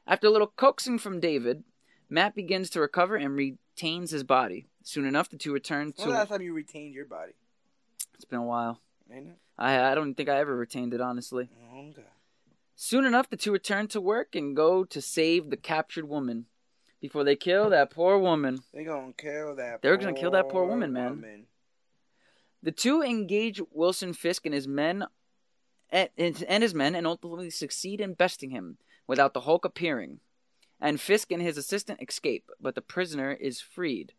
after 0.07 0.27
a 0.27 0.31
little 0.31 0.53
coaxing 0.57 0.99
from 0.99 1.21
David, 1.21 1.65
Matt 2.09 2.35
begins 2.35 2.71
to 2.71 2.81
recover 2.81 3.17
and 3.17 3.37
retains 3.37 4.11
his 4.11 4.25
body. 4.25 4.67
Soon 4.83 5.07
enough, 5.07 5.29
the 5.29 5.37
two 5.37 5.53
return 5.53 5.93
to. 5.95 6.03
the 6.05 6.09
last 6.11 6.29
time 6.29 6.43
you 6.43 6.53
retained 6.55 6.95
your 6.95 7.07
body? 7.07 7.33
It's 8.15 8.25
been 8.25 8.39
a 8.39 8.45
while. 8.45 8.81
Ain't 9.13 9.29
it? 9.29 9.37
I 9.59 9.91
I 9.93 9.95
don't 9.95 10.15
think 10.15 10.29
I 10.29 10.39
ever 10.39 10.57
retained 10.57 10.95
it 10.95 11.01
honestly. 11.01 11.49
Oh, 11.73 11.91
God. 11.95 12.05
Soon 12.75 13.05
enough, 13.05 13.29
the 13.31 13.37
two 13.37 13.53
return 13.53 13.89
to 13.89 14.01
work 14.01 14.35
and 14.35 14.55
go 14.55 14.85
to 14.85 15.01
save 15.01 15.51
the 15.51 15.57
captured 15.57 16.09
woman. 16.09 16.47
Before 17.01 17.25
they 17.25 17.37
kill 17.37 17.71
that 17.71 17.91
poor 17.91 18.19
woman, 18.19 18.61
They 18.73 18.85
gonna 18.85 19.13
kill 19.13 19.57
that. 19.57 19.83
They're 19.83 19.97
gonna 19.97 20.15
kill 20.15 20.31
that 20.33 20.49
poor 20.49 20.65
woman, 20.65 20.93
man. 20.93 21.11
woman. 21.11 21.47
the 22.63 22.73
two 22.73 23.03
engage 23.03 23.61
Wilson 23.71 24.13
Fisk 24.13 24.45
and 24.47 24.55
his 24.55 24.67
men, 24.67 25.05
and, 25.91 26.09
and 26.17 26.63
his 26.63 26.75
men, 26.75 26.95
and 26.95 27.07
ultimately 27.07 27.51
succeed 27.51 28.01
in 28.01 28.15
besting 28.15 28.51
him 28.51 28.79
without 29.07 29.35
the 29.35 29.43
Hulk 29.43 29.65
appearing. 29.65 30.21
And 30.81 31.01
Fisk 31.01 31.31
and 31.33 31.41
his 31.41 31.57
assistant 31.57 32.01
escape, 32.03 32.51
but 32.61 32.75
the 32.75 32.83
prisoner 32.83 33.33
is 33.33 33.61
freed. 33.61 34.13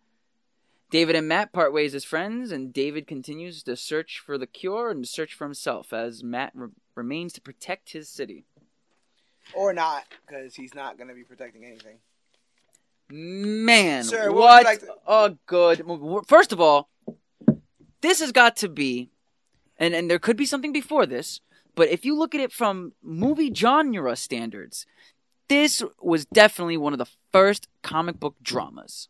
David 0.90 1.16
and 1.16 1.28
Matt 1.28 1.52
part 1.52 1.74
ways 1.74 1.94
as 1.94 2.06
friends, 2.06 2.52
and 2.52 2.74
David 2.74 3.08
continues 3.08 3.62
to 3.64 3.76
search 3.76 4.20
for 4.26 4.38
the 4.38 4.48
cure 4.48 4.90
and 4.90 5.04
to 5.04 5.10
search 5.10 5.34
for 5.34 5.44
himself 5.44 5.92
as 5.92 6.24
Matt 6.24 6.52
re- 6.56 6.70
remains 6.96 7.34
to 7.34 7.42
protect 7.42 7.92
his 7.92 8.08
city. 8.08 8.46
Or 9.54 9.74
not, 9.74 10.06
because 10.26 10.56
he's 10.56 10.74
not 10.74 10.98
gonna 10.98 11.14
be 11.14 11.24
protecting 11.24 11.66
anything. 11.66 11.98
Man, 13.10 14.04
Sir, 14.04 14.32
what 14.32 14.66
what 14.66 14.80
to- 14.80 14.96
a 15.08 15.38
good 15.46 15.86
movie. 15.86 16.26
First 16.28 16.52
of 16.52 16.60
all, 16.60 16.90
this 18.02 18.20
has 18.20 18.32
got 18.32 18.56
to 18.58 18.70
be, 18.70 19.10
and, 19.78 19.94
and 19.94 20.10
there 20.10 20.20
could 20.20 20.38
be 20.38 20.46
something 20.46 20.74
before 20.74 21.06
this, 21.06 21.40
but 21.76 21.90
if 21.90 22.04
you 22.06 22.16
look 22.18 22.34
at 22.36 22.42
it 22.42 22.52
from 22.52 22.94
movie 23.02 23.54
genre 23.54 24.16
standards, 24.16 24.86
this 25.48 25.84
was 26.02 26.26
definitely 26.26 26.78
one 26.78 26.94
of 26.94 27.00
the 27.00 27.12
first 27.32 27.68
comic 27.82 28.20
book 28.20 28.36
dramas. 28.42 29.10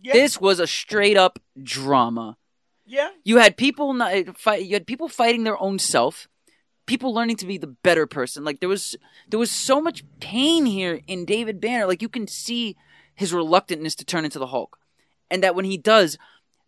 Yeah. 0.00 0.14
This 0.14 0.40
was 0.40 0.60
a 0.60 0.66
straight 0.66 1.16
up 1.16 1.38
drama. 1.62 2.36
Yeah. 2.86 3.10
You 3.22 3.36
had 3.36 3.56
people 3.56 3.92
not, 3.92 4.12
eh, 4.12 4.24
fight. 4.34 4.64
You 4.64 4.74
had 4.74 4.86
people 4.86 5.08
fighting 5.08 5.44
their 5.44 5.60
own 5.60 5.78
self. 5.78 6.28
People 6.86 7.14
learning 7.14 7.36
to 7.36 7.46
be 7.46 7.58
the 7.58 7.66
better 7.66 8.06
person. 8.06 8.42
Like 8.42 8.60
there 8.60 8.68
was, 8.68 8.96
there 9.28 9.38
was 9.38 9.50
so 9.50 9.80
much 9.80 10.02
pain 10.20 10.66
here 10.66 11.00
in 11.06 11.24
David 11.24 11.60
Banner. 11.60 11.86
Like 11.86 12.02
you 12.02 12.08
can 12.08 12.26
see 12.26 12.76
his 13.14 13.32
reluctantness 13.32 13.94
to 13.96 14.04
turn 14.04 14.24
into 14.24 14.38
the 14.38 14.46
Hulk, 14.46 14.78
and 15.30 15.42
that 15.42 15.54
when 15.54 15.66
he 15.66 15.76
does, 15.76 16.16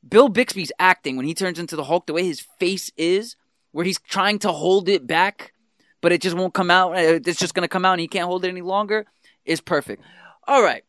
Bill 0.07 0.28
Bixby's 0.28 0.70
acting 0.78 1.16
when 1.16 1.26
he 1.26 1.32
turns 1.32 1.59
into 1.59 1.76
the 1.76 1.84
Hulk, 1.84 2.07
the 2.07 2.12
way 2.12 2.24
his 2.24 2.40
face 2.40 2.90
is, 2.97 3.36
where 3.70 3.86
he's 3.86 3.99
trying 3.99 4.38
to 4.40 4.53
hold 4.53 4.86
it 4.88 5.07
back, 5.07 5.55
but 6.03 6.12
it 6.12 6.20
just 6.20 6.36
won't 6.36 6.53
come 6.53 6.70
out. 6.70 6.92
uh, 6.92 7.18
It's 7.24 7.38
just 7.40 7.55
gonna 7.55 7.68
come 7.68 7.86
out, 7.86 7.92
and 7.92 8.00
he 8.00 8.09
can't 8.09 8.26
hold 8.26 8.44
it 8.44 8.48
any 8.48 8.61
longer. 8.61 9.07
Is 9.46 9.62
perfect. 9.62 10.03
All 10.46 10.62
right. 10.62 10.84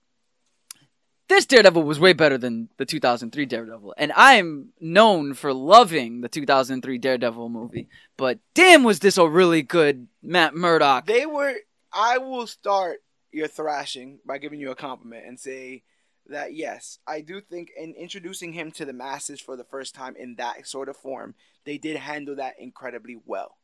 This 1.30 1.46
Daredevil 1.46 1.82
was 1.84 2.00
way 2.00 2.12
better 2.14 2.38
than 2.38 2.68
the 2.78 2.86
2003 2.86 3.46
Daredevil, 3.46 3.94
and 3.98 4.12
I 4.16 4.34
am 4.36 4.74
known 4.82 5.34
for 5.34 5.54
loving 5.54 6.20
the 6.22 6.28
2003 6.28 6.98
Daredevil 6.98 7.48
movie. 7.50 7.88
But 8.18 8.40
damn, 8.54 8.84
was 8.84 9.00
this 9.00 9.18
a 9.18 9.28
really 9.28 9.62
good 9.62 10.08
Matt 10.22 10.54
Murdock? 10.54 11.06
They 11.06 11.26
were. 11.26 11.56
I 11.94 12.18
will 12.18 12.46
start 12.46 12.98
your 13.32 13.48
thrashing 13.48 14.20
by 14.28 14.38
giving 14.38 14.60
you 14.60 14.70
a 14.72 14.76
compliment 14.76 15.26
and 15.26 15.40
say 15.40 15.84
that 16.28 16.54
yes, 16.54 17.00
I 17.08 17.22
do 17.22 17.42
think 17.42 17.70
in 17.76 17.94
introducing 17.96 18.54
him 18.54 18.72
to 18.74 18.86
the 18.86 18.94
masses 18.94 19.40
for 19.42 19.56
the 19.56 19.64
first 19.64 19.96
time 19.96 20.16
in 20.18 20.36
that 20.36 20.68
sort 20.68 20.90
of 20.90 20.98
form, 20.98 21.36
they 21.66 21.78
did 21.78 21.98
handle 21.98 22.36
that 22.36 22.56
incredibly 22.60 23.18
well. 23.26 23.58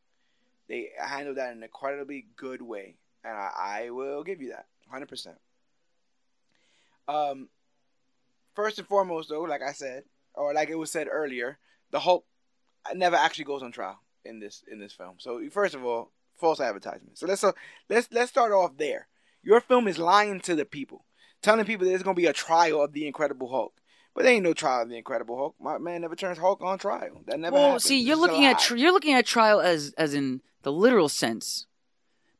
They 0.70 0.90
handled 0.96 1.36
that 1.38 1.50
in 1.50 1.58
an 1.58 1.64
incredibly 1.64 2.26
good 2.36 2.62
way, 2.62 2.94
and 3.24 3.36
I, 3.36 3.50
I 3.86 3.90
will 3.90 4.22
give 4.22 4.40
you 4.40 4.50
that, 4.50 4.66
hundred 4.88 5.08
percent. 5.08 5.36
Um, 7.08 7.48
first 8.54 8.78
and 8.78 8.86
foremost, 8.86 9.28
though, 9.28 9.42
like 9.42 9.62
I 9.62 9.72
said, 9.72 10.04
or 10.32 10.54
like 10.54 10.70
it 10.70 10.76
was 10.76 10.92
said 10.92 11.08
earlier, 11.10 11.58
the 11.90 11.98
Hulk 11.98 12.24
never 12.94 13.16
actually 13.16 13.46
goes 13.46 13.64
on 13.64 13.72
trial 13.72 13.98
in 14.24 14.38
this 14.38 14.62
in 14.70 14.78
this 14.78 14.92
film. 14.92 15.16
So 15.18 15.42
first 15.50 15.74
of 15.74 15.84
all, 15.84 16.12
false 16.36 16.60
advertisement. 16.60 17.18
So 17.18 17.26
let's 17.26 17.42
uh, 17.42 17.50
let's 17.88 18.06
let's 18.12 18.30
start 18.30 18.52
off 18.52 18.76
there. 18.76 19.08
Your 19.42 19.60
film 19.60 19.88
is 19.88 19.98
lying 19.98 20.38
to 20.42 20.54
the 20.54 20.64
people, 20.64 21.04
telling 21.42 21.64
people 21.64 21.84
that 21.84 21.90
there's 21.90 22.04
gonna 22.04 22.14
be 22.14 22.26
a 22.26 22.32
trial 22.32 22.80
of 22.80 22.92
the 22.92 23.08
Incredible 23.08 23.48
Hulk. 23.50 23.74
But 24.14 24.24
there 24.24 24.32
ain't 24.32 24.42
no 24.44 24.52
trial 24.52 24.82
of 24.82 24.88
the 24.88 24.96
Incredible 24.96 25.36
Hulk. 25.36 25.54
My 25.60 25.78
man 25.78 26.00
never 26.00 26.16
turns 26.16 26.38
Hulk 26.38 26.60
on 26.62 26.78
trial. 26.78 27.22
That 27.26 27.38
never 27.38 27.54
well, 27.54 27.66
happens. 27.66 27.84
see, 27.84 28.00
you're 28.00 28.16
looking 28.16 28.44
at 28.44 28.58
tri- 28.58 28.76
you're 28.76 28.92
looking 28.92 29.14
at 29.14 29.24
trial 29.24 29.60
as 29.60 29.94
as 29.96 30.14
in 30.14 30.40
the 30.62 30.72
literal 30.72 31.08
sense. 31.08 31.66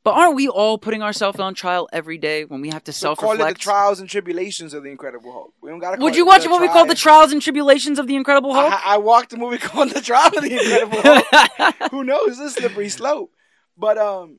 But 0.02 0.14
aren't 0.14 0.34
we 0.34 0.48
all 0.48 0.78
putting 0.78 1.02
ourselves 1.02 1.38
on 1.38 1.54
trial 1.54 1.86
every 1.92 2.16
day 2.16 2.46
when 2.46 2.62
we 2.62 2.70
have 2.70 2.82
to 2.84 2.92
So 2.92 3.08
self 3.08 3.18
call 3.18 3.32
it 3.32 3.36
the 3.36 3.44
reflect? 3.44 3.60
trials 3.60 4.00
and 4.00 4.08
tribulations 4.08 4.72
of 4.72 4.82
the 4.82 4.90
Incredible 4.90 5.30
Hulk. 5.30 5.52
We 5.60 5.70
don't 5.70 5.78
gotta. 5.78 6.02
Would 6.02 6.16
you 6.16 6.24
it 6.24 6.26
watch 6.26 6.46
a 6.46 6.48
movie 6.48 6.68
called 6.68 6.88
The. 6.88 6.94
Trials 6.94 7.32
and 7.32 7.42
Tribulations 7.42 7.98
of 7.98 8.06
the 8.06 8.16
Incredible 8.16 8.54
Hulk? 8.54 8.72
I, 8.72 8.94
I 8.94 8.96
walked 8.96 9.32
a 9.34 9.36
movie 9.36 9.58
called 9.68 9.90
The 9.90 10.00
Trial 10.00 10.28
of 10.36 10.42
the 10.42 10.52
Incredible 10.52 11.02
Hulk. 11.02 11.74
Who 11.90 12.02
knows? 12.02 12.38
This 12.38 12.52
is 12.52 12.56
a 12.56 12.60
slippery 12.60 12.88
slope. 12.88 13.30
But 13.76 13.98
um, 13.98 14.38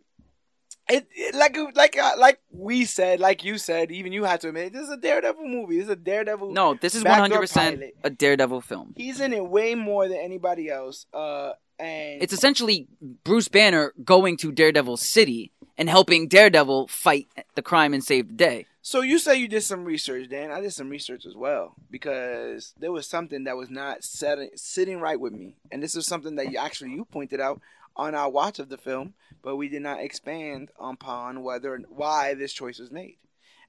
It, 0.92 1.08
it 1.16 1.36
like 1.36 1.58
like 1.76 1.98
uh, 1.98 2.12
like 2.18 2.40
we 2.52 2.86
said, 2.86 3.20
like 3.20 3.44
you 3.44 3.58
said, 3.58 3.92
even 3.92 4.12
you 4.12 4.24
had 4.24 4.42
to 4.42 4.50
admit, 4.50 4.74
this 4.74 4.84
is 4.84 4.90
a 4.90 4.98
Daredevil 4.98 5.48
movie. 5.48 5.78
This 5.78 5.86
is 5.86 5.92
a 5.92 5.96
Daredevil. 5.96 6.52
No, 6.52 6.76
this 6.76 6.96
is 6.96 7.04
100% 7.04 7.92
a 8.04 8.10
Daredevil 8.10 8.62
film. 8.62 8.94
he's 8.98 9.20
in 9.20 9.34
it 9.34 9.46
way 9.46 9.76
more 9.76 10.08
than 10.08 10.18
anybody 10.18 10.70
else. 10.70 11.06
Uh, 11.14 11.54
and 11.80 12.22
It's 12.22 12.34
essentially 12.34 12.88
Bruce 13.24 13.48
Banner 13.48 13.94
going 14.04 14.38
to 14.38 14.52
Daredevil 14.52 14.98
City 14.98 15.52
and 15.78 15.90
helping 15.90 16.28
Daredevil 16.28 16.88
fight 16.88 17.28
the 17.56 17.62
crime 17.62 17.94
and 17.94 18.04
save 18.04 18.28
the 18.28 18.34
day. 18.34 18.66
So 18.84 19.02
you 19.02 19.20
say 19.20 19.36
you 19.36 19.48
did 19.48 19.62
some 19.62 19.86
research, 19.86 20.28
Dan. 20.30 20.52
I 20.52 20.60
did 20.60 20.74
some 20.74 20.90
research 20.90 21.26
as 21.26 21.36
well 21.36 21.76
because 21.90 22.74
there 22.80 22.92
was 22.92 23.08
something 23.08 23.44
that 23.44 23.56
was 23.56 23.70
not 23.70 24.04
setting, 24.04 24.50
sitting 24.56 25.00
right 25.00 25.20
with 25.20 25.34
me, 25.34 25.56
and 25.72 25.82
this 25.84 25.96
is 25.96 26.08
something 26.08 26.36
that 26.36 26.52
you 26.52 26.58
actually 26.58 26.92
you 26.92 27.06
pointed 27.06 27.40
out 27.40 27.62
on 27.96 28.16
our 28.16 28.30
watch 28.30 28.60
of 28.60 28.70
the 28.70 28.78
film, 28.78 29.14
but 29.42 29.56
we 29.56 29.68
did 29.70 29.82
not 29.82 30.00
expand 30.02 30.70
upon 30.80 31.44
whether 31.44 31.78
why 31.90 32.34
this 32.34 32.54
choice 32.54 32.80
was 32.80 32.92
made, 32.92 33.18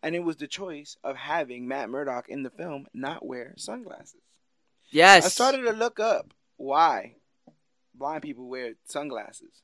and 0.02 0.14
it 0.14 0.20
was 0.24 0.36
the 0.36 0.46
choice 0.46 0.96
of 1.02 1.16
having 1.16 1.66
Matt 1.68 1.90
Murdock 1.90 2.28
in 2.28 2.42
the 2.42 2.50
film 2.50 2.86
not 2.94 3.24
wear 3.24 3.54
sunglasses. 3.56 4.20
Yes. 4.90 5.24
I 5.24 5.28
started 5.28 5.62
to 5.62 5.72
look 5.72 5.98
up 6.00 6.34
why 6.56 7.16
blind 7.94 8.22
people 8.22 8.48
wear 8.48 8.74
sunglasses, 8.84 9.62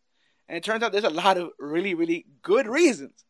and 0.48 0.56
it 0.56 0.64
turns 0.64 0.82
out 0.82 0.92
there's 0.92 1.04
a 1.04 1.10
lot 1.10 1.36
of 1.36 1.50
really 1.58 1.94
really 1.94 2.26
good 2.42 2.66
reasons 2.66 3.24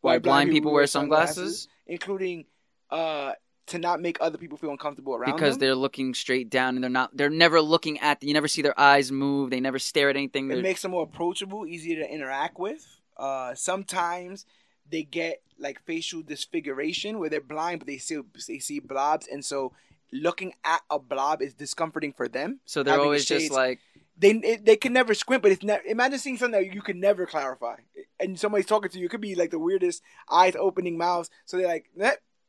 Why 0.00 0.18
blind 0.18 0.50
people 0.50 0.72
wear 0.72 0.86
sunglasses? 0.86 1.68
including 1.86 2.44
uh, 2.90 3.32
to 3.68 3.78
not 3.78 4.00
make 4.00 4.18
other 4.20 4.38
people 4.38 4.58
feel 4.58 4.70
uncomfortable 4.70 5.14
around 5.14 5.30
them. 5.30 5.36
because 5.36 5.54
them. 5.56 5.60
they're 5.60 5.74
looking 5.74 6.14
straight 6.14 6.50
down 6.50 6.74
and 6.74 6.82
they're 6.82 6.90
not 6.90 7.16
they're 7.16 7.30
never 7.30 7.60
looking 7.60 7.98
at 8.00 8.22
you 8.22 8.32
never 8.34 8.48
see 8.48 8.62
their 8.62 8.78
eyes 8.78 9.10
move 9.12 9.50
they 9.50 9.60
never 9.60 9.78
stare 9.78 10.10
at 10.10 10.16
anything 10.16 10.46
It 10.50 10.54
They're- 10.54 10.62
makes 10.62 10.82
them 10.82 10.90
more 10.92 11.04
approachable, 11.04 11.66
easier 11.66 11.96
to 12.02 12.10
interact 12.12 12.58
with. 12.58 12.86
Uh, 13.16 13.54
sometimes 13.54 14.46
they 14.90 15.02
get 15.02 15.42
like 15.58 15.80
facial 15.84 16.22
disfiguration 16.22 17.18
where 17.18 17.28
they're 17.30 17.40
blind, 17.40 17.80
but 17.80 17.86
they 17.86 17.98
see 17.98 18.18
they 18.46 18.58
see 18.58 18.78
blobs, 18.80 19.26
and 19.26 19.44
so 19.44 19.72
looking 20.12 20.54
at 20.64 20.80
a 20.90 20.98
blob 20.98 21.42
is 21.42 21.52
discomforting 21.54 22.12
for 22.12 22.28
them. 22.28 22.60
so 22.64 22.82
they're 22.82 22.92
having 22.94 23.04
always 23.06 23.24
just 23.26 23.50
like 23.50 23.80
They 24.16 24.30
it, 24.30 24.64
they 24.64 24.76
can 24.76 24.92
never 24.92 25.14
squint, 25.14 25.42
but 25.42 25.52
it's 25.52 25.62
never. 25.62 25.82
Imagine 25.84 26.18
seeing 26.18 26.36
something 26.38 26.60
that 26.64 26.74
you 26.74 26.80
can 26.82 26.98
never 27.00 27.26
clarify, 27.26 27.76
and 28.18 28.38
somebody's 28.38 28.66
talking 28.66 28.90
to 28.90 28.98
you. 28.98 29.06
It 29.06 29.10
could 29.10 29.20
be 29.20 29.34
like 29.34 29.50
the 29.50 29.58
weirdest 29.58 30.02
eyes 30.30 30.54
opening 30.56 30.96
mouths. 30.96 31.28
So 31.44 31.56
they're 31.56 31.66
like, 31.68 31.86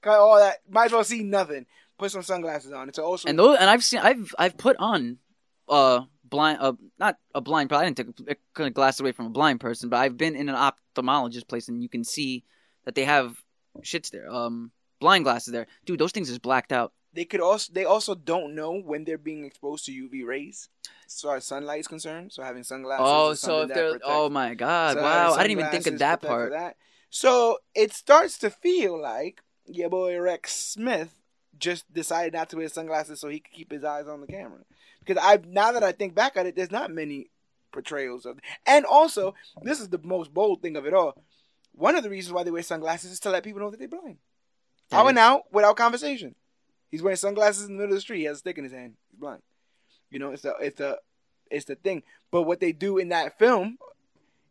cut 0.01 0.19
all 0.19 0.37
that. 0.37 0.57
Might 0.69 0.85
as 0.85 0.91
well 0.91 1.03
see 1.03 1.23
nothing. 1.23 1.65
Put 1.97 2.11
some 2.11 2.23
sunglasses 2.23 2.71
on. 2.71 2.89
It's 2.89 2.99
also 2.99 3.27
and 3.27 3.37
those 3.37 3.57
and 3.59 3.69
I've 3.69 3.83
seen 3.83 3.99
I've 3.99 4.33
I've 4.39 4.57
put 4.57 4.77
on 4.77 5.17
uh 5.67 6.01
blind 6.23 6.59
uh 6.61 6.73
not 6.99 7.17
a 7.35 7.41
blind 7.41 7.69
but 7.69 7.77
I 7.77 7.85
didn't 7.85 7.97
take 7.97 8.37
a, 8.57 8.63
a 8.63 8.69
glass 8.69 8.99
away 8.99 9.11
from 9.11 9.25
a 9.27 9.31
blind 9.31 9.59
person 9.59 9.89
but 9.89 9.97
I've 9.97 10.17
been 10.17 10.35
in 10.35 10.47
an 10.49 10.55
ophthalmologist 10.55 11.47
place 11.47 11.67
and 11.67 11.81
you 11.81 11.89
can 11.89 12.03
see 12.03 12.43
that 12.85 12.95
they 12.95 13.03
have 13.03 13.35
shits 13.81 14.11
there 14.11 14.31
um 14.31 14.71
blind 14.99 15.23
glasses 15.23 15.51
there 15.51 15.67
dude 15.85 15.99
those 15.99 16.11
things 16.11 16.29
is 16.29 16.39
blacked 16.39 16.71
out 16.71 16.93
they 17.13 17.25
could 17.25 17.41
also 17.41 17.73
they 17.73 17.85
also 17.85 18.13
don't 18.15 18.55
know 18.55 18.79
when 18.79 19.03
they're 19.03 19.17
being 19.17 19.43
exposed 19.43 19.85
to 19.85 19.91
UV 19.91 20.25
rays, 20.25 20.69
as 21.07 21.21
far 21.21 21.37
as 21.37 21.45
sunlight 21.45 21.79
is 21.79 21.87
concerned. 21.87 22.31
So 22.31 22.43
having 22.43 22.63
sunglasses. 22.63 23.05
oh 23.07 23.33
so 23.33 23.61
if 23.61 23.69
they're 23.69 23.91
protects- 23.91 24.05
oh 24.07 24.29
my 24.29 24.53
god 24.53 24.95
so 24.95 25.01
wow 25.01 25.33
I 25.33 25.41
didn't 25.47 25.59
even 25.59 25.71
think 25.71 25.87
of 25.87 25.99
that 25.99 26.21
part 26.21 26.51
that. 26.51 26.75
So 27.09 27.57
it 27.73 27.93
starts 27.93 28.37
to 28.39 28.51
feel 28.51 29.01
like 29.01 29.41
your 29.69 29.89
boy 29.89 30.19
Rex 30.19 30.53
Smith 30.53 31.13
just 31.57 31.91
decided 31.93 32.33
not 32.33 32.49
to 32.49 32.57
wear 32.57 32.69
sunglasses 32.69 33.19
so 33.19 33.27
he 33.27 33.39
could 33.39 33.53
keep 33.53 33.71
his 33.71 33.83
eyes 33.83 34.07
on 34.07 34.21
the 34.21 34.27
camera. 34.27 34.59
Because 34.99 35.21
I 35.21 35.39
now 35.47 35.71
that 35.71 35.83
I 35.83 35.91
think 35.91 36.15
back 36.15 36.37
at 36.37 36.45
it, 36.45 36.55
there's 36.55 36.71
not 36.71 36.91
many 36.91 37.29
portrayals 37.71 38.25
of. 38.25 38.39
And 38.65 38.85
also, 38.85 39.35
this 39.61 39.79
is 39.79 39.89
the 39.89 39.99
most 40.03 40.33
bold 40.33 40.61
thing 40.61 40.75
of 40.75 40.85
it 40.85 40.93
all. 40.93 41.21
One 41.73 41.95
of 41.95 42.03
the 42.03 42.09
reasons 42.09 42.33
why 42.33 42.43
they 42.43 42.51
wear 42.51 42.63
sunglasses 42.63 43.11
is 43.11 43.19
to 43.21 43.29
let 43.29 43.43
people 43.43 43.61
know 43.61 43.69
that 43.69 43.79
they're 43.79 43.87
blind. 43.87 44.17
I 44.91 44.97
That 44.97 45.05
went 45.05 45.19
out 45.19 45.43
without 45.51 45.77
conversation. 45.77 46.35
He's 46.89 47.03
wearing 47.03 47.17
sunglasses 47.17 47.65
in 47.65 47.73
the 47.73 47.81
middle 47.81 47.93
of 47.93 47.97
the 47.97 48.01
street. 48.01 48.19
He 48.19 48.25
has 48.25 48.37
a 48.37 48.39
stick 48.39 48.57
in 48.57 48.63
his 48.63 48.73
hand. 48.73 48.95
He's 49.09 49.19
blind. 49.19 49.41
You 50.09 50.19
know, 50.19 50.31
it's 50.31 50.41
the 50.41 50.55
it's 50.59 50.77
the 50.77 50.99
it's 51.51 51.65
the 51.65 51.75
thing. 51.75 52.03
But 52.31 52.43
what 52.43 52.59
they 52.59 52.71
do 52.71 52.97
in 52.97 53.09
that 53.09 53.37
film 53.37 53.77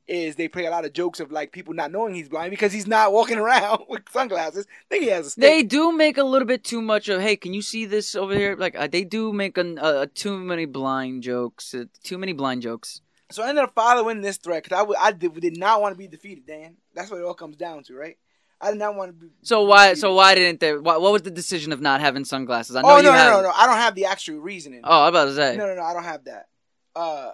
is 0.08 0.36
they 0.36 0.48
play 0.48 0.64
a 0.64 0.70
lot 0.70 0.84
of 0.84 0.92
jokes 0.92 1.20
of 1.20 1.30
like 1.30 1.52
people 1.52 1.74
not 1.74 1.92
knowing 1.92 2.14
he's 2.14 2.28
blind 2.28 2.50
because 2.50 2.72
he's 2.72 2.86
not 2.86 3.12
walking 3.12 3.38
around 3.38 3.82
with 3.88 4.02
sunglasses. 4.10 4.66
think 4.88 5.04
he 5.04 5.10
has 5.10 5.26
a 5.26 5.30
stick. 5.30 5.42
They 5.42 5.62
do 5.62 5.92
make 5.92 6.16
a 6.16 6.24
little 6.24 6.46
bit 6.46 6.64
too 6.64 6.80
much 6.82 7.08
of, 7.08 7.20
hey, 7.20 7.36
can 7.36 7.52
you 7.54 7.62
see 7.62 7.84
this 7.84 8.14
over 8.16 8.34
here? 8.34 8.56
Like 8.58 8.74
uh, 8.76 8.86
they 8.86 9.04
do 9.04 9.32
make 9.32 9.58
a, 9.58 9.74
uh, 9.82 10.06
too 10.14 10.38
many 10.38 10.64
blind 10.64 11.22
jokes, 11.22 11.74
uh, 11.74 11.84
too 12.02 12.16
many 12.18 12.32
blind 12.32 12.62
jokes. 12.62 13.02
so 13.30 13.42
I 13.42 13.48
ended 13.50 13.64
up 13.64 13.74
following 13.74 14.22
this 14.22 14.38
thread 14.38 14.62
because 14.62 14.76
I, 14.76 14.80
w- 14.80 14.98
I 14.98 15.12
did, 15.12 15.38
did 15.40 15.56
not 15.58 15.80
want 15.82 15.94
to 15.94 15.98
be 15.98 16.08
defeated, 16.08 16.46
Dan. 16.46 16.76
That's 16.94 17.10
what 17.10 17.20
it 17.20 17.24
all 17.24 17.34
comes 17.34 17.56
down 17.56 17.82
to, 17.84 17.94
right? 17.94 18.16
I 18.60 18.70
did 18.70 18.78
not 18.80 18.96
want 18.96 19.10
to 19.10 19.12
be. 19.12 19.28
So 19.42 19.62
why? 19.64 19.94
So 19.94 20.14
why 20.14 20.34
didn't 20.34 20.58
they? 20.58 20.76
Why, 20.76 20.96
what 20.96 21.12
was 21.12 21.22
the 21.22 21.30
decision 21.30 21.70
of 21.72 21.80
not 21.80 22.00
having 22.00 22.24
sunglasses? 22.24 22.74
I 22.74 22.82
know 22.82 22.88
Oh 22.92 22.96
you 22.96 23.02
no, 23.04 23.10
no, 23.12 23.16
have. 23.18 23.32
no, 23.34 23.42
no! 23.42 23.52
I 23.54 23.66
don't 23.66 23.76
have 23.76 23.94
the 23.94 24.06
actual 24.06 24.38
reasoning. 24.40 24.80
Oh, 24.82 25.02
I'm 25.02 25.10
about 25.10 25.26
to 25.26 25.34
say. 25.36 25.56
No, 25.56 25.66
no, 25.66 25.76
no, 25.76 25.82
I 25.82 25.92
don't 25.92 26.02
have 26.02 26.24
that. 26.24 26.46
Uh, 26.96 27.30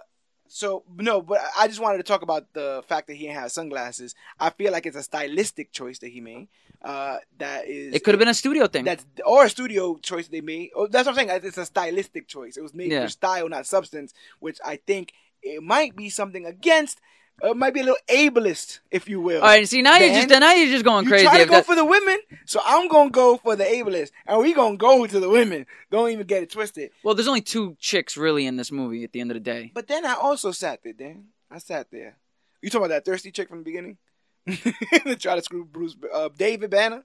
so 0.55 0.83
no, 0.97 1.21
but 1.21 1.41
I 1.57 1.67
just 1.67 1.81
wanted 1.81 1.97
to 1.97 2.03
talk 2.03 2.21
about 2.21 2.53
the 2.53 2.81
fact 2.87 3.07
that 3.07 3.15
he 3.15 3.27
didn't 3.27 3.51
sunglasses. 3.51 4.15
I 4.39 4.51
feel 4.51 4.71
like 4.71 4.85
it's 4.85 4.95
a 4.95 5.03
stylistic 5.03 5.73
choice 5.73 5.99
that 5.99 6.07
he 6.07 6.21
made. 6.21 6.47
Uh, 6.81 7.17
that 7.39 7.67
is 7.67 7.93
It 7.93 8.05
could 8.05 8.13
have 8.13 8.19
been 8.19 8.29
a 8.29 8.33
studio 8.33 8.67
thing. 8.67 8.85
that's 8.85 9.05
or 9.25 9.43
a 9.43 9.49
studio 9.49 9.97
choice 9.97 10.29
they 10.29 10.39
made. 10.39 10.69
Oh, 10.73 10.87
that's 10.87 11.07
what 11.07 11.19
I'm 11.19 11.27
saying. 11.27 11.41
It's 11.43 11.57
a 11.57 11.65
stylistic 11.65 12.29
choice. 12.29 12.55
It 12.55 12.61
was 12.61 12.73
made 12.73 12.89
Yeah. 12.89 13.03
for 13.03 13.09
style, 13.09 13.49
not 13.49 13.65
substance. 13.65 14.13
Which 14.39 14.59
I 14.63 14.77
think 14.77 15.11
it 15.43 15.61
might 15.61 15.93
be 15.93 16.09
something 16.09 16.45
against. 16.45 17.01
Uh, 17.43 17.51
it 17.51 17.57
might 17.57 17.73
be 17.73 17.81
a 17.81 17.83
little 17.83 17.97
ableist, 18.09 18.79
if 18.91 19.09
you 19.09 19.19
will. 19.19 19.41
All 19.41 19.47
right. 19.47 19.67
See 19.67 19.81
now 19.81 19.97
you're 19.97 20.13
just 20.13 20.29
now 20.29 20.53
you're 20.53 20.71
just 20.71 20.85
going 20.85 21.05
crazy. 21.05 21.23
You 21.23 21.29
crazy. 21.29 21.45
try 21.45 21.45
to 21.45 21.49
go 21.49 21.55
that- 21.57 21.65
for 21.65 21.75
the 21.75 21.85
women, 21.85 22.17
so 22.45 22.61
I'm 22.63 22.87
gonna 22.87 23.09
go 23.09 23.37
for 23.37 23.55
the 23.55 23.65
ableist, 23.65 24.11
and 24.25 24.39
we 24.41 24.53
gonna 24.53 24.77
go 24.77 25.05
to 25.05 25.19
the 25.19 25.29
women. 25.29 25.65
Don't 25.91 26.09
even 26.11 26.25
get 26.25 26.43
it 26.43 26.49
twisted. 26.51 26.91
well, 27.03 27.13
there's 27.13 27.27
only 27.27 27.41
two 27.41 27.75
chicks 27.79 28.15
really 28.15 28.45
in 28.45 28.55
this 28.55 28.71
movie. 28.71 29.03
At 29.03 29.11
the 29.11 29.19
end 29.19 29.31
of 29.31 29.35
the 29.35 29.41
day, 29.41 29.71
But 29.73 29.87
then 29.87 30.05
I 30.05 30.13
also 30.13 30.51
sat 30.51 30.79
there, 30.83 30.93
Dan. 30.93 31.25
I 31.51 31.57
sat 31.57 31.91
there. 31.91 32.15
You 32.61 32.69
talking 32.69 32.85
about 32.85 32.95
that 32.95 33.05
thirsty 33.05 33.31
chick 33.31 33.49
from 33.49 33.59
the 33.59 33.63
beginning? 33.65 33.97
to 34.47 35.15
try 35.15 35.35
to 35.35 35.41
screw 35.41 35.65
Bruce, 35.65 35.95
uh, 36.13 36.29
David 36.37 36.69
Banner. 36.69 37.03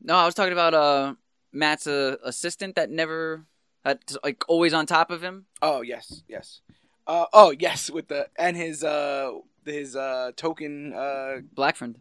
no, 0.00 0.14
I 0.14 0.24
was 0.26 0.34
talking 0.34 0.52
about 0.52 0.74
uh 0.74 1.14
Matt's 1.52 1.86
uh, 1.86 2.16
assistant 2.24 2.74
that 2.76 2.90
never, 2.90 3.46
that's 3.84 4.16
like 4.24 4.44
always 4.48 4.74
on 4.74 4.86
top 4.86 5.10
of 5.10 5.22
him. 5.22 5.46
Oh 5.62 5.82
yes, 5.82 6.22
yes. 6.28 6.60
Uh, 7.06 7.24
oh 7.32 7.50
yes, 7.58 7.90
with 7.90 8.08
the 8.08 8.28
and 8.36 8.56
his 8.56 8.82
uh 8.84 9.32
his 9.68 9.94
uh 9.96 10.32
token 10.36 10.92
uh 10.92 11.36
Black 11.54 11.76
friend. 11.76 11.96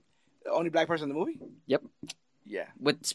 only 0.51 0.69
black 0.69 0.87
person 0.87 1.09
in 1.09 1.09
the 1.09 1.19
movie. 1.19 1.39
Yep. 1.67 1.83
Yeah. 2.45 2.65
With 2.79 3.13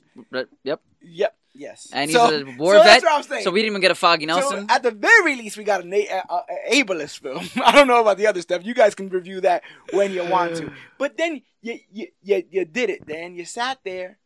yep. 0.62 0.80
Yep. 1.02 1.36
Yes. 1.54 1.90
And 1.92 2.08
he's 2.10 2.18
so, 2.18 2.30
a 2.30 2.44
war 2.56 2.74
so 2.74 2.78
vet. 2.78 2.86
That's 2.86 3.04
what 3.04 3.12
I'm 3.14 3.22
saying. 3.22 3.44
So 3.44 3.50
we 3.50 3.60
didn't 3.60 3.72
even 3.72 3.80
get 3.82 3.90
a 3.90 3.94
Foggy 3.94 4.26
So 4.26 4.38
Nelson. 4.38 4.66
at 4.70 4.82
the 4.82 4.90
very 4.90 5.36
least, 5.36 5.58
we 5.58 5.64
got 5.64 5.82
a, 5.84 5.86
na- 5.86 5.96
a, 5.96 6.22
a, 6.34 6.44
a 6.72 6.82
ableist 6.84 7.18
film. 7.20 7.46
I 7.64 7.72
don't 7.72 7.88
know 7.88 8.00
about 8.00 8.16
the 8.16 8.26
other 8.26 8.40
stuff. 8.40 8.64
You 8.64 8.72
guys 8.74 8.94
can 8.94 9.08
review 9.10 9.40
that 9.42 9.62
when 9.92 10.12
you 10.12 10.24
want 10.24 10.56
to. 10.56 10.72
But 10.98 11.16
then 11.18 11.42
you 11.60 11.78
you 11.90 12.08
you, 12.22 12.42
you 12.50 12.64
did 12.64 12.88
it. 12.90 13.06
Then 13.06 13.34
you 13.34 13.44
sat 13.44 13.80
there, 13.84 14.18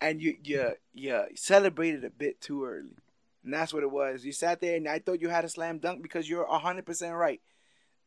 and 0.00 0.22
you 0.22 0.36
you 0.42 0.72
you 0.94 1.22
celebrated 1.34 2.04
a 2.04 2.10
bit 2.10 2.40
too 2.40 2.64
early, 2.64 2.96
and 3.44 3.52
that's 3.52 3.74
what 3.74 3.82
it 3.82 3.90
was. 3.90 4.24
You 4.24 4.32
sat 4.32 4.60
there, 4.60 4.76
and 4.76 4.88
I 4.88 5.00
thought 5.00 5.20
you 5.20 5.28
had 5.28 5.44
a 5.44 5.48
slam 5.48 5.78
dunk 5.78 6.02
because 6.02 6.28
you're 6.30 6.46
hundred 6.46 6.86
percent 6.86 7.14
right. 7.14 7.40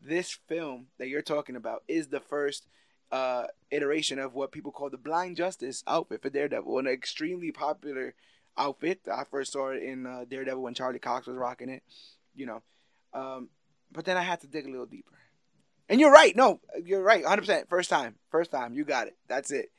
This 0.02 0.38
film 0.48 0.88
that 0.98 1.08
you're 1.08 1.22
talking 1.22 1.56
about 1.56 1.84
is 1.88 2.08
the 2.08 2.20
first 2.20 2.68
uh, 3.12 3.46
iteration 3.70 4.20
of 4.20 4.34
what 4.34 4.52
people 4.52 4.72
call 4.72 4.90
the 4.90 4.98
Blind 4.98 5.38
Justice 5.38 5.84
outfit 5.88 6.22
for 6.22 6.30
Daredevil, 6.30 6.80
an 6.80 6.88
extremely 6.88 7.52
popular 7.52 8.16
outfit. 8.58 9.02
I 9.12 9.24
first 9.30 9.54
saw 9.54 9.70
it 9.70 9.84
in 9.84 10.06
uh, 10.06 10.26
Daredevil 10.30 10.62
when 10.62 10.74
Charlie 10.74 11.00
Cox 11.00 11.28
was 11.28 11.38
rocking 11.38 11.70
it, 11.70 11.84
you 12.34 12.46
know. 12.46 12.62
Um, 13.14 13.50
but 13.92 14.06
then 14.06 14.18
I 14.18 14.24
had 14.24 14.42
to 14.42 14.48
dig 14.48 14.66
a 14.66 14.72
little 14.72 14.86
deeper. 14.86 15.12
And 15.90 16.00
you're 16.00 16.12
right. 16.12 16.36
No, 16.36 16.62
you're 16.84 17.04
right. 17.04 17.24
100%. 17.24 17.68
First 17.68 17.90
time. 17.90 18.16
First 18.30 18.52
time. 18.52 18.74
You 18.74 18.86
got 18.86 19.08
it. 19.08 19.18
That's 19.28 19.52
it. 19.52 19.72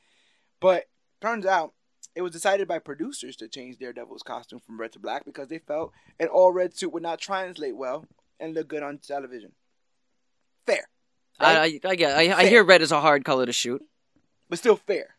But 0.59 0.85
turns 1.21 1.45
out 1.45 1.73
it 2.15 2.21
was 2.21 2.31
decided 2.31 2.67
by 2.67 2.79
producers 2.79 3.35
to 3.37 3.47
change 3.47 3.77
Daredevil's 3.77 4.21
costume 4.21 4.59
from 4.59 4.79
red 4.79 4.91
to 4.91 4.99
black 4.99 5.25
because 5.25 5.47
they 5.47 5.57
felt 5.57 5.91
an 6.19 6.27
all 6.27 6.51
red 6.51 6.77
suit 6.77 6.93
would 6.93 7.01
not 7.01 7.19
translate 7.19 7.75
well 7.75 8.05
and 8.39 8.53
look 8.53 8.67
good 8.67 8.83
on 8.83 8.99
television. 8.99 9.53
Fair. 10.65 10.87
I, 11.39 11.57
I, 11.57 11.79
I 11.89 11.95
get. 11.95 12.15
I, 12.17 12.33
I 12.33 12.45
hear 12.47 12.63
red 12.63 12.81
is 12.81 12.91
a 12.91 13.01
hard 13.01 13.25
color 13.25 13.45
to 13.45 13.53
shoot. 13.53 13.83
but 14.49 14.59
still 14.59 14.75
fair. 14.77 15.15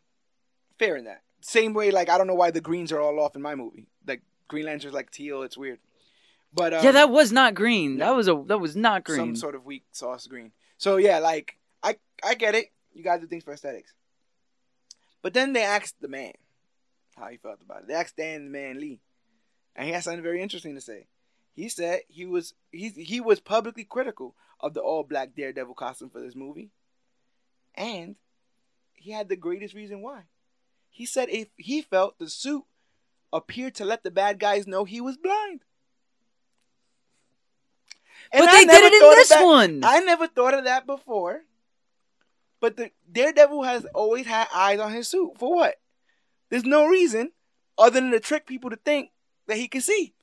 Fair 0.79 0.97
in 0.97 1.05
that. 1.05 1.23
Same 1.41 1.75
way, 1.75 1.91
like 1.91 2.09
I 2.09 2.16
don't 2.19 2.27
know 2.27 2.35
why 2.35 2.51
the 2.51 2.61
greens 2.61 2.93
are 2.93 3.01
all 3.01 3.21
off 3.21 3.37
in 3.37 3.43
my 3.43 3.55
movie. 3.55 3.87
Like 4.07 4.23
Green 4.49 4.65
Lantern's 4.66 4.95
like 4.95 5.11
teal. 5.11 5.43
It's 5.43 5.59
weird. 5.59 5.79
But 6.55 6.73
um, 6.73 6.85
yeah, 6.85 6.93
that 6.93 7.11
was 7.11 7.33
not 7.33 7.55
green. 7.55 7.97
no. 7.99 8.07
That 8.07 8.16
was 8.16 8.29
a 8.29 8.45
that 8.47 8.59
was 8.59 8.77
not 8.77 9.05
green. 9.05 9.19
some 9.19 9.37
sort 9.37 9.55
of 9.55 9.65
weak 9.65 9.85
sauce 9.93 10.27
green. 10.27 10.53
So 10.79 10.97
yeah, 10.97 11.19
like 11.19 11.59
I 11.83 11.97
I 12.23 12.35
get 12.35 12.55
it. 12.55 12.66
You 12.95 13.03
guys 13.03 13.21
do 13.21 13.27
things 13.27 13.45
for 13.45 13.53
aesthetics. 13.53 13.93
But 15.21 15.35
then 15.35 15.53
they 15.53 15.65
asked 15.65 16.01
the 16.01 16.09
man 16.09 16.33
how 17.16 17.27
he 17.29 17.37
felt 17.39 17.61
about 17.62 17.83
it. 17.83 17.89
They 17.89 17.95
asked 17.95 18.11
Stan 18.11 18.45
the 18.45 18.51
man 18.51 18.81
Lee, 18.81 19.01
and 19.75 19.87
he 19.87 19.93
had 19.93 20.05
something 20.05 20.23
very 20.23 20.41
interesting 20.43 20.75
to 20.75 20.81
say. 20.81 21.07
He 21.55 21.69
said 21.69 22.01
he 22.09 22.25
was 22.25 22.55
he 22.73 22.89
he 22.91 23.21
was 23.21 23.41
publicly 23.41 23.85
critical 23.85 24.35
of 24.65 24.73
the 24.73 24.81
all 24.81 25.05
black 25.05 25.35
Daredevil 25.36 25.74
costume 25.74 26.09
for 26.09 26.20
this 26.20 26.35
movie, 26.35 26.70
and 27.74 28.16
he 28.95 29.11
had 29.11 29.28
the 29.28 29.36
greatest 29.36 29.74
reason 29.74 30.01
why. 30.01 30.23
He 30.89 31.05
said 31.05 31.28
if 31.28 31.49
he 31.57 31.82
felt 31.82 32.19
the 32.19 32.31
suit 32.31 32.65
appeared 33.32 33.74
to 33.74 33.85
let 33.85 34.03
the 34.03 34.11
bad 34.11 34.39
guys 34.39 34.66
know 34.66 34.85
he 34.85 35.01
was 35.03 35.19
blind. 35.19 35.61
And 38.32 38.41
but 38.41 38.49
I 38.49 38.65
they 38.65 38.65
did 38.65 38.93
it 38.93 39.03
in 39.03 39.11
this 39.11 39.28
that- 39.28 39.45
one. 39.45 39.81
I 39.85 40.01
never 40.01 40.27
thought 40.27 40.55
of 40.55 40.65
that 40.65 40.86
before. 40.86 41.43
But 42.61 42.78
the 42.78 42.91
Daredevil 43.12 43.62
has 43.65 43.85
always 43.95 44.24
had 44.27 44.49
eyes 44.55 44.81
on 44.81 44.93
his 44.93 45.07
suit. 45.09 45.32
For 45.39 45.55
what? 45.55 45.78
There's 46.49 46.65
no 46.65 46.86
reason 46.86 47.32
other 47.77 48.01
than 48.01 48.12
to 48.12 48.20
trick 48.20 48.47
people 48.47 48.70
to 48.70 48.77
think 48.77 49.11
that 49.47 49.59
he 49.59 49.69
can 49.69 49.82
see. 49.82 50.15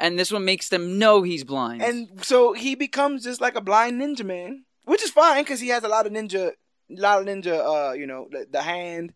And 0.00 0.18
this 0.18 0.32
one 0.32 0.46
makes 0.46 0.70
them 0.70 0.98
know 0.98 1.22
he's 1.22 1.44
blind. 1.44 1.82
And 1.82 2.24
so 2.24 2.54
he 2.54 2.74
becomes 2.74 3.22
just 3.22 3.40
like 3.40 3.54
a 3.54 3.60
blind 3.60 4.00
ninja 4.00 4.24
man, 4.24 4.64
which 4.86 5.02
is 5.02 5.10
fine 5.10 5.44
because 5.44 5.60
he 5.60 5.68
has 5.68 5.84
a 5.84 5.88
lot 5.88 6.06
of 6.06 6.12
ninja, 6.12 6.52
a 6.90 7.00
lot 7.00 7.20
of 7.20 7.26
ninja, 7.26 7.90
uh, 7.90 7.92
you 7.92 8.06
know, 8.06 8.26
the, 8.30 8.46
the 8.50 8.62
hand, 8.62 9.12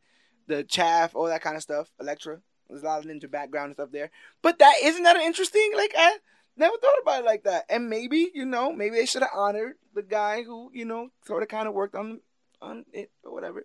the 0.46 0.62
Chaste, 0.62 1.14
all 1.14 1.26
that 1.26 1.40
kind 1.40 1.56
of 1.56 1.62
stuff. 1.62 1.88
Elektra, 1.98 2.40
there's 2.68 2.82
a 2.82 2.86
lot 2.86 2.98
of 2.98 3.10
ninja 3.10 3.30
background 3.30 3.66
and 3.66 3.76
stuff 3.76 3.92
there. 3.92 4.10
But 4.42 4.58
that 4.58 4.74
isn't 4.82 5.02
that 5.02 5.16
interesting? 5.16 5.70
Like 5.74 5.94
I 5.96 6.18
never 6.56 6.76
thought 6.76 7.00
about 7.02 7.20
it 7.20 7.26
like 7.26 7.44
that. 7.44 7.64
And 7.70 7.88
maybe 7.88 8.30
you 8.34 8.44
know, 8.44 8.70
maybe 8.70 8.96
they 8.96 9.06
should 9.06 9.22
have 9.22 9.30
honored 9.34 9.76
the 9.94 10.02
guy 10.02 10.42
who 10.42 10.70
you 10.74 10.84
know 10.84 11.08
sort 11.26 11.42
of 11.42 11.48
kind 11.48 11.66
of 11.66 11.74
worked 11.74 11.94
on 11.94 12.20
on 12.60 12.84
it 12.92 13.10
or 13.22 13.32
whatever. 13.32 13.64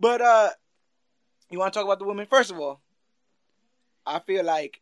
But 0.00 0.20
uh, 0.20 0.50
you 1.48 1.58
want 1.58 1.72
to 1.72 1.78
talk 1.78 1.86
about 1.86 2.00
the 2.00 2.06
women 2.06 2.26
first 2.26 2.50
of 2.50 2.58
all? 2.58 2.80
I 4.04 4.20
feel 4.20 4.44
like 4.44 4.80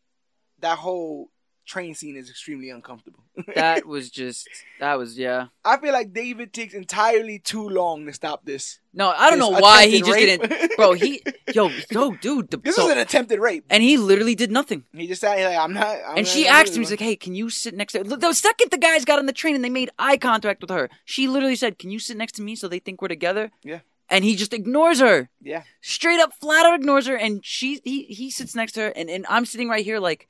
that 0.60 0.78
whole 0.78 1.30
train 1.66 1.94
scene 1.94 2.16
is 2.16 2.28
extremely 2.30 2.70
uncomfortable. 2.70 3.20
that 3.54 3.86
was 3.86 4.10
just 4.10 4.48
that 4.80 4.94
was 4.98 5.18
yeah. 5.18 5.46
I 5.64 5.78
feel 5.78 5.92
like 5.92 6.12
David 6.12 6.52
takes 6.52 6.74
entirely 6.74 7.38
too 7.38 7.68
long 7.68 8.06
to 8.06 8.12
stop 8.12 8.44
this. 8.44 8.78
No, 8.92 9.10
I 9.10 9.28
don't 9.30 9.38
know 9.40 9.48
why 9.50 9.86
he 9.88 10.00
just 10.00 10.12
rape. 10.12 10.40
didn't. 10.40 10.72
Bro, 10.76 10.92
he 10.92 11.22
yo 11.52 11.70
yo 11.90 12.12
dude. 12.16 12.50
The, 12.50 12.58
This 12.58 12.76
so- 12.76 12.86
is 12.86 12.92
an 12.92 12.98
attempted 12.98 13.40
rape. 13.40 13.64
and 13.70 13.82
he 13.82 13.96
literally 13.96 14.34
did 14.34 14.50
nothing. 14.52 14.84
He 14.92 15.06
just 15.08 15.20
said, 15.20 15.42
like, 15.44 15.58
"I'm 15.58 15.72
not." 15.72 15.96
I'm 16.06 16.18
And 16.18 16.26
she 16.26 16.46
asked 16.46 16.74
him, 16.76 16.82
he's 16.82 16.90
like, 16.90 17.00
"Hey, 17.00 17.16
can 17.16 17.34
you 17.34 17.50
sit 17.50 17.74
next 17.74 17.94
to?" 17.94 18.04
The 18.04 18.32
second 18.32 18.70
the 18.70 18.78
guys 18.78 19.04
got 19.04 19.18
on 19.18 19.26
the 19.26 19.32
train 19.32 19.54
and 19.56 19.64
they 19.64 19.70
made 19.70 19.90
eye 19.98 20.16
contact 20.16 20.60
with 20.60 20.70
her, 20.70 20.88
she 21.04 21.26
literally 21.26 21.56
said, 21.56 21.78
"Can 21.78 21.90
you 21.90 21.98
sit 21.98 22.16
next 22.16 22.32
to 22.36 22.42
me 22.42 22.54
so 22.54 22.68
they 22.68 22.78
think 22.78 23.02
we're 23.02 23.08
together?" 23.08 23.50
Yeah. 23.64 23.80
And 24.10 24.22
he 24.22 24.36
just 24.36 24.52
ignores 24.52 25.00
her. 25.00 25.30
Yeah, 25.40 25.62
straight 25.80 26.20
up, 26.20 26.32
flat 26.38 26.66
out 26.66 26.74
ignores 26.78 27.06
her, 27.06 27.16
and 27.16 27.44
she 27.44 27.80
he 27.84 28.04
he 28.04 28.30
sits 28.30 28.54
next 28.54 28.72
to 28.72 28.80
her, 28.82 28.88
and, 28.90 29.08
and 29.08 29.24
I'm 29.30 29.46
sitting 29.46 29.68
right 29.68 29.82
here 29.84 29.98
like, 29.98 30.28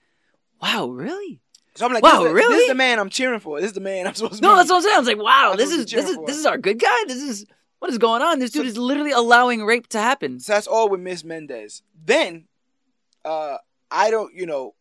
"Wow, 0.64 0.88
really?" 0.88 1.40
so 1.76 1.86
I'm 1.86 1.92
like, 1.92 2.02
Wow, 2.02 2.10
this, 2.10 2.18
is 2.20 2.28
the- 2.28 2.34
really? 2.34 2.54
This 2.54 2.62
is 2.62 2.68
the 2.68 2.74
man 2.74 2.98
I'm 2.98 3.10
cheering 3.10 3.40
for. 3.40 3.60
This 3.60 3.68
is 3.68 3.74
the 3.74 3.80
man 3.80 4.06
I'm 4.06 4.14
supposed 4.14 4.36
to. 4.36 4.42
No, 4.42 4.54
be. 4.54 4.56
that's 4.58 4.70
what 4.70 4.76
I'm 4.76 4.82
saying. 4.82 4.94
I 4.94 4.98
was 4.98 5.08
like, 5.08 5.18
"Wow, 5.22 5.54
this 5.56 5.70
is 5.70 5.86
this 5.86 6.08
is 6.08 6.16
for. 6.16 6.26
this 6.26 6.36
is 6.36 6.46
our 6.46 6.58
good 6.58 6.78
guy. 6.78 7.04
This 7.06 7.22
is 7.22 7.46
what 7.78 7.90
is 7.90 7.98
going 7.98 8.22
on. 8.22 8.38
This 8.38 8.50
dude 8.50 8.66
is 8.66 8.78
literally 8.78 9.12
allowing 9.12 9.64
rape 9.64 9.88
to 9.88 9.98
happen." 9.98 10.40
So 10.40 10.52
that's 10.52 10.66
all 10.66 10.88
with 10.88 11.00
Miss 11.00 11.24
Mendez. 11.24 11.82
Then, 12.04 12.46
uh, 13.24 13.58
I 13.90 14.10
don't, 14.10 14.34
you 14.34 14.46
know, 14.46 14.74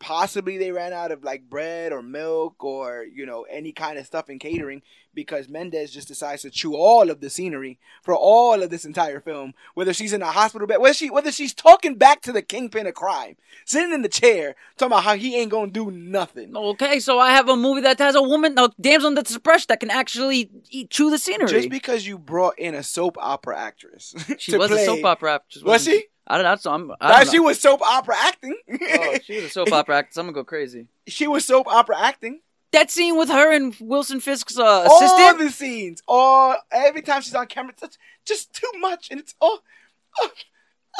possibly 0.00 0.56
they 0.58 0.72
ran 0.72 0.92
out 0.92 1.12
of 1.12 1.22
like 1.22 1.48
bread 1.48 1.92
or 1.92 2.02
milk 2.02 2.64
or 2.64 3.04
you 3.04 3.24
know 3.26 3.42
any 3.42 3.70
kind 3.70 3.98
of 3.98 4.06
stuff 4.06 4.28
in 4.28 4.38
catering 4.38 4.82
because 5.14 5.48
Mendez 5.48 5.90
just 5.90 6.08
decides 6.08 6.42
to 6.42 6.50
chew 6.50 6.74
all 6.74 7.10
of 7.10 7.20
the 7.20 7.28
scenery 7.28 7.78
for 8.02 8.14
all 8.14 8.62
of 8.62 8.70
this 8.70 8.84
entire 8.84 9.20
film. 9.20 9.54
Whether 9.74 9.92
she's 9.92 10.12
in 10.12 10.22
a 10.22 10.30
hospital 10.30 10.66
bed, 10.66 10.78
whether 10.78 10.94
she 10.94 11.10
whether 11.10 11.30
she's 11.30 11.54
talking 11.54 11.96
back 11.96 12.22
to 12.22 12.32
the 12.32 12.42
kingpin 12.42 12.86
of 12.86 12.94
crime, 12.94 13.36
sitting 13.64 13.92
in 13.92 14.02
the 14.02 14.08
chair 14.08 14.56
talking 14.76 14.92
about 14.92 15.04
how 15.04 15.14
he 15.14 15.36
ain't 15.36 15.50
gonna 15.50 15.70
do 15.70 15.90
nothing. 15.90 16.56
Okay, 16.56 16.98
so 16.98 17.18
I 17.18 17.32
have 17.32 17.48
a 17.48 17.56
movie 17.56 17.82
that 17.82 17.98
has 17.98 18.14
a 18.14 18.22
woman, 18.22 18.58
a 18.58 18.70
damsel 18.80 19.14
that's 19.14 19.32
suppressed 19.32 19.68
that 19.68 19.80
can 19.80 19.90
actually 19.90 20.50
eat, 20.70 20.90
chew 20.90 21.10
the 21.10 21.18
scenery. 21.18 21.48
Just 21.48 21.70
because 21.70 22.06
you 22.06 22.18
brought 22.18 22.58
in 22.58 22.74
a 22.74 22.82
soap 22.82 23.16
opera 23.20 23.58
actress, 23.58 24.14
she 24.38 24.56
was 24.56 24.70
play- 24.70 24.82
a 24.82 24.86
soap 24.86 25.04
opera 25.04 25.34
actress. 25.34 25.62
Was 25.62 25.84
she? 25.84 26.06
I 26.30 26.36
don't 26.36 26.44
know. 26.44 26.54
So 26.56 26.70
I'm. 26.72 26.92
I 27.00 27.08
don't 27.12 27.26
know. 27.26 27.32
she 27.32 27.40
was 27.40 27.60
soap 27.60 27.82
opera 27.82 28.14
acting. 28.16 28.56
Oh, 28.70 29.18
she 29.24 29.36
was 29.36 29.44
a 29.46 29.48
soap 29.50 29.72
opera 29.72 29.96
actress. 29.98 30.16
I'm 30.16 30.26
gonna 30.26 30.34
go 30.34 30.44
crazy. 30.44 30.86
she 31.08 31.26
was 31.26 31.44
soap 31.44 31.66
opera 31.66 31.98
acting. 32.00 32.40
That 32.70 32.88
scene 32.88 33.18
with 33.18 33.28
her 33.30 33.52
and 33.52 33.74
Wilson 33.80 34.20
Fisk's 34.20 34.56
uh, 34.56 34.86
all 34.88 35.04
assistant. 35.04 35.38
the 35.40 35.50
scenes, 35.50 36.02
all 36.06 36.54
every 36.70 37.02
time 37.02 37.20
she's 37.22 37.34
on 37.34 37.48
camera, 37.48 37.74
it's 37.82 37.98
just 38.24 38.54
too 38.54 38.70
much, 38.78 39.08
and 39.10 39.18
it's 39.18 39.34
all. 39.40 39.58
oh, 40.20 40.30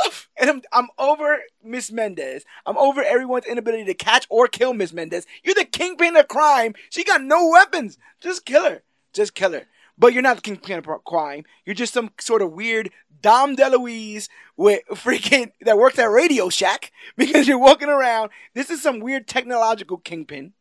oh. 0.01 0.13
And 0.37 0.51
I'm 0.51 0.63
I'm 0.73 0.89
over 0.99 1.39
Miss 1.63 1.93
Mendez. 1.93 2.45
I'm 2.67 2.77
over 2.77 3.01
everyone's 3.01 3.47
inability 3.47 3.85
to 3.85 3.95
catch 3.95 4.27
or 4.31 4.49
kill 4.49 4.75
Miss 4.75 4.93
Mendez. 4.93 5.27
You're 5.45 5.55
the 5.55 5.65
kingpin 5.65 6.17
of 6.17 6.27
crime. 6.27 6.75
She 6.91 7.05
got 7.05 7.23
no 7.23 7.49
weapons. 7.51 7.99
Just 8.21 8.45
kill 8.45 8.65
her. 8.65 8.83
Just 9.13 9.37
kill 9.37 9.53
her. 9.53 9.67
But 10.01 10.15
you're 10.15 10.23
not 10.23 10.37
the 10.37 10.43
kingpin 10.43 10.79
of 10.79 11.05
crime. 11.05 11.45
You're 11.67 11.75
just 11.75 11.93
some 11.93 12.11
sort 12.19 12.41
of 12.41 12.53
weird 12.53 12.91
Dom 13.21 13.55
DeLuise 13.55 14.31
with 14.57 14.81
freaking 14.95 15.53
that 15.61 15.77
works 15.77 15.99
at 15.99 16.11
Radio 16.11 16.49
Shack 16.49 16.91
because 17.19 17.47
you're 17.47 17.59
walking 17.59 17.91
around. 17.91 18.31
This 18.55 18.71
is 18.71 18.83
some 18.83 19.01
weird 19.01 19.29
technological 19.29 19.99
kingpin 19.99 20.55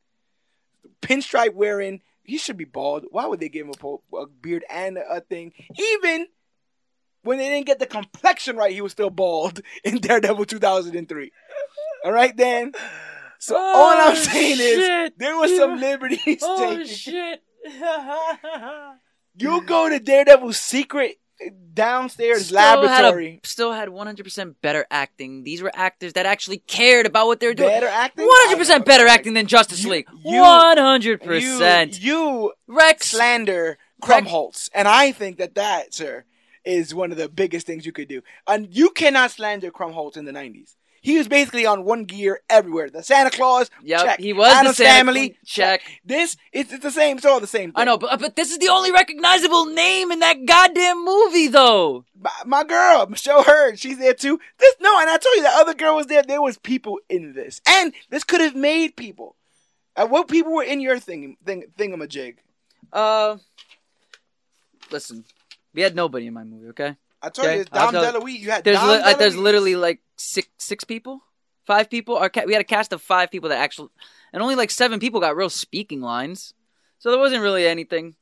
pinstripe 1.01 1.53
wearing. 1.53 2.01
He 2.21 2.37
should 2.37 2.57
be 2.57 2.65
bald. 2.65 3.05
Why 3.11 3.27
would 3.27 3.39
they 3.39 3.47
give 3.47 3.65
him 3.65 3.71
a, 3.73 3.77
po- 3.77 4.03
a 4.13 4.27
beard 4.27 4.65
and 4.69 4.97
a, 4.97 5.21
thing? 5.21 5.53
Even 5.79 6.27
when 7.23 7.37
they 7.37 7.47
didn't 7.47 7.65
get 7.65 7.79
the 7.79 7.85
complexion 7.85 8.57
right, 8.57 8.73
he 8.73 8.81
was 8.81 8.91
still 8.91 9.09
bald 9.09 9.61
in 9.85 9.99
Daredevil 9.99 10.45
2003. 10.45 11.31
All 12.03 12.11
right, 12.11 12.35
then. 12.35 12.73
So 13.39 13.55
oh, 13.57 13.59
all 13.59 14.09
I'm 14.09 14.17
saying 14.17 14.57
is 14.59 14.79
Oh, 14.79 15.09
there 15.17 15.37
was 15.37 15.55
some 15.55 15.79
liberties 15.79 16.41
Oh 16.43 16.75
taken. 16.75 16.85
shit! 16.87 17.41
You 19.35 19.61
go 19.65 19.89
to 19.89 19.99
Daredevil's 19.99 20.57
secret 20.57 21.19
downstairs 21.73 22.47
Still 22.47 22.59
had 22.59 22.77
a- 22.79 22.81
laboratory. 22.81 23.39
still 23.43 23.71
had 23.71 23.87
100% 23.89 24.55
better 24.61 24.85
acting. 24.91 25.43
These 25.43 25.61
were 25.61 25.71
actors 25.73 26.13
that 26.13 26.25
actually 26.25 26.57
cared 26.57 27.05
about 27.05 27.27
what 27.27 27.39
they 27.39 27.47
were 27.47 27.53
doing. 27.53 27.69
Better 27.69 27.87
acting. 27.87 28.27
100% 28.47 28.85
better 28.85 29.07
acting 29.07 29.33
than 29.33 29.47
Justice 29.47 29.83
You- 29.83 29.89
League. 29.91 30.07
you- 30.25 30.41
100%. 30.41 31.99
You, 32.01 32.13
you 32.19 32.53
Rex. 32.67 33.07
slander 33.07 33.77
Krumholtz, 34.01 34.69
and 34.73 34.87
I 34.87 35.11
think 35.11 35.37
that 35.37 35.55
that, 35.55 35.93
sir, 35.93 36.25
is 36.65 36.93
one 36.93 37.11
of 37.11 37.17
the 37.17 37.29
biggest 37.29 37.65
things 37.65 37.85
you 37.85 37.91
could 37.91 38.07
do. 38.07 38.21
And 38.47 38.67
you 38.75 38.89
cannot 38.91 39.31
slander 39.31 39.71
Krumholtz 39.71 40.17
in 40.17 40.25
the 40.25 40.31
'90s. 40.31 40.75
He 41.01 41.17
was 41.17 41.27
basically 41.27 41.65
on 41.65 41.83
one 41.85 42.03
gear 42.05 42.41
everywhere. 42.49 42.89
The 42.89 43.03
Santa 43.03 43.29
Claus, 43.29 43.69
Yep, 43.83 44.01
check. 44.05 44.19
he 44.19 44.33
was 44.33 44.49
the 44.49 44.55
Adam's 44.55 44.77
Santa 44.77 44.89
Family, 44.89 45.29
Claus, 45.29 45.37
check. 45.45 45.81
This 46.05 46.37
it's, 46.51 46.73
it's 46.73 46.83
the 46.83 46.91
same. 46.91 47.17
It's 47.17 47.25
all 47.25 47.39
the 47.39 47.47
same. 47.47 47.71
Thing. 47.71 47.81
I 47.81 47.85
know, 47.85 47.97
but, 47.97 48.19
but 48.19 48.35
this 48.35 48.51
is 48.51 48.57
the 48.57 48.67
only 48.69 48.91
recognizable 48.91 49.65
name 49.67 50.11
in 50.11 50.19
that 50.19 50.45
goddamn 50.45 51.03
movie, 51.05 51.47
though. 51.47 52.05
My, 52.19 52.31
my 52.45 52.63
girl, 52.63 53.07
Michelle 53.07 53.43
Hurd, 53.43 53.79
she's 53.79 53.97
there 53.97 54.13
too. 54.13 54.39
This 54.57 54.75
no, 54.81 54.99
and 54.99 55.09
I 55.09 55.17
told 55.17 55.35
you 55.37 55.43
that 55.43 55.59
other 55.61 55.73
girl 55.73 55.95
was 55.95 56.07
there. 56.07 56.23
There 56.23 56.41
was 56.41 56.57
people 56.57 56.99
in 57.09 57.33
this, 57.33 57.61
and 57.67 57.93
this 58.09 58.23
could 58.23 58.41
have 58.41 58.55
made 58.55 58.95
people. 58.95 59.35
And 59.95 60.11
what 60.11 60.27
people 60.27 60.53
were 60.53 60.63
in 60.63 60.79
your 60.81 60.99
thing, 60.99 61.37
thing 61.45 61.65
thingamajig? 61.77 62.35
Uh, 62.93 63.37
listen, 64.91 65.23
we 65.73 65.81
had 65.81 65.95
nobody 65.95 66.27
in 66.27 66.33
my 66.33 66.43
movie. 66.43 66.69
Okay, 66.69 66.95
I 67.21 67.29
told 67.29 67.47
Okay, 67.47 67.57
you, 67.59 67.65
Dom 67.65 67.93
DeLuise. 67.93 68.39
You 68.39 68.51
had 68.51 68.63
there's 68.63 68.77
Dom 68.77 68.89
li- 68.89 69.01
uh, 69.03 69.15
there's 69.17 69.35
literally 69.37 69.75
like 69.75 69.99
six 70.19 70.47
six 70.57 70.83
people, 70.83 71.21
five 71.65 71.89
people. 71.89 72.17
Our 72.17 72.29
ca- 72.29 72.43
we 72.45 72.53
had 72.53 72.61
a 72.61 72.65
cast 72.65 72.93
of 72.93 73.01
five 73.01 73.31
people 73.31 73.49
that 73.49 73.57
actually, 73.59 73.89
and 74.33 74.43
only 74.43 74.55
like 74.55 74.71
seven 74.71 74.99
people 74.99 75.19
got 75.19 75.35
real 75.35 75.49
speaking 75.49 76.01
lines. 76.01 76.53
So 76.99 77.09
there 77.11 77.19
wasn't 77.19 77.41
really 77.41 77.65
anything. 77.65 78.15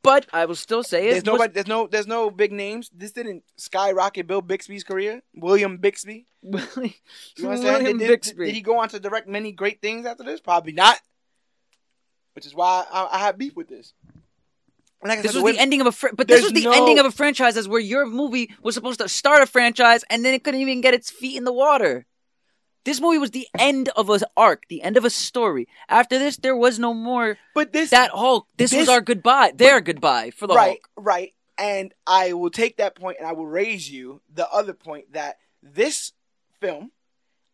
But 0.00 0.26
I 0.32 0.44
will 0.46 0.54
still 0.54 0.84
say 0.84 1.08
it. 1.08 1.10
There's 1.10 1.16
was- 1.16 1.24
nobody. 1.24 1.52
There's 1.54 1.66
no. 1.66 1.86
There's 1.88 2.06
no 2.06 2.30
big 2.30 2.52
names. 2.52 2.88
This 2.94 3.10
didn't 3.12 3.42
skyrocket 3.56 4.26
Bill 4.28 4.40
Bixby's 4.40 4.84
career. 4.84 5.22
William 5.34 5.76
Bixby. 5.78 6.26
William 6.42 6.94
You 7.36 7.44
know 7.44 7.56
saying? 7.56 7.84
Did, 7.84 7.98
did- 7.98 8.08
Bixby. 8.08 8.46
did 8.46 8.54
he 8.54 8.60
go 8.60 8.78
on 8.78 8.88
to 8.90 9.00
direct 9.00 9.26
many 9.28 9.50
great 9.50 9.82
things 9.82 10.06
after 10.06 10.22
this? 10.22 10.40
Probably 10.40 10.72
not. 10.72 10.98
Which 12.34 12.46
is 12.46 12.54
why 12.54 12.86
I, 12.92 13.08
I 13.12 13.18
have 13.18 13.36
beef 13.36 13.56
with 13.56 13.68
this. 13.68 13.92
Like 15.02 15.22
This 15.22 15.32
said, 15.32 15.36
was 15.38 15.44
way- 15.44 15.52
the 15.52 15.58
ending 15.60 15.80
of 15.80 15.86
a 15.86 15.92
fr- 15.92 16.08
but 16.14 16.26
this 16.26 16.42
was 16.42 16.52
the 16.52 16.64
no- 16.64 16.72
ending 16.72 16.98
of 16.98 17.06
a 17.06 17.10
franchise 17.12 17.56
as 17.56 17.68
where 17.68 17.80
your 17.80 18.04
movie 18.06 18.50
was 18.62 18.74
supposed 18.74 18.98
to 19.00 19.08
start 19.08 19.42
a 19.42 19.46
franchise 19.46 20.04
and 20.10 20.24
then 20.24 20.34
it 20.34 20.42
couldn't 20.42 20.60
even 20.60 20.80
get 20.80 20.92
its 20.94 21.10
feet 21.10 21.36
in 21.36 21.44
the 21.44 21.52
water. 21.52 22.06
This 22.84 23.00
movie 23.00 23.18
was 23.18 23.32
the 23.32 23.46
end 23.58 23.90
of 23.96 24.08
an 24.10 24.20
arc, 24.36 24.62
the 24.68 24.82
end 24.82 24.96
of 24.96 25.04
a 25.04 25.10
story. 25.10 25.68
After 25.88 26.18
this, 26.18 26.36
there 26.36 26.56
was 26.56 26.78
no 26.78 26.94
more 26.94 27.36
But 27.54 27.72
this 27.72 27.90
that 27.90 28.10
Hulk. 28.12 28.46
This, 28.56 28.72
was 28.72 28.88
our 28.88 29.00
goodbye, 29.00 29.52
their 29.54 29.80
goodbye 29.80 30.30
for 30.30 30.46
the 30.46 30.54
right, 30.54 30.80
Hulk. 30.96 31.06
right. 31.06 31.34
And 31.58 31.92
I 32.06 32.32
will 32.32 32.50
take 32.50 32.78
that 32.78 32.94
point 32.94 33.18
and 33.18 33.26
I 33.28 33.32
will 33.32 33.46
raise 33.46 33.90
you 33.90 34.20
the 34.32 34.48
other 34.50 34.72
point 34.72 35.12
that 35.12 35.38
this 35.62 36.12
film 36.60 36.92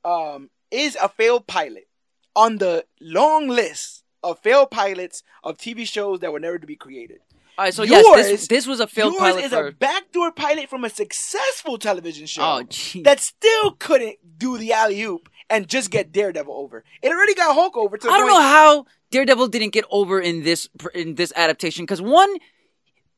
um, 0.05 0.51
is 0.71 0.97
a 1.03 1.09
failed 1.09 1.47
pilot 1.47 1.89
on 2.37 2.59
the 2.59 2.85
long 3.01 3.49
list 3.49 4.03
of 4.23 4.39
failed 4.39 4.71
pilots 4.71 5.23
of 5.43 5.57
TV 5.59 5.87
shows 5.87 6.21
that 6.21 6.33
were 6.33 6.41
never 6.41 6.59
to 6.59 6.67
be 6.67 6.77
created. 6.77 7.19
All 7.57 7.65
right, 7.65 7.75
so 7.75 7.85
yes, 7.85 8.05
this, 8.27 8.49
this 8.49 8.67
was 8.67 8.81
a 8.81 8.87
failed 8.87 9.13
Yours 9.13 9.23
pilot 9.23 9.45
is 9.45 9.51
for. 9.53 9.69
a 9.69 9.73
backdoor 9.73 10.33
pilot 10.33 10.69
from 10.69 10.85
a 10.85 10.91
successful 10.91 11.79
television 11.79 12.27
show 12.27 12.43
oh, 12.43 13.03
that 13.05 13.21
still 13.21 13.73
couldn't 13.73 14.17
do 14.39 14.59
the 14.59 14.73
alley 14.73 15.01
oop 15.03 15.29
and 15.49 15.69
just 15.69 15.91
get 15.91 16.11
Daredevil 16.11 16.53
over. 16.53 16.83
It 17.01 17.11
already 17.11 17.35
got 17.35 17.55
Hulk 17.55 17.77
over. 17.77 17.97
To 17.97 18.09
I 18.11 18.19
don't 18.19 18.27
know 18.27 18.41
how 18.41 18.87
Daredevil 19.13 19.49
didn't 19.49 19.71
get 19.71 19.85
over 19.91 20.21
in 20.21 20.43
this 20.43 20.69
in 20.95 21.15
this 21.15 21.33
adaptation 21.37 21.85
because 21.85 22.03
one, 22.03 22.35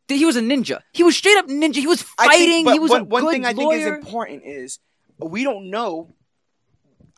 He 0.08 0.24
was 0.26 0.36
a 0.36 0.42
ninja. 0.42 0.80
He 0.92 1.02
was 1.02 1.16
straight 1.16 1.38
up 1.38 1.46
ninja. 1.46 1.76
He 1.76 1.86
was 1.86 2.04
I 2.18 2.28
think- 2.28 2.32
fighting. 2.32 2.64
but 2.66 2.72
he 2.74 2.78
was 2.78 2.92
a 2.92 3.04
one 3.04 3.30
thing 3.30 3.46
I 3.46 3.54
think 3.54 3.64
lawyer. 3.72 3.96
is 3.96 4.04
important 4.04 4.42
is 4.44 4.80
we 5.18 5.44
don't 5.44 5.70
know 5.70 6.14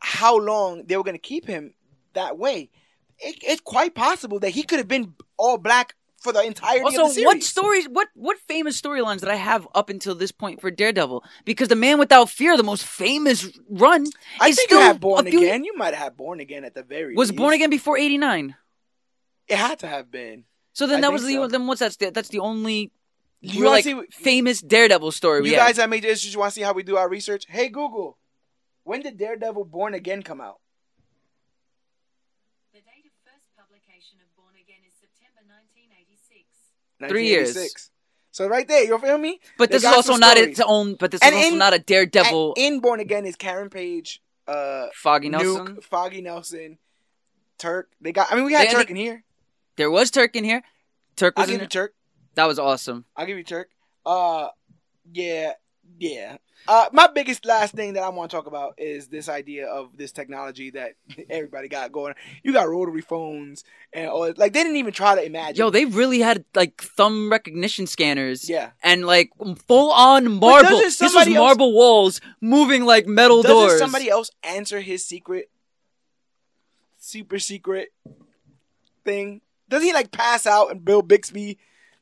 how 0.01 0.39
long 0.39 0.85
they 0.87 0.97
were 0.97 1.03
going 1.03 1.17
to 1.17 1.21
keep 1.21 1.47
him 1.47 1.75
that 2.15 2.39
way. 2.39 2.71
It, 3.19 3.39
it's 3.43 3.61
quite 3.61 3.97
possible 3.97 4.39
that 4.41 4.51
he 4.51 4.63
could 4.63 4.79
have 4.79 4.87
been 4.87 5.15
all 5.37 5.59
black 5.59 5.97
for 6.21 6.33
the 6.33 6.43
entirety 6.43 6.85
Also, 6.85 7.03
of 7.03 7.09
the 7.09 7.15
series. 7.15 7.27
what 7.27 7.43
stories? 7.43 7.89
What 7.89 8.09
what 8.15 8.39
famous 8.49 8.81
storylines 8.81 9.21
did 9.21 9.29
I 9.29 9.37
have 9.37 9.67
up 9.75 9.89
until 9.89 10.15
this 10.15 10.33
point 10.33 10.61
for 10.61 10.71
Daredevil? 10.71 11.23
Because 11.45 11.69
the 11.69 11.77
Man 11.77 11.99
Without 11.99 12.29
Fear, 12.31 12.57
the 12.57 12.63
most 12.63 12.85
famous 12.85 13.47
run, 13.69 14.07
I 14.41 14.49
is 14.49 14.57
think 14.57 14.69
still 14.69 14.81
you 14.81 14.85
had 14.87 15.01
Born 15.01 15.27
few- 15.27 15.39
Again. 15.41 15.65
You 15.65 15.77
might 15.77 15.95
have 15.95 16.17
Born 16.17 16.41
Again 16.41 16.65
at 16.65 16.75
the 16.75 16.83
very 16.83 17.15
Was 17.15 17.31
least. 17.31 17.39
Born 17.39 17.55
Again 17.55 17.71
before 17.71 17.97
'89. 17.97 18.57
It 19.47 19.57
had 19.57 19.79
to 19.81 19.87
have 19.87 20.11
been. 20.11 20.45
So 20.73 20.87
then 20.87 20.99
I 20.99 21.01
that 21.03 21.13
was 21.13 21.25
the 21.25 21.35
so. 21.35 21.47
then 21.49 21.67
what's 21.67 21.81
that? 21.81 21.97
That's 22.15 22.29
the 22.29 22.41
only 22.41 22.93
You 23.41 23.65
like, 23.67 23.85
see 23.85 24.01
famous 24.11 24.61
Daredevil 24.61 25.13
story 25.13 25.49
You 25.49 25.55
guys 25.57 25.77
that 25.77 25.89
made 25.89 26.03
this, 26.03 26.25
you 26.25 26.39
want 26.39 26.51
to 26.53 26.55
see 26.55 26.63
how 26.63 26.73
we 26.73 26.83
do 26.83 26.97
our 26.97 27.09
research? 27.09 27.47
Hey 27.49 27.69
Google, 27.69 28.19
when 28.83 29.01
did 29.03 29.17
Daredevil 29.17 29.65
Born 29.67 29.95
Again 29.95 30.23
come 30.23 30.41
out? 30.41 30.59
The 32.75 32.81
date 32.81 33.07
of 33.07 33.15
first 33.25 33.47
publication 33.57 34.19
of 34.23 34.29
Born 34.37 34.55
Again 34.55 34.83
is 34.87 34.95
September 35.01 35.43
1986. 35.47 36.47
Three 37.07 37.27
years. 37.29 37.49
1986. 37.55 37.91
So 38.31 38.47
right 38.47 38.67
there, 38.69 38.85
you 38.85 38.99
feel 38.99 39.19
me? 39.19 39.41
but 39.57 39.71
They 39.71 39.77
this 39.77 39.85
is 39.85 39.93
also 39.93 40.17
not 40.17 40.37
stories. 40.37 40.59
its 40.59 40.61
own. 40.61 40.95
But 40.95 41.11
this 41.11 41.21
And 41.23 41.35
is 41.35 41.39
also 41.39 41.53
in- 41.53 41.59
not 41.59 41.75
a 41.75 41.79
Daredevil. 41.79 42.55
In 42.57 42.81
Born 42.81 43.01
Again 43.01 43.25
is 43.27 43.37
Karen 43.37 43.71
Page, 43.71 44.23
uh, 44.47 44.87
Foggy 44.95 45.29
Nelson. 45.29 45.77
Nuke, 45.77 45.83
Foggy 45.85 46.21
Nelson, 46.21 46.79
Turk. 47.59 47.91
They 48.01 48.13
got. 48.13 48.31
I 48.31 48.37
mean, 48.37 48.45
we 48.45 48.53
had 48.53 48.69
They- 48.69 48.73
Turk 48.75 48.91
in 48.91 48.97
here. 48.97 49.25
There 49.77 49.91
was 49.91 50.11
Turk 50.11 50.37
in 50.37 50.45
here. 50.45 50.63
Turk 51.17 51.35
I'll 51.37 51.43
was 51.45 51.51
in 51.51 51.55
give 51.57 51.63
you. 51.63 51.69
Turk. 51.69 51.95
That 52.35 52.45
was 52.47 52.59
awesome. 52.59 53.05
I'll 53.17 53.27
give 53.27 53.39
you 53.39 53.45
Turk. 53.45 53.71
Uh, 54.07 54.49
yeah, 55.13 55.53
yeah. 55.99 56.37
Uh, 56.67 56.87
my 56.93 57.07
biggest 57.07 57.47
last 57.47 57.73
thing 57.75 57.95
that 57.95 58.03
I 58.03 58.09
want 58.11 58.31
to 58.31 58.37
talk 58.37 58.47
about 58.47 58.75
is 58.79 59.09
this 59.09 59.29
idea 59.29 59.67
of 59.69 59.97
this 59.97 60.13
technology 60.13 60.71
that 60.71 60.95
everybody 61.31 61.69
got 61.69 61.93
going. 61.93 62.15
You 62.43 62.53
got 62.53 62.69
rotary 62.69 63.01
phones 63.01 63.65
and 63.93 64.09
all. 64.09 64.33
Like 64.37 64.53
they 64.53 64.63
didn't 64.65 64.77
even 64.77 64.93
try 64.93 65.15
to 65.15 65.25
imagine. 65.25 65.57
Yo, 65.57 65.71
they 65.71 65.85
really 65.87 66.19
had 66.19 66.45
like 66.55 66.83
thumb 66.83 67.31
recognition 67.31 67.87
scanners. 67.87 68.51
yeah. 68.51 68.71
And 68.83 69.07
like 69.07 69.31
full 69.67 69.93
on 69.93 70.33
marble. 70.41 70.79
This 70.81 71.01
was 71.01 71.15
else- 71.15 71.29
marble 71.29 71.73
walls 71.73 72.21
moving 72.41 72.85
like 72.85 73.07
metal 73.07 73.43
doors. 73.43 73.79
somebody 73.79 74.11
else 74.11 74.31
answer 74.43 74.81
his 74.81 75.05
secret, 75.05 75.51
super 76.99 77.39
secret 77.39 77.89
thing? 79.05 79.41
Doesn't 79.69 79.87
he 79.87 79.95
like 79.95 80.11
pass 80.11 80.47
out 80.47 80.71
and 80.71 80.85
Bill 80.85 81.03
Bixby 81.03 81.59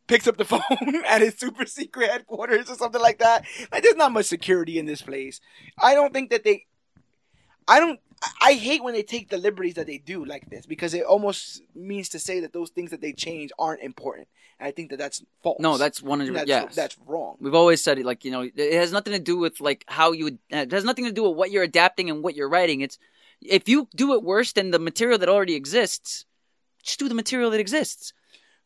picks 0.06 0.26
up 0.26 0.36
the 0.36 0.44
phone 0.52 0.60
at 1.06 1.20
his 1.22 1.34
super 1.34 1.66
secret 1.66 2.10
headquarters 2.10 2.70
or 2.70 2.74
something 2.74 3.00
like 3.00 3.18
that? 3.18 3.44
Like, 3.72 3.82
there's 3.82 3.96
not 3.96 4.12
much 4.12 4.26
security 4.26 4.78
in 4.78 4.86
this 4.86 5.02
place. 5.02 5.40
I 5.78 5.94
don't 5.94 6.12
think 6.12 6.30
that 6.30 6.44
they. 6.44 6.66
I 7.68 7.80
don't. 7.80 8.00
I- 8.40 8.54
hate 8.54 8.82
when 8.82 8.94
they 8.94 9.02
take 9.02 9.28
the 9.28 9.36
liberties 9.36 9.74
that 9.74 9.86
they 9.86 9.98
do 9.98 10.24
like 10.24 10.48
this 10.48 10.64
because 10.64 10.94
it 10.94 11.04
almost 11.04 11.60
means 11.74 12.08
to 12.10 12.18
say 12.18 12.40
that 12.40 12.52
those 12.54 12.70
things 12.70 12.90
that 12.90 13.00
they 13.02 13.12
change 13.12 13.50
aren't 13.58 13.82
important. 13.82 14.26
And 14.58 14.66
I 14.66 14.70
think 14.70 14.88
that 14.90 14.96
that's 14.96 15.22
false. 15.42 15.60
No, 15.60 15.76
that's 15.76 16.02
one 16.02 16.20
hundred. 16.20 16.34
that's, 16.36 16.48
Yes, 16.48 16.74
that's 16.74 16.96
wrong. 17.06 17.36
We've 17.40 17.54
always 17.54 17.82
said 17.82 17.98
it. 17.98 18.06
Like 18.06 18.24
you 18.24 18.30
know, 18.30 18.40
it 18.42 18.72
has 18.72 18.92
nothing 18.92 19.12
to 19.12 19.18
do 19.18 19.36
with 19.36 19.60
like 19.60 19.84
how 19.88 20.12
you. 20.12 20.24
would- 20.24 20.38
It 20.48 20.72
has 20.72 20.84
nothing 20.84 21.04
to 21.04 21.12
do 21.12 21.24
with 21.28 21.36
what 21.36 21.50
you're 21.50 21.62
adapting 21.62 22.08
and 22.08 22.22
what 22.24 22.34
you're 22.34 22.48
writing. 22.48 22.80
It's 22.80 22.98
if 23.42 23.68
you 23.68 23.86
do 23.94 24.14
it 24.14 24.22
worse 24.22 24.52
than 24.52 24.70
the 24.70 24.78
material 24.78 25.18
that 25.18 25.28
already 25.28 25.54
exists, 25.54 26.24
just 26.82 26.98
do 26.98 27.08
the 27.08 27.14
material 27.14 27.50
that 27.50 27.60
exists. 27.60 28.14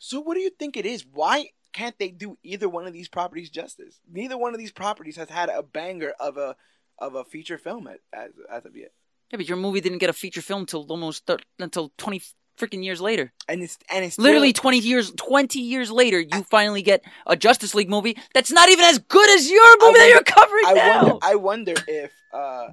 So 0.03 0.19
what 0.21 0.35
do 0.35 0.41
you 0.41 0.51
think 0.51 0.77
it 0.77 0.87
is? 0.87 1.05
Why 1.13 1.51
can't 1.75 1.97
they 1.99 2.09
do 2.09 2.39
either 2.43 2.69
one 2.69 2.87
of 2.87 2.93
these 2.93 3.07
properties 3.07 3.51
justice? 3.51 4.01
Neither 4.11 4.37
one 4.39 4.55
of 4.55 4.59
these 4.59 4.73
properties 4.73 5.17
has 5.17 5.29
had 5.29 5.49
a 5.51 5.63
banger 5.63 6.15
of 6.19 6.37
a 6.39 6.57
of 6.99 7.15
a 7.15 7.23
feature 7.25 7.59
film 7.59 7.87
at, 7.87 8.01
as 8.13 8.31
as 8.51 8.65
of 8.65 8.75
yet. 8.77 8.93
Yeah, 9.31 9.37
but 9.37 9.47
your 9.49 9.59
movie 9.59 9.81
didn't 9.81 9.99
get 9.99 10.11
a 10.11 10.15
feature 10.15 10.43
film 10.43 10.65
till 10.67 10.85
almost 10.89 11.27
th- 11.27 11.41
until 11.59 11.93
twenty 11.99 12.23
freaking 12.59 12.83
years 12.83 13.01
later. 13.01 13.31
And 13.47 13.63
it's 13.63 13.79
and 13.91 14.03
it's 14.05 14.19
Literally 14.19 14.51
still- 14.51 14.63
twenty 14.63 14.79
years. 14.79 15.11
Twenty 15.13 15.61
years 15.61 15.91
later, 15.91 16.19
you 16.19 16.43
finally 16.45 16.83
get 16.83 17.03
a 17.27 17.37
Justice 17.37 17.75
League 17.75 17.91
movie 17.91 18.17
that's 18.35 18.51
not 18.51 18.71
even 18.71 18.87
as 18.87 18.99
good 18.99 19.29
as 19.31 19.51
your 19.51 19.77
movie 19.81 19.99
that 19.99 20.09
you're 20.09 20.23
covering 20.25 20.65
I 20.67 20.73
now. 20.73 21.03
wonder 21.03 21.19
I 21.23 21.35
wonder 21.35 21.75
if 21.87 22.13
uh 22.33 22.69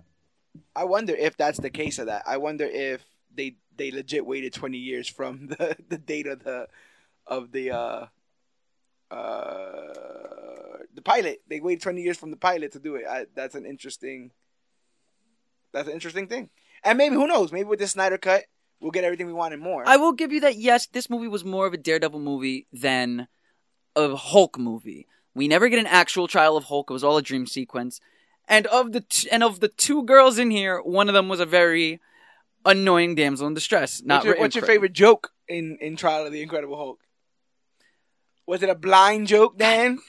I 0.76 0.86
wonder 0.86 1.14
if 1.14 1.36
that's 1.36 1.60
the 1.60 1.70
case 1.70 2.00
of 2.00 2.06
that. 2.08 2.24
I 2.26 2.38
wonder 2.38 2.66
if 2.66 3.02
they 3.36 3.58
they 3.76 3.92
legit 3.92 4.26
waited 4.26 4.54
20 4.54 4.78
years 4.78 5.08
from 5.10 5.48
the 5.58 5.76
the 5.90 5.98
date 5.98 6.26
of 6.28 6.44
the 6.44 6.68
of 7.28 7.52
the 7.52 7.72
uh 7.72 8.06
uh 9.12 10.78
the 10.94 11.02
pilot. 11.04 11.42
They 11.48 11.60
waited 11.60 11.82
20 11.82 12.02
years 12.02 12.18
from 12.18 12.32
the 12.32 12.38
pilot 12.38 12.72
to 12.74 12.80
do 12.80 12.96
it. 12.96 13.06
I, 13.10 13.26
that's 13.36 13.56
an 13.56 13.66
interesting 13.66 14.32
that's 15.72 15.88
an 15.88 15.94
interesting 15.94 16.28
thing. 16.28 16.50
And 16.84 16.98
maybe 16.98 17.16
who 17.16 17.28
knows? 17.28 17.52
Maybe 17.52 17.66
with 17.70 17.80
the 17.80 17.88
Snyder 17.88 18.18
cut, 18.18 18.46
we'll 18.80 18.92
get 18.92 19.04
everything 19.04 19.28
we 19.28 19.34
want 19.34 19.54
and 19.54 19.62
more. 19.62 19.84
I 19.86 19.98
will 19.98 20.14
give 20.14 20.32
you 20.32 20.40
that. 20.42 20.56
Yes, 20.56 20.88
this 20.88 21.10
movie 21.10 21.28
was 21.28 21.44
more 21.44 21.68
of 21.68 21.74
a 21.74 21.78
Daredevil 21.78 22.20
movie 22.20 22.68
than 22.72 23.28
a 23.96 24.16
Hulk 24.16 24.58
movie. 24.58 25.08
We 25.34 25.48
never 25.48 25.70
get 25.70 25.80
an 25.80 25.88
actual 25.88 26.28
trial 26.28 26.58
of 26.58 26.66
Hulk. 26.66 26.90
It 26.90 26.94
was 26.94 27.04
all 27.04 27.18
a 27.18 27.22
dream 27.22 27.46
sequence. 27.46 28.00
And 28.48 28.66
of 28.68 28.92
the 28.92 29.02
t- 29.02 29.30
and 29.30 29.44
of 29.44 29.60
the 29.60 29.68
two 29.68 30.04
girls 30.04 30.38
in 30.40 30.52
here, 30.52 30.80
one 30.82 31.10
of 31.10 31.14
them 31.14 31.28
was 31.28 31.40
a 31.40 31.46
very 31.46 32.00
annoying 32.66 33.14
damsel 33.16 33.48
in 33.48 33.54
distress. 33.54 34.02
Not 34.04 34.18
what's 34.18 34.26
your, 34.26 34.38
what's 34.38 34.56
your 34.56 34.66
favorite 34.66 34.94
joke 34.94 35.32
in 35.48 35.78
in 35.82 35.96
Trial 35.98 36.26
of 36.26 36.32
the 36.32 36.42
Incredible 36.42 36.78
Hulk? 36.78 37.00
Was 38.48 38.64
it 38.64 38.70
a 38.70 38.76
blind 38.76 39.28
joke, 39.28 39.58
Dan? 39.58 40.00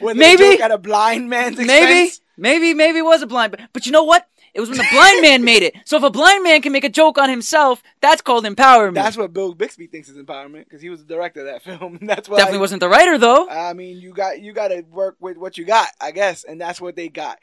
was 0.00 0.16
Maybe. 0.16 0.42
it 0.44 0.60
a 0.60 0.64
at 0.64 0.70
a 0.70 0.78
blind 0.78 1.30
man's 1.30 1.56
Maybe, 1.56 1.70
expense? 1.70 2.20
maybe, 2.36 2.58
maybe 2.58 2.74
maybe 2.74 2.98
it 2.98 3.02
was 3.04 3.22
a 3.22 3.26
blind. 3.26 3.52
But, 3.52 3.60
but 3.72 3.86
you 3.86 3.92
know 3.92 4.04
what? 4.04 4.26
It 4.54 4.60
was 4.60 4.68
when 4.68 4.78
the 4.78 4.86
blind 4.92 5.20
man 5.20 5.42
made 5.44 5.64
it. 5.64 5.74
So 5.84 5.96
if 5.96 6.04
a 6.04 6.10
blind 6.10 6.44
man 6.44 6.62
can 6.62 6.70
make 6.70 6.84
a 6.84 6.88
joke 6.88 7.18
on 7.18 7.28
himself, 7.28 7.82
that's 8.00 8.22
called 8.22 8.44
empowerment. 8.44 8.94
That's 8.94 9.16
what 9.16 9.32
Bill 9.32 9.52
Bixby 9.52 9.88
thinks 9.88 10.08
is 10.08 10.16
empowerment 10.16 10.64
because 10.64 10.80
he 10.80 10.90
was 10.90 11.00
the 11.04 11.12
director 11.12 11.40
of 11.40 11.46
that 11.46 11.62
film. 11.64 11.98
That's 12.02 12.28
why 12.28 12.36
Definitely 12.38 12.60
wasn't 12.60 12.80
the 12.80 12.88
writer 12.88 13.18
though. 13.18 13.48
I 13.48 13.72
mean, 13.72 13.98
you 14.00 14.12
got 14.12 14.40
you 14.40 14.52
got 14.52 14.68
to 14.68 14.82
work 14.90 15.16
with 15.20 15.36
what 15.38 15.58
you 15.58 15.64
got, 15.64 15.88
I 16.00 16.10
guess, 16.12 16.44
and 16.44 16.60
that's 16.60 16.80
what 16.80 16.96
they 16.96 17.08
got. 17.08 17.38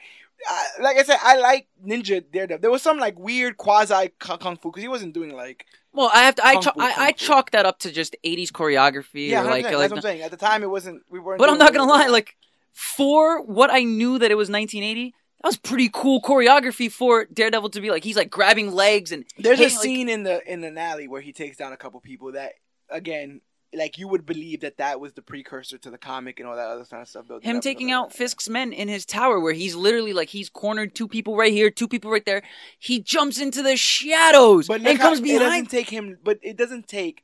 Uh, 0.49 0.63
like 0.81 0.97
I 0.97 1.03
said, 1.03 1.19
I 1.21 1.37
like 1.37 1.67
Ninja 1.85 2.23
Daredevil. 2.31 2.61
There 2.61 2.71
was 2.71 2.81
some 2.81 2.97
like 2.97 3.19
weird 3.19 3.57
quasi 3.57 4.09
kung 4.17 4.39
kung 4.39 4.57
fu 4.57 4.71
because 4.71 4.81
he 4.81 4.87
wasn't 4.87 5.13
doing 5.13 5.35
like 5.35 5.65
Well, 5.93 6.09
I 6.13 6.23
have 6.23 6.35
to. 6.35 6.45
I, 6.45 6.61
fu, 6.61 6.69
I, 6.77 6.93
I 6.97 7.11
chalk 7.11 7.51
that 7.51 7.65
up 7.65 7.79
to 7.79 7.91
just 7.91 8.15
'80s 8.23 8.49
choreography. 8.51 9.29
yeah, 9.29 9.41
or 9.41 9.47
100%, 9.47 9.49
like, 9.49 9.63
that's 9.63 9.75
like 9.75 9.89
what 9.89 9.97
I'm 9.97 10.01
saying. 10.01 10.21
At 10.21 10.31
the 10.31 10.37
time, 10.37 10.63
it 10.63 10.69
wasn't. 10.69 11.03
We 11.09 11.19
weren't. 11.19 11.39
But 11.39 11.49
I'm 11.49 11.57
not 11.57 11.73
gonna 11.73 11.91
lie, 11.91 12.07
like 12.07 12.37
for 12.73 13.41
what 13.43 13.69
I 13.69 13.83
knew 13.83 14.17
that 14.17 14.31
it 14.31 14.35
was 14.35 14.49
1980, 14.49 15.13
that 15.41 15.47
was 15.47 15.57
pretty 15.57 15.89
cool 15.91 16.21
choreography 16.21 16.91
for 16.91 17.25
Daredevil 17.25 17.71
to 17.71 17.81
be 17.81 17.89
like 17.89 18.03
he's 18.03 18.15
like 18.15 18.29
grabbing 18.29 18.71
legs 18.71 19.11
and 19.11 19.25
There's 19.37 19.59
a 19.59 19.63
hitting, 19.63 19.77
like- 19.77 19.83
scene 19.83 20.09
in 20.09 20.23
the 20.23 20.51
in 20.51 20.61
the 20.61 20.79
alley 20.79 21.07
where 21.07 21.21
he 21.21 21.33
takes 21.33 21.57
down 21.57 21.73
a 21.73 21.77
couple 21.77 21.99
people 21.99 22.31
that 22.33 22.53
again, 22.89 23.41
like 23.73 23.97
you 23.97 24.07
would 24.07 24.25
believe 24.25 24.61
that 24.61 24.77
that 24.77 24.99
was 24.99 25.13
the 25.13 25.21
precursor 25.21 25.77
to 25.77 25.89
the 25.89 25.97
comic 25.97 26.39
and 26.39 26.47
all 26.49 26.55
that 26.55 26.67
other 26.67 26.85
kind 26.85 27.01
of 27.01 27.07
stuff. 27.07 27.25
him 27.41 27.61
taking 27.61 27.91
out. 27.91 28.11
Fisk's 28.11 28.49
men 28.49 28.73
in 28.73 28.87
his 28.87 29.05
tower 29.05 29.39
where 29.39 29.53
he's 29.53 29.75
literally 29.75 30.13
like 30.13 30.29
he's 30.29 30.49
cornered 30.49 30.93
two 30.93 31.07
people 31.07 31.37
right 31.37 31.53
here, 31.53 31.69
two 31.69 31.87
people 31.87 32.11
right 32.11 32.25
there. 32.25 32.43
He 32.77 32.99
jumps 32.99 33.39
into 33.39 33.61
the 33.63 33.77
shadows 33.77 34.67
But 34.67 34.81
and 34.81 34.99
comes 34.99 35.19
It 35.19 35.23
behind. 35.23 35.41
doesn't 35.67 35.69
take 35.69 35.89
him, 35.89 36.17
but 36.23 36.39
it 36.41 36.57
doesn't 36.57 36.87
take 36.87 37.23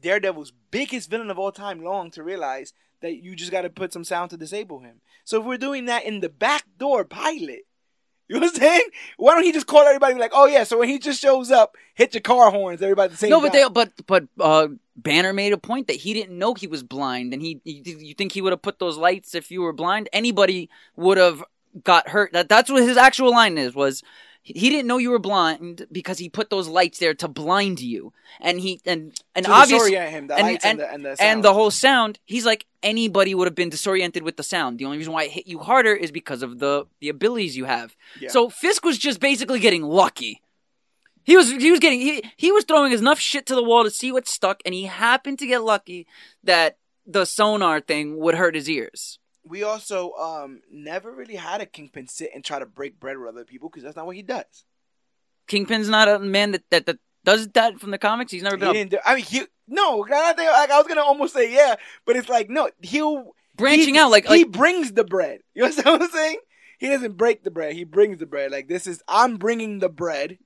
Daredevil's 0.00 0.52
biggest 0.70 1.10
villain 1.10 1.30
of 1.30 1.38
all 1.38 1.52
time 1.52 1.82
long 1.82 2.10
to 2.12 2.22
realize 2.22 2.72
that 3.00 3.16
you 3.22 3.34
just 3.34 3.50
got 3.50 3.62
to 3.62 3.70
put 3.70 3.92
some 3.92 4.04
sound 4.04 4.30
to 4.30 4.36
disable 4.36 4.80
him. 4.80 5.00
So 5.24 5.40
if 5.40 5.46
we're 5.46 5.58
doing 5.58 5.86
that 5.86 6.04
in 6.04 6.20
the 6.20 6.28
back 6.28 6.64
door 6.78 7.04
pilot. 7.04 7.60
You 8.28 8.40
know 8.40 8.46
what 8.46 8.54
I'm 8.54 8.60
saying? 8.62 8.82
Why 9.18 9.34
don't 9.34 9.42
he 9.42 9.52
just 9.52 9.66
call 9.66 9.82
everybody 9.82 10.12
and 10.12 10.18
be 10.18 10.22
like, 10.22 10.30
oh 10.32 10.46
yeah, 10.46 10.64
so 10.64 10.78
when 10.78 10.88
he 10.88 10.98
just 10.98 11.20
shows 11.20 11.50
up, 11.50 11.76
hit 11.92 12.14
your 12.14 12.22
car 12.22 12.50
horns, 12.50 12.80
everybody 12.80 13.10
the 13.10 13.16
same 13.18 13.28
No, 13.28 13.40
time. 13.40 13.48
but 13.48 13.52
they 13.52 13.68
but 13.68 13.92
but 14.06 14.24
uh, 14.40 14.68
Banner 14.96 15.32
made 15.32 15.52
a 15.52 15.58
point 15.58 15.86
that 15.86 15.96
he 15.96 16.12
didn't 16.12 16.38
know 16.38 16.54
he 16.54 16.66
was 16.66 16.82
blind, 16.82 17.32
and 17.32 17.42
he 17.42 17.60
you, 17.64 17.82
you 17.98 18.14
think 18.14 18.32
he 18.32 18.42
would 18.42 18.52
have 18.52 18.62
put 18.62 18.78
those 18.78 18.98
lights 18.98 19.34
if 19.34 19.50
you 19.50 19.62
were 19.62 19.72
blind? 19.72 20.08
Anybody 20.12 20.68
would 20.96 21.18
have 21.18 21.42
got 21.82 22.08
hurt. 22.08 22.32
That 22.32 22.48
that's 22.48 22.70
what 22.70 22.82
his 22.82 22.96
actual 22.96 23.30
line 23.30 23.58
is 23.58 23.74
was. 23.74 24.02
He 24.44 24.70
didn't 24.70 24.88
know 24.88 24.98
you 24.98 25.10
were 25.10 25.20
blind 25.20 25.86
because 25.92 26.18
he 26.18 26.28
put 26.28 26.50
those 26.50 26.66
lights 26.66 26.98
there 26.98 27.14
to 27.14 27.28
blind 27.28 27.80
you, 27.80 28.12
and 28.40 28.58
he 28.58 28.80
and 28.84 29.14
and 29.36 29.46
to 29.46 29.52
obviously 29.52 29.94
him, 29.94 30.28
and- 30.28 30.28
lights 30.30 30.64
and, 30.64 30.80
the 30.80 30.92
and 30.92 31.04
the 31.04 31.16
and 31.22 31.44
the 31.44 31.54
whole 31.54 31.70
sound. 31.70 32.18
He's 32.26 32.44
like 32.44 32.66
anybody 32.82 33.36
would 33.36 33.46
have 33.46 33.54
been 33.54 33.70
disoriented 33.70 34.24
with 34.24 34.36
the 34.36 34.42
sound. 34.42 34.78
The 34.78 34.84
only 34.84 34.98
reason 34.98 35.12
why 35.12 35.24
it 35.24 35.30
hit 35.30 35.46
you 35.46 35.60
harder 35.60 35.94
is 35.94 36.10
because 36.10 36.42
of 36.42 36.58
the 36.58 36.86
the 37.00 37.08
abilities 37.08 37.56
you 37.56 37.66
have. 37.66 37.96
Yeah. 38.20 38.30
So 38.30 38.48
Fisk 38.50 38.84
was 38.84 38.98
just 38.98 39.20
basically 39.20 39.60
getting 39.60 39.84
lucky. 39.84 40.42
He 41.24 41.36
was 41.36 41.50
he 41.50 41.70
was 41.70 41.80
getting 41.80 42.00
he, 42.00 42.22
he 42.36 42.50
was 42.52 42.64
throwing 42.64 42.92
enough 42.92 43.20
shit 43.20 43.46
to 43.46 43.54
the 43.54 43.62
wall 43.62 43.84
to 43.84 43.90
see 43.90 44.10
what 44.12 44.26
stuck, 44.26 44.60
and 44.64 44.74
he 44.74 44.84
happened 44.84 45.38
to 45.40 45.46
get 45.46 45.62
lucky 45.62 46.06
that 46.42 46.78
the 47.06 47.24
sonar 47.24 47.80
thing 47.80 48.18
would 48.18 48.34
hurt 48.34 48.54
his 48.54 48.68
ears. 48.68 49.18
we 49.44 49.62
also 49.62 50.12
um 50.12 50.60
never 50.70 51.10
really 51.12 51.34
had 51.36 51.60
a 51.60 51.66
kingpin 51.66 52.06
sit 52.06 52.30
and 52.34 52.44
try 52.44 52.58
to 52.58 52.66
break 52.66 53.00
bread 53.00 53.18
with 53.18 53.28
other 53.28 53.44
people 53.44 53.68
because 53.68 53.82
that's 53.82 53.96
not 53.96 54.06
what 54.06 54.16
he 54.16 54.22
does. 54.22 54.64
Kingpin's 55.48 55.88
not 55.88 56.08
a 56.08 56.18
man 56.18 56.52
that 56.52 56.62
that, 56.70 56.86
that 56.86 56.98
does 57.24 57.48
that 57.48 57.80
from 57.80 57.90
the 57.90 57.98
comics. 57.98 58.32
He's 58.32 58.42
never 58.42 58.56
He 58.56 58.60
been 58.60 58.68
a 58.70 58.72
didn't 58.72 58.90
do, 58.92 58.98
I 59.04 59.16
mean, 59.16 59.24
he 59.24 59.42
no. 59.68 60.04
I 60.04 60.32
think 60.32 60.50
like 60.50 60.70
I 60.70 60.78
was 60.78 60.86
gonna 60.86 61.02
almost 61.02 61.34
say 61.34 61.52
yeah, 61.52 61.74
but 62.06 62.16
it's 62.16 62.28
like 62.28 62.48
no. 62.50 62.70
He'll 62.80 63.32
branching 63.56 63.94
he, 63.94 64.00
out 64.00 64.10
like 64.10 64.26
he 64.26 64.44
like 64.44 64.52
brings 64.52 64.92
the 64.92 65.04
bread. 65.04 65.40
You 65.54 65.64
understand 65.64 65.86
what 66.00 66.02
I'm 66.02 66.10
saying? 66.10 66.38
He 66.78 66.88
doesn't 66.88 67.16
break 67.16 67.44
the 67.44 67.50
bread. 67.50 67.74
He 67.74 67.84
brings 67.84 68.18
the 68.18 68.26
bread. 68.26 68.50
Like 68.50 68.68
this 68.68 68.86
is 68.86 69.02
I'm 69.08 69.36
bringing 69.36 69.78
the 69.80 69.88
bread. 69.88 70.38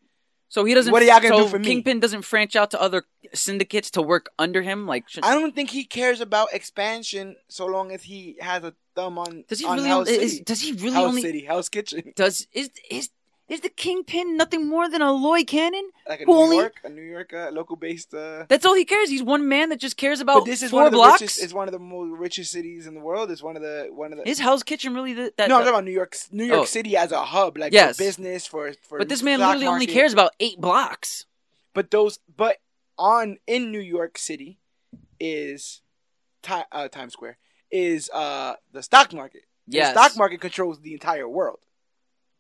So 0.49 0.65
he 0.65 0.75
doesn't. 0.75 0.93
What 0.93 1.03
are 1.03 1.07
y'all 1.07 1.21
gonna 1.21 1.37
so 1.37 1.45
do 1.45 1.49
for 1.49 1.59
me? 1.59 1.65
Kingpin 1.65 2.01
doesn't 2.01 2.29
branch 2.29 2.57
out 2.57 2.71
to 2.71 2.81
other 2.81 3.05
syndicates 3.35 3.91
to 3.93 4.03
work 4.03 4.31
under 4.39 4.63
him. 4.63 4.87
Like, 4.87 5.09
should, 5.09 5.25
I 5.25 5.35
don't 5.35 5.55
think 5.55 5.71
he 5.71 5.85
cares 5.85 6.21
about 6.21 6.53
expansion 6.53 7.37
so 7.49 7.67
long 7.67 7.93
as 7.93 8.03
he 8.03 8.37
has 8.41 8.63
a 8.65 8.75
thumb 8.95 9.19
on. 9.19 9.45
does 9.49 9.59
he 9.59 9.67
on 9.67 9.77
really? 9.77 9.89
House 9.89 10.09
is, 10.09 10.33
City. 10.33 10.45
does 10.45 10.61
he 10.61 10.73
really 10.73 10.93
House 10.93 11.09
only? 11.09 11.23
City, 11.23 11.45
House 11.45 11.69
Kitchen, 11.69 12.13
Does 12.15 12.47
is 12.53 12.71
is 12.91 13.11
is 13.49 13.61
the 13.61 13.69
Kingpin 13.69 14.37
nothing 14.37 14.67
more 14.69 14.89
than 14.89 15.03
a 15.03 15.13
Lloyd 15.13 15.47
Cannon? 15.47 15.91
like 16.09 16.21
a 16.21 16.25
New 16.25 16.33
only- 16.33 16.57
York, 16.57 16.81
a 16.85 16.89
New 16.89 17.03
York 17.03 17.33
uh, 17.33 17.51
local 17.53 17.77
based. 17.77 18.13
Uh, 18.13 18.45
That's 18.49 18.65
all 18.67 18.75
he 18.75 18.85
cares. 18.85 19.09
He's 19.09 19.23
one 19.23 19.49
man 19.49 19.69
that 19.69 19.79
just 19.81 19.97
cares 19.97 20.21
about 20.21 20.41
but 20.41 20.45
this 20.47 20.63
is 20.63 20.71
four 20.71 20.81
one 20.81 20.87
of 20.87 20.93
the 20.93 20.97
blocks. 20.99 21.21
richest. 21.21 21.43
It's 21.43 21.53
one 21.55 21.69
of 21.69 21.73
the 21.73 21.79
most 21.79 22.19
richest 22.19 22.51
cities 22.53 22.87
in 22.87 22.95
the 22.95 23.01
world. 23.01 23.31
It's 23.31 23.43
one 23.43 23.57
of 23.57 23.63
the 23.63 23.89
one 23.91 24.13
of 24.13 24.19
the. 24.19 24.29
is 24.29 24.39
Hell's 24.39 24.63
Kitchen 24.63 24.95
really 24.95 25.13
the, 25.15 25.33
that? 25.37 25.49
no, 25.49 25.57
I'm 25.57 25.61
talking 25.63 25.69
about 25.75 25.85
New 25.85 25.93
York, 25.93 26.17
New 26.33 26.45
York 26.45 26.61
Oh. 26.63 26.65
City 26.65 26.97
as 26.97 27.13
a 27.13 27.23
hub, 27.25 27.57
like 27.59 27.73
Yes. 27.73 27.97
for 27.97 28.03
business, 28.05 28.47
for 28.47 28.73
for. 28.83 28.99
but 28.99 29.09
this 29.09 29.23
man 29.23 29.39
literally 29.41 29.67
only 29.67 29.87
cares 29.87 30.13
about 30.13 30.33
eight 30.41 30.61
blocks. 30.61 31.27
But 31.75 31.91
those, 31.91 32.19
but 32.37 32.57
on 32.99 33.39
in 33.47 33.71
New 33.71 33.81
York 33.81 34.19
City 34.19 34.59
is 35.21 35.83
ti- 36.43 36.63
uh, 36.73 36.89
Times 36.89 37.13
Square 37.13 37.39
is 37.71 38.11
uh 38.13 38.55
the 38.73 38.83
stock 38.83 39.13
market. 39.13 39.43
Yes. 39.67 39.95
The 39.95 40.01
stock 40.09 40.19
market 40.19 40.41
controls 40.41 40.81
the 40.81 40.93
entire 40.93 41.29
world. 41.29 41.59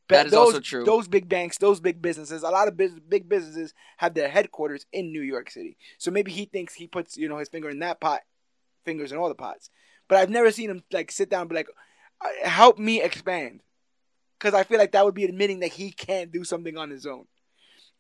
That 0.09 0.27
is 0.27 0.33
those, 0.33 0.47
also 0.47 0.61
true. 0.61 0.85
Those 0.85 1.09
big 1.09 1.29
banks, 1.29 1.59
those 1.59 1.81
big 1.81 2.01
businesses, 2.01 2.43
a 2.43 2.51
lot 2.51 2.69
of 2.69 2.77
big 2.77 3.29
businesses 3.29 3.75
have 3.97 4.15
their 4.15 4.29
headquarters 4.29 4.87
in 4.93 5.11
New 5.11 5.23
York 5.23 5.51
City. 5.51 5.77
So 5.99 6.11
maybe 6.11 6.31
he 6.31 6.45
thinks 6.45 6.75
he 6.75 6.87
puts 6.87 7.17
you 7.17 7.29
know 7.29 7.39
his 7.39 7.49
finger 7.49 7.69
in 7.69 7.81
that 7.81 8.01
pot, 8.01 8.21
fingers 8.85 9.11
in 9.13 9.19
all 9.19 9.29
the 9.29 9.35
pots. 9.35 9.71
But 10.09 10.19
I've 10.19 10.31
never 10.31 10.53
seen 10.53 10.71
him 10.71 10.83
like 10.93 11.11
sit 11.11 11.29
down 11.29 11.43
and 11.43 11.51
be 11.51 11.57
like, 11.57 11.69
"Uh, 12.21 12.49
"Help 12.49 12.79
me 12.79 13.03
expand," 13.03 13.63
because 14.39 14.55
I 14.55 14.63
feel 14.63 14.79
like 14.79 14.93
that 14.93 15.05
would 15.05 15.15
be 15.15 15.25
admitting 15.25 15.61
that 15.61 15.73
he 15.73 15.91
can't 15.91 16.31
do 16.31 16.45
something 16.45 16.77
on 16.77 16.91
his 16.91 17.07
own. 17.07 17.27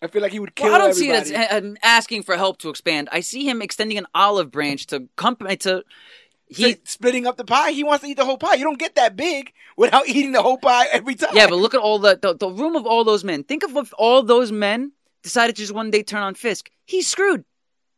I 0.02 0.08
feel 0.08 0.20
like 0.22 0.32
he 0.32 0.38
would 0.38 0.54
kill 0.54 0.66
Well, 0.66 0.74
I 0.74 0.78
don't 0.78 0.90
everybody. 0.90 1.24
see 1.24 1.34
it 1.34 1.50
as 1.50 1.74
asking 1.82 2.22
for 2.22 2.36
help 2.36 2.58
to 2.58 2.68
expand. 2.68 3.08
I 3.10 3.20
see 3.20 3.48
him 3.48 3.62
extending 3.62 3.96
an 3.96 4.06
olive 4.14 4.50
branch 4.50 4.86
to 4.88 5.08
company 5.16 5.56
to. 5.58 5.84
He 6.48 6.76
splitting 6.84 7.26
up 7.26 7.36
the 7.36 7.44
pie. 7.44 7.72
He 7.72 7.82
wants 7.82 8.04
to 8.04 8.10
eat 8.10 8.16
the 8.16 8.24
whole 8.24 8.38
pie. 8.38 8.54
You 8.54 8.64
don't 8.64 8.78
get 8.78 8.94
that 8.94 9.16
big 9.16 9.52
without 9.76 10.06
eating 10.08 10.32
the 10.32 10.42
whole 10.42 10.58
pie 10.58 10.86
every 10.92 11.14
time. 11.16 11.30
yeah, 11.34 11.46
but 11.48 11.56
look 11.56 11.74
at 11.74 11.80
all 11.80 11.98
the, 11.98 12.18
the 12.20 12.34
the 12.34 12.48
room 12.48 12.76
of 12.76 12.86
all 12.86 13.04
those 13.04 13.24
men. 13.24 13.42
Think 13.42 13.64
of 13.64 13.76
if 13.76 13.92
all 13.98 14.22
those 14.22 14.52
men 14.52 14.92
decided 15.22 15.56
to 15.56 15.62
just 15.62 15.72
one 15.74 15.90
day 15.90 16.02
turn 16.02 16.22
on 16.22 16.34
Fisk. 16.34 16.70
He's 16.84 17.08
screwed. 17.08 17.44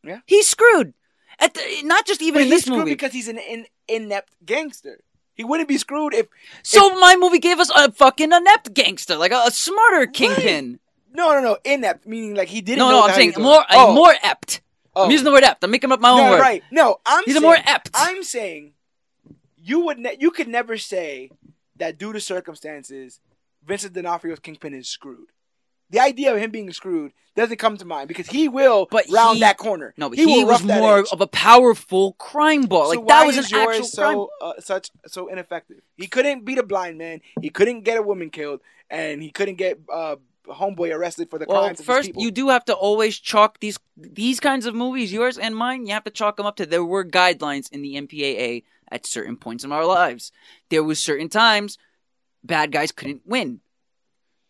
Yeah. 0.03 0.19
he's 0.25 0.47
screwed. 0.47 0.93
At 1.39 1.53
the, 1.53 1.61
not 1.83 2.05
just 2.05 2.21
even 2.21 2.35
But 2.35 2.41
in 2.41 2.45
he's 2.47 2.55
this 2.55 2.63
screwed 2.63 2.79
movie. 2.79 2.91
because 2.91 3.13
he's 3.13 3.27
an 3.27 3.37
in, 3.37 3.65
inept 3.87 4.33
gangster. 4.45 5.01
He 5.35 5.43
wouldn't 5.45 5.69
be 5.69 5.77
screwed 5.77 6.13
if 6.13 6.27
so 6.63 6.99
my 6.99 7.15
movie 7.17 7.39
gave 7.39 7.59
us 7.59 7.69
a 7.73 7.91
fucking 7.91 8.31
inept 8.33 8.73
gangster, 8.73 9.15
like 9.15 9.31
a, 9.31 9.43
a 9.45 9.51
smarter 9.51 10.05
kingpin. 10.07 10.79
no, 11.13 11.31
no, 11.31 11.41
no, 11.41 11.57
inept 11.63 12.05
meaning 12.05 12.35
like 12.35 12.49
he 12.49 12.59
didn't. 12.61 12.79
No, 12.79 12.89
know 12.89 12.91
no, 12.91 13.01
I'm 13.03 13.07
the 13.07 13.13
hell 13.13 13.21
he 13.21 13.31
saying 13.31 13.43
more, 13.43 13.61
a 13.61 13.65
oh. 13.71 13.93
more 13.93 14.13
ept. 14.21 14.61
Oh, 14.95 15.05
I'm 15.05 15.11
using 15.11 15.25
the 15.25 15.31
word 15.31 15.43
ept. 15.43 15.63
I'm 15.63 15.71
making 15.71 15.91
up 15.91 15.99
my 15.99 16.09
own 16.09 16.17
no, 16.17 16.31
word. 16.31 16.39
right? 16.39 16.63
No, 16.71 16.97
I'm. 17.05 17.23
He's 17.25 17.35
a 17.35 17.41
more 17.41 17.57
ept. 17.63 17.91
I'm 17.93 18.23
saying 18.23 18.73
you 19.57 19.85
would 19.85 19.99
ne- 19.99 20.17
you 20.19 20.31
could 20.31 20.47
never 20.47 20.77
say 20.77 21.31
that 21.77 21.97
due 21.97 22.13
to 22.13 22.19
circumstances, 22.19 23.19
Vincent 23.65 23.93
D'Onofrio's 23.93 24.39
kingpin 24.39 24.73
is 24.73 24.87
screwed. 24.89 25.29
The 25.91 25.99
idea 25.99 26.33
of 26.33 26.39
him 26.39 26.51
being 26.51 26.71
screwed 26.71 27.13
doesn't 27.35 27.57
come 27.57 27.77
to 27.77 27.85
mind 27.85 28.07
because 28.07 28.27
he 28.27 28.47
will 28.47 28.87
But 28.91 29.05
round 29.09 29.35
he- 29.35 29.39
that 29.41 29.57
corner. 29.57 29.93
No, 29.97 30.09
but 30.09 30.19
he, 30.19 30.25
he, 30.25 30.43
was 30.43 30.63
more 30.63 30.99
edge. 30.99 31.07
of 31.11 31.21
a 31.21 31.27
powerful 31.27 32.13
crime 32.13 32.63
boss. 32.65 32.91
So 32.91 32.99
Like 32.99 33.07
that 33.07 33.25
was 33.25 33.37
an 33.37 33.43
actual 33.45 33.65
crime. 33.65 33.83
so 33.85 34.29
uh, 34.41 34.53
such 34.59 34.91
so 35.07 35.27
ineffective? 35.27 35.81
He 35.97 36.07
couldn't 36.07 36.45
beat 36.45 36.57
a 36.59 36.63
blind 36.63 36.97
man. 36.97 37.21
He 37.41 37.49
couldn't 37.49 37.81
get 37.81 37.97
a 37.97 38.01
woman 38.03 38.29
killed, 38.29 38.59
and 38.89 39.21
he 39.23 39.31
couldn't 39.31 39.55
get 39.55 39.79
uh, 39.91 40.17
homeboy 40.53 40.95
arrested 40.95 41.29
for 41.29 41.39
the 41.39 41.45
Well, 41.47 41.63
crimes 41.63 41.81
first 41.81 42.11
you 42.15 42.31
do 42.31 42.49
have 42.49 42.65
to 42.65 42.73
always 42.73 43.17
chalk 43.19 43.59
these 43.59 43.77
these 43.97 44.39
kinds 44.39 44.65
of 44.65 44.75
movies, 44.75 45.11
yours 45.13 45.37
and 45.37 45.55
mine. 45.55 45.85
You 45.85 45.93
have 45.93 46.03
to 46.05 46.11
chalk 46.11 46.37
them 46.37 46.45
up 46.45 46.55
to 46.57 46.65
there 46.65 46.83
were 46.85 47.05
guidelines 47.05 47.71
in 47.71 47.81
the 47.81 47.95
MPAA 47.95 48.63
at 48.91 49.05
certain 49.05 49.37
points 49.37 49.63
in 49.63 49.71
our 49.71 49.85
lives. 49.85 50.31
There 50.69 50.83
was 50.83 50.99
certain 50.99 51.29
times 51.29 51.77
bad 52.43 52.71
guys 52.71 52.91
couldn't 52.91 53.21
win, 53.25 53.61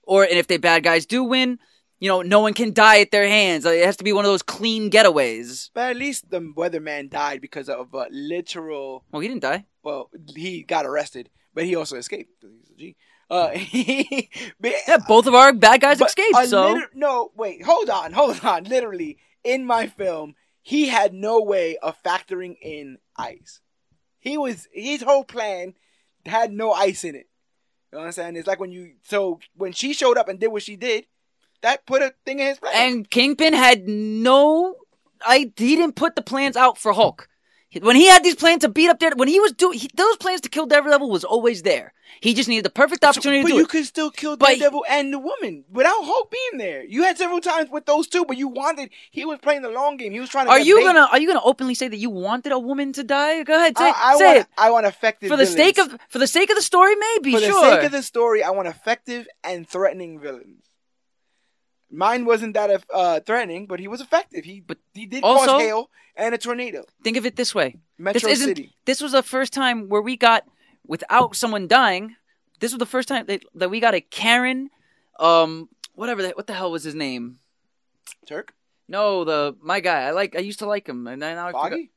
or 0.04 0.24
and 0.24 0.38
if 0.38 0.48
they 0.48 0.58
bad 0.58 0.84
guys 0.84 1.06
do 1.06 1.24
win, 1.24 1.60
you 2.00 2.08
know, 2.08 2.22
no 2.22 2.40
one 2.40 2.54
can 2.54 2.74
die 2.74 3.00
at 3.02 3.12
their 3.12 3.28
hands. 3.28 3.66
It 3.66 3.86
has 3.86 3.98
to 3.98 4.04
be 4.04 4.14
one 4.14 4.26
of 4.26 4.32
those 4.32 4.42
clean 4.42 4.90
getaways. 4.90 5.70
but 5.74 5.90
at 5.92 5.98
least 5.98 6.30
the 6.30 6.40
weatherman 6.40 7.10
died 7.10 7.42
because 7.42 7.70
of 7.70 7.94
a 7.94 8.08
literal. 8.12 9.04
Well, 9.12 9.22
he 9.22 9.28
didn't 9.28 9.42
die. 9.44 9.66
Well, 9.84 10.10
he 10.36 10.64
got 10.64 10.86
arrested, 10.86 11.30
but 11.54 11.66
he 11.66 11.76
also 11.76 11.98
escaped. 11.98 12.32
He's 12.42 12.70
a 12.70 12.78
G. 12.78 12.96
Uh, 13.30 13.50
but, 14.60 14.74
Yeah, 14.88 14.98
both 15.08 15.28
of 15.28 15.36
our 15.36 15.54
bad 15.54 15.82
guys 15.82 16.02
escaped. 16.02 16.48
So 16.48 16.74
liter- 16.74 16.90
no, 16.94 17.32
wait, 17.36 17.64
hold 17.64 17.90
on, 17.90 18.14
hold 18.14 18.44
on. 18.44 18.64
Literally, 18.64 19.18
in 19.44 19.66
my 19.66 19.88
film, 19.88 20.36
he 20.62 20.88
had 20.88 21.14
no 21.14 21.42
way 21.42 21.78
of 21.78 22.02
factoring 22.04 22.58
in 22.62 22.98
ice. 23.16 23.62
He 24.20 24.38
was 24.38 24.68
his 24.74 25.02
whole 25.02 25.24
plan 25.24 25.76
had 26.26 26.52
no 26.52 26.72
ice 26.72 27.04
in 27.04 27.16
it. 27.16 27.28
You 27.92 27.98
know 27.98 28.00
what 28.00 28.06
I'm 28.08 28.12
saying? 28.12 28.36
It's 28.36 28.48
like 28.48 28.60
when 28.60 28.72
you 28.72 28.94
so 29.04 29.40
when 29.56 29.74
she 29.74 29.94
showed 29.94 30.18
up 30.18 30.28
and 30.28 30.40
did 30.40 30.48
what 30.48 30.64
she 30.64 30.76
did, 30.76 31.06
that 31.62 31.86
put 31.86 32.02
a 32.02 32.14
thing 32.26 32.40
in 32.40 32.48
his 32.48 32.60
plan. 32.60 32.74
And 32.76 33.10
Kingpin 33.10 33.54
had 33.54 33.88
no. 33.88 34.76
I 35.22 35.52
he 35.56 35.76
didn't 35.76 35.96
put 35.96 36.16
the 36.16 36.22
plans 36.22 36.56
out 36.56 36.78
for 36.78 36.94
Hulk. 36.94 37.28
When 37.82 37.96
he 37.96 38.08
had 38.08 38.24
these 38.24 38.36
plans 38.36 38.62
to 38.62 38.70
beat 38.70 38.90
up 38.90 39.00
there, 39.00 39.12
when 39.16 39.28
he 39.28 39.40
was 39.40 39.52
doing 39.52 39.80
those 39.94 40.18
plans 40.18 40.42
to 40.42 40.50
kill 40.50 40.66
Daredevil 40.66 41.10
was 41.10 41.24
always 41.24 41.62
there. 41.62 41.94
He 42.22 42.34
just 42.34 42.50
needed 42.50 42.66
the 42.66 42.72
perfect 42.72 43.06
opportunity 43.06 43.44
but 43.44 43.50
to 43.50 43.54
do 43.54 43.58
you 43.60 43.64
it. 43.66 43.70
could 43.70 43.86
still 43.86 44.10
kill 44.10 44.36
But- 44.36 44.48
Daredevil 44.58 44.84
and 44.90 45.14
the 45.14 45.20
woman 45.20 45.64
without 45.72 46.04
Hulk 46.04 46.32
being 46.32 46.58
there. 46.58 46.84
You 46.84 47.04
had 47.04 47.18
several 47.20 47.40
times 47.40 47.70
with 47.70 47.86
those 47.86 48.08
two, 48.08 48.26
but 48.26 48.36
you 48.38 48.48
wanted. 48.48 48.90
He 49.12 49.24
was 49.24 49.38
playing 49.40 49.62
the 49.62 49.70
long 49.70 49.98
game. 49.98 50.12
He 50.12 50.20
was 50.20 50.30
trying 50.30 50.48
to. 50.48 50.52
Are 50.52 50.60
you 50.60 50.82
gonna 50.84 51.08
Are 51.12 51.20
you 51.20 51.28
gonna 51.28 51.44
openly 51.44 51.76
say 51.76 51.88
that 51.88 51.98
you 51.98 52.10
wanted 52.10 52.52
a 52.52 52.58
woman 52.60 52.92
to 52.94 53.04
die? 53.04 53.44
Go 53.44 53.56
ahead, 53.56 53.78
say, 53.78 53.84
I, 53.86 53.94
I 54.14 54.18
say 54.18 54.26
want. 54.26 54.38
it 54.40 54.48
I 54.58 54.72
want 54.72 54.86
effective 54.88 55.30
for 55.30 55.38
the 55.38 55.46
villains. 55.46 55.76
sake 55.76 55.78
of 55.78 55.96
for 56.10 56.18
the 56.18 56.28
sake 56.28 56.50
of 56.50 56.56
the 56.56 56.64
story. 56.64 56.96
Maybe 56.96 57.34
for 57.34 57.40
the 57.40 57.46
sure. 57.46 57.64
sake 57.70 57.84
of 57.84 57.92
the 57.92 58.02
story, 58.02 58.44
I 58.44 58.50
want 58.50 58.68
effective 58.68 59.28
and 59.44 59.70
threatening 59.70 60.20
villains. 60.20 60.64
Mine 61.92 62.26
wasn't 62.26 62.54
that 62.54 62.84
uh, 62.94 63.20
threatening, 63.22 63.66
but 63.66 63.80
he 63.80 63.88
was 63.88 64.00
effective. 64.02 64.46
He 64.46 64.60
But 64.62 64.78
he 64.94 65.06
did 65.06 65.24
also- 65.24 65.46
cause 65.54 65.62
hail 65.62 65.90
and 66.16 66.36
a 66.36 66.38
tornado. 66.38 66.86
Think 67.04 67.18
of 67.18 67.26
it 67.26 67.36
this 67.36 67.56
way: 67.56 67.78
Metro 67.98 68.30
this. 68.30 68.44
City. 68.44 68.76
This 68.86 69.02
was 69.02 69.12
the 69.14 69.24
first 69.24 69.54
time 69.54 69.90
where 69.90 70.02
we 70.02 70.16
got 70.18 70.46
without 70.86 71.36
someone 71.36 71.68
dying. 71.68 72.16
This 72.60 72.72
was 72.74 72.80
the 72.80 72.86
first 72.86 73.08
time 73.08 73.26
that, 73.28 73.42
that 73.56 73.70
we 73.70 73.80
got 73.80 73.96
a 73.96 74.02
Karen, 74.02 74.70
um, 75.20 75.70
whatever 75.96 76.22
that. 76.24 76.36
What 76.38 76.46
the 76.48 76.54
hell 76.54 76.72
was 76.72 76.84
his 76.84 76.94
name? 76.96 77.40
Turk, 78.28 78.54
No, 78.88 79.24
the 79.24 79.56
my 79.62 79.80
guy. 79.80 80.02
I 80.04 80.12
like. 80.12 80.36
I 80.36 80.40
used 80.40 80.60
to 80.60 80.66
like 80.68 80.88
him, 80.88 81.08
and 81.08 81.20
now 81.22 81.48
I 81.48 81.52
forgot. 81.52 81.70
Foggy, 81.72 81.92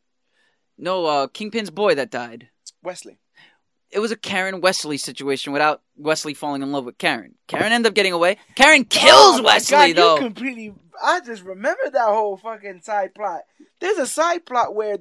No, 0.78 1.04
uh, 1.04 1.26
Kingpin's 1.26 1.70
boy 1.70 1.94
that 1.96 2.10
died. 2.10 2.48
Wesley. 2.82 3.18
It 3.92 3.98
was 3.98 4.10
a 4.10 4.16
Karen 4.16 4.60
Wesley 4.60 4.96
situation 4.96 5.52
without 5.52 5.82
Wesley 5.96 6.32
falling 6.34 6.62
in 6.62 6.72
love 6.72 6.86
with 6.86 6.96
Karen. 6.98 7.34
Karen 7.46 7.72
ended 7.72 7.90
up 7.90 7.94
getting 7.94 8.14
away. 8.14 8.38
Karen 8.54 8.84
kills 8.84 9.38
Oh 9.38 9.42
Wesley 9.42 9.92
God, 9.92 9.96
though. 9.96 10.16
Completely. 10.16 10.74
I 11.02 11.20
just 11.20 11.42
remember 11.42 11.90
that 11.92 12.08
whole 12.08 12.38
fucking 12.38 12.80
side 12.80 13.14
plot. 13.14 13.42
There's 13.80 13.98
a 13.98 14.06
side 14.06 14.46
plot 14.46 14.74
where. 14.74 14.98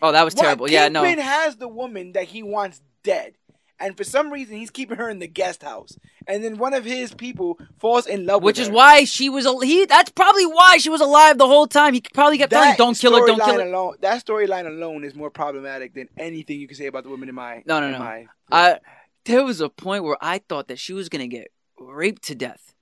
Oh, 0.00 0.12
that 0.12 0.24
was 0.24 0.34
what, 0.34 0.42
terrible. 0.42 0.70
Yeah, 0.70 0.88
no. 0.88 1.02
Kingpin 1.02 1.24
has 1.24 1.56
the 1.56 1.68
woman 1.68 2.12
that 2.12 2.24
he 2.24 2.42
wants 2.42 2.80
dead. 3.02 3.34
And 3.80 3.96
for 3.96 4.04
some 4.04 4.30
reason, 4.30 4.56
he's 4.56 4.70
keeping 4.70 4.98
her 4.98 5.08
in 5.08 5.18
the 5.20 5.26
guest 5.26 5.62
house. 5.62 5.98
And 6.26 6.44
then 6.44 6.58
one 6.58 6.74
of 6.74 6.84
his 6.84 7.14
people 7.14 7.58
falls 7.78 8.06
in 8.06 8.26
love 8.26 8.42
Which 8.42 8.56
with 8.58 8.62
is 8.64 8.68
her. 8.68 8.74
why 8.74 9.04
she 9.04 9.30
was. 9.30 9.46
al- 9.46 9.60
He. 9.60 9.86
That's 9.86 10.10
probably 10.10 10.44
why 10.46 10.76
she 10.76 10.90
was 10.90 11.00
alive 11.00 11.38
the 11.38 11.46
whole 11.46 11.66
time. 11.66 11.94
He 11.94 12.02
probably 12.12 12.36
kept 12.38 12.52
telling, 12.52 12.72
her, 12.72 12.76
"Don't 12.76 12.96
kill 12.98 13.18
her, 13.18 13.26
don't 13.26 13.40
kill 13.42 13.54
her." 13.58 13.66
Alone, 13.66 13.94
that 14.00 14.24
storyline 14.24 14.66
alone 14.66 15.02
is 15.04 15.14
more 15.14 15.30
problematic 15.30 15.94
than 15.94 16.08
anything 16.18 16.60
you 16.60 16.68
can 16.68 16.76
say 16.76 16.86
about 16.86 17.04
the 17.04 17.10
women 17.10 17.28
in 17.30 17.34
my. 17.34 17.62
No, 17.64 17.80
no, 17.80 17.86
in 17.86 17.92
no. 17.92 17.98
My, 18.00 18.26
I. 18.52 18.78
There 19.24 19.44
was 19.44 19.60
a 19.60 19.68
point 19.68 20.04
where 20.04 20.16
I 20.20 20.38
thought 20.46 20.68
that 20.68 20.78
she 20.78 20.92
was 20.92 21.08
gonna 21.08 21.26
get 21.26 21.48
raped 21.78 22.24
to 22.24 22.34
death. 22.34 22.74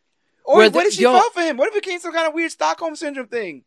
or 0.45 0.57
what 0.59 0.73
the- 0.73 0.79
if 0.81 0.95
she 0.95 1.03
yo- 1.03 1.13
fell 1.13 1.31
for 1.31 1.43
him? 1.43 1.57
What 1.59 1.69
if 1.69 1.77
it 1.77 1.83
became 1.85 2.01
some 2.01 2.13
kind 2.13 2.27
of 2.27 2.33
weird 2.35 2.51
Stockholm 2.51 2.97
syndrome 2.97 3.27
thing? 3.29 3.65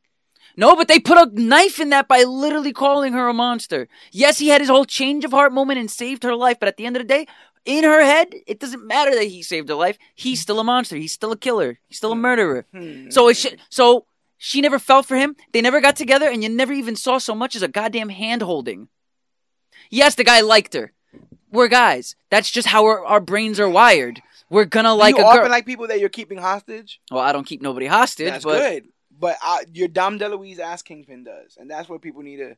No, 0.57 0.75
but 0.75 0.87
they 0.87 0.99
put 0.99 1.17
a 1.17 1.29
knife 1.41 1.79
in 1.79 1.89
that 1.89 2.07
by 2.07 2.23
literally 2.23 2.73
calling 2.73 3.13
her 3.13 3.27
a 3.27 3.33
monster. 3.33 3.87
Yes, 4.11 4.39
he 4.39 4.49
had 4.49 4.61
his 4.61 4.69
whole 4.69 4.85
change 4.85 5.23
of 5.23 5.31
heart 5.31 5.53
moment 5.53 5.79
and 5.79 5.89
saved 5.89 6.23
her 6.23 6.35
life, 6.35 6.57
but 6.59 6.67
at 6.67 6.77
the 6.77 6.85
end 6.85 6.97
of 6.97 7.01
the 7.01 7.07
day, 7.07 7.25
in 7.63 7.83
her 7.83 8.03
head, 8.03 8.33
it 8.47 8.59
doesn't 8.59 8.85
matter 8.85 9.11
that 9.15 9.23
he 9.25 9.43
saved 9.43 9.69
her 9.69 9.75
life. 9.75 9.97
He's 10.15 10.41
still 10.41 10.59
a 10.59 10.63
monster. 10.63 10.95
He's 10.97 11.13
still 11.13 11.31
a 11.31 11.37
killer. 11.37 11.79
He's 11.87 11.97
still 11.97 12.11
a 12.11 12.15
murderer. 12.15 12.65
Hmm. 12.73 13.09
So 13.11 13.27
it 13.29 13.37
sh- 13.37 13.55
so 13.69 14.05
she 14.37 14.61
never 14.61 14.79
fell 14.79 15.03
for 15.03 15.15
him. 15.15 15.35
They 15.53 15.61
never 15.61 15.79
got 15.79 15.95
together, 15.95 16.27
and 16.29 16.41
you 16.43 16.49
never 16.49 16.73
even 16.73 16.95
saw 16.95 17.17
so 17.19 17.35
much 17.35 17.55
as 17.55 17.61
a 17.61 17.67
goddamn 17.67 18.09
hand 18.09 18.41
holding. 18.41 18.89
Yes, 19.89 20.15
the 20.15 20.23
guy 20.23 20.41
liked 20.41 20.73
her. 20.73 20.91
We're 21.51 21.67
guys. 21.67 22.15
That's 22.29 22.49
just 22.49 22.67
how 22.67 22.85
our, 22.85 23.05
our 23.05 23.19
brains 23.19 23.59
are 23.59 23.69
wired. 23.69 24.21
We're 24.49 24.65
gonna 24.65 24.95
like 24.95 25.15
you 25.17 25.23
a 25.23 25.25
often 25.25 25.41
girl. 25.43 25.51
like 25.51 25.65
people 25.65 25.87
that 25.87 25.99
you're 25.99 26.09
keeping 26.09 26.37
hostage. 26.37 26.99
well, 27.11 27.21
I 27.21 27.31
don't 27.31 27.45
keep 27.45 27.61
nobody 27.61 27.85
hostage, 27.87 28.31
That's 28.31 28.43
but 28.43 28.57
good. 28.59 28.87
But 29.21 29.37
uh, 29.45 29.59
your 29.71 29.87
Dom 29.87 30.19
DeLuise 30.19 30.59
ass 30.59 30.81
Kingpin 30.81 31.23
does, 31.23 31.55
and 31.57 31.69
that's 31.69 31.87
what 31.87 32.01
people 32.01 32.23
need 32.23 32.37
to. 32.37 32.57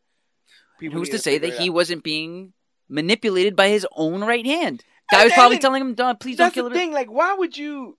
People 0.80 0.98
Who's 0.98 1.10
need 1.10 1.18
to 1.18 1.20
say 1.20 1.38
that 1.38 1.54
he 1.54 1.70
out. 1.70 1.74
wasn't 1.76 2.04
being 2.04 2.54
manipulated 2.90 3.56
by 3.56 3.68
his 3.70 3.86
own 3.96 4.22
right 4.22 4.46
hand? 4.46 4.84
Guy 5.12 5.20
And 5.20 5.26
was 5.26 5.34
probably 5.34 5.60
telling 5.60 5.82
him, 5.82 5.94
"Don't 5.94 6.20
please 6.20 6.38
don't 6.38 6.46
That's 6.46 6.56
kill 6.56 6.70
the 6.70 6.72
it." 6.72 6.80
thing. 6.80 6.92
Like, 6.94 7.12
why 7.12 7.34
would 7.36 7.56
you? 7.58 7.98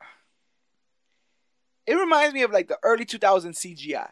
It 1.86 1.94
reminds 1.94 2.34
me 2.34 2.42
of 2.42 2.50
like 2.50 2.68
the 2.68 2.78
early 2.82 3.04
2000s 3.04 3.54
CGI. 3.58 4.08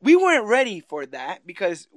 We 0.00 0.14
weren't 0.16 0.44
ready 0.46 0.80
for 0.80 1.06
that 1.06 1.46
because 1.46 1.88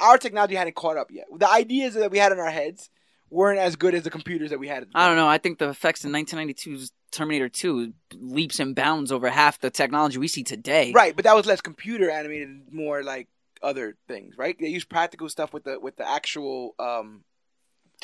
our 0.00 0.18
technology 0.18 0.56
hadn't 0.56 0.74
caught 0.76 0.96
up 0.98 1.10
yet. 1.10 1.26
The 1.34 1.48
ideas 1.48 1.94
that 1.94 2.10
we 2.10 2.18
had 2.18 2.32
in 2.32 2.38
our 2.40 2.50
heads 2.50 2.90
weren't 3.30 3.58
as 3.58 3.76
good 3.76 3.94
as 3.94 4.02
the 4.04 4.10
computers 4.10 4.50
that 4.50 4.58
we 4.58 4.68
had. 4.68 4.82
At 4.84 4.92
the 4.92 4.98
I 4.98 5.08
don't 5.08 5.16
know. 5.16 5.28
I 5.28 5.38
think 5.38 5.58
the 5.58 5.68
effects 5.68 6.04
in 6.04 6.12
1992's 6.12 6.92
Terminator 7.10 7.48
2 7.48 7.92
leaps 8.14 8.60
and 8.60 8.74
bounds 8.74 9.10
over 9.12 9.28
half 9.28 9.60
the 9.60 9.70
technology 9.70 10.18
we 10.18 10.28
see 10.28 10.42
today. 10.44 10.92
Right, 10.94 11.14
but 11.16 11.24
that 11.24 11.34
was 11.34 11.46
less 11.46 11.60
computer 11.60 12.10
animated, 12.10 12.48
more 12.72 13.02
like 13.02 13.28
other 13.62 13.96
things. 14.06 14.36
Right? 14.36 14.56
They 14.58 14.68
used 14.68 14.88
practical 14.88 15.28
stuff 15.28 15.52
with 15.52 15.64
the 15.64 15.80
with 15.80 15.96
the 15.96 16.08
actual. 16.08 16.74
um 16.78 17.24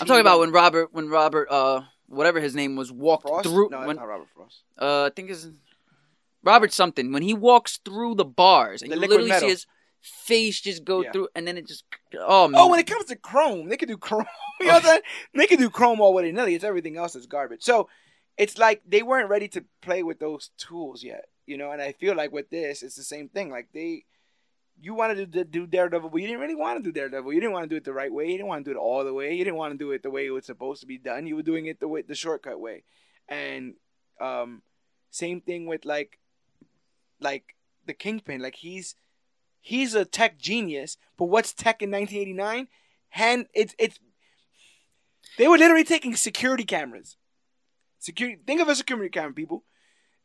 I'm 0.00 0.06
talking 0.06 0.22
about 0.22 0.40
when 0.40 0.50
Robert, 0.52 0.88
when 0.92 1.08
Robert, 1.10 1.48
uh, 1.50 1.82
whatever 2.08 2.40
his 2.40 2.54
name 2.54 2.76
was, 2.76 2.90
walked 2.90 3.28
Frost. 3.28 3.46
through. 3.48 3.68
No, 3.70 3.86
when, 3.86 3.96
not 3.96 4.08
Robert 4.08 4.28
Frost. 4.34 4.62
uh, 4.78 5.04
I 5.04 5.10
think 5.14 5.28
is 5.30 5.50
Robert 6.42 6.72
something. 6.72 7.12
When 7.12 7.22
he 7.22 7.34
walks 7.34 7.76
through 7.84 8.14
the 8.14 8.24
bars 8.24 8.80
and 8.82 8.90
The 8.90 8.94
you 8.96 9.00
literally 9.02 9.28
metal. 9.28 9.48
see 9.48 9.52
his 9.52 9.66
face 10.02 10.60
just 10.60 10.84
go 10.84 11.02
Yeah. 11.02 11.12
through, 11.12 11.28
and 11.34 11.46
then 11.46 11.56
it 11.56 11.66
just 11.66 11.84
oh 12.18 12.48
man. 12.48 12.60
Oh, 12.60 12.68
when 12.68 12.80
it 12.80 12.86
comes 12.86 13.06
to 13.06 13.16
Chrome, 13.16 13.68
they 13.68 13.76
could 13.76 13.88
do 13.88 13.96
Chrome. 13.96 14.26
you 14.60 14.66
know 14.66 14.74
what 14.74 14.82
I'm 14.82 14.88
saying? 14.88 15.02
They 15.34 15.46
could 15.46 15.58
do 15.58 15.70
Chrome 15.70 16.00
all 16.00 16.12
willy 16.12 16.32
nilly. 16.32 16.54
It's 16.54 16.64
everything 16.64 16.96
else 16.96 17.14
is 17.16 17.26
garbage. 17.26 17.62
So 17.62 17.88
it's 18.36 18.58
like 18.58 18.82
they 18.86 19.02
weren't 19.02 19.28
ready 19.30 19.48
to 19.48 19.64
play 19.80 20.02
with 20.02 20.18
those 20.18 20.50
tools 20.58 21.02
yet. 21.02 21.26
You 21.46 21.56
know, 21.56 21.70
and 21.70 21.80
I 21.82 21.92
feel 21.92 22.14
like 22.14 22.32
with 22.32 22.50
this, 22.50 22.82
it's 22.82 22.96
the 22.96 23.02
same 23.02 23.28
thing. 23.28 23.50
Like 23.50 23.68
they, 23.74 24.04
you 24.80 24.94
wanted 24.94 25.32
to 25.32 25.44
do 25.44 25.66
Daredevil, 25.66 26.10
but 26.10 26.16
you 26.20 26.26
didn't 26.26 26.40
really 26.40 26.54
want 26.54 26.78
to 26.78 26.82
do 26.82 26.92
Daredevil. 26.92 27.32
You 27.32 27.40
didn't 27.40 27.52
want 27.52 27.64
to 27.64 27.68
do 27.68 27.76
it 27.76 27.84
the 27.84 27.92
right 27.92 28.12
way. 28.12 28.26
You 28.26 28.32
didn't 28.38 28.46
want 28.48 28.64
to 28.64 28.70
do 28.72 28.76
it 28.76 28.80
all 28.80 29.04
the 29.04 29.12
way. 29.12 29.34
You 29.34 29.44
didn't 29.44 29.56
want 29.56 29.72
to 29.72 29.78
do 29.78 29.90
it 29.90 30.02
the 30.02 30.10
way 30.10 30.26
it 30.26 30.30
was 30.30 30.46
supposed 30.46 30.80
to 30.80 30.86
be 30.86 30.98
done. 30.98 31.26
You 31.26 31.36
were 31.36 31.42
doing 31.42 31.66
it 31.66 31.80
the 31.80 31.88
way 31.88 32.02
the 32.02 32.14
shortcut 32.14 32.60
way. 32.60 32.84
And 33.28 33.74
um, 34.20 34.62
same 35.10 35.40
thing 35.40 35.66
with 35.66 35.84
like, 35.84 36.18
like 37.20 37.56
the 37.86 37.94
Kingpin. 37.94 38.40
Like 38.40 38.56
he's 38.56 38.94
he's 39.62 39.94
a 39.94 40.04
tech 40.04 40.38
genius, 40.38 40.98
but 41.16 41.26
what's 41.26 41.54
tech 41.54 41.80
in 41.80 41.90
1989? 41.90 42.68
Hand 43.10 43.46
it's 43.54 43.74
it's 43.78 43.98
they 45.38 45.48
were 45.48 45.56
literally 45.56 45.84
taking 45.84 46.14
security 46.16 46.64
cameras. 46.64 47.16
Security 47.98 48.38
think 48.46 48.60
of 48.60 48.68
a 48.68 48.74
security 48.74 49.08
camera, 49.08 49.32
people. 49.32 49.64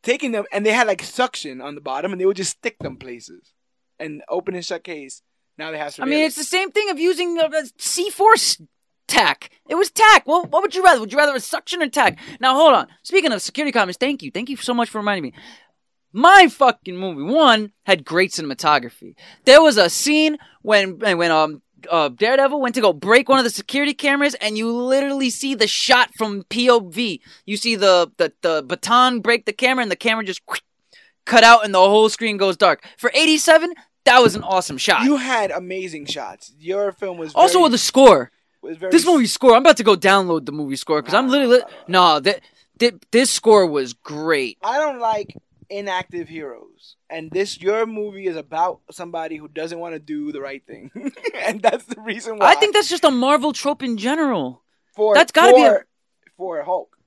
Taking 0.04 0.32
them 0.32 0.46
and 0.52 0.66
they 0.66 0.72
had 0.72 0.88
like 0.88 1.04
suction 1.04 1.62
on 1.62 1.76
the 1.76 1.82
bottom 1.82 2.12
and 2.12 2.20
they 2.20 2.26
would 2.26 2.38
just 2.38 2.58
stick 2.58 2.80
them 2.80 2.98
places. 2.98 3.54
And 4.00 4.22
open 4.30 4.56
and 4.56 4.66
shut 4.66 4.84
case. 4.84 5.22
Now 5.58 5.72
they 5.72 5.78
have 5.78 5.96
to 5.96 6.04
I 6.04 6.06
mean, 6.06 6.24
it's 6.24 6.36
the 6.36 6.44
same 6.44 6.72
thing 6.72 6.90
of 6.90 7.00
using 7.00 7.38
uh, 7.40 7.50
C4 7.80 8.68
tack. 9.08 9.50
It 9.68 9.76
was 9.76 9.90
tack. 9.90 10.28
Well, 10.28 10.46
what 10.46 10.62
would 10.62 10.76
you 10.76 10.84
rather? 10.84 11.00
Would 11.00 11.12
you 11.12 11.18
rather 11.18 11.36
a 11.36 11.40
suction 11.40 11.82
or 11.82 11.90
tack? 11.90 12.20
Now, 12.40 12.54
hold 12.54 12.74
on. 12.74 12.88
Speaking 13.04 13.32
of 13.32 13.42
security 13.42 13.72
cameras, 13.72 13.98
thank 13.98 14.22
you. 14.22 14.32
Thank 14.32 14.50
you 14.50 14.58
so 14.58 14.74
much 14.74 14.90
for 14.90 15.00
reminding 15.00 15.24
me. 15.24 15.34
My 16.14 16.48
fucking 16.48 16.98
movie 16.98 17.24
one 17.24 17.72
had 17.84 18.06
great 18.06 18.32
cinematography. 18.32 19.16
There 19.46 19.62
was 19.62 19.78
a 19.78 19.90
scene 19.90 20.38
when 20.62 21.00
when 21.00 21.32
um 21.32 21.62
uh, 21.90 22.10
Daredevil 22.10 22.60
went 22.60 22.76
to 22.76 22.82
go 22.82 22.94
break 22.94 23.30
one 23.30 23.38
of 23.38 23.44
the 23.44 23.50
security 23.52 23.94
cameras, 23.94 24.36
and 24.36 24.58
you 24.58 24.72
literally 24.72 25.30
see 25.30 25.56
the 25.56 25.68
shot 25.68 26.10
from 26.18 26.44
POV. 26.44 27.20
You 27.46 27.58
see 27.58 27.76
the 27.76 28.12
the, 28.18 28.34
the 28.42 28.64
baton 28.66 29.20
break 29.22 29.46
the 29.46 29.54
camera, 29.54 29.84
and 29.84 29.92
the 29.92 29.96
camera 29.96 30.24
just 30.24 30.42
cut 31.26 31.44
out, 31.44 31.66
and 31.66 31.74
the 31.74 31.80
whole 31.80 32.10
screen 32.10 32.38
goes 32.38 32.58
dark. 32.58 32.84
For 32.98 33.12
eighty 33.14 33.38
seven, 33.38 33.74
that 34.06 34.22
was 34.22 34.36
an 34.36 34.44
awesome 34.44 34.78
shot. 34.78 35.04
You 35.04 35.18
had 35.18 35.52
amazing 35.52 36.06
shots. 36.06 36.54
Your 36.58 36.92
film 36.92 37.18
was 37.18 37.34
also 37.34 37.60
very, 37.60 37.64
with 37.64 37.72
the 37.74 37.78
score. 37.78 38.32
This 38.64 39.06
movie 39.06 39.28
score. 39.28 39.54
I'm 39.54 39.62
about 39.62 39.78
to 39.78 39.84
go 39.84 39.96
download 39.96 40.46
the 40.46 40.52
movie 40.52 40.76
score 40.76 41.02
because 41.02 41.14
I'm 41.14 41.30
literally 41.30 41.62
no. 41.88 42.20
That, 42.20 42.42
that 42.80 43.12
this 43.12 43.30
score 43.30 43.66
was 43.66 43.94
great. 43.94 44.58
I 44.64 44.78
don't 44.78 45.00
like 45.00 45.36
inactive 45.70 46.28
heroes. 46.30 46.96
And 47.10 47.30
this 47.32 47.60
your 47.62 47.86
movie 47.86 48.28
is 48.28 48.36
about 48.36 48.80
somebody 48.92 49.36
who 49.38 49.48
doesn't 49.48 49.80
want 49.80 49.94
to 49.96 50.00
do 50.00 50.32
the 50.32 50.42
right 50.42 50.64
thing. 50.66 50.92
and 51.36 51.62
that's 51.62 51.86
the 51.86 52.00
reason 52.02 52.38
why 52.38 52.48
I 52.52 52.56
think 52.56 52.74
that's 52.74 52.90
just 52.90 53.04
a 53.04 53.12
Marvel 53.12 53.54
trope 53.54 53.84
in 53.84 53.98
general. 53.98 54.64
for 54.96 55.14
that's 55.16 55.32
gotta 55.32 55.54
be 55.54 55.64
a- 55.64 55.70
for, 56.36 56.58
for 56.60 56.64
Hulk. 56.64 56.98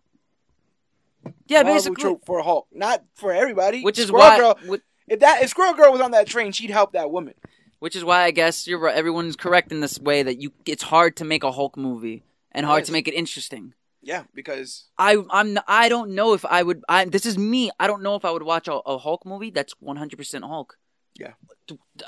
Yeah, 1.47 1.59
Marvel 1.63 1.75
basically. 1.75 2.03
trope 2.03 2.25
for 2.27 2.43
Hulk, 2.43 2.69
not 2.73 3.05
for 3.15 3.33
everybody. 3.33 3.83
Which 3.83 3.99
is 3.99 4.07
Squirrel 4.09 4.25
why, 4.29 4.39
Girl, 4.67 4.79
if 5.09 5.21
that 5.21 5.43
if 5.43 5.51
Squirrel 5.51 5.75
Girl 5.75 5.93
was 5.93 6.01
on 6.01 6.13
that 6.13 6.27
train, 6.27 6.53
she'd 6.53 6.71
help 6.71 6.93
that 6.93 7.11
woman. 7.11 7.35
which 7.81 7.97
is 7.97 8.05
why 8.05 8.23
I 8.23 8.31
guess 8.31 8.67
you're 8.67 8.79
right. 8.79 8.95
Everyone's 8.95 9.37
correct 9.37 9.73
in 9.73 9.81
this 9.81 9.99
way 9.99 10.23
that 10.23 10.41
you. 10.41 10.53
It's 10.67 10.85
hard 10.85 11.17
to 11.17 11.25
make 11.25 11.43
a 11.45 11.53
Hulk 11.53 11.77
movie 11.77 12.25
and 12.53 12.65
hard 12.67 12.81
Yes. 12.83 12.87
to 12.87 12.93
make 12.93 13.09
it 13.09 13.15
interesting. 13.15 13.75
Yeah, 14.03 14.25
because 14.35 14.89
I 14.99 15.19
I'm 15.31 15.59
I 15.69 15.89
don't 15.89 16.15
know 16.15 16.33
if 16.33 16.45
I 16.45 16.63
would. 16.63 16.83
I 16.89 17.05
this 17.05 17.27
is 17.27 17.37
me. 17.37 17.71
I 17.79 17.87
don't 17.87 18.03
know 18.03 18.15
if 18.15 18.25
I 18.25 18.31
would 18.31 18.43
watch 18.43 18.67
a, 18.69 18.75
a 18.75 18.99
Hulk 18.99 19.27
movie 19.27 19.51
that's 19.51 19.75
100 19.81 20.17
percent 20.17 20.45
Hulk. 20.45 20.77
Yeah. 21.15 21.33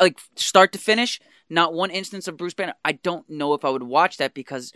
Like 0.01 0.19
start 0.37 0.73
to 0.73 0.79
finish, 0.79 1.21
not 1.51 1.75
one 1.75 1.91
instance 1.91 2.29
of 2.29 2.37
Bruce 2.37 2.55
Banner. 2.55 2.75
I 2.85 2.93
don't 2.93 3.29
know 3.29 3.53
if 3.55 3.65
I 3.65 3.71
would 3.71 3.83
watch 3.83 4.17
that 4.17 4.33
because 4.33 4.73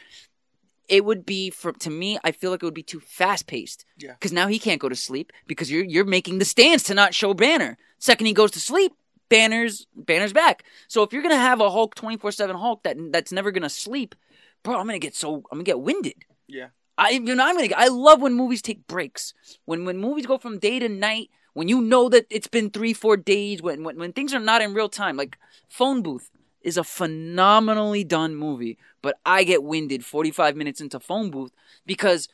it 0.89 1.05
would 1.05 1.25
be 1.25 1.51
for 1.51 1.73
to 1.73 1.91
me. 1.91 2.19
I 2.23 2.33
feel 2.33 2.51
like 2.51 2.63
it 2.63 2.67
would 2.67 2.75
be 2.75 2.83
too 2.83 3.01
fast 3.01 3.47
paced. 3.47 3.87
Yeah. 3.97 4.13
Because 4.13 4.33
now 4.33 4.47
he 4.47 4.59
can't 4.59 4.81
go 4.81 4.89
to 4.89 4.97
sleep 4.97 5.33
because 5.47 5.71
you're 5.71 5.85
you're 5.85 6.05
making 6.05 6.39
the 6.39 6.45
stands 6.45 6.83
to 6.85 6.95
not 6.95 7.15
show 7.15 7.33
Banner. 7.35 7.79
Second 7.99 8.27
he 8.27 8.35
goes 8.35 8.51
to 8.53 8.61
sleep, 8.61 8.93
Banner's 9.31 9.87
Banner's 9.97 10.33
back. 10.35 10.65
So 10.87 11.03
if 11.03 11.13
you're 11.13 11.23
gonna 11.23 11.37
have 11.37 11.61
a 11.61 11.71
Hulk 11.71 11.95
24 11.95 12.31
seven 12.33 12.57
Hulk 12.57 12.83
that 12.83 12.97
that's 13.11 13.33
never 13.33 13.51
gonna 13.51 13.71
sleep, 13.71 14.15
bro, 14.63 14.79
I'm 14.79 14.87
gonna 14.87 14.99
get 14.99 15.15
so 15.15 15.37
I'm 15.51 15.59
gonna 15.59 15.65
get 15.65 15.81
winded. 15.81 16.25
yeah, 16.47 16.69
I 16.98 17.10
you 17.10 17.35
know 17.35 17.44
I'm 17.44 17.56
gonna 17.56 17.74
I 17.77 17.89
love 17.89 18.20
when 18.20 18.35
movies 18.35 18.62
take 18.62 18.86
breaks. 18.86 19.35
When 19.64 19.85
when 19.85 19.98
movies 19.98 20.27
go 20.27 20.39
from 20.39 20.59
day 20.59 20.78
to 20.78 20.89
night, 20.89 21.31
when 21.55 21.68
you 21.68 21.81
know 21.81 22.09
that 22.09 22.27
it's 22.31 22.47
been 22.48 22.70
three, 22.70 22.93
four 22.93 23.16
days, 23.16 23.62
when 23.62 23.85
when, 23.85 23.98
when 23.98 24.12
things 24.12 24.35
are 24.35 24.40
not 24.40 24.62
in 24.62 24.74
real 24.74 24.89
time, 24.89 25.16
like 25.16 25.36
phone 25.68 26.02
booth 26.02 26.31
is 26.62 26.77
a 26.77 26.85
phenomenally 26.85 28.02
done 28.02 28.35
movie, 28.35 28.77
but 29.02 29.18
I 29.24 29.44
get 29.44 29.62
winded 29.62 30.05
45 30.05 30.56
minutes 30.56 30.81
into 30.81 30.98
phone 30.98 31.31
booth 31.31 31.52
because 31.85 32.28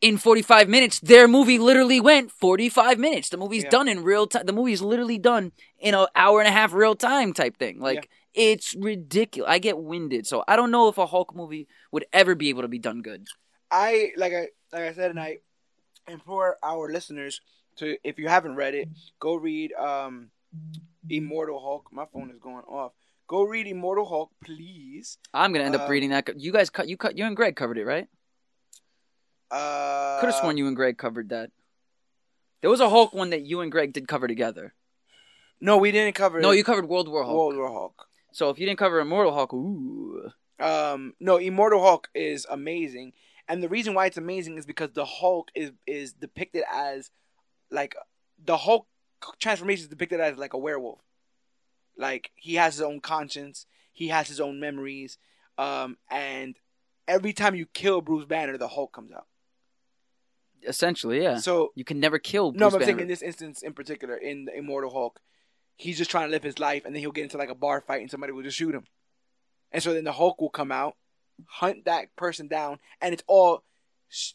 in 0.00 0.18
45 0.18 0.68
minutes 0.68 1.00
their 1.00 1.26
movie 1.26 1.58
literally 1.58 2.00
went 2.00 2.30
45 2.30 2.98
minutes. 2.98 3.28
The 3.28 3.36
movie's 3.36 3.64
Yeah. 3.64 3.70
done 3.70 3.88
in 3.88 4.02
real 4.02 4.26
time. 4.26 4.46
The 4.46 4.52
movie's 4.52 4.82
literally 4.82 5.18
done 5.18 5.52
in 5.78 5.94
an 5.94 6.06
hour 6.14 6.40
and 6.40 6.48
a 6.48 6.52
half 6.52 6.72
real 6.72 6.94
time 6.94 7.32
type 7.32 7.56
thing. 7.56 7.80
Like 7.80 8.08
it's 8.34 8.74
ridiculous. 8.74 9.50
I 9.50 9.58
get 9.58 9.78
winded. 9.78 10.26
So 10.26 10.44
I 10.46 10.56
don't 10.56 10.70
know 10.70 10.88
if 10.88 10.98
a 10.98 11.06
Hulk 11.06 11.34
movie 11.34 11.66
would 11.92 12.04
ever 12.12 12.34
be 12.34 12.48
able 12.50 12.62
to 12.62 12.68
be 12.68 12.78
done 12.78 13.00
good. 13.00 13.28
I 13.70 14.12
like 14.16 14.32
I 14.32 14.48
like 14.72 14.82
I 14.90 14.92
said, 14.92 15.10
and 15.10 15.20
I 15.20 15.38
implore 16.08 16.56
our 16.62 16.90
listeners 16.92 17.40
to, 17.76 17.96
if 18.04 18.18
you 18.18 18.28
haven't 18.28 18.56
read 18.56 18.74
it, 18.74 18.88
go 19.20 19.34
read 19.34 19.72
um, 19.74 20.30
Immortal 21.10 21.60
Hulk. 21.60 21.88
My 21.92 22.04
phone 22.12 22.30
is 22.30 22.38
going 22.38 22.64
off. 22.64 22.92
Go 23.28 23.42
read 23.42 23.66
Immortal 23.66 24.06
Hulk, 24.06 24.30
please. 24.44 25.18
I'm 25.34 25.52
gonna 25.52 25.64
end 25.64 25.74
up 25.74 25.82
Uh, 25.88 25.90
reading 25.90 26.10
that. 26.10 26.28
You 26.40 26.52
guys 26.52 26.70
cut. 26.70 26.88
You 26.88 26.96
cut. 26.96 27.18
You 27.18 27.24
and 27.24 27.36
Greg 27.36 27.56
covered 27.56 27.76
it, 27.78 27.84
right? 27.84 28.06
Uh, 29.50 30.20
Could 30.20 30.26
have 30.30 30.36
sworn 30.36 30.56
you 30.56 30.66
and 30.66 30.76
Greg 30.76 30.98
covered 30.98 31.28
that. 31.30 31.50
There 32.60 32.70
was 32.70 32.80
a 32.80 32.88
Hulk 32.88 33.12
one 33.12 33.30
that 33.30 33.42
you 33.42 33.60
and 33.60 33.70
Greg 33.70 33.92
did 33.92 34.08
cover 34.08 34.26
together. 34.26 34.74
No, 35.60 35.76
we 35.76 35.92
didn't 35.92 36.14
cover. 36.14 36.40
No, 36.40 36.50
you 36.50 36.64
covered 36.64 36.88
World 36.88 37.08
War 37.08 37.22
Hulk. 37.24 37.36
World 37.36 37.56
War 37.56 37.68
Hulk. 37.70 38.06
So 38.32 38.50
if 38.50 38.58
you 38.58 38.66
didn't 38.66 38.78
cover 38.78 39.00
Immortal 39.00 39.32
Hulk, 39.32 39.52
ooh, 39.54 40.30
Um, 40.58 41.14
no, 41.20 41.36
Immortal 41.36 41.80
Hulk 41.82 42.08
is 42.14 42.46
amazing, 42.50 43.12
and 43.48 43.62
the 43.62 43.68
reason 43.68 43.94
why 43.94 44.06
it's 44.06 44.16
amazing 44.16 44.58
is 44.58 44.66
because 44.66 44.90
the 44.92 45.04
Hulk 45.04 45.50
is 45.54 45.72
is 45.86 46.12
depicted 46.12 46.64
as 46.72 47.10
like 47.70 47.94
the 48.44 48.56
Hulk 48.56 48.86
transformation 49.38 49.84
is 49.84 49.88
depicted 49.88 50.20
as 50.20 50.36
like 50.36 50.52
a 50.54 50.58
werewolf. 50.58 51.00
Like 51.96 52.30
he 52.34 52.54
has 52.56 52.74
his 52.74 52.82
own 52.82 53.00
conscience, 53.00 53.66
he 53.92 54.08
has 54.08 54.28
his 54.28 54.40
own 54.40 54.60
memories, 54.60 55.18
um, 55.58 55.96
and 56.10 56.56
every 57.08 57.32
time 57.32 57.54
you 57.54 57.66
kill 57.66 58.00
Bruce 58.00 58.26
Banner, 58.26 58.58
the 58.58 58.68
Hulk 58.68 58.92
comes 58.92 59.12
out. 59.12 59.26
essentially, 60.66 61.22
yeah. 61.22 61.38
So 61.38 61.72
you 61.74 61.84
can 61.84 62.00
never 62.00 62.18
kill. 62.18 62.52
Bruce 62.52 62.60
no, 62.60 62.70
but 62.70 62.82
I'm 62.82 62.86
saying 62.86 63.00
in 63.00 63.08
this 63.08 63.22
instance 63.22 63.62
in 63.62 63.72
particular, 63.72 64.16
in 64.16 64.44
the 64.46 64.56
Immortal 64.56 64.90
Hulk, 64.90 65.20
he's 65.76 65.96
just 65.96 66.10
trying 66.10 66.26
to 66.28 66.32
live 66.32 66.42
his 66.42 66.58
life, 66.58 66.84
and 66.84 66.94
then 66.94 67.00
he'll 67.00 67.12
get 67.12 67.24
into 67.24 67.38
like 67.38 67.50
a 67.50 67.54
bar 67.54 67.80
fight, 67.80 68.00
and 68.02 68.10
somebody 68.10 68.32
will 68.32 68.42
just 68.42 68.56
shoot 68.58 68.74
him, 68.74 68.84
and 69.72 69.82
so 69.82 69.94
then 69.94 70.04
the 70.04 70.12
Hulk 70.12 70.40
will 70.40 70.50
come 70.50 70.72
out, 70.72 70.96
hunt 71.48 71.84
that 71.84 72.14
person 72.16 72.48
down, 72.48 72.78
and 73.00 73.12
it's 73.12 73.22
all, 73.26 73.62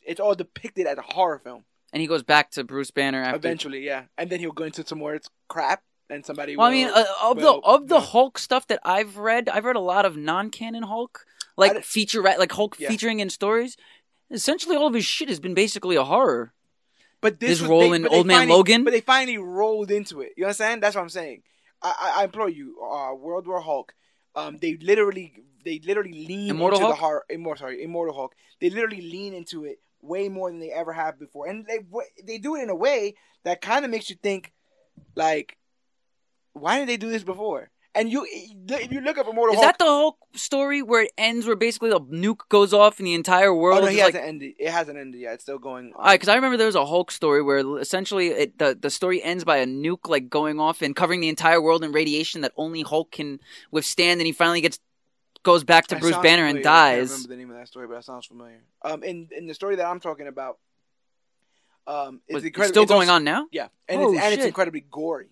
it's 0.06 0.20
all 0.20 0.36
depicted 0.36 0.88
as 0.88 0.98
a 0.98 1.02
horror 1.02 1.40
film. 1.44 1.64
and 1.94 2.00
he 2.02 2.08
goes 2.08 2.24
back 2.24 2.52
to 2.52 2.64
Bruce 2.64 2.92
Banner 2.92 3.22
after. 3.22 3.38
Eventually, 3.38 3.86
yeah, 3.86 4.04
and 4.18 4.30
then 4.30 4.40
he'll 4.40 4.52
go 4.52 4.64
into 4.64 4.86
some 4.86 5.00
more 5.00 5.20
crap, 5.48 5.84
and 6.10 6.26
somebody. 6.26 6.58
Well, 6.58 6.68
I 6.68 6.72
mean, 6.72 6.88
uh, 6.88 7.06
of 7.24 7.38
the 7.40 7.52
of 7.64 7.88
the 7.88 7.96
will- 7.96 8.02
Hulk 8.02 8.38
stuff 8.38 8.68
that 8.68 8.80
I've 8.84 9.18
read, 9.18 9.48
I've 9.50 9.66
read 9.66 9.76
a 9.78 9.80
lot 9.82 10.06
of 10.06 10.18
non-canon 10.18 10.84
Hulk, 10.84 11.26
like 11.58 11.84
feature 11.84 12.22
like 12.22 12.52
Hulk 12.52 12.78
Yeah. 12.80 12.90
featuring 12.90 13.20
in 13.22 13.30
stories. 13.30 13.78
Essentially, 14.30 14.76
all 14.76 14.88
of 14.88 14.94
his 14.94 15.06
shit 15.06 15.30
has 15.30 15.40
been 15.40 15.54
basically 15.54 15.96
a 15.96 16.04
horror. 16.04 16.54
But 17.22 17.40
this 17.40 17.50
His 17.52 17.62
was- 17.62 17.70
role 17.70 17.90
they- 17.92 17.96
in 17.98 18.08
Old 18.08 18.26
Man 18.26 18.40
finally- 18.40 18.58
Logan? 18.58 18.84
But 18.84 18.92
they 18.92 19.02
finally 19.02 19.38
rolled 19.38 19.92
into 19.92 20.22
it. 20.22 20.34
You 20.38 20.46
understand? 20.46 20.82
That's 20.82 20.96
what 20.96 21.02
I'm 21.04 21.10
saying. 21.10 21.44
I, 21.82 21.94
I, 22.18 22.22
I 22.22 22.24
implore 22.26 22.50
you, 22.50 22.82
uh, 22.82 23.14
World 23.14 23.46
War 23.48 23.62
Hulk. 23.62 23.94
Um, 24.36 24.58
they 24.62 24.78
literally, 24.78 25.34
they 25.64 25.80
literally 25.86 26.26
lean 26.28 26.50
Immortal 26.50 26.78
into 26.78 26.86
Hulk? 26.88 26.98
the 26.98 27.02
horror. 27.02 27.26
Immortal, 27.30 27.62
sorry, 27.62 27.84
Immortal 27.84 28.16
Hulk. 28.16 28.36
They 28.60 28.70
literally 28.70 29.02
lean 29.02 29.34
into 29.34 29.66
it 29.66 29.80
way 30.02 30.30
more 30.30 30.50
than 30.50 30.60
they 30.60 30.72
ever 30.72 30.94
have 30.94 31.20
before, 31.20 31.48
and 31.48 31.66
they 31.66 31.80
they 32.24 32.38
do 32.38 32.56
it 32.56 32.64
in 32.64 32.70
a 32.70 32.76
way 32.76 33.16
that 33.44 33.62
kind 33.62 33.86
of 33.86 33.92
makes 33.92 34.10
you 34.10 34.16
think, 34.16 34.52
like, 35.16 35.58
why 36.54 36.76
didn't 36.78 36.88
they 36.88 36.98
do 36.98 37.10
this 37.10 37.24
before? 37.24 37.70
And 37.94 38.10
you, 38.10 38.26
if 38.26 38.92
you 38.92 39.02
look 39.02 39.18
up 39.18 39.28
Immortal 39.28 39.54
Is 39.54 39.60
Hulk, 39.60 39.78
that 39.78 39.78
the 39.78 39.90
whole 39.90 40.18
story 40.34 40.82
where 40.82 41.04
it 41.04 41.12
ends, 41.18 41.46
where 41.46 41.58
basically 41.58 41.90
the 41.90 42.00
nuke 42.00 42.48
goes 42.48 42.74
off 42.74 43.00
and 43.00 43.08
the 43.08 43.14
entire 43.14 43.54
world 43.54 43.82
oh 43.82 43.86
no, 43.86 43.92
he 43.92 43.98
hasn't 43.98 44.24
ended. 44.24 44.54
It 44.58 44.72
hasn't 44.72 44.98
ended 44.98 45.20
yet. 45.20 45.34
It's 45.34 45.44
still 45.44 45.60
going. 45.60 45.92
All 45.94 46.06
right, 46.06 46.14
because 46.14 46.30
I 46.30 46.36
remember 46.36 46.56
there 46.56 46.68
was 46.68 46.76
a 46.76 46.86
Hulk 46.86 47.12
story 47.12 47.42
where 47.42 47.80
essentially 47.80 48.28
it, 48.28 48.58
the 48.58 48.78
the 48.80 48.90
story 48.90 49.22
ends 49.22 49.44
by 49.44 49.58
a 49.58 49.66
nuke 49.66 50.08
like 50.08 50.30
going 50.30 50.58
off 50.58 50.82
and 50.82 50.96
covering 50.96 51.20
the 51.20 51.28
entire 51.28 51.62
world 51.62 51.84
in 51.84 51.92
radiation 51.92 52.42
that 52.42 52.54
only 52.56 52.82
Hulk 52.82 53.12
can 53.12 53.42
withstand, 53.72 54.22
and 54.22 54.26
he 54.26 54.32
finally 54.32 54.62
gets 54.62 54.80
goes 55.44 55.64
back 55.64 55.88
to 55.88 55.96
Bruce 55.98 56.18
Banner 56.18 56.46
and 56.46 56.60
familiar. 56.60 56.70
I 56.70 56.96
dies. 56.98 57.10
remember 57.12 57.28
the 57.30 57.36
name 57.38 57.50
of 57.52 57.58
that 57.58 57.68
story, 57.68 57.88
but 57.88 57.96
that 57.96 58.06
sounds 58.06 58.26
familiar. 58.26 58.62
Um, 58.84 59.04
in 59.04 59.30
in 59.36 59.48
the 59.48 59.54
story 59.54 59.76
that 59.78 59.86
I'm 59.86 60.00
talking 60.00 60.28
about, 60.28 60.58
um, 61.88 62.22
it's 62.28 62.36
Was 62.36 62.44
it 62.44 62.48
incredible. 62.48 62.74
still 62.74 62.84
it's 62.84 62.90
going 62.92 63.10
also- 63.10 63.16
on 63.16 63.24
now? 63.24 63.48
Yeah, 63.52 63.68
and 63.88 64.02
Oh, 64.02 64.14
it's, 64.14 64.22
and 64.24 64.34
it's 64.34 64.46
incredibly 64.46 64.82
gory. 64.92 65.30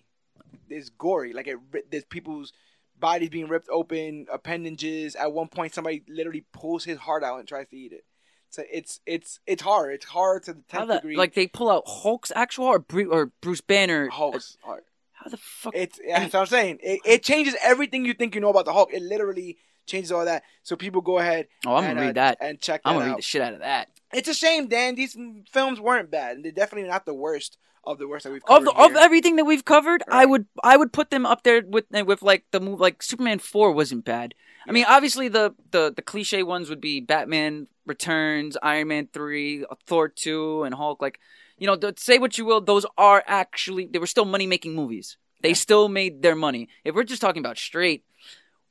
It's 0.68 0.88
gory, 0.90 1.32
like 1.32 1.46
it. 1.46 1.58
There's 1.90 2.04
people's 2.04 2.52
bodies 2.98 3.30
being 3.30 3.48
ripped 3.48 3.68
open, 3.70 4.26
appendages. 4.32 5.14
At 5.16 5.32
one 5.32 5.48
point, 5.48 5.74
somebody 5.74 6.02
literally 6.08 6.44
pulls 6.52 6.84
his 6.84 6.98
heart 6.98 7.22
out 7.24 7.38
and 7.38 7.48
tries 7.48 7.68
to 7.68 7.76
eat 7.76 7.92
it. 7.92 8.04
So 8.50 8.64
it's 8.70 9.00
it's 9.06 9.38
it's 9.46 9.62
hard. 9.62 9.94
It's 9.94 10.06
horror 10.06 10.40
to 10.40 10.52
the 10.54 10.62
tenth 10.68 10.90
degree. 10.90 11.16
like 11.16 11.34
they 11.34 11.46
pull 11.46 11.70
out 11.70 11.84
Hulk's 11.86 12.32
actual 12.34 12.66
or 12.66 12.78
Bru- 12.80 13.10
or 13.12 13.26
Bruce 13.40 13.60
Banner? 13.60 14.08
Hulk's 14.08 14.56
heart. 14.62 14.84
How 15.12 15.30
the 15.30 15.36
fuck? 15.36 15.72
It's 15.76 16.00
that's 16.04 16.32
what 16.32 16.40
I'm 16.40 16.46
saying. 16.46 16.78
It, 16.82 17.00
it 17.04 17.22
changes 17.22 17.54
everything 17.62 18.04
you 18.04 18.12
think 18.14 18.34
you 18.34 18.40
know 18.40 18.48
about 18.48 18.64
the 18.64 18.72
Hulk. 18.72 18.92
It 18.92 19.02
literally 19.02 19.56
changes 19.90 20.12
all 20.12 20.24
that. 20.24 20.42
So 20.62 20.76
people 20.76 21.00
go 21.00 21.18
ahead. 21.18 21.48
oh, 21.66 21.74
I'm 21.74 21.84
and, 21.84 21.94
gonna 21.94 22.00
uh, 22.00 22.06
read 22.06 22.14
that. 22.16 22.38
and 22.40 22.60
check 22.60 22.82
that 22.82 22.88
I'm 22.88 22.96
gonna 22.96 23.06
out. 23.06 23.08
read 23.10 23.18
the 23.18 23.22
shit 23.22 23.42
out 23.42 23.54
of 23.54 23.60
that. 23.60 23.88
It's 24.12 24.28
a 24.28 24.34
shame, 24.34 24.68
Dan. 24.68 24.94
These 24.94 25.16
films 25.50 25.80
weren't 25.80 26.10
bad, 26.10 26.36
and 26.36 26.44
they're 26.44 26.52
definitely 26.52 26.88
not 26.88 27.06
the 27.06 27.14
worst 27.14 27.58
of 27.84 27.98
the 27.98 28.06
worst 28.06 28.24
that 28.24 28.32
we've 28.32 28.42
Of 28.48 28.64
the, 28.64 28.72
of 28.72 28.94
everything 28.96 29.36
that 29.36 29.44
we've 29.44 29.64
covered, 29.64 30.02
I 30.08 30.26
would 30.26 30.46
I 30.62 30.76
would 30.76 30.92
put 30.92 31.10
them 31.10 31.26
up 31.26 31.42
there 31.42 31.62
with 31.66 31.86
with 31.90 32.22
like 32.22 32.44
the 32.50 32.60
move 32.60 32.80
like 32.80 33.02
Superman 33.02 33.38
four 33.38 33.72
wasn't 33.72 34.04
bad. 34.04 34.34
I 34.68 34.72
mean, 34.72 34.84
obviously 34.86 35.28
the, 35.28 35.54
the 35.70 35.92
the 35.94 36.02
cliche 36.02 36.42
ones 36.42 36.68
would 36.68 36.80
be 36.80 37.00
Batman 37.00 37.66
Returns, 37.86 38.56
Iron 38.62 38.88
Man 38.88 39.08
three, 39.12 39.64
Thor 39.86 40.08
two, 40.08 40.62
and 40.64 40.74
Hulk. 40.74 41.00
Like, 41.00 41.18
you 41.58 41.66
know, 41.66 41.78
say 41.96 42.18
what 42.18 42.36
you 42.36 42.44
will, 42.44 42.60
those 42.60 42.84
are 42.98 43.24
actually 43.26 43.86
they 43.86 43.98
were 43.98 44.06
still 44.06 44.26
money 44.26 44.46
making 44.46 44.74
movies. 44.74 45.16
They 45.42 45.54
still 45.54 45.88
made 45.88 46.20
their 46.20 46.36
money. 46.36 46.68
If 46.84 46.94
we're 46.94 47.04
just 47.04 47.22
talking 47.22 47.40
about 47.40 47.56
straight, 47.56 48.04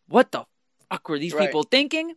what 0.08 0.32
the 0.32 0.46
fuck 0.90 1.08
were 1.10 1.20
these 1.20 1.34
Right. 1.34 1.46
people 1.48 1.64
thinking? 1.64 2.16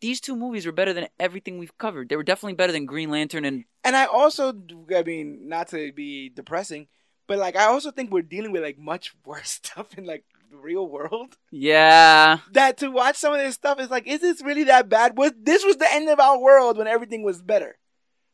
These 0.00 0.20
two 0.20 0.34
movies 0.36 0.66
were 0.66 0.72
better 0.72 0.92
than 0.92 1.06
everything 1.20 1.58
we've 1.58 1.76
covered. 1.78 2.08
They 2.08 2.16
were 2.16 2.24
definitely 2.24 2.54
better 2.54 2.72
than 2.72 2.86
Green 2.86 3.10
Lantern 3.10 3.44
and 3.44 3.64
And 3.84 3.94
I 3.96 4.06
also, 4.06 4.52
I 4.94 5.02
mean, 5.02 5.48
not 5.48 5.68
to 5.68 5.92
be 5.92 6.28
depressing, 6.28 6.88
but 7.28 7.38
like 7.38 7.54
I 7.56 7.64
also 7.66 7.90
think 7.92 8.10
we're 8.10 8.22
dealing 8.22 8.50
with 8.52 8.62
like 8.62 8.78
much 8.78 9.14
worse 9.24 9.50
stuff 9.50 9.96
in 9.96 10.04
like 10.04 10.24
the 10.50 10.56
real 10.56 10.86
world. 10.88 11.36
yeah. 11.50 12.38
That 12.52 12.78
to 12.78 12.90
watch 12.90 13.16
some 13.16 13.32
of 13.32 13.38
this 13.38 13.54
stuff 13.54 13.78
is 13.80 13.90
like, 13.90 14.06
is 14.08 14.20
this 14.20 14.42
really 14.42 14.64
that 14.64 14.88
bad? 14.88 15.16
Was 15.16 15.32
this 15.40 15.64
was 15.64 15.76
the 15.76 15.90
end 15.92 16.08
of 16.08 16.18
our 16.18 16.38
world 16.38 16.78
when 16.78 16.86
everything 16.88 17.22
was 17.22 17.40
better? 17.40 17.78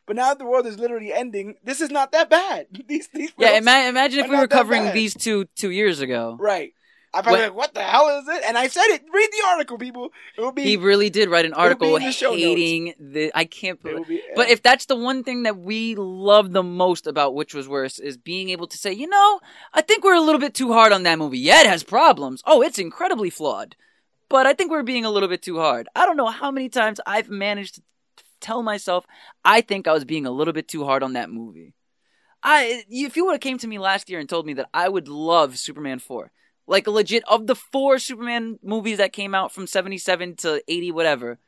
But 0.07 0.17
now 0.17 0.33
the 0.33 0.47
world 0.47 0.67
is 0.67 0.79
literally 0.79 1.13
ending. 1.13 1.57
This 1.63 1.83
is 1.83 1.91
not 1.91 2.13
that 2.13 2.31
bad. 2.31 2.67
These 2.89 3.09
these 3.09 3.31
Yeah, 3.37 3.59
ima- 3.59 3.89
imagine 3.91 4.21
if 4.25 4.31
we 4.31 4.37
were 4.37 4.49
covering 4.49 4.93
these 4.95 5.13
two 5.13 5.45
two 5.55 5.71
years 5.71 6.01
ago. 6.01 6.37
right. 6.41 6.73
I 7.15 7.23
probably 7.23 7.41
When- 7.41 7.49
like, 7.49 7.57
what 7.57 7.75
the 7.75 7.83
hell 7.83 8.19
is 8.19 8.29
it? 8.29 8.43
And 8.47 8.59
I 8.59 8.69
said 8.69 8.85
it. 8.89 9.03
Read 9.13 9.31
the 9.33 9.47
article, 9.49 9.79
people. 9.79 10.11
It 10.37 10.41
will 10.41 10.53
be. 10.53 10.63
He 10.63 10.77
really 10.77 11.09
did 11.09 11.31
write 11.31 11.47
an 11.47 11.55
article 11.55 11.95
the 11.99 12.01
hating 12.01 12.95
the. 13.01 13.33
I 13.35 13.45
can't. 13.47 13.83
believe 13.83 14.07
be 14.09 14.23
But 14.37 14.51
if 14.51 14.63
that's 14.63 14.87
the 14.87 14.97
one 14.97 15.25
thing 15.25 15.45
that 15.45 15.57
we 15.57 15.95
love 15.95 16.53
the 16.53 16.63
most 16.63 17.07
about 17.07 17.35
which 17.35 17.55
was 17.55 17.67
worse 17.67 17.99
is 17.99 18.19
being 18.19 18.51
able 18.51 18.67
to 18.67 18.77
say, 18.77 18.93
you 18.93 19.09
know, 19.09 19.41
I 19.73 19.81
think 19.81 20.05
we're 20.05 20.15
a 20.15 20.21
little 20.21 20.41
bit 20.41 20.55
too 20.55 20.73
hard 20.73 20.93
on 20.93 21.05
that 21.05 21.19
movie. 21.19 21.39
Yeah, 21.39 21.63
it 21.63 21.67
has 21.67 21.83
problems. 21.83 22.43
Oh, 22.45 22.61
it's 22.63 22.79
incredibly 22.79 23.31
flawed. 23.31 23.75
But 24.29 24.47
I 24.47 24.53
think 24.53 24.71
we're 24.71 24.83
being 24.83 25.07
a 25.07 25.11
little 25.11 25.29
bit 25.29 25.41
too 25.41 25.59
hard. 25.59 25.89
I 25.97 26.05
don't 26.05 26.19
know 26.19 26.27
how 26.27 26.51
many 26.51 26.69
times 26.69 27.01
I've 27.07 27.31
managed 27.31 27.77
to 27.77 27.83
tell 28.41 28.63
myself 28.63 29.07
I 29.45 29.63
think 29.63 29.89
I 29.89 29.93
was 29.93 30.05
being 30.05 30.27
a 30.27 30.31
little 30.31 30.53
bit 30.53 30.69
too 30.69 30.85
hard 30.85 31.03
on 31.03 31.15
that 31.15 31.31
movie. 31.31 31.75
I 32.43 32.85
if 32.89 33.17
you 33.17 33.25
would 33.25 33.33
have 33.33 33.41
came 33.41 33.59
to 33.59 33.67
me 33.67 33.79
last 33.79 34.09
year 34.09 34.21
and 34.21 34.29
told 34.29 34.47
me 34.47 34.53
that 34.55 34.69
I 34.73 34.89
would 34.89 35.09
love 35.09 35.59
Superman 35.59 35.99
4. 35.99 36.31
Like 36.69 36.87
legit 36.87 37.25
of 37.27 37.47
the 37.47 37.55
four 37.57 37.99
Superman 37.99 38.59
movies 38.63 38.99
that 38.99 39.13
came 39.13 39.35
out 39.35 39.53
from 39.53 39.67
77 39.67 40.37
to 40.37 40.63
80 40.69 40.93
whatever, 40.93 41.39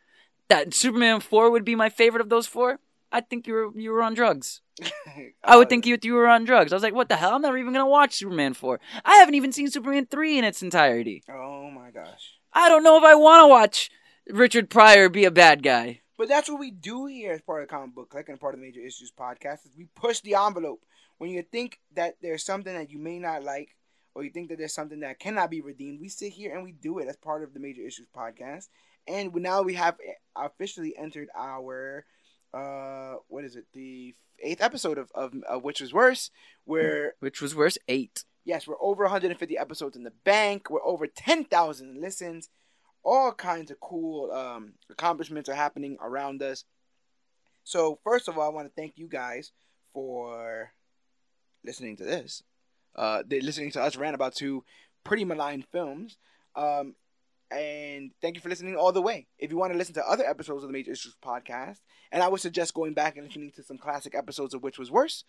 that 0.48 0.72
Superman 0.72 1.20
4 1.20 1.50
would 1.50 1.64
be 1.64 1.76
my 1.76 1.90
favorite 1.90 2.22
of 2.22 2.30
those 2.30 2.46
four. 2.46 2.80
I 3.12 3.20
think 3.20 3.46
you 3.46 3.54
were 3.54 3.78
you 3.78 3.90
were 3.90 4.02
on 4.02 4.14
drugs. 4.14 4.62
I 5.44 5.56
would 5.56 5.68
think 5.68 5.84
you 5.84 5.98
you 6.02 6.14
were 6.14 6.26
on 6.26 6.44
drugs. 6.44 6.72
I 6.72 6.76
was 6.76 6.82
like, 6.82 6.94
what 6.94 7.08
the 7.08 7.16
hell? 7.16 7.34
I'm 7.34 7.42
never 7.42 7.58
even 7.58 7.74
gonna 7.74 7.86
watch 7.86 8.14
Superman 8.14 8.54
4. 8.54 8.80
I 9.04 9.16
haven't 9.16 9.34
even 9.34 9.52
seen 9.52 9.70
Superman 9.70 10.06
3 10.06 10.38
in 10.38 10.44
its 10.44 10.62
entirety. 10.62 11.22
Oh 11.28 11.70
my 11.70 11.90
gosh. 11.90 12.38
I 12.52 12.68
don't 12.68 12.82
know 12.82 12.96
if 12.96 13.04
I 13.04 13.14
want 13.14 13.42
to 13.42 13.48
watch 13.48 13.90
Richard 14.28 14.70
Pryor 14.70 15.08
be 15.08 15.24
a 15.24 15.30
bad 15.30 15.62
guy. 15.62 16.00
But 16.16 16.28
that's 16.28 16.48
what 16.48 16.60
we 16.60 16.70
do 16.70 17.06
here 17.06 17.32
as 17.32 17.42
part 17.42 17.62
of 17.62 17.68
the 17.68 17.74
comic 17.74 17.94
book 17.94 18.14
and 18.28 18.40
part 18.40 18.54
of 18.54 18.60
the 18.60 18.66
major 18.66 18.80
issues 18.80 19.12
podcast 19.12 19.66
is 19.66 19.76
we 19.76 19.86
push 19.94 20.20
the 20.20 20.34
envelope. 20.34 20.80
When 21.18 21.30
you 21.30 21.42
think 21.42 21.80
that 21.94 22.16
there's 22.22 22.44
something 22.44 22.72
that 22.72 22.90
you 22.90 22.98
may 22.98 23.18
not 23.18 23.42
like 23.42 23.76
or 24.14 24.24
you 24.24 24.30
think 24.30 24.48
that 24.48 24.58
there's 24.58 24.74
something 24.74 25.00
that 25.00 25.18
cannot 25.18 25.50
be 25.50 25.60
redeemed, 25.60 26.00
we 26.00 26.08
sit 26.08 26.32
here 26.32 26.54
and 26.54 26.64
we 26.64 26.72
do 26.72 26.98
it 26.98 27.08
as 27.08 27.16
part 27.16 27.42
of 27.42 27.54
the 27.54 27.60
major 27.60 27.82
issues 27.82 28.06
podcast. 28.16 28.68
And 29.06 29.34
now 29.34 29.62
we 29.62 29.74
have 29.74 29.96
officially 30.36 30.94
entered 30.96 31.28
our 31.36 32.04
uh 32.52 33.14
what 33.28 33.44
is 33.44 33.54
it 33.54 33.64
the 33.72 34.12
eighth 34.42 34.60
episode 34.60 34.98
of, 34.98 35.08
of, 35.14 35.32
of 35.48 35.62
which 35.62 35.80
was 35.80 35.92
worse 35.92 36.30
where 36.64 37.14
Which 37.20 37.40
was 37.40 37.54
worse, 37.54 37.78
eight. 37.88 38.24
Yes, 38.44 38.66
we're 38.66 38.80
over 38.80 39.04
150 39.04 39.58
episodes 39.58 39.96
in 39.96 40.04
the 40.04 40.12
bank. 40.24 40.70
We're 40.70 40.84
over 40.84 41.06
10,000 41.06 42.00
listens. 42.00 42.48
All 43.04 43.32
kinds 43.32 43.70
of 43.70 43.80
cool 43.80 44.30
um, 44.32 44.74
accomplishments 44.90 45.48
are 45.48 45.54
happening 45.54 45.98
around 46.00 46.42
us. 46.42 46.64
So, 47.64 47.98
first 48.02 48.28
of 48.28 48.38
all, 48.38 48.46
I 48.46 48.52
want 48.52 48.66
to 48.66 48.80
thank 48.80 48.94
you 48.96 49.08
guys 49.08 49.52
for 49.92 50.72
listening 51.64 51.96
to 51.98 52.04
this. 52.04 52.42
Uh, 52.96 53.22
listening 53.28 53.70
to 53.72 53.82
us 53.82 53.96
rant 53.96 54.14
about 54.14 54.34
two 54.34 54.64
pretty 55.04 55.24
malign 55.24 55.64
films. 55.70 56.16
Um, 56.54 56.94
and 57.50 58.12
thank 58.22 58.36
you 58.36 58.40
for 58.40 58.48
listening 58.48 58.76
all 58.76 58.92
the 58.92 59.02
way. 59.02 59.26
If 59.38 59.50
you 59.50 59.56
want 59.56 59.72
to 59.72 59.78
listen 59.78 59.94
to 59.94 60.08
other 60.08 60.24
episodes 60.24 60.62
of 60.62 60.68
the 60.68 60.72
Major 60.72 60.92
Issues 60.92 61.16
podcast, 61.24 61.78
and 62.12 62.22
I 62.22 62.28
would 62.28 62.40
suggest 62.40 62.74
going 62.74 62.94
back 62.94 63.16
and 63.16 63.26
listening 63.26 63.52
to 63.56 63.62
some 63.62 63.78
classic 63.78 64.14
episodes 64.14 64.54
of 64.54 64.62
Which 64.62 64.78
Was 64.78 64.90
Worse, 64.90 65.24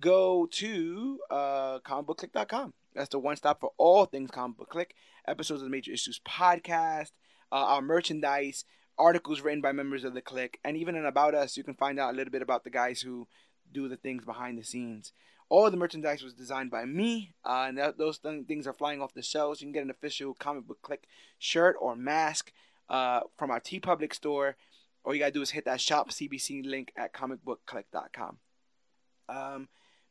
go 0.00 0.46
to 0.52 1.18
uh, 1.30 1.78
comicbookclick.com. 1.80 2.72
That's 2.94 3.10
the 3.10 3.18
one 3.18 3.36
stop 3.36 3.60
for 3.60 3.72
all 3.76 4.06
things 4.06 4.30
comic 4.30 4.56
book 4.56 4.70
click. 4.70 4.94
Episodes 5.28 5.60
of 5.60 5.66
the 5.66 5.70
Major 5.70 5.92
Issues 5.92 6.20
podcast, 6.26 7.10
uh, 7.52 7.56
our 7.56 7.82
merchandise, 7.82 8.64
articles 8.98 9.42
written 9.42 9.60
by 9.60 9.72
members 9.72 10.04
of 10.04 10.14
the 10.14 10.22
click, 10.22 10.58
and 10.64 10.76
even 10.76 10.94
in 10.94 11.04
About 11.04 11.34
Us, 11.34 11.56
you 11.56 11.64
can 11.64 11.74
find 11.74 11.98
out 11.98 12.14
a 12.14 12.16
little 12.16 12.30
bit 12.30 12.42
about 12.42 12.64
the 12.64 12.70
guys 12.70 13.00
who 13.00 13.28
do 13.70 13.88
the 13.88 13.96
things 13.96 14.24
behind 14.24 14.58
the 14.58 14.64
scenes. 14.64 15.12
All 15.48 15.70
the 15.70 15.76
merchandise 15.76 16.22
was 16.22 16.34
designed 16.34 16.70
by 16.70 16.84
me, 16.84 17.34
uh, 17.44 17.66
and 17.68 17.78
that, 17.78 17.98
those 17.98 18.18
th- 18.18 18.46
things 18.46 18.66
are 18.66 18.72
flying 18.72 19.00
off 19.00 19.14
the 19.14 19.22
shelves. 19.22 19.60
You 19.60 19.66
can 19.66 19.72
get 19.72 19.84
an 19.84 19.90
official 19.90 20.34
comic 20.34 20.66
book 20.66 20.82
click 20.82 21.06
shirt 21.38 21.76
or 21.80 21.94
mask 21.94 22.52
uh, 22.88 23.20
from 23.36 23.50
our 23.50 23.60
TeePublic 23.60 24.12
store. 24.12 24.56
All 25.04 25.14
you 25.14 25.20
gotta 25.20 25.32
do 25.32 25.42
is 25.42 25.50
hit 25.50 25.64
that 25.66 25.80
shop 25.80 26.10
CBC 26.10 26.66
link 26.66 26.92
at 26.96 27.12
comicbookclick.com. 27.12 28.38
Um, 29.28 29.68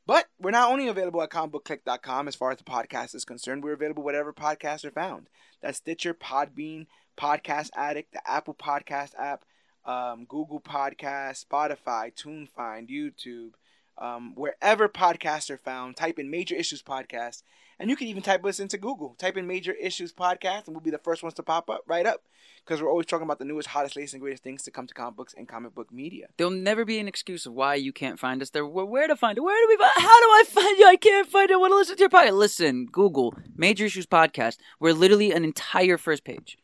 but 0.07 0.25
we're 0.39 0.51
not 0.51 0.71
only 0.71 0.87
available 0.87 1.21
at 1.21 1.31
comicbookclick.com 1.31 2.27
as 2.27 2.35
far 2.35 2.51
as 2.51 2.57
the 2.57 2.63
podcast 2.63 3.15
is 3.15 3.25
concerned, 3.25 3.63
we're 3.63 3.73
available 3.73 4.03
wherever 4.03 4.31
podcasts 4.31 4.85
are 4.85 4.91
found. 4.91 5.27
That's 5.61 5.79
Stitcher, 5.79 6.13
Podbean, 6.13 6.85
Podcast 7.17 7.71
Addict, 7.75 8.13
the 8.13 8.29
Apple 8.29 8.53
Podcast 8.53 9.11
app, 9.17 9.43
um, 9.85 10.25
Google 10.25 10.61
Podcast, 10.61 11.45
Spotify, 11.45 12.13
TuneFind, 12.13 12.89
YouTube, 12.89 13.51
um, 13.97 14.33
wherever 14.35 14.87
podcasts 14.89 15.49
are 15.49 15.57
found. 15.57 15.95
Type 15.95 16.19
in 16.19 16.29
Major 16.29 16.55
Issues 16.55 16.81
Podcast, 16.83 17.43
and 17.79 17.89
you 17.89 17.95
can 17.95 18.07
even 18.07 18.23
type 18.23 18.43
us 18.45 18.59
into 18.59 18.77
Google. 18.77 19.15
Type 19.17 19.37
in 19.37 19.47
Major 19.47 19.73
Issues 19.73 20.11
Podcast, 20.13 20.65
and 20.67 20.75
we'll 20.75 20.81
be 20.81 20.91
the 20.91 20.97
first 20.97 21.23
ones 21.23 21.33
to 21.35 21.43
pop 21.43 21.69
up 21.69 21.81
right 21.87 22.05
up 22.05 22.23
because 22.63 22.81
we're 22.81 22.89
always 22.89 23.05
talking 23.05 23.23
about 23.25 23.37
the 23.39 23.45
newest, 23.45 23.67
hottest, 23.69 23.95
latest, 23.95 24.13
and 24.15 24.21
greatest 24.21 24.43
things 24.43 24.63
to 24.63 24.71
come 24.71 24.87
to 24.87 24.93
comic 24.93 25.15
books 25.15 25.33
and 25.37 25.47
comic 25.47 25.75
book 25.75 25.91
media. 25.93 26.27
There'll 26.37 26.51
never 26.51 26.83
be 26.83 26.99
an 26.99 27.07
excuse 27.07 27.45
of 27.45 27.53
why 27.53 27.75
you 27.75 27.93
can't 27.93 28.19
find 28.19 28.41
us 28.41 28.49
there. 28.49 28.65
Where, 28.65 29.07
to 29.07 29.15
find 29.15 29.37
it? 29.37 29.41
Where 29.41 29.55
do 29.61 29.67
we 29.69 29.77
find 29.77 29.91
How 29.95 30.19
do 30.19 30.25
I 30.27 30.43
find 30.47 30.77
you? 30.79 30.87
I 30.87 30.95
can't 30.95 31.27
find 31.29 31.49
it. 31.49 31.53
I 31.53 31.57
want 31.57 31.71
to 31.71 31.77
listen 31.77 31.95
to 31.97 32.01
your 32.01 32.09
podcast. 32.09 32.31
Listen, 32.33 32.85
Google 32.87 33.35
Major 33.55 33.85
Issues 33.85 34.07
Podcast. 34.07 34.57
We're 34.79 34.93
literally 34.93 35.31
an 35.31 35.43
entire 35.43 35.97
first 35.97 36.23
page. 36.23 36.57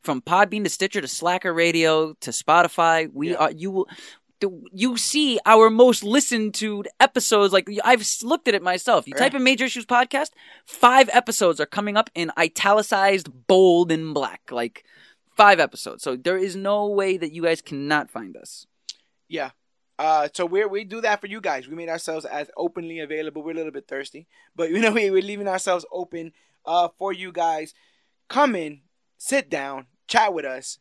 From 0.00 0.22
Podbean 0.22 0.62
to 0.62 0.70
Stitcher 0.70 1.00
to 1.00 1.08
Slacker 1.08 1.52
Radio 1.52 2.14
to 2.20 2.30
Spotify. 2.30 3.10
We 3.12 3.30
Yeah. 3.32 3.36
are 3.36 3.50
you 3.50 3.70
will 3.72 3.88
the- 4.40 4.62
you 4.72 4.96
see 4.96 5.38
our 5.46 5.70
most 5.70 6.02
listened 6.02 6.54
to 6.54 6.84
episodes. 7.00 7.52
Like 7.52 7.68
I've 7.84 8.06
looked 8.22 8.48
at 8.48 8.54
it 8.54 8.62
myself. 8.62 9.06
You 9.06 9.14
type 9.14 9.34
in 9.34 9.42
Major 9.42 9.64
Issues 9.64 9.86
Podcast, 9.86 10.30
five 10.64 11.08
episodes 11.12 11.60
are 11.60 11.66
coming 11.66 11.96
up 11.96 12.10
in 12.14 12.30
italicized, 12.38 13.28
bold, 13.46 13.90
and 13.92 14.14
black. 14.14 14.50
Like 14.50 14.84
five 15.36 15.60
episodes. 15.60 16.02
So 16.02 16.16
there 16.16 16.36
is 16.36 16.56
no 16.56 16.86
way 16.88 17.16
that 17.16 17.32
you 17.32 17.42
guys 17.42 17.62
cannot 17.62 18.10
find 18.10 18.36
us. 18.36 18.66
Yeah. 19.28 19.50
Uh, 19.98 20.28
so 20.32 20.46
we 20.46 20.64
we 20.64 20.84
do 20.84 21.00
that 21.00 21.20
for 21.20 21.26
you 21.26 21.40
guys. 21.40 21.66
We 21.66 21.74
made 21.74 21.88
ourselves 21.88 22.24
as 22.24 22.50
openly 22.56 23.00
available. 23.00 23.42
We're 23.42 23.52
a 23.52 23.54
little 23.54 23.72
bit 23.72 23.88
thirsty, 23.88 24.28
but 24.54 24.70
you 24.70 24.80
know 24.80 24.92
we, 24.98 25.10
we're 25.10 25.22
leaving 25.22 25.48
ourselves 25.48 25.84
open 25.90 26.32
uh, 26.64 26.88
for 26.98 27.12
you 27.12 27.32
guys. 27.32 27.74
Come 28.28 28.54
in, 28.54 28.82
sit 29.16 29.50
down, 29.50 29.86
chat 30.06 30.32
with 30.32 30.44
us, 30.44 30.78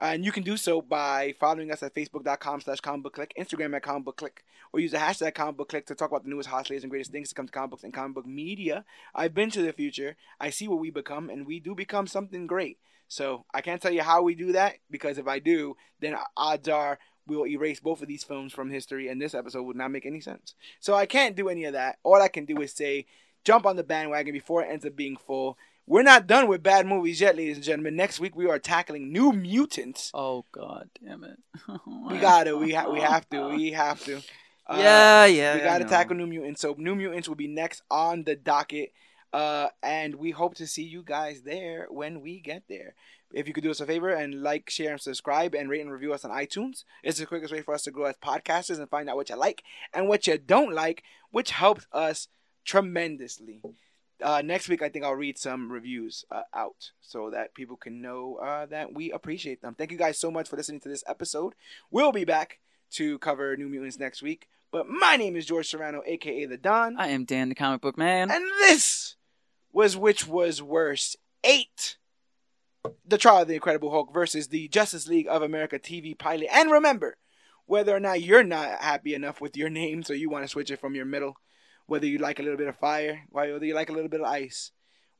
and 0.00 0.24
you 0.24 0.32
can 0.32 0.42
do 0.42 0.56
so 0.56 0.80
by 0.80 1.34
following 1.40 1.70
us 1.70 1.82
at 1.82 1.94
facebook.com 1.94 2.60
slash 2.60 2.80
comic 2.80 3.02
book 3.02 3.14
click, 3.14 3.34
Instagram 3.38 3.74
at 3.74 3.82
comic 3.82 4.04
book 4.04 4.16
click, 4.16 4.44
or 4.72 4.80
use 4.80 4.92
the 4.92 4.98
hashtag 4.98 5.34
comic 5.34 5.56
book 5.56 5.68
click 5.68 5.86
to 5.86 5.94
talk 5.94 6.10
about 6.10 6.24
the 6.24 6.30
newest, 6.30 6.48
hottest, 6.48 6.70
latest, 6.70 6.84
and 6.84 6.90
greatest 6.90 7.10
things 7.10 7.28
to 7.30 7.34
come 7.34 7.46
to 7.46 7.52
comic 7.52 7.70
books 7.70 7.84
and 7.84 7.92
comic 7.92 8.14
book 8.14 8.26
media. 8.26 8.84
I've 9.14 9.34
been 9.34 9.50
to 9.50 9.62
the 9.62 9.72
future. 9.72 10.16
I 10.40 10.50
see 10.50 10.68
what 10.68 10.80
we 10.80 10.90
become, 10.90 11.30
and 11.30 11.46
we 11.46 11.60
do 11.60 11.74
become 11.74 12.06
something 12.06 12.46
great. 12.46 12.78
So 13.08 13.44
I 13.52 13.60
can't 13.60 13.80
tell 13.80 13.92
you 13.92 14.02
how 14.02 14.22
we 14.22 14.34
do 14.34 14.52
that 14.52 14.76
because 14.90 15.18
if 15.18 15.26
I 15.26 15.38
do, 15.38 15.76
then 16.00 16.16
odds 16.36 16.68
are 16.68 16.98
we'll 17.26 17.46
erase 17.46 17.80
both 17.80 18.02
of 18.02 18.08
these 18.08 18.24
films 18.24 18.52
from 18.52 18.70
history, 18.70 19.08
and 19.08 19.20
this 19.20 19.34
episode 19.34 19.62
would 19.64 19.76
not 19.76 19.90
make 19.90 20.06
any 20.06 20.20
sense. 20.20 20.54
So 20.80 20.94
I 20.94 21.06
can't 21.06 21.36
do 21.36 21.48
any 21.48 21.64
of 21.64 21.74
that. 21.74 21.98
All 22.02 22.20
I 22.20 22.28
can 22.28 22.44
do 22.44 22.60
is 22.60 22.72
say, 22.72 23.06
jump 23.44 23.66
on 23.66 23.76
the 23.76 23.84
bandwagon 23.84 24.32
before 24.32 24.62
it 24.62 24.70
ends 24.70 24.84
up 24.84 24.96
being 24.96 25.16
full. 25.16 25.58
We're 25.88 26.02
not 26.02 26.26
done 26.26 26.48
with 26.48 26.62
bad 26.62 26.86
movies 26.86 27.18
yet, 27.18 27.34
ladies 27.34 27.56
and 27.56 27.64
gentlemen. 27.64 27.96
Next 27.96 28.20
week 28.20 28.36
we 28.36 28.46
are 28.46 28.58
tackling 28.58 29.10
New 29.10 29.32
Mutants. 29.32 30.10
Oh 30.12 30.44
God, 30.52 30.90
damn 31.02 31.24
it! 31.24 31.38
We 32.10 32.18
got 32.18 32.44
to. 32.44 32.58
We 32.58 32.74
ha- 32.74 32.90
we 32.90 33.00
have 33.00 33.26
to. 33.30 33.48
We 33.48 33.72
have 33.72 34.04
to. 34.04 34.18
Uh, 34.66 34.76
yeah, 34.78 35.24
yeah. 35.24 35.54
we 35.54 35.60
got 35.60 35.78
to 35.78 35.86
tackle 35.86 36.16
New 36.16 36.26
Mutants. 36.26 36.60
So 36.60 36.74
New 36.76 36.94
Mutants 36.94 37.26
will 37.26 37.36
be 37.36 37.48
next 37.48 37.82
on 37.90 38.24
the 38.24 38.36
docket, 38.36 38.92
uh, 39.32 39.68
and 39.82 40.16
we 40.16 40.30
hope 40.30 40.56
to 40.56 40.66
see 40.66 40.82
you 40.82 41.02
guys 41.02 41.40
there 41.40 41.86
when 41.88 42.20
we 42.20 42.40
get 42.40 42.64
there. 42.68 42.94
If 43.32 43.48
you 43.48 43.54
could 43.54 43.64
do 43.64 43.70
us 43.70 43.80
a 43.80 43.86
favor 43.86 44.10
and 44.10 44.42
like, 44.42 44.68
share, 44.68 44.92
and 44.92 45.00
subscribe, 45.00 45.54
and 45.54 45.70
rate 45.70 45.80
and 45.80 45.90
review 45.90 46.12
us 46.12 46.22
on 46.22 46.30
iTunes, 46.30 46.84
it's 47.02 47.18
the 47.18 47.24
quickest 47.24 47.50
way 47.50 47.62
for 47.62 47.72
us 47.72 47.84
to 47.84 47.90
grow 47.90 48.04
as 48.04 48.16
podcasters 48.16 48.78
and 48.78 48.90
find 48.90 49.08
out 49.08 49.16
what 49.16 49.30
you 49.30 49.36
like 49.36 49.62
and 49.94 50.06
what 50.06 50.26
you 50.26 50.36
don't 50.36 50.74
like, 50.74 51.02
which 51.30 51.52
helps 51.52 51.86
us 51.92 52.28
tremendously. 52.66 53.62
Uh, 54.22 54.42
next 54.44 54.68
week, 54.68 54.82
I 54.82 54.88
think 54.88 55.04
I'll 55.04 55.14
read 55.14 55.38
some 55.38 55.70
reviews 55.70 56.24
uh, 56.30 56.42
out 56.54 56.90
so 57.00 57.30
that 57.30 57.54
people 57.54 57.76
can 57.76 58.00
know 58.02 58.36
uh, 58.36 58.66
that 58.66 58.92
we 58.92 59.12
appreciate 59.12 59.62
them. 59.62 59.74
Thank 59.74 59.92
you 59.92 59.98
guys 59.98 60.18
so 60.18 60.30
much 60.30 60.48
for 60.48 60.56
listening 60.56 60.80
to 60.80 60.88
this 60.88 61.04
episode. 61.06 61.54
We'll 61.90 62.12
be 62.12 62.24
back 62.24 62.58
to 62.92 63.18
cover 63.18 63.56
New 63.56 63.68
Mutants 63.68 63.98
next 63.98 64.22
week. 64.22 64.48
But 64.70 64.86
my 64.88 65.16
name 65.16 65.34
is 65.36 65.46
George 65.46 65.68
Serrano, 65.68 66.02
aka 66.04 66.44
the 66.44 66.58
Don, 66.58 66.96
I 66.98 67.08
am 67.08 67.24
Dan, 67.24 67.48
the 67.48 67.54
comic 67.54 67.80
book 67.80 67.96
man. 67.96 68.30
and 68.30 68.44
this 68.60 69.16
was 69.72 69.96
which 69.96 70.26
was 70.26 70.60
worse 70.60 71.16
eight. 71.42 71.96
The 73.06 73.18
Trial 73.18 73.42
of 73.42 73.48
the 73.48 73.54
Incredible 73.54 73.90
Hulk 73.90 74.12
versus 74.12 74.48
the 74.48 74.68
Justice 74.68 75.08
League 75.08 75.26
of 75.28 75.42
America 75.42 75.78
TV 75.78 76.16
pilot. 76.16 76.48
And 76.52 76.70
remember, 76.70 77.16
whether 77.66 77.94
or 77.94 78.00
not 78.00 78.22
you're 78.22 78.44
not 78.44 78.80
happy 78.80 79.14
enough 79.14 79.40
with 79.40 79.56
your 79.56 79.68
name, 79.68 80.02
so 80.02 80.12
you 80.12 80.30
want 80.30 80.44
to 80.44 80.48
switch 80.48 80.70
it 80.70 80.80
from 80.80 80.94
your 80.94 81.04
middle, 81.04 81.36
whether 81.88 82.06
you 82.06 82.18
like 82.18 82.38
a 82.38 82.42
little 82.42 82.58
bit 82.58 82.68
of 82.68 82.76
fire, 82.76 83.22
whether 83.30 83.64
you 83.64 83.74
like 83.74 83.88
a 83.88 83.92
little 83.92 84.10
bit 84.10 84.20
of 84.20 84.26
ice, 84.26 84.70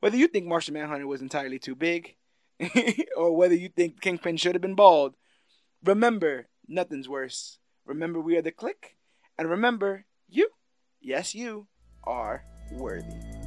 whether 0.01 0.17
you 0.17 0.29
think 0.29 0.47
Martian 0.47 0.75
Manhunter 0.75 1.07
was 1.07 1.23
entirely 1.23 1.59
too 1.59 1.75
big, 1.75 2.15
or 3.17 3.35
whether 3.35 3.55
you 3.55 3.71
think 3.71 4.01
Kingpin 4.01 4.37
should 4.37 4.55
have 4.55 4.63
been 4.63 4.75
bald, 4.75 5.15
remember, 5.83 6.49
nothing's 6.69 7.09
worse. 7.09 7.59
Remember, 7.87 8.21
we 8.21 8.37
are 8.37 8.43
the 8.43 8.53
click, 8.53 8.97
and 9.39 9.49
remember, 9.49 10.05
you, 10.29 10.51
yes, 11.01 11.35
you, 11.35 11.69
are 12.05 12.45
worthy. 12.73 13.38